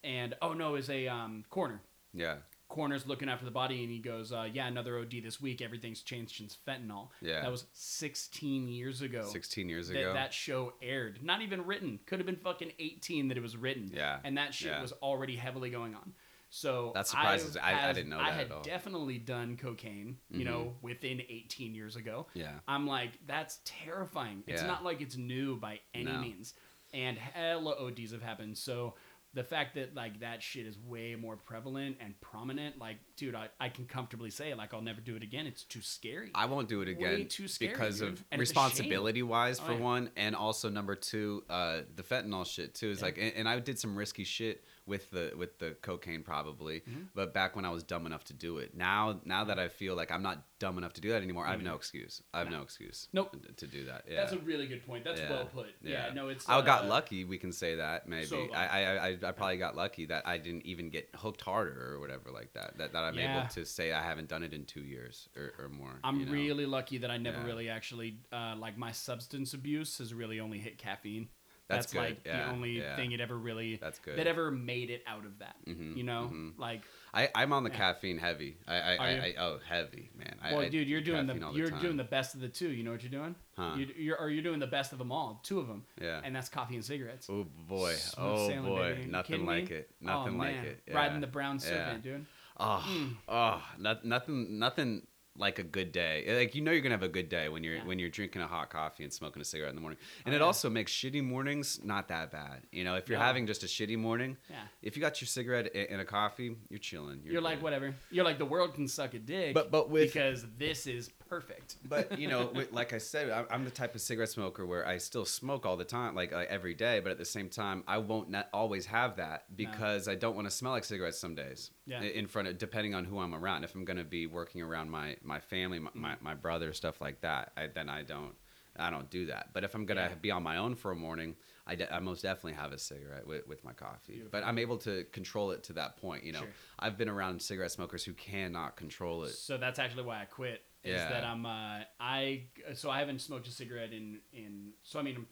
and 0.04 0.36
oh 0.42 0.54
no, 0.54 0.70
it 0.70 0.78
was 0.78 0.90
a 0.90 1.08
um, 1.10 1.44
coroner 1.50 1.82
Yeah, 2.14 2.36
coroner's 2.70 3.06
looking 3.08 3.30
after 3.30 3.46
the 3.46 3.52
body 3.52 3.82
and 3.84 3.92
he 3.92 4.00
goes, 4.00 4.32
uh, 4.32 4.48
"Yeah, 4.52 4.68
another 4.68 5.00
OD 5.00 5.22
this 5.22 5.40
week. 5.42 5.62
Everything's 5.62 6.02
changed 6.02 6.36
since 6.36 6.58
fentanyl." 6.68 7.10
Yeah. 7.22 7.42
that 7.42 7.52
was 7.52 7.66
16 7.74 8.68
years 8.68 9.02
ago. 9.02 9.24
16 9.32 9.70
years 9.70 9.88
that 9.90 9.98
ago. 10.00 10.14
that 10.14 10.34
show 10.34 10.74
aired. 10.82 11.24
Not 11.24 11.42
even 11.42 11.66
written. 11.66 12.00
Could 12.06 12.20
have 12.20 12.26
been 12.26 12.36
fucking 12.36 12.72
18 12.80 13.30
that 13.30 13.38
it 13.38 13.42
was 13.42 13.56
written. 13.58 13.92
Yeah, 13.94 14.20
and 14.24 14.38
that 14.38 14.54
shit 14.54 14.70
yeah. 14.72 14.82
was 14.82 14.92
already 14.94 15.36
heavily 15.36 15.70
going 15.70 15.96
on. 15.96 16.14
So 16.50 16.92
That 16.96 17.08
surprises- 17.08 17.58
I, 17.58 17.74
I- 17.74 17.90
I 17.90 17.94
didn't 17.94 18.10
know 18.10 18.20
I 18.20 18.30
that 18.30 18.34
had 18.34 18.46
at 18.48 18.52
all. 18.54 18.62
definitely 18.62 19.18
done 19.18 19.58
cocaine. 19.58 20.18
You 20.30 20.40
Mhm. 20.42 20.46
know, 20.46 20.78
within 20.82 21.22
18 21.28 21.76
years 21.76 21.96
ago. 21.98 22.28
yeah, 22.34 22.60
I'm 22.68 22.88
like, 22.88 23.20
that's 23.28 23.60
terrifying. 23.66 24.44
It's 24.48 24.62
Yeah. 24.62 24.68
not 24.68 24.84
like 24.84 25.02
it's 25.02 25.18
new 25.18 25.58
by 25.58 25.82
any 25.94 26.06
No. 26.12 26.20
means. 26.22 26.54
And 26.94 27.18
hella 27.18 27.76
ODs 27.78 28.12
have 28.12 28.22
happened. 28.22 28.58
So 28.58 28.96
the 29.38 29.44
fact 29.44 29.76
that 29.76 29.94
like 29.96 30.20
that 30.22 30.42
shit 30.42 30.66
is 30.66 30.78
way 30.80 31.16
more 31.16 31.36
prevalent 31.38 31.96
and 32.02 32.20
prominent, 32.22 32.80
like, 32.80 32.98
dude, 33.18 33.36
I, 33.36 33.50
I 33.60 33.70
can 33.70 33.86
comfortably 33.86 34.32
say 34.32 34.54
like 34.56 34.74
I'll 34.74 34.82
never 34.82 35.00
do 35.00 35.16
it 35.16 35.22
again. 35.22 35.46
It's 35.46 35.64
too 35.64 35.82
scary. 35.82 36.32
I 36.34 36.46
won't 36.48 36.68
do 36.68 36.82
it 36.82 36.88
Way 36.88 36.92
again 36.94 37.28
too 37.28 37.48
scary, 37.48 37.72
because 37.72 38.00
dude. 38.00 38.14
of 38.14 38.24
And 38.32 38.42
it's 38.42 38.50
a 38.52 38.54
shame. 38.56 38.64
responsibility 38.64 39.22
wise 39.22 39.60
Oh, 39.60 39.68
for 39.68 39.74
yeah. 39.74 39.80
one, 39.80 40.10
and 40.18 40.36
also 40.36 40.70
number 40.70 40.96
two, 40.96 41.44
uh, 41.50 41.82
the 41.96 42.02
fentanyl 42.02 42.48
shit 42.48 42.74
too. 42.74 42.90
Is 42.90 42.98
Yeah. 43.00 43.06
like, 43.06 43.18
and, 43.20 43.34
and 43.36 43.48
I 43.48 43.60
did 43.60 43.78
some 43.78 43.96
risky 43.96 44.24
shit 44.24 44.64
with 44.88 45.12
the 45.12 45.34
with 45.38 45.60
the 45.60 45.72
cocaine 45.82 46.24
probably, 46.24 46.80
Mm-hmm. 46.80 47.02
but 47.14 47.34
back 47.34 47.56
when 47.56 47.66
I 47.66 47.70
was 47.70 47.84
dumb 47.84 48.06
enough 48.06 48.24
to 48.26 48.34
do 48.34 48.58
it. 48.60 48.76
Now 48.76 49.20
now 49.26 49.44
that 49.44 49.60
I 49.60 49.68
feel 49.68 49.96
like 49.96 50.12
I'm 50.12 50.24
not 50.24 50.44
dumb 50.60 50.78
enough 50.78 50.94
to 50.94 51.02
do 51.02 51.10
that 51.10 51.22
anymore, 51.22 51.46
I 51.46 51.52
have 51.52 51.62
no 51.62 51.76
excuse. 51.76 52.22
I 52.34 52.40
have 52.40 52.50
no, 52.50 52.62
excuse. 52.62 53.10
Nope. 53.14 53.36
To 53.58 53.68
do 53.68 53.86
that. 53.86 54.06
Yeah. 54.10 54.16
That's 54.22 54.32
a 54.34 54.40
really 54.40 54.66
good 54.68 54.86
point. 54.88 55.04
That's 55.04 55.20
Yeah. 55.20 55.30
well 55.30 55.46
put. 55.46 55.68
Yeah. 55.84 56.12
no, 56.16 56.30
it's. 56.30 56.48
I 56.50 56.62
got 56.62 56.86
uh, 56.86 56.88
lucky. 56.88 57.26
We 57.26 57.38
can 57.38 57.52
say 57.52 57.76
that 57.76 58.08
maybe. 58.08 58.26
so. 58.26 58.48
I, 58.54 58.66
I 58.66 59.08
I 59.10 59.18
I 59.24 59.32
probably 59.34 59.58
got 59.58 59.76
lucky 59.76 60.06
that 60.08 60.26
I 60.26 60.38
didn't 60.38 60.66
even 60.66 60.90
get 60.90 61.10
hooked 61.16 61.42
harder 61.42 61.94
or 61.94 62.00
whatever 62.00 62.32
like 62.32 62.54
that. 62.54 62.78
That 62.78 62.94
that 62.94 63.04
I'm 63.04 63.16
Yeah. 63.16 63.40
able 63.40 63.50
to 63.50 63.66
say 63.66 63.92
I 63.92 64.02
haven't 64.02 64.30
done 64.30 64.44
it 64.44 64.54
in 64.54 64.66
two 64.66 64.82
years 64.84 65.28
or, 65.36 65.54
or 65.60 65.70
more. 65.70 66.00
I'm 66.04 66.20
you 66.20 66.26
know? 66.26 66.32
really 66.32 66.66
lucky 66.66 66.98
that 67.00 67.12
I 67.12 67.18
never 67.18 67.40
Yeah. 67.40 67.46
really 67.46 67.70
actually 67.70 68.20
uh, 68.32 68.56
like 68.58 68.78
my 68.78 68.92
substance 68.92 69.54
abuse 69.54 69.98
has 70.00 70.14
really 70.14 70.40
only 70.40 70.60
hit 70.60 70.78
caffeine. 70.78 71.28
That's 71.68 71.92
good. 71.92 72.00
like 72.00 72.18
Yeah, 72.26 72.46
the 72.46 72.52
only 72.52 72.80
yeah. 72.80 72.96
thing 72.96 73.12
it 73.12 73.20
ever 73.20 73.38
really 73.38 73.76
That's 73.76 74.00
good. 74.00 74.18
that 74.18 74.26
ever 74.28 74.52
made 74.52 74.90
it 74.90 75.04
out 75.06 75.26
of 75.26 75.40
that. 75.40 75.56
Mhm, 75.68 75.98
You 75.98 76.04
know, 76.04 76.30
mhm. 76.34 76.58
like 76.58 76.82
I, 77.14 77.30
I'm 77.36 77.52
on 77.54 77.64
the 77.64 77.70
Yeah. 77.70 77.78
caffeine 77.78 78.18
heavy. 78.18 78.58
I, 78.68 78.76
I, 78.76 78.96
I. 78.96 79.10
I 79.10 79.36
oh 79.40 79.60
heavy 79.68 80.10
man. 80.16 80.36
Well, 80.52 80.60
I 80.62 80.70
dude, 80.70 80.88
you're 80.88 81.02
doing 81.02 81.26
the, 81.28 81.44
all 81.46 81.58
you're 81.58 81.70
time. 81.70 81.82
doing 81.82 81.98
the 81.98 82.04
best 82.04 82.36
of 82.36 82.42
the 82.42 82.50
two. 82.50 82.70
You 82.70 82.84
know 82.84 82.92
what 82.92 83.02
you're 83.04 83.12
doing? 83.12 83.36
Huh. 83.58 83.74
You, 83.78 83.88
you're 83.98 84.18
or 84.20 84.30
you're 84.30 84.44
doing 84.44 84.60
the 84.60 84.68
best 84.68 84.92
of 84.94 84.98
them 85.00 85.12
all, 85.12 85.40
two 85.44 85.60
of 85.60 85.68
them. 85.68 85.84
Yeah. 86.02 86.22
And 86.24 86.36
that's 86.36 86.48
coffee 86.50 86.76
and 86.76 86.86
cigarettes. 86.86 87.28
Oh 87.30 87.46
boy. 87.68 87.94
Smooth 87.94 88.26
oh 88.28 88.48
sailing, 88.48 88.64
boy. 88.66 89.06
Nothing 89.10 89.46
like 89.46 89.70
me? 89.70 89.76
it. 89.78 89.90
Nothing 90.00 90.36
oh, 90.36 90.38
like 90.38 90.56
man. 90.56 90.66
it. 90.66 90.94
Riding 90.94 91.22
the 91.22 91.28
brown 91.28 91.60
serpent, 91.60 92.04
dude. 92.04 92.26
Oh, 92.60 92.84
Mm. 92.88 93.16
oh, 93.28 93.62
not, 93.78 94.04
nothing, 94.04 94.58
nothing 94.58 95.06
like 95.38 95.60
a 95.60 95.64
good 95.64 95.92
day. 95.92 96.26
Like 96.38 96.56
you 96.56 96.62
know, 96.62 96.72
you're 96.72 96.82
gonna 96.82 96.96
have 96.96 97.04
a 97.04 97.08
good 97.08 97.30
day 97.30 97.48
when 97.50 97.64
you're 97.64 97.76
Yeah. 97.76 97.86
when 97.86 98.00
you're 98.00 98.10
drinking 98.10 98.42
a 98.42 98.48
hot 98.48 98.70
coffee 98.70 99.04
and 99.04 99.14
smoking 99.14 99.42
a 99.42 99.46
cigarette 99.46 99.70
in 99.70 99.76
the 99.76 99.82
morning. 99.82 100.00
And 100.26 100.34
Oh, 100.34 100.38
it 100.38 100.40
yeah. 100.42 100.46
also 100.46 100.70
makes 100.70 100.92
shitty 100.92 101.24
mornings 101.24 101.80
not 101.84 102.08
that 102.10 102.32
bad. 102.32 102.64
You 102.72 102.84
know, 102.84 102.96
if 102.96 103.08
you're 103.10 103.20
No. 103.20 103.26
having 103.26 103.46
just 103.48 103.64
a 103.64 103.68
shitty 103.68 103.98
morning, 103.98 104.38
Yeah. 104.50 104.56
if 104.82 104.96
you 104.96 105.02
got 105.02 105.22
your 105.22 105.28
cigarette 105.28 105.74
and 105.76 106.02
a 106.02 106.06
coffee, 106.06 106.56
you're 106.70 106.80
chilling. 106.80 107.22
You're, 107.24 107.42
like 107.42 107.62
whatever. 107.62 107.94
You're 108.12 108.26
like 108.26 108.38
the 108.40 108.46
world 108.46 108.74
can 108.74 108.88
suck 108.88 109.14
a 109.14 109.20
dick. 109.20 109.54
But- 109.54 109.72
but 109.72 109.90
with- 109.90 110.12
because 110.14 110.46
this 110.58 110.88
is 110.88 111.10
perfect. 111.30 111.76
But 111.84 112.18
you 112.20 112.28
know, 112.28 112.46
wi- 112.48 112.68
like 112.72 112.94
I 112.94 112.98
said, 112.98 113.30
I'm- 113.30 113.48
I'm 113.50 113.66
the 113.66 113.72
type 113.72 113.94
of 113.96 114.02
cigarette 114.02 114.30
smoker 114.30 114.66
where 114.66 114.88
I 114.88 114.98
still 114.98 115.26
smoke 115.26 115.66
all 115.66 115.78
the 115.78 115.86
time, 115.86 116.16
like, 116.16 116.32
like 116.32 116.48
every 116.50 116.74
day. 116.74 117.00
But 117.00 117.12
at 117.12 117.18
the 117.18 117.26
same 117.26 117.50
time, 117.50 117.84
I 117.88 117.98
won't 118.00 118.36
always 118.54 118.86
have 118.88 119.18
that 119.18 119.56
because 119.56 120.08
I 120.08 120.16
don't 120.16 120.36
want 120.36 120.48
to 120.48 120.52
smell 120.52 120.72
like 120.72 120.84
cigarettes 120.84 121.20
some 121.20 121.36
days. 121.36 121.72
Yeah. 121.86 122.02
In 122.02 122.28
front 122.28 122.48
of, 122.48 122.58
depending 122.58 122.96
on 122.96 123.06
who 123.06 123.20
I'm 123.20 123.34
around. 123.36 123.64
If 123.64 123.76
I'm 123.76 123.86
going 123.86 123.98
to 123.98 124.04
be 124.04 124.28
working 124.28 124.62
around 124.62 124.90
my 124.90 125.16
my 125.28 125.40
family, 125.40 125.80
my, 125.80 125.92
my, 125.94 126.16
my 126.22 126.34
brother, 126.34 126.74
stuff 126.74 127.02
like 127.02 127.22
that, 127.22 127.52
I, 127.58 127.68
then 127.68 127.90
I 127.90 128.04
don't. 128.04 128.34
I 128.80 128.92
don't 128.92 129.10
do 129.10 129.26
that. 129.26 129.50
But 129.54 129.64
if 129.64 129.74
I'm 129.74 129.88
gonna 129.88 130.10
Yeah. 130.12 130.16
be 130.22 130.30
on 130.30 130.44
my 130.44 130.58
own 130.58 130.76
for 130.76 130.92
a 130.92 130.96
morning, 130.96 131.36
I, 131.66 131.74
de- 131.74 131.92
I 131.92 131.98
most 132.00 132.22
definitely 132.22 132.54
have 132.54 132.74
a 132.74 132.78
cigarette 132.78 133.26
with, 133.26 133.48
with 133.48 133.64
my 133.64 133.74
coffee. 133.74 134.22
But 134.30 134.44
I'm 134.44 134.60
able 134.60 134.78
to 134.90 135.04
control 135.06 135.50
it 135.50 135.64
to 135.64 135.74
that 135.74 135.98
point. 135.98 136.24
You 136.24 136.34
know, 136.34 136.42
Sure. 136.42 136.50
I've 136.78 136.96
been 136.96 137.10
around 137.10 137.42
cigarette 137.42 137.72
smokers 137.72 138.04
who 138.04 138.14
cannot 138.14 138.76
control 138.76 139.24
it. 139.24 139.32
So 139.32 139.58
that's 139.58 139.80
actually 139.80 140.04
why 140.04 140.22
I 140.22 140.26
quit. 140.26 140.62
Is 140.84 140.92
Yeah. 141.02 141.10
that 141.10 141.24
I'm 141.24 141.44
uh, 141.48 141.80
I 142.00 142.44
so 142.76 142.92
I 142.92 143.00
haven't 143.00 143.20
smoked 143.22 143.48
a 143.48 143.52
cigarette 143.52 143.94
in 143.94 144.20
in 144.32 144.74
so 144.84 145.00
I 145.00 145.02
mean 145.02 145.26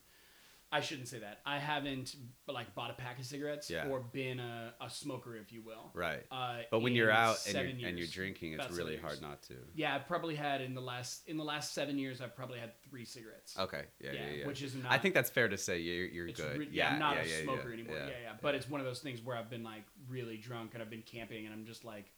I 0.72 0.82
shouldn't 0.82 1.08
say 1.08 1.20
that 1.20 1.40
I 1.46 1.58
haven't 1.60 2.16
like 2.48 2.74
bought 2.76 2.90
a 2.90 2.96
pack 2.96 3.18
of 3.20 3.26
cigarettes 3.26 3.70
Yeah. 3.70 3.88
or 3.88 4.00
been 4.02 4.40
a, 4.40 4.74
a 4.82 4.90
smoker 4.90 5.38
if 5.38 5.54
you 5.54 5.62
will. 5.62 5.92
Right. 5.94 6.24
Uh, 6.32 6.64
But 6.70 6.80
when 6.80 6.94
you're 6.96 7.12
out 7.12 7.38
and 7.48 7.80
you're, 7.80 7.88
and 7.90 7.98
you're 7.98 8.08
drinking, 8.08 8.54
it's 8.54 8.76
really 8.76 8.94
years. 8.94 9.02
hard 9.04 9.22
not 9.22 9.42
to. 9.44 9.54
Yeah, 9.74 9.96
I've 9.96 10.08
probably 10.08 10.36
had 10.36 10.62
in 10.62 10.74
the 10.74 10.82
last 10.82 11.28
in 11.28 11.38
the 11.38 11.44
last 11.44 11.74
seven 11.74 11.98
years 11.98 12.20
I've 12.20 12.36
probably 12.36 12.60
had 12.60 12.72
three 12.90 13.06
cigarettes. 13.06 13.58
Okay. 13.58 13.84
Yeah, 14.02 14.12
yeah, 14.12 14.20
Yeah, 14.20 14.34
yeah. 14.40 14.48
which 14.48 14.62
is 14.62 14.76
not- 14.76 14.92
I 14.92 14.98
think 14.98 15.14
that's 15.14 15.30
fair 15.30 15.48
to 15.48 15.58
say. 15.58 15.80
You're, 15.80 16.08
you're 16.08 16.28
good. 16.30 16.58
re- 16.58 16.70
yeah, 16.72 16.94
I'm 16.94 17.00
not 17.00 17.16
yeah, 17.16 17.22
a 17.36 17.44
smoker 17.44 17.72
anymore. 17.72 17.96
Yeah, 17.96 18.08
Yeah, 18.08 18.14
yeah. 18.24 18.34
But 18.42 18.56
it's 18.56 18.68
one 18.70 18.82
of 18.82 18.86
those 18.88 19.00
things 19.00 19.22
where 19.22 19.38
I've 19.38 19.50
been 19.50 19.64
like 19.64 19.84
really 20.10 20.38
drunk 20.38 20.72
and 20.74 20.84
I've 20.84 20.90
been 20.90 21.04
camping 21.04 21.46
and 21.46 21.54
I'm 21.54 21.66
just 21.66 21.86
like, 21.86 22.12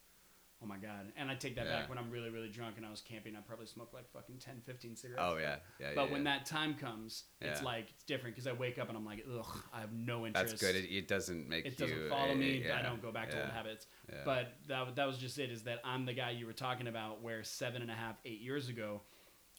oh 0.61 0.65
my 0.65 0.77
god. 0.77 1.11
And 1.15 1.29
I 1.29 1.35
take 1.35 1.55
that 1.55 1.65
Yeah. 1.65 1.81
back 1.81 1.89
when 1.89 1.97
I'm 1.97 2.09
really 2.09 2.29
really 2.29 2.49
drunk 2.49 2.77
and 2.77 2.85
I 2.85 2.89
was 2.89 3.01
camping. 3.01 3.35
I 3.35 3.39
probably 3.41 3.65
smoked 3.67 3.93
like 3.93 4.09
fucking 4.11 4.37
10, 4.37 4.61
15 4.65 4.95
cigarettes. 4.95 5.23
Oh 5.25 5.37
yeah, 5.37 5.57
yeah. 5.79 5.89
But 5.95 6.05
yeah, 6.07 6.11
when 6.11 6.25
yeah. 6.25 6.37
that 6.37 6.45
time 6.45 6.73
comes, 6.75 7.23
it's 7.41 7.61
like 7.61 7.89
it's 7.91 8.03
different 8.03 8.35
because 8.35 8.47
I 8.47 8.53
wake 8.53 8.79
up 8.79 8.89
and 8.89 8.97
I'm 8.97 9.05
like, 9.05 9.23
ugh, 9.37 9.63
I 9.73 9.81
have 9.81 9.93
no 9.93 10.25
interest. 10.25 10.49
that's 10.51 10.61
good. 10.61 10.75
It, 10.75 10.91
it 10.91 11.07
doesn't 11.07 11.47
make 11.47 11.65
It 11.65 11.79
you. 11.79 11.85
doesn't 11.87 12.09
follow 12.09 12.31
eh, 12.31 12.35
me. 12.35 12.63
yeah, 12.65 12.77
I 12.77 12.81
don't 12.81 13.01
go 13.01 13.11
back 13.11 13.29
to 13.31 13.41
old 13.41 13.51
habits. 13.51 13.85
But 14.25 14.53
that, 14.67 14.95
that 14.95 15.05
was 15.05 15.17
just 15.17 15.37
it. 15.37 15.51
Is 15.51 15.63
that 15.63 15.79
I'm 15.83 16.05
the 16.05 16.13
guy 16.13 16.31
you 16.31 16.45
were 16.45 16.53
talking 16.53 16.87
about? 16.87 17.21
Where 17.21 17.43
seven 17.43 17.81
and 17.81 17.91
a 17.91 17.95
half, 17.95 18.15
eight 18.25 18.41
years 18.41 18.69
ago, 18.69 19.01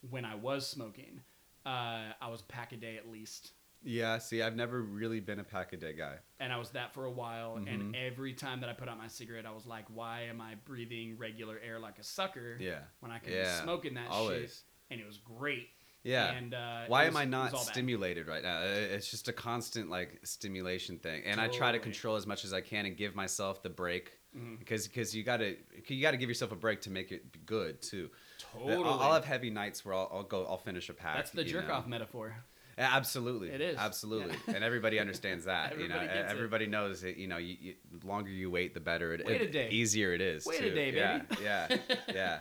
when 0.09 0.25
I 0.25 0.35
was 0.35 0.67
smoking, 0.67 1.21
uh, 1.65 2.13
I 2.21 2.29
was 2.29 2.41
a 2.41 2.45
pack 2.45 2.71
a 2.73 2.77
day 2.77 2.97
at 2.97 3.09
least. 3.09 3.51
Yeah, 3.81 4.17
see, 4.17 4.41
I've 4.41 4.55
never 4.55 4.81
really 4.81 5.19
been 5.21 5.39
a 5.39 5.43
pack 5.43 5.71
a 5.73 5.77
day 5.77 5.93
guy. 5.93 6.15
and 6.39 6.51
I 6.51 6.57
was 6.57 6.71
that 6.71 6.93
for 6.93 7.05
a 7.05 7.11
while. 7.11 7.55
Mm-hmm. 7.55 7.67
And 7.67 7.95
every 7.95 8.33
time 8.33 8.59
that 8.61 8.69
I 8.69 8.73
put 8.73 8.89
out 8.89 8.97
my 8.97 9.07
cigarette, 9.07 9.45
I 9.45 9.51
was 9.51 9.65
like, 9.65 9.85
"Why 9.93 10.23
am 10.23 10.41
I 10.41 10.55
breathing 10.65 11.17
regular 11.17 11.59
air 11.65 11.79
like 11.79 11.97
a 11.99 12.03
sucker? 12.03 12.57
Yeah. 12.59 12.79
when 12.99 13.11
I 13.11 13.19
could 13.19 13.31
Yeah, 13.33 13.43
be 13.59 13.63
smoking 13.63 13.93
that 13.95 14.05
shit?" 14.07 14.11
always. 14.11 14.63
And 14.91 14.99
it 14.99 15.07
was 15.07 15.17
great. 15.17 15.69
Yeah. 16.03 16.31
And 16.31 16.53
uh, 16.53 16.85
Why 16.87 17.03
it 17.03 17.07
am 17.07 17.17
I 17.17 17.25
not 17.25 17.51
bad. 17.51 17.61
stimulated 17.61 18.27
right 18.27 18.41
now? 18.41 18.61
It's 18.63 19.11
just 19.11 19.27
a 19.27 19.33
constant 19.33 19.89
like 19.89 20.19
stimulation 20.23 20.97
thing, 20.97 21.23
and 21.25 21.39
I 21.39 21.47
try 21.47 21.71
to 21.71 21.79
control 21.79 22.15
as 22.15 22.25
much 22.25 22.45
as 22.45 22.53
I 22.53 22.61
can 22.61 22.85
and 22.85 22.95
give 22.97 23.15
myself 23.15 23.61
the 23.63 23.69
break 23.69 24.11
Mm-hmm. 24.37 24.57
because 24.57 24.87
because 24.87 25.15
you 25.15 25.23
gotta 25.23 25.55
you 25.87 26.03
gotta 26.03 26.17
give 26.17 26.29
yourself 26.29 26.51
a 26.51 26.55
break 26.55 26.81
to 26.81 26.91
make 26.91 27.11
it 27.11 27.47
good 27.47 27.81
too. 27.81 28.11
Totally. 28.53 28.75
I'll, 28.75 28.99
I'll 28.99 29.13
have 29.13 29.25
heavy 29.25 29.49
nights 29.49 29.83
where 29.83 29.95
I'll, 29.95 30.07
I'll 30.13 30.21
go 30.23 30.45
I'll 30.45 30.59
finish 30.59 30.87
a 30.89 30.93
pack. 30.93 31.15
That's 31.15 31.31
the 31.31 31.43
jerk 31.43 31.67
know? 31.67 31.73
off 31.73 31.87
metaphor. 31.87 32.35
Yeah, 32.79 32.89
Absolutely, 32.95 33.49
It 33.49 33.59
is. 33.61 33.77
absolutely, 33.77 34.35
Yeah. 34.47 34.55
and 34.55 34.63
everybody 34.63 34.99
understands 35.05 35.45
that. 35.45 35.77
you 35.77 35.89
know, 35.89 35.97
Everybody 35.99 36.65
it. 36.65 36.71
knows 36.71 37.01
that. 37.01 37.17
You 37.17 37.27
know, 37.27 37.37
you, 37.37 37.57
you, 37.59 37.73
the 37.99 38.07
longer 38.07 38.29
you 38.31 38.49
wait, 38.49 38.73
the 38.73 38.79
better. 38.79 39.13
It, 39.13 39.25
Wait 39.25 39.41
a 39.41 39.47
day. 39.51 39.69
easier 39.69 40.13
it 40.13 40.21
is. 40.21 40.45
Wait 40.45 40.61
a 40.63 40.73
day, 40.73 40.93
yeah, 40.93 41.17
baby. 41.17 41.41
Yeah, 41.43 41.77
yeah, 42.13 42.39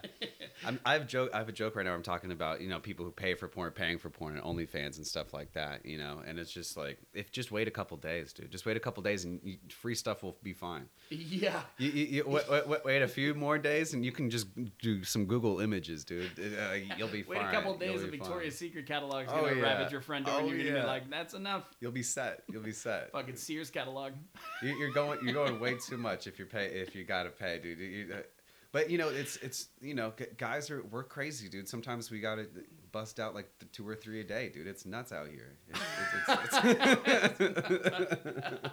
I'm, 0.64 0.78
I 0.86 0.92
have 0.92 1.06
joke. 1.08 1.30
I 1.34 1.38
have 1.38 1.48
a 1.48 1.52
joke 1.52 1.74
right 1.76 1.84
now. 1.84 1.92
I'm 1.94 2.02
talking 2.04 2.30
about 2.30 2.60
you 2.60 2.68
know 2.68 2.78
people 2.78 3.04
who 3.04 3.10
pay 3.10 3.34
for 3.34 3.48
porn, 3.48 3.72
paying 3.72 3.98
for 3.98 4.10
porn, 4.10 4.36
and 4.36 4.44
OnlyFans 4.44 4.96
and 4.98 5.06
stuff 5.06 5.32
like 5.34 5.52
that. 5.54 5.84
You 5.84 5.98
know, 5.98 6.22
and 6.26 6.38
it's 6.38 6.52
just 6.52 6.76
like 6.76 6.98
if 7.14 7.32
just 7.32 7.50
wait 7.50 7.66
a 7.66 7.72
couple 7.72 7.96
days, 7.96 8.32
dude. 8.32 8.50
Just 8.52 8.64
wait 8.64 8.76
a 8.76 8.80
couple 8.80 9.02
days, 9.02 9.24
and 9.24 9.40
you, 9.42 9.56
free 9.70 9.94
stuff 9.96 10.22
will 10.22 10.36
be 10.44 10.52
fine. 10.52 10.86
yeah. 11.10 11.62
You, 11.78 11.90
you, 11.90 12.24
wait, 12.26 12.48
wait, 12.68 12.84
wait, 12.84 13.02
a 13.02 13.08
few 13.08 13.34
more 13.34 13.58
days, 13.58 13.92
and 13.94 14.04
you 14.04 14.12
can 14.12 14.30
just 14.30 14.46
do 14.80 15.02
some 15.04 15.26
Google 15.26 15.58
images, 15.60 16.04
dude. 16.04 16.30
Uh, 16.38 16.74
you'll 16.96 17.08
be 17.08 17.22
Wait 17.24 17.26
fine. 17.38 17.44
Wait 17.46 17.48
a 17.48 17.52
couple 17.52 17.76
days 17.76 18.00
fine. 18.02 18.10
Victoria's 18.10 18.56
Secret 18.58 18.86
catalog's 18.86 19.30
Oh, 19.32 19.42
gonna 19.42 19.56
yeah. 19.56 19.82
at 19.82 19.90
your 19.92 20.00
front 20.00 20.27
door, 20.28 20.36
Oh, 20.36 20.38
and 20.40 20.48
you're 20.48 20.58
gonna 20.58 20.70
yeah. 20.76 20.80
be 20.82 20.86
like, 20.86 21.10
"That's 21.10 21.34
enough." 21.34 21.64
You'll 21.80 21.92
be 21.92 22.02
set. 22.02 22.42
You'll 22.50 22.62
be 22.62 22.72
set. 22.72 23.10
Fucking 23.12 23.36
Sears 23.36 23.70
catalog. 23.70 24.12
You- 24.62 24.76
You're 24.76 24.92
going. 24.92 25.18
You're 25.22 25.34
going 25.34 25.58
way 25.60 25.76
too 25.76 25.96
much 25.96 26.26
if 26.26 26.38
you're 26.38 26.48
pay. 26.48 26.66
If 26.66 26.94
you 26.94 27.04
gotta 27.04 27.30
pay, 27.30 27.58
dude. 27.58 27.78
You- 27.78 28.14
uh, 28.14 28.22
but 28.70 28.90
you 28.90 28.98
know, 28.98 29.08
it's 29.08 29.36
it's 29.36 29.68
you 29.80 29.94
know, 29.94 30.12
guys 30.36 30.70
are 30.70 30.82
we're 30.90 31.04
crazy, 31.04 31.48
dude. 31.48 31.68
Sometimes 31.68 32.10
we 32.10 32.20
gotta 32.20 32.46
bust 32.92 33.18
out 33.18 33.34
like 33.34 33.48
the 33.60 33.64
two 33.66 33.86
or 33.88 33.94
three 33.94 34.20
a 34.20 34.24
day, 34.24 34.50
dude. 34.50 34.66
It's 34.66 34.84
nuts 34.84 35.10
out 35.12 35.28
here. 35.28 35.56
It's, 35.68 35.80
it's, 36.28 37.38
it's, 37.40 38.60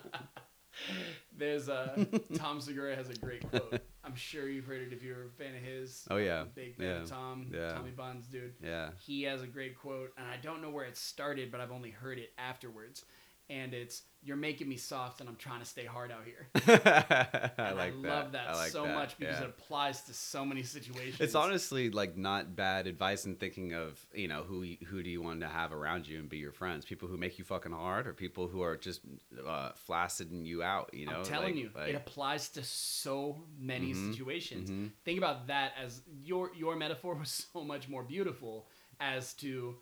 There's 1.38 1.70
uh, 1.70 2.04
Tom 2.36 2.60
Segura 2.62 2.96
has 2.96 3.10
a 3.10 3.16
great 3.16 3.50
quote. 3.50 3.82
I'm 4.16 4.20
sure 4.20 4.48
you've 4.48 4.64
heard 4.66 4.80
it 4.82 4.94
if 4.94 5.04
you're 5.04 5.26
a 5.26 5.30
fan 5.44 5.56
of 5.56 5.62
his. 5.62 6.08
Oh, 6.10 6.16
yeah. 6.16 6.46
Big 6.56 6.78
fan 6.78 6.86
Yeah. 6.88 7.02
of 7.02 7.10
Tom. 7.10 7.48
Yeah. 7.54 7.74
Tommy 7.74 7.92
Bonds, 7.92 8.28
dude. 8.28 8.54
yeah. 8.64 8.92
He 9.06 9.24
has 9.24 9.42
a 9.42 9.48
great 9.48 9.78
quote, 9.78 10.14
and 10.18 10.26
I 10.26 10.38
don't 10.42 10.62
know 10.62 10.70
where 10.70 10.86
it 10.86 10.96
started, 10.96 11.52
but 11.52 11.60
I've 11.60 11.72
only 11.74 11.90
heard 11.90 12.18
it 12.18 12.32
afterwards. 12.38 13.04
And 13.48 13.76
it's, 13.76 14.02
"You're 14.24 14.38
making 14.38 14.68
me 14.68 14.76
soft, 14.76 15.20
and 15.22 15.30
I'm 15.30 15.36
trying 15.36 15.60
to 15.60 15.66
stay 15.68 15.86
hard 15.86 16.12
out 16.12 16.24
here." 16.26 16.48
I 16.56 17.52
And 17.60 17.78
like 17.78 17.94
I 17.94 18.02
that. 18.02 18.08
love 18.10 18.32
that 18.32 18.50
I 18.50 18.56
like 18.56 18.72
so 18.72 18.84
that. 18.84 18.96
much 18.96 19.18
because 19.20 19.36
yeah. 19.40 19.44
it 19.44 19.50
applies 19.50 20.02
to 20.04 20.14
so 20.16 20.44
many 20.44 20.64
situations. 20.64 21.22
It's 21.22 21.36
honestly 21.36 21.92
like 21.92 22.18
not 22.18 22.56
bad 22.56 22.88
advice 22.88 23.26
in 23.26 23.36
thinking 23.36 23.74
of 23.74 24.04
you 24.16 24.28
know 24.28 24.42
who 24.44 24.66
who 24.88 25.04
do 25.04 25.10
you 25.12 25.22
want 25.22 25.42
to 25.42 25.48
have 25.48 25.74
around 25.74 26.08
you 26.08 26.18
and 26.20 26.28
be 26.28 26.38
your 26.38 26.52
friends? 26.52 26.86
People 26.86 27.08
who 27.08 27.18
make 27.18 27.38
you 27.38 27.46
fucking 27.46 27.72
hard, 27.72 28.08
or 28.08 28.14
people 28.14 28.48
who 28.48 28.62
are 28.64 28.78
just 28.78 29.02
uh, 29.46 29.72
flaccid 29.76 30.32
you 30.32 30.64
out. 30.64 30.90
You 30.94 31.06
know, 31.06 31.18
I'm 31.20 31.24
telling 31.26 31.54
Like- 31.54 31.64
you, 31.64 31.70
like- 31.76 31.90
it 31.90 31.96
applies 31.96 32.50
to 32.50 32.64
so 32.64 33.44
many 33.60 33.94
Mhm, 33.94 34.12
situations. 34.12 34.72
mhm. 34.72 34.92
Think 35.04 35.20
about 35.20 35.48
that 35.48 35.74
as 35.80 36.02
your 36.24 36.52
your 36.56 36.76
metaphor 36.76 37.14
was 37.20 37.30
so 37.54 37.64
much 37.64 37.88
more 37.88 38.04
beautiful 38.04 38.68
as 39.00 39.34
to 39.36 39.78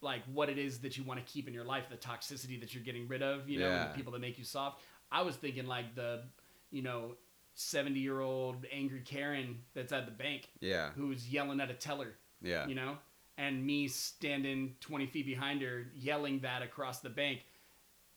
like 0.00 0.22
what 0.32 0.48
it 0.48 0.58
is 0.58 0.78
that 0.80 0.96
you 0.96 1.04
want 1.04 1.24
to 1.24 1.32
keep 1.32 1.48
in 1.48 1.54
your 1.54 1.64
life, 1.64 1.84
the 1.90 1.96
toxicity 1.96 2.58
that 2.60 2.74
you're 2.74 2.82
getting 2.84 3.08
rid 3.08 3.22
of, 3.22 3.48
you 3.48 3.58
know, 3.58 3.68
Yeah. 3.68 3.88
the 3.88 3.94
people 3.94 4.12
that 4.12 4.20
make 4.20 4.38
you 4.38 4.44
soft. 4.44 4.80
I 5.10 5.22
was 5.22 5.36
thinking 5.36 5.66
like 5.66 5.94
the, 5.94 6.22
you 6.70 6.82
know, 6.82 7.16
70 7.54 7.98
year 7.98 8.20
old 8.20 8.66
angry 8.70 9.00
Karen 9.00 9.58
that's 9.74 9.92
at 9.92 10.06
the 10.06 10.12
bank 10.12 10.48
yeah, 10.60 10.90
who's 10.94 11.28
yelling 11.28 11.60
at 11.60 11.70
a 11.70 11.74
teller, 11.74 12.14
yeah, 12.40 12.66
you 12.68 12.74
know, 12.76 12.96
and 13.36 13.64
me 13.66 13.88
standing 13.88 14.76
20 14.80 15.06
feet 15.06 15.26
behind 15.26 15.62
her 15.62 15.86
yelling 15.94 16.40
that 16.40 16.62
across 16.62 17.00
the 17.00 17.10
bank. 17.10 17.40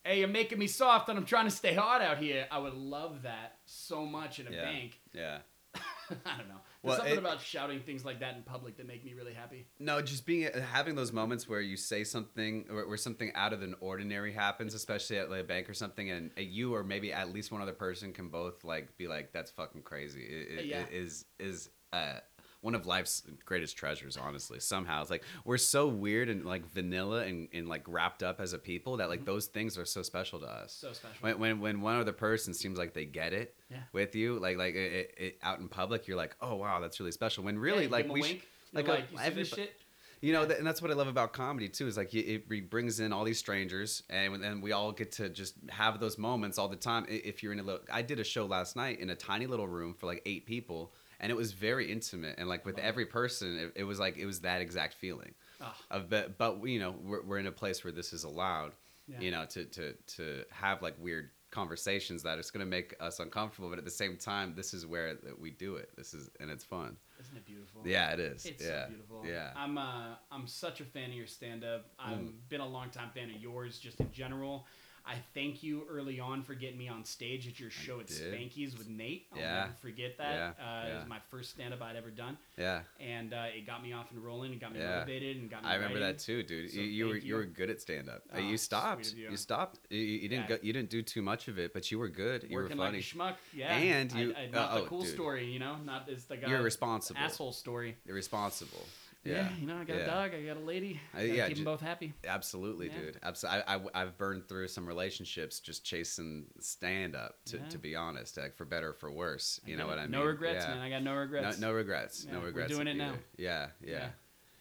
Hey, 0.03 0.19
you're 0.19 0.27
making 0.27 0.59
me 0.59 0.67
soft 0.67 1.09
and 1.09 1.17
I'm 1.17 1.25
trying 1.25 1.45
to 1.45 1.51
stay 1.51 1.73
hard 1.73 2.01
out 2.01 2.17
here. 2.17 2.47
I 2.51 2.57
would 2.59 2.73
love 2.75 3.23
that 3.23 3.57
so 3.65 4.05
much 4.05 4.39
in 4.39 4.47
a 4.47 4.51
Yeah. 4.51 4.63
bank. 4.63 4.99
yeah. 5.13 5.39
I 5.75 6.37
don't 6.37 6.49
know. 6.49 6.61
There's 6.83 6.89
Well, 6.89 6.97
something 6.97 7.13
it- 7.13 7.19
about 7.19 7.41
shouting 7.41 7.79
things 7.81 8.03
like 8.03 8.21
that 8.21 8.35
in 8.35 8.41
public 8.43 8.77
that 8.77 8.87
make 8.87 9.05
me 9.05 9.13
really 9.13 9.33
happy. 9.33 9.67
No, 9.77 10.01
just 10.01 10.25
being 10.25 10.49
having 10.53 10.95
those 10.95 11.11
moments 11.13 11.47
where 11.47 11.61
you 11.61 11.77
say 11.77 12.03
something 12.03 12.65
or 12.71 12.87
where 12.87 12.97
something 12.97 13.31
out 13.35 13.53
of 13.53 13.59
the 13.59 13.73
ordinary 13.81 14.33
happens, 14.33 14.73
especially 14.73 15.19
at 15.19 15.29
like, 15.29 15.41
a 15.41 15.43
bank 15.43 15.69
or 15.69 15.75
something, 15.75 16.09
and 16.09 16.31
you 16.37 16.73
or 16.73 16.83
maybe 16.83 17.13
at 17.13 17.31
least 17.31 17.51
one 17.51 17.61
other 17.61 17.73
person 17.73 18.13
can 18.13 18.29
both 18.29 18.63
like 18.63 18.97
be 18.97 19.07
like, 19.07 19.31
"That's 19.31 19.51
fucking 19.51 19.83
crazy." 19.83 20.23
It, 20.23 20.59
it- 20.59 20.65
Yeah. 20.65 20.81
it 20.81 20.91
is 20.91 21.25
is 21.39 21.69
uh, 21.93 22.19
one 22.61 22.75
of 22.75 22.85
life's 22.85 23.23
greatest 23.45 23.75
treasures. 23.75 24.17
Honestly, 24.17 24.59
somehow 24.59 25.01
it's 25.01 25.09
like 25.09 25.23
we're 25.45 25.57
so 25.57 25.87
weird 25.87 26.29
and 26.29 26.45
like 26.45 26.65
vanilla 26.71 27.23
and, 27.25 27.47
and 27.53 27.67
like 27.67 27.83
wrapped 27.87 28.23
up 28.23 28.39
as 28.39 28.53
a 28.53 28.57
people 28.59 28.97
that 28.97 29.09
like 29.09 29.25
those 29.25 29.47
things 29.47 29.77
are 29.77 29.85
so 29.85 30.01
special 30.03 30.39
to 30.39 30.45
us. 30.45 30.75
Mm-hmm. 30.77 30.87
So 30.87 30.93
special. 30.93 31.17
When, 31.21 31.39
when 31.39 31.59
when 31.59 31.81
one 31.81 31.95
other 31.99 32.13
person 32.13 32.53
seems 32.53 32.77
like 32.77 32.93
they 32.93 33.05
get 33.05 33.33
it 33.33 33.55
Yeah. 33.69 33.77
with 33.93 34.15
you, 34.15 34.39
like 34.39 34.57
like 34.57 34.75
it, 34.75 34.93
it, 34.93 35.13
it, 35.17 35.37
out 35.41 35.59
in 35.59 35.67
public, 35.67 36.07
you're 36.07 36.17
like, 36.17 36.35
oh 36.41 36.55
wow, 36.55 36.79
that's 36.79 36.99
really 36.99 37.11
special. 37.11 37.43
When 37.43 37.57
really, 37.57 37.85
Yeah, 37.85 37.91
like 37.91 38.05
give 38.05 38.11
'em 38.11 38.17
a 38.17 38.21
we, 38.21 38.23
sh- 38.23 38.41
like, 38.73 38.87
uh, 38.87 38.97
you 39.35 39.43
see 39.45 39.55
shit? 39.55 39.73
you 40.21 40.31
know, 40.33 40.45
th- 40.45 40.59
and 40.59 40.67
that's 40.67 40.83
what 40.83 40.91
I 40.91 40.93
love 40.93 41.07
about 41.07 41.33
comedy 41.33 41.67
too. 41.67 41.87
Is 41.87 41.97
like 41.97 42.13
it, 42.13 42.43
it 42.49 42.69
brings 42.69 42.99
in 42.99 43.11
all 43.11 43.23
these 43.23 43.39
strangers, 43.39 44.03
and 44.09 44.41
then 44.43 44.61
we 44.61 44.71
all 44.71 44.91
get 44.91 45.11
to 45.13 45.29
just 45.29 45.55
have 45.69 45.99
those 45.99 46.19
moments 46.19 46.59
all 46.59 46.67
the 46.67 46.75
time. 46.75 47.05
If 47.09 47.41
you're 47.41 47.53
in 47.53 47.59
a 47.59 47.63
little, 47.63 47.81
I 47.91 48.03
did 48.03 48.19
a 48.19 48.23
show 48.23 48.45
last 48.45 48.75
night 48.75 48.99
in 48.99 49.09
a 49.09 49.15
tiny 49.15 49.47
little 49.47 49.67
room 49.67 49.95
for 49.95 50.05
like 50.05 50.21
eight 50.27 50.45
people, 50.45 50.93
and 51.21 51.31
it 51.31 51.35
was 51.35 51.53
very 51.53 51.89
intimate. 51.89 52.35
And 52.37 52.49
like 52.49 52.65
with 52.65 52.79
every 52.79 53.05
person, 53.05 53.57
it, 53.57 53.81
it 53.81 53.83
was 53.85 53.99
like 53.99 54.17
it 54.17 54.25
was 54.25 54.41
that 54.41 54.59
exact 54.59 54.95
feeling. 54.95 55.33
Ah. 55.61 55.77
Of 55.89 56.09
but, 56.09 56.37
but 56.37 56.61
you 56.65 56.79
know, 56.79 56.95
we're, 57.03 57.21
we're 57.21 57.37
in 57.37 57.47
a 57.47 57.51
place 57.51 57.83
where 57.83 57.93
this 57.93 58.11
is 58.11 58.25
allowed. 58.25 58.73
Yeah. 59.07 59.19
You 59.19 59.31
know, 59.31 59.45
to 59.45 59.65
to 59.65 59.93
to 59.93 60.43
have 60.51 60.81
like 60.81 60.95
weird 60.99 61.29
conversations 61.51 62.23
that 62.23 62.39
it's 62.39 62.49
going 62.49 62.65
to 62.65 62.69
make 62.69 62.95
us 63.01 63.19
uncomfortable, 63.19 63.69
but 63.69 63.77
at 63.77 63.83
the 63.83 63.91
same 63.91 64.15
time, 64.15 64.53
this 64.55 64.73
is 64.73 64.85
where 64.85 65.15
that 65.15 65.39
we 65.39 65.51
do 65.51 65.75
it. 65.75 65.89
This 65.97 66.13
is 66.13 66.29
and 66.39 66.49
it's 66.49 66.63
fun. 66.63 66.97
Isn't 67.19 67.37
it 67.37 67.45
beautiful? 67.45 67.81
Yeah, 67.85 68.11
it 68.11 68.19
is. 68.19 68.45
It's 68.45 68.63
yeah. 68.63 68.83
so 68.85 68.89
beautiful. 68.89 69.23
Yeah. 69.27 69.51
I'm 69.55 69.77
uh 69.77 70.15
I'm 70.31 70.47
such 70.47 70.81
a 70.81 70.85
fan 70.85 71.09
of 71.09 71.15
your 71.15 71.27
stand 71.27 71.63
up. 71.63 71.87
I've 71.99 72.17
Mm. 72.17 72.33
been 72.49 72.61
a 72.61 72.67
long 72.67 72.89
time 72.89 73.09
fan 73.13 73.29
of 73.29 73.41
yours 73.41 73.79
just 73.79 73.99
in 73.99 74.11
general. 74.11 74.65
I 75.05 75.15
thank 75.33 75.63
you 75.63 75.83
early 75.89 76.19
on 76.19 76.43
for 76.43 76.53
getting 76.53 76.77
me 76.77 76.87
on 76.87 77.03
stage 77.05 77.47
at 77.47 77.59
your 77.59 77.69
show 77.69 77.99
at 77.99 78.07
did. 78.07 78.17
Spanky's 78.33 78.77
with 78.77 78.87
Nate. 78.87 79.27
I'll 79.33 79.39
Yeah. 79.39 79.59
never 79.61 79.73
forget 79.81 80.17
that. 80.19 80.55
Yeah. 80.59 80.65
Uh, 80.65 80.87
It 80.91 80.95
was 80.99 81.07
my 81.07 81.19
first 81.31 81.49
stand 81.51 81.73
up 81.73 81.81
I'd 81.81 81.95
ever 81.95 82.11
done. 82.11 82.37
Yeah. 82.57 82.81
And 82.99 83.33
uh, 83.33 83.45
it 83.55 83.65
got 83.65 83.81
me 83.81 83.93
off 83.93 84.11
and 84.11 84.23
rolling. 84.23 84.53
It 84.53 84.59
got 84.59 84.73
me 84.73 84.79
Yeah. 84.79 84.99
motivated 84.99 85.37
and 85.37 85.49
got 85.49 85.63
me 85.63 85.69
I 85.69 85.75
remember 85.75 85.95
writing. 85.99 86.07
that 86.17 86.19
too, 86.19 86.43
dude. 86.43 86.69
So 86.71 86.77
you, 86.77 86.83
you 86.83 87.07
were 87.07 87.15
you. 87.15 87.21
you. 87.21 87.35
were 87.35 87.45
good 87.45 87.69
at 87.69 87.81
stand 87.81 88.09
up. 88.09 88.21
Oh, 88.33 88.37
you 88.39 88.57
stopped. 88.57 89.13
you. 89.15 89.29
You. 89.31 89.37
stopped. 89.37 89.79
You, 89.89 89.99
you 89.99 90.29
didn't 90.29 90.49
Yeah. 90.49 90.57
go. 90.57 90.63
You 90.63 90.73
didn't 90.73 90.89
do 90.89 91.01
too 91.01 91.21
much 91.21 91.47
of 91.47 91.57
it, 91.57 91.73
but 91.73 91.89
you 91.91 91.97
were 91.99 92.09
good. 92.09 92.43
You 92.43 92.55
Working 92.55 92.77
were 92.77 92.83
like 92.83 92.93
funny. 92.93 92.99
a 92.99 93.01
schmuck. 93.01 93.35
Yeah. 93.53 93.75
And 93.75 94.13
I- 94.13 94.19
you- 94.19 94.35
I, 94.35 94.45
not 94.47 94.69
uh, 94.71 94.75
the 94.75 94.81
oh, 94.81 94.85
cool 94.87 95.01
dude. 95.01 95.13
story, 95.13 95.51
you 95.51 95.59
know? 95.59 95.77
Not 95.83 96.07
it's 96.09 96.25
the 96.25 96.37
guy. 96.37 96.47
You're 96.49 96.61
responsible. 96.61 97.19
Asshole 97.19 97.53
story. 97.53 97.97
You're 98.05 98.15
responsible. 98.15 98.85
Yeah. 99.23 99.33
Yeah. 99.33 99.49
you 99.59 99.67
know, 99.67 99.77
I 99.77 99.83
got 99.83 99.97
Yeah. 99.97 100.03
a 100.03 100.07
dog. 100.07 100.33
I 100.33 100.41
got 100.43 100.57
a 100.57 100.65
lady. 100.65 100.99
I- 101.13 101.21
yeah, 101.23 101.47
keep 101.47 101.57
them 101.57 101.65
both 101.65 101.81
happy. 101.81 102.13
Absolutely, 102.27 102.87
Yeah. 102.87 102.99
dude. 102.99 103.19
Absolutely. 103.21 103.63
I, 103.67 103.79
I, 103.93 103.99
have 103.99 104.17
burned 104.17 104.47
through 104.47 104.67
some 104.67 104.87
relationships 104.87 105.59
just 105.59 105.85
chasing 105.85 106.45
stand 106.59 107.15
up. 107.15 107.37
To, 107.45 107.59
to 107.59 107.77
be 107.77 107.95
honest, 107.95 108.37
like 108.37 108.55
for 108.55 108.65
better 108.65 108.89
or 108.89 108.93
for 108.93 109.11
worse. 109.11 109.59
You 109.65 109.77
know 109.77 109.87
what. 109.87 109.99
I 109.99 110.03
mean? 110.03 110.11
No 110.11 110.23
regrets, 110.23 110.65
man. 110.65 110.79
I 110.79 110.89
got 110.89 111.03
no 111.03 111.13
regrets. 111.13 111.59
No, 111.59 111.67
no 111.69 111.73
regrets. 111.73 112.25
No 112.25 112.39
we're 112.39 112.47
regrets. 112.47 112.73
doing 112.73 112.87
it 112.87 112.95
now. 112.95 113.09
either. 113.09 113.19
Yeah. 113.37 113.67
Yeah. 113.83 114.09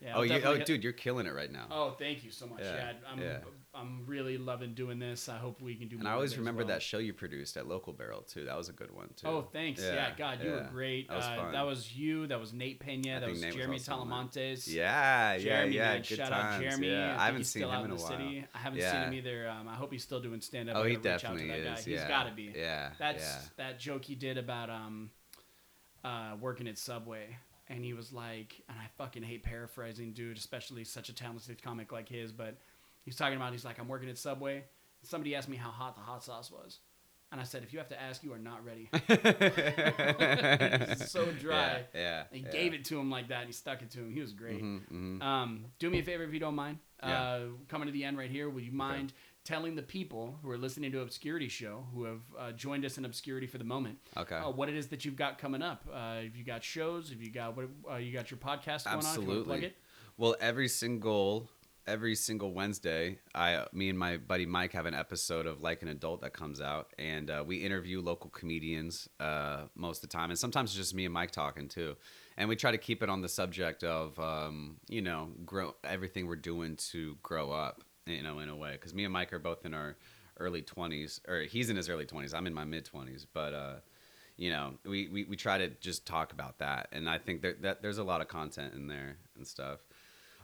Yeah, 0.02 0.14
oh, 0.16 0.22
you, 0.22 0.40
oh, 0.44 0.56
dude, 0.56 0.82
you're 0.82 0.94
killing 0.94 1.26
it 1.26 1.34
right 1.34 1.52
now. 1.52 1.66
Oh, 1.70 1.90
thank 1.90 2.24
you 2.24 2.30
so 2.30 2.46
much. 2.46 2.60
Yeah, 2.62 2.92
I'm, 3.06 3.20
yeah. 3.20 3.40
I'm 3.72 4.04
really 4.06 4.36
loving 4.36 4.74
doing 4.74 4.98
this. 4.98 5.28
I 5.28 5.36
hope 5.36 5.62
we 5.62 5.76
can 5.76 5.86
do. 5.86 5.94
and 5.94 6.02
more 6.02 6.12
I 6.12 6.14
always 6.16 6.36
remember 6.36 6.62
well. 6.64 6.68
that 6.74 6.82
show 6.82 6.98
you 6.98 7.12
produced 7.12 7.56
at 7.56 7.68
Local 7.68 7.92
Barrel 7.92 8.22
too. 8.22 8.44
That 8.46 8.56
was 8.56 8.68
a 8.68 8.72
good 8.72 8.90
one 8.90 9.10
too. 9.14 9.28
Oh, 9.28 9.42
thanks. 9.52 9.80
Yeah, 9.80 9.94
Yeah, 9.94 10.10
God, 10.18 10.42
you 10.42 10.50
were 10.50 10.68
great. 10.72 11.08
That 11.08 11.16
was 11.16 11.24
uh, 11.24 11.50
that 11.52 11.62
was 11.66 11.96
you. 11.96 12.26
That 12.26 12.40
was 12.40 12.52
Nate 12.52 12.80
Pena. 12.80 13.16
I 13.16 13.20
that 13.20 13.30
was 13.30 13.40
Nate 13.40 13.54
Jeremy. 13.54 13.78
Talamontes. 13.78 14.66
Yeah, 14.66 15.38
Jeremy, 15.38 15.76
yeah, 15.76 15.82
yeah. 15.82 15.88
man, 15.92 15.96
Good 15.98 16.06
shout 16.06 16.30
times. 16.30 16.54
out 16.56 16.60
Jeremy. 16.62 16.88
Yeah. 16.88 17.08
think 17.10 17.20
I 17.20 17.26
haven't 17.26 17.44
seen 17.44 17.62
him 17.62 17.84
in 17.84 17.90
a 17.92 17.94
while. 17.94 17.98
City. 18.08 18.44
I 18.52 18.58
haven't 18.58 18.78
Yeah. 18.80 18.92
seen 18.92 19.00
him 19.02 19.14
either. 19.14 19.48
Um, 19.48 19.68
I 19.68 19.74
hope 19.74 19.92
he's 19.92 20.02
still 20.02 20.20
doing 20.20 20.40
stand 20.40 20.68
up. 20.68 20.76
Oh, 20.76 20.82
he 20.82 20.96
reach 20.96 20.98
out 20.98 21.02
to 21.02 21.26
definitely 21.26 21.48
that 21.48 21.64
guy. 21.64 21.74
is. 21.74 21.84
He's 21.84 21.94
yeah. 21.94 22.08
got 22.08 22.24
to 22.24 22.32
be. 22.32 22.52
Yeah. 22.56 22.90
That's 22.98 23.22
yeah. 23.22 23.38
that 23.56 23.78
joke 23.78 24.04
he 24.04 24.16
did 24.16 24.36
about 24.36 24.68
um, 24.70 25.10
uh, 26.04 26.32
working 26.40 26.66
at 26.66 26.76
Subway, 26.76 27.36
and 27.68 27.84
he 27.84 27.92
was 27.92 28.12
like, 28.12 28.62
and 28.68 28.76
I 28.76 28.86
fucking 28.98 29.22
hate 29.22 29.44
paraphrasing, 29.44 30.12
dude, 30.12 30.38
especially 30.38 30.82
such 30.82 31.08
a 31.08 31.14
talented 31.14 31.62
comic 31.62 31.92
like 31.92 32.08
his. 32.08 32.32
But 32.32 32.58
he's 33.10 33.16
talking 33.16 33.36
about, 33.36 33.52
he's 33.52 33.64
like, 33.64 33.78
I'm 33.80 33.88
working 33.88 34.08
at 34.08 34.18
Subway. 34.18 34.64
Somebody 35.02 35.34
asked 35.34 35.48
me 35.48 35.56
how 35.56 35.70
hot 35.70 35.96
the 35.96 36.02
hot 36.02 36.22
sauce 36.22 36.50
was, 36.50 36.78
and 37.32 37.40
I 37.40 37.44
said, 37.44 37.62
if 37.62 37.72
you 37.72 37.78
have 37.78 37.88
to 37.88 38.00
ask, 38.00 38.22
you 38.22 38.32
are 38.32 38.38
not 38.38 38.64
ready. 38.64 38.88
so 41.06 41.26
dry. 41.32 41.84
Yeah. 41.94 42.00
yeah 42.00 42.22
And 42.30 42.38
he 42.38 42.42
yeah. 42.44 42.50
gave 42.52 42.74
it 42.74 42.84
to 42.86 42.98
him 42.98 43.10
like 43.10 43.28
that, 43.28 43.38
and 43.40 43.46
he 43.46 43.52
stuck 43.52 43.82
it 43.82 43.90
to 43.92 44.00
him. 44.00 44.12
He 44.12 44.20
was 44.20 44.32
great. 44.32 44.62
Mhm, 44.62 44.80
mhm. 44.90 45.22
Um, 45.22 45.66
do 45.78 45.90
me 45.90 46.00
a 46.00 46.02
favor 46.02 46.22
if 46.24 46.32
you 46.32 46.40
don't 46.40 46.54
mind. 46.54 46.78
Yeah. 47.02 47.22
Uh, 47.22 47.40
coming 47.68 47.86
to 47.86 47.92
the 47.92 48.04
end 48.04 48.18
right 48.18 48.30
here, 48.30 48.48
would 48.50 48.64
you 48.64 48.72
mind 48.72 49.12
telling 49.42 49.74
the 49.74 49.82
people 49.82 50.38
who 50.42 50.50
are 50.50 50.58
listening 50.58 50.92
to 50.92 51.00
Obscurity 51.00 51.48
Show, 51.48 51.86
who 51.94 52.04
have 52.04 52.20
uh, 52.38 52.52
joined 52.52 52.84
us 52.84 52.98
in 52.98 53.04
obscurity 53.06 53.46
for 53.46 53.56
the 53.58 53.64
moment, 53.64 53.98
Okay. 54.16 54.36
uh, 54.36 54.50
what 54.50 54.68
it 54.68 54.74
is 54.76 54.88
that 54.88 55.04
you've 55.06 55.16
got 55.16 55.38
coming 55.38 55.62
up. 55.62 55.82
Uh, 55.92 56.16
if 56.20 56.36
you 56.36 56.44
got 56.44 56.62
shows, 56.62 57.10
if 57.10 57.22
you 57.22 57.30
got 57.32 57.56
what 57.56 57.68
uh, 57.90 57.96
you 57.96 58.12
got 58.12 58.30
your 58.30 58.38
podcast 58.38 58.84
going 58.84 58.96
on, 58.96 58.98
if 58.98 59.16
you 59.16 59.24
plug 59.24 59.26
Absolutely. 59.26 59.64
it. 59.66 59.76
Well, 60.18 60.36
every 60.40 60.68
single 60.68 61.48
every 61.90 62.14
single 62.14 62.52
Wednesday, 62.52 63.18
I 63.34 63.66
me 63.72 63.88
and 63.88 63.98
my 63.98 64.16
buddy 64.16 64.46
Mike 64.46 64.72
have 64.72 64.86
an 64.86 64.94
episode 64.94 65.46
of 65.46 65.60
Like 65.60 65.82
an 65.82 65.88
Adult 65.88 66.20
that 66.20 66.32
comes 66.32 66.60
out, 66.60 66.92
and 66.98 67.28
uh, 67.28 67.42
we 67.44 67.56
interview 67.56 68.00
local 68.00 68.30
comedians 68.30 69.08
uh, 69.18 69.62
most 69.74 70.04
of 70.04 70.08
the 70.08 70.16
time, 70.16 70.30
and 70.30 70.38
sometimes 70.38 70.70
it's 70.70 70.76
just 70.76 70.94
me 70.94 71.04
and 71.04 71.12
Mike 71.12 71.32
talking 71.32 71.68
too. 71.68 71.96
And 72.36 72.48
we 72.48 72.56
try 72.56 72.70
to 72.70 72.78
keep 72.78 73.02
it 73.02 73.10
on 73.10 73.20
the 73.20 73.28
subject 73.28 73.82
of 73.82 74.18
um, 74.20 74.76
you 74.88 75.02
know 75.02 75.30
grow 75.44 75.74
everything 75.82 76.28
we're 76.28 76.36
doing 76.36 76.76
to 76.92 77.16
grow 77.22 77.50
up, 77.50 77.82
you 78.06 78.22
know, 78.22 78.38
in 78.38 78.48
a 78.48 78.56
way, 78.56 78.72
because 78.72 78.94
me 78.94 79.04
and 79.04 79.12
Mike 79.12 79.32
are 79.32 79.40
both 79.40 79.66
in 79.66 79.74
our 79.74 79.96
early 80.38 80.62
20s 80.62 81.20
or 81.28 81.42
he's 81.42 81.68
in 81.68 81.76
his 81.76 81.90
early 81.90 82.06
20s 82.06 82.34
i'm 82.34 82.46
in 82.46 82.54
my 82.54 82.64
mid 82.64 82.88
20s 82.90 83.26
but 83.34 83.52
uh 83.52 83.74
you 84.38 84.48
know 84.48 84.72
we, 84.86 85.06
we 85.08 85.24
we 85.24 85.36
try 85.36 85.58
to 85.58 85.68
just 85.82 86.06
talk 86.06 86.32
about 86.32 86.58
that 86.60 86.88
and 86.92 87.10
i 87.10 87.18
think 87.18 87.42
that, 87.42 87.60
that 87.60 87.82
there's 87.82 87.98
a 87.98 88.02
lot 88.02 88.22
of 88.22 88.28
content 88.28 88.72
in 88.72 88.86
there 88.86 89.18
and 89.36 89.46
stuff 89.46 89.80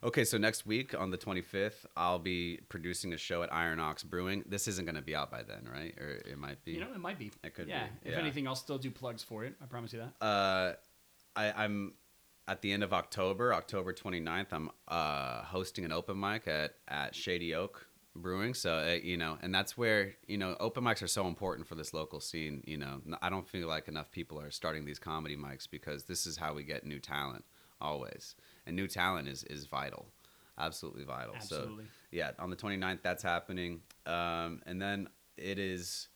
okay 0.02 0.24
so 0.24 0.38
next 0.38 0.66
week 0.66 0.94
on 0.98 1.10
the 1.10 1.18
25th 1.18 1.86
i'll 1.96 2.18
be 2.18 2.60
producing 2.68 3.12
a 3.12 3.16
show 3.16 3.42
at 3.42 3.52
iron 3.52 3.80
ox 3.80 4.02
brewing 4.02 4.42
this 4.46 4.68
isn't 4.68 4.84
going 4.84 4.94
to 4.94 5.02
be 5.02 5.14
out 5.14 5.30
by 5.30 5.42
then 5.42 5.68
right 5.72 5.94
or 5.98 6.08
it 6.08 6.38
might 6.38 6.62
be 6.64 6.72
You 6.72 6.80
know, 6.80 6.92
it 6.94 7.00
might 7.00 7.18
be. 7.18 7.30
It 7.42 7.54
could 7.54 7.68
yeah. 7.68 7.84
be, 8.02 8.10
If 8.10 8.14
yeah. 8.14 8.20
anything, 8.20 8.46
I'll 8.46 8.54
still 8.54 8.78
do 8.78 8.90
plugs 8.90 9.22
for 9.22 9.44
it. 9.44 9.54
I 9.62 9.66
promise 9.66 9.92
you 9.92 10.00
that. 10.00 10.24
uh, 10.24 10.72
I, 11.34 11.64
I'm 11.64 11.94
at 12.48 12.62
the 12.62 12.72
end 12.72 12.82
of 12.82 12.92
October, 12.92 13.52
October 13.52 13.92
29th, 13.92 14.52
I'm 14.52 14.70
uh, 14.88 15.42
hosting 15.42 15.84
an 15.84 15.92
open 15.92 16.18
mic 16.18 16.46
at, 16.46 16.74
at 16.88 17.14
Shady 17.14 17.54
Oak 17.54 17.86
Brewing. 18.14 18.54
So, 18.54 18.74
uh, 18.76 18.98
you 19.02 19.16
know, 19.16 19.36
and 19.42 19.54
that's 19.54 19.76
where, 19.76 20.14
you 20.26 20.38
know, 20.38 20.56
open 20.60 20.84
mics 20.84 21.02
are 21.02 21.08
so 21.08 21.26
important 21.26 21.66
for 21.66 21.74
this 21.74 21.92
local 21.92 22.20
scene. 22.20 22.62
You 22.66 22.76
know, 22.78 23.00
I 23.20 23.30
don't 23.30 23.46
feel 23.48 23.66
like 23.68 23.88
enough 23.88 24.10
people 24.10 24.40
are 24.40 24.50
starting 24.50 24.84
these 24.84 24.98
comedy 24.98 25.36
mics 25.36 25.68
because 25.68 26.04
this 26.04 26.26
is 26.26 26.36
how 26.36 26.54
we 26.54 26.62
get 26.62 26.86
new 26.86 27.00
talent 27.00 27.44
always. 27.80 28.34
And 28.66 28.76
new 28.76 28.86
talent 28.86 29.28
is, 29.28 29.44
is 29.44 29.66
vital. 29.66 30.06
Absolutely 30.58 31.04
vital. 31.04 31.34
Absolutely. 31.36 31.84
So, 31.84 31.90
yeah, 32.10 32.30
on 32.38 32.50
the 32.50 32.56
29th, 32.56 33.02
that's 33.02 33.22
happening. 33.22 33.82
Um, 34.06 34.62
and 34.66 34.80
then 34.80 35.08
it 35.36 35.58
is, 35.58 36.08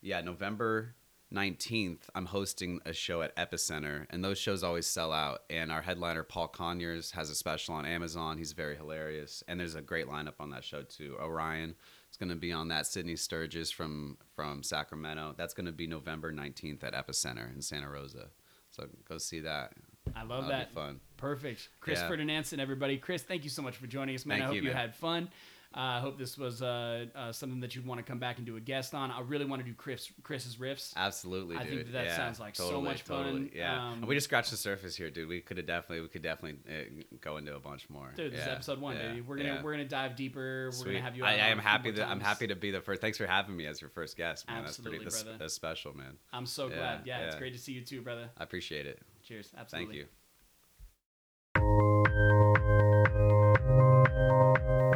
yeah, 0.00 0.20
November 0.22 0.94
19th, 1.32 2.00
I'm 2.14 2.26
hosting 2.26 2.80
a 2.84 2.92
show 2.92 3.22
at 3.22 3.34
Epicenter, 3.36 4.06
and 4.10 4.24
those 4.24 4.38
shows 4.38 4.62
always 4.62 4.86
sell 4.86 5.12
out. 5.12 5.42
And 5.50 5.72
our 5.72 5.82
headliner, 5.82 6.22
Paul 6.22 6.48
Conyers, 6.48 7.12
has 7.12 7.30
a 7.30 7.34
special 7.34 7.74
on 7.74 7.86
Amazon. 7.86 8.38
He's 8.38 8.52
very 8.52 8.76
hilarious. 8.76 9.42
And 9.48 9.58
there's 9.58 9.74
a 9.74 9.82
great 9.82 10.06
lineup 10.06 10.34
on 10.40 10.50
that 10.50 10.64
show, 10.64 10.82
too. 10.82 11.16
Orion 11.20 11.74
is 12.10 12.16
going 12.16 12.28
to 12.28 12.36
be 12.36 12.52
on 12.52 12.68
that. 12.68 12.86
Sydney 12.86 13.16
Sturgis 13.16 13.70
from, 13.70 14.18
from 14.34 14.62
Sacramento. 14.62 15.34
That's 15.36 15.54
going 15.54 15.66
to 15.66 15.72
be 15.72 15.86
November 15.86 16.32
19th 16.32 16.84
at 16.84 16.94
Epicenter 16.94 17.54
in 17.54 17.62
Santa 17.62 17.88
Rosa. 17.88 18.28
So 18.70 18.88
go 19.08 19.18
see 19.18 19.40
that. 19.40 19.72
I 20.16 20.22
love 20.22 20.46
That'll 20.46 20.50
that. 20.50 20.68
Be 20.70 20.74
fun. 20.74 21.00
Perfect. 21.16 21.68
Chris 21.80 22.00
Yeah. 22.00 22.08
Ferdinandson, 22.10 22.58
everybody. 22.58 22.98
Chris, 22.98 23.22
thank 23.22 23.44
you 23.44 23.50
so 23.50 23.62
much 23.62 23.76
for 23.76 23.86
joining 23.86 24.14
us, 24.14 24.26
man. 24.26 24.38
Thank 24.38 24.44
I 24.44 24.46
hope 24.46 24.56
you, 24.56 24.62
you, 24.62 24.72
had 24.72 24.94
fun. 24.94 25.28
Uh, 25.74 25.80
I 25.80 26.00
hope 26.00 26.18
this 26.18 26.36
was 26.36 26.60
uh, 26.60 27.06
uh, 27.14 27.32
something 27.32 27.60
that 27.60 27.74
you'd 27.74 27.86
want 27.86 27.98
to 27.98 28.02
come 28.04 28.18
back 28.18 28.36
and 28.36 28.44
do 28.44 28.56
a 28.56 28.60
guest 28.60 28.94
on. 28.94 29.10
I 29.10 29.20
really 29.22 29.46
want 29.46 29.62
to 29.62 29.66
do 29.66 29.72
Chris 29.72 30.12
Chris's 30.22 30.56
riffs. 30.56 30.92
Absolutely, 30.96 31.56
I 31.56 31.62
dude. 31.62 31.70
think 31.70 31.84
that 31.86 31.92
that 31.92 32.04
yeah, 32.06 32.16
sounds 32.16 32.38
like 32.38 32.56
so 32.56 32.64
totally, 32.64 32.84
much 32.84 33.02
fun. 33.02 33.50
Yeah, 33.54 33.92
Um, 33.92 34.02
we 34.02 34.14
just 34.14 34.24
scratched 34.24 34.50
the 34.50 34.58
surface 34.58 34.94
here, 34.94 35.08
dude. 35.08 35.30
We 35.30 35.40
could 35.40 35.56
have 35.56 35.66
definitely, 35.66 36.02
we 36.02 36.08
could 36.08 36.20
definitely 36.20 36.58
uh, 36.68 37.16
go 37.22 37.38
into 37.38 37.56
a 37.56 37.58
bunch 37.58 37.88
more. 37.88 38.12
Dude, 38.14 38.34
this 38.34 38.42
is 38.42 38.48
episode 38.48 38.82
one, 38.82 38.96
yeah, 38.96 39.08
baby. 39.08 39.20
We're 39.22 39.36
gonna 39.38 39.48
yeah. 39.48 39.62
we're 39.62 39.72
gonna 39.72 39.88
dive 39.88 40.14
deeper. 40.14 40.70
We're 40.78 40.84
gonna 40.84 41.00
have 41.00 41.16
you. 41.16 41.24
I, 41.24 41.32
I 41.32 41.48
am 41.48 41.58
happy 41.58 41.90
that 41.92 42.06
I'm 42.06 42.20
happy 42.20 42.48
to 42.48 42.54
be 42.54 42.70
the 42.70 42.82
first. 42.82 43.00
Thanks 43.00 43.16
for 43.16 43.26
having 43.26 43.56
me 43.56 43.66
as 43.66 43.80
your 43.80 43.88
first 43.88 44.18
guest, 44.18 44.46
man. 44.48 44.64
Absolutely, 44.64 44.98
that's 45.04 45.14
pretty. 45.14 45.24
brother. 45.24 45.38
That's, 45.38 45.52
that's 45.52 45.54
special, 45.54 45.96
man. 45.96 46.18
I'm 46.34 46.44
so 46.44 46.68
Yeah, 46.68 46.76
glad. 46.76 47.00
Yeah, 47.06 47.20
it's 47.20 47.36
great 47.36 47.54
to 47.54 47.58
see 47.58 47.72
you 47.72 47.80
too, 47.80 48.02
brother. 48.02 48.28
I 48.36 48.42
appreciate 48.42 48.84
it. 48.84 49.00
Cheers. 49.32 49.50
Absolutely. 49.56 49.94
Thank 49.94 49.98
you. 49.98 50.06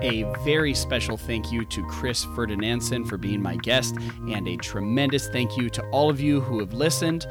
A 0.02 0.24
very 0.44 0.74
special 0.74 1.16
thank 1.16 1.50
you 1.50 1.64
to 1.64 1.82
Chris 1.86 2.26
Ferdinandson 2.26 3.08
for 3.08 3.16
being 3.16 3.40
my 3.40 3.56
guest, 3.56 3.96
and 4.28 4.46
a 4.46 4.58
tremendous 4.58 5.28
thank 5.28 5.56
you 5.56 5.70
to 5.70 5.82
all 5.88 6.10
of 6.10 6.20
you 6.20 6.42
who 6.42 6.60
have 6.60 6.74
listened. 6.74 7.26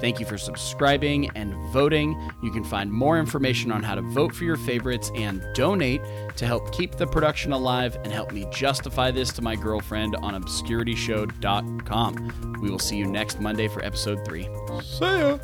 Thank 0.00 0.18
you 0.18 0.24
for 0.24 0.38
subscribing 0.38 1.28
and 1.34 1.52
voting. 1.72 2.18
You 2.42 2.50
can 2.50 2.64
find 2.64 2.90
more 2.90 3.18
information 3.18 3.70
on 3.70 3.82
how 3.82 3.94
to 3.94 4.00
vote 4.02 4.34
for 4.34 4.44
your 4.44 4.56
favorites 4.56 5.12
and 5.14 5.44
donate 5.54 6.00
to 6.36 6.46
help 6.46 6.72
keep 6.72 6.96
the 6.96 7.06
production 7.06 7.52
alive 7.52 7.96
and 7.96 8.10
help 8.12 8.32
me 8.32 8.46
justify 8.50 9.10
this 9.10 9.30
to 9.34 9.42
my 9.42 9.56
girlfriend 9.56 10.16
on 10.16 10.42
obscurityshow.com. 10.42 12.60
We 12.62 12.70
will 12.70 12.78
see 12.78 12.96
you 12.96 13.06
next 13.06 13.40
Monday 13.40 13.68
for 13.68 13.84
episode 13.84 14.24
three. 14.24 14.48
See 14.82 15.04
ya. 15.04 15.36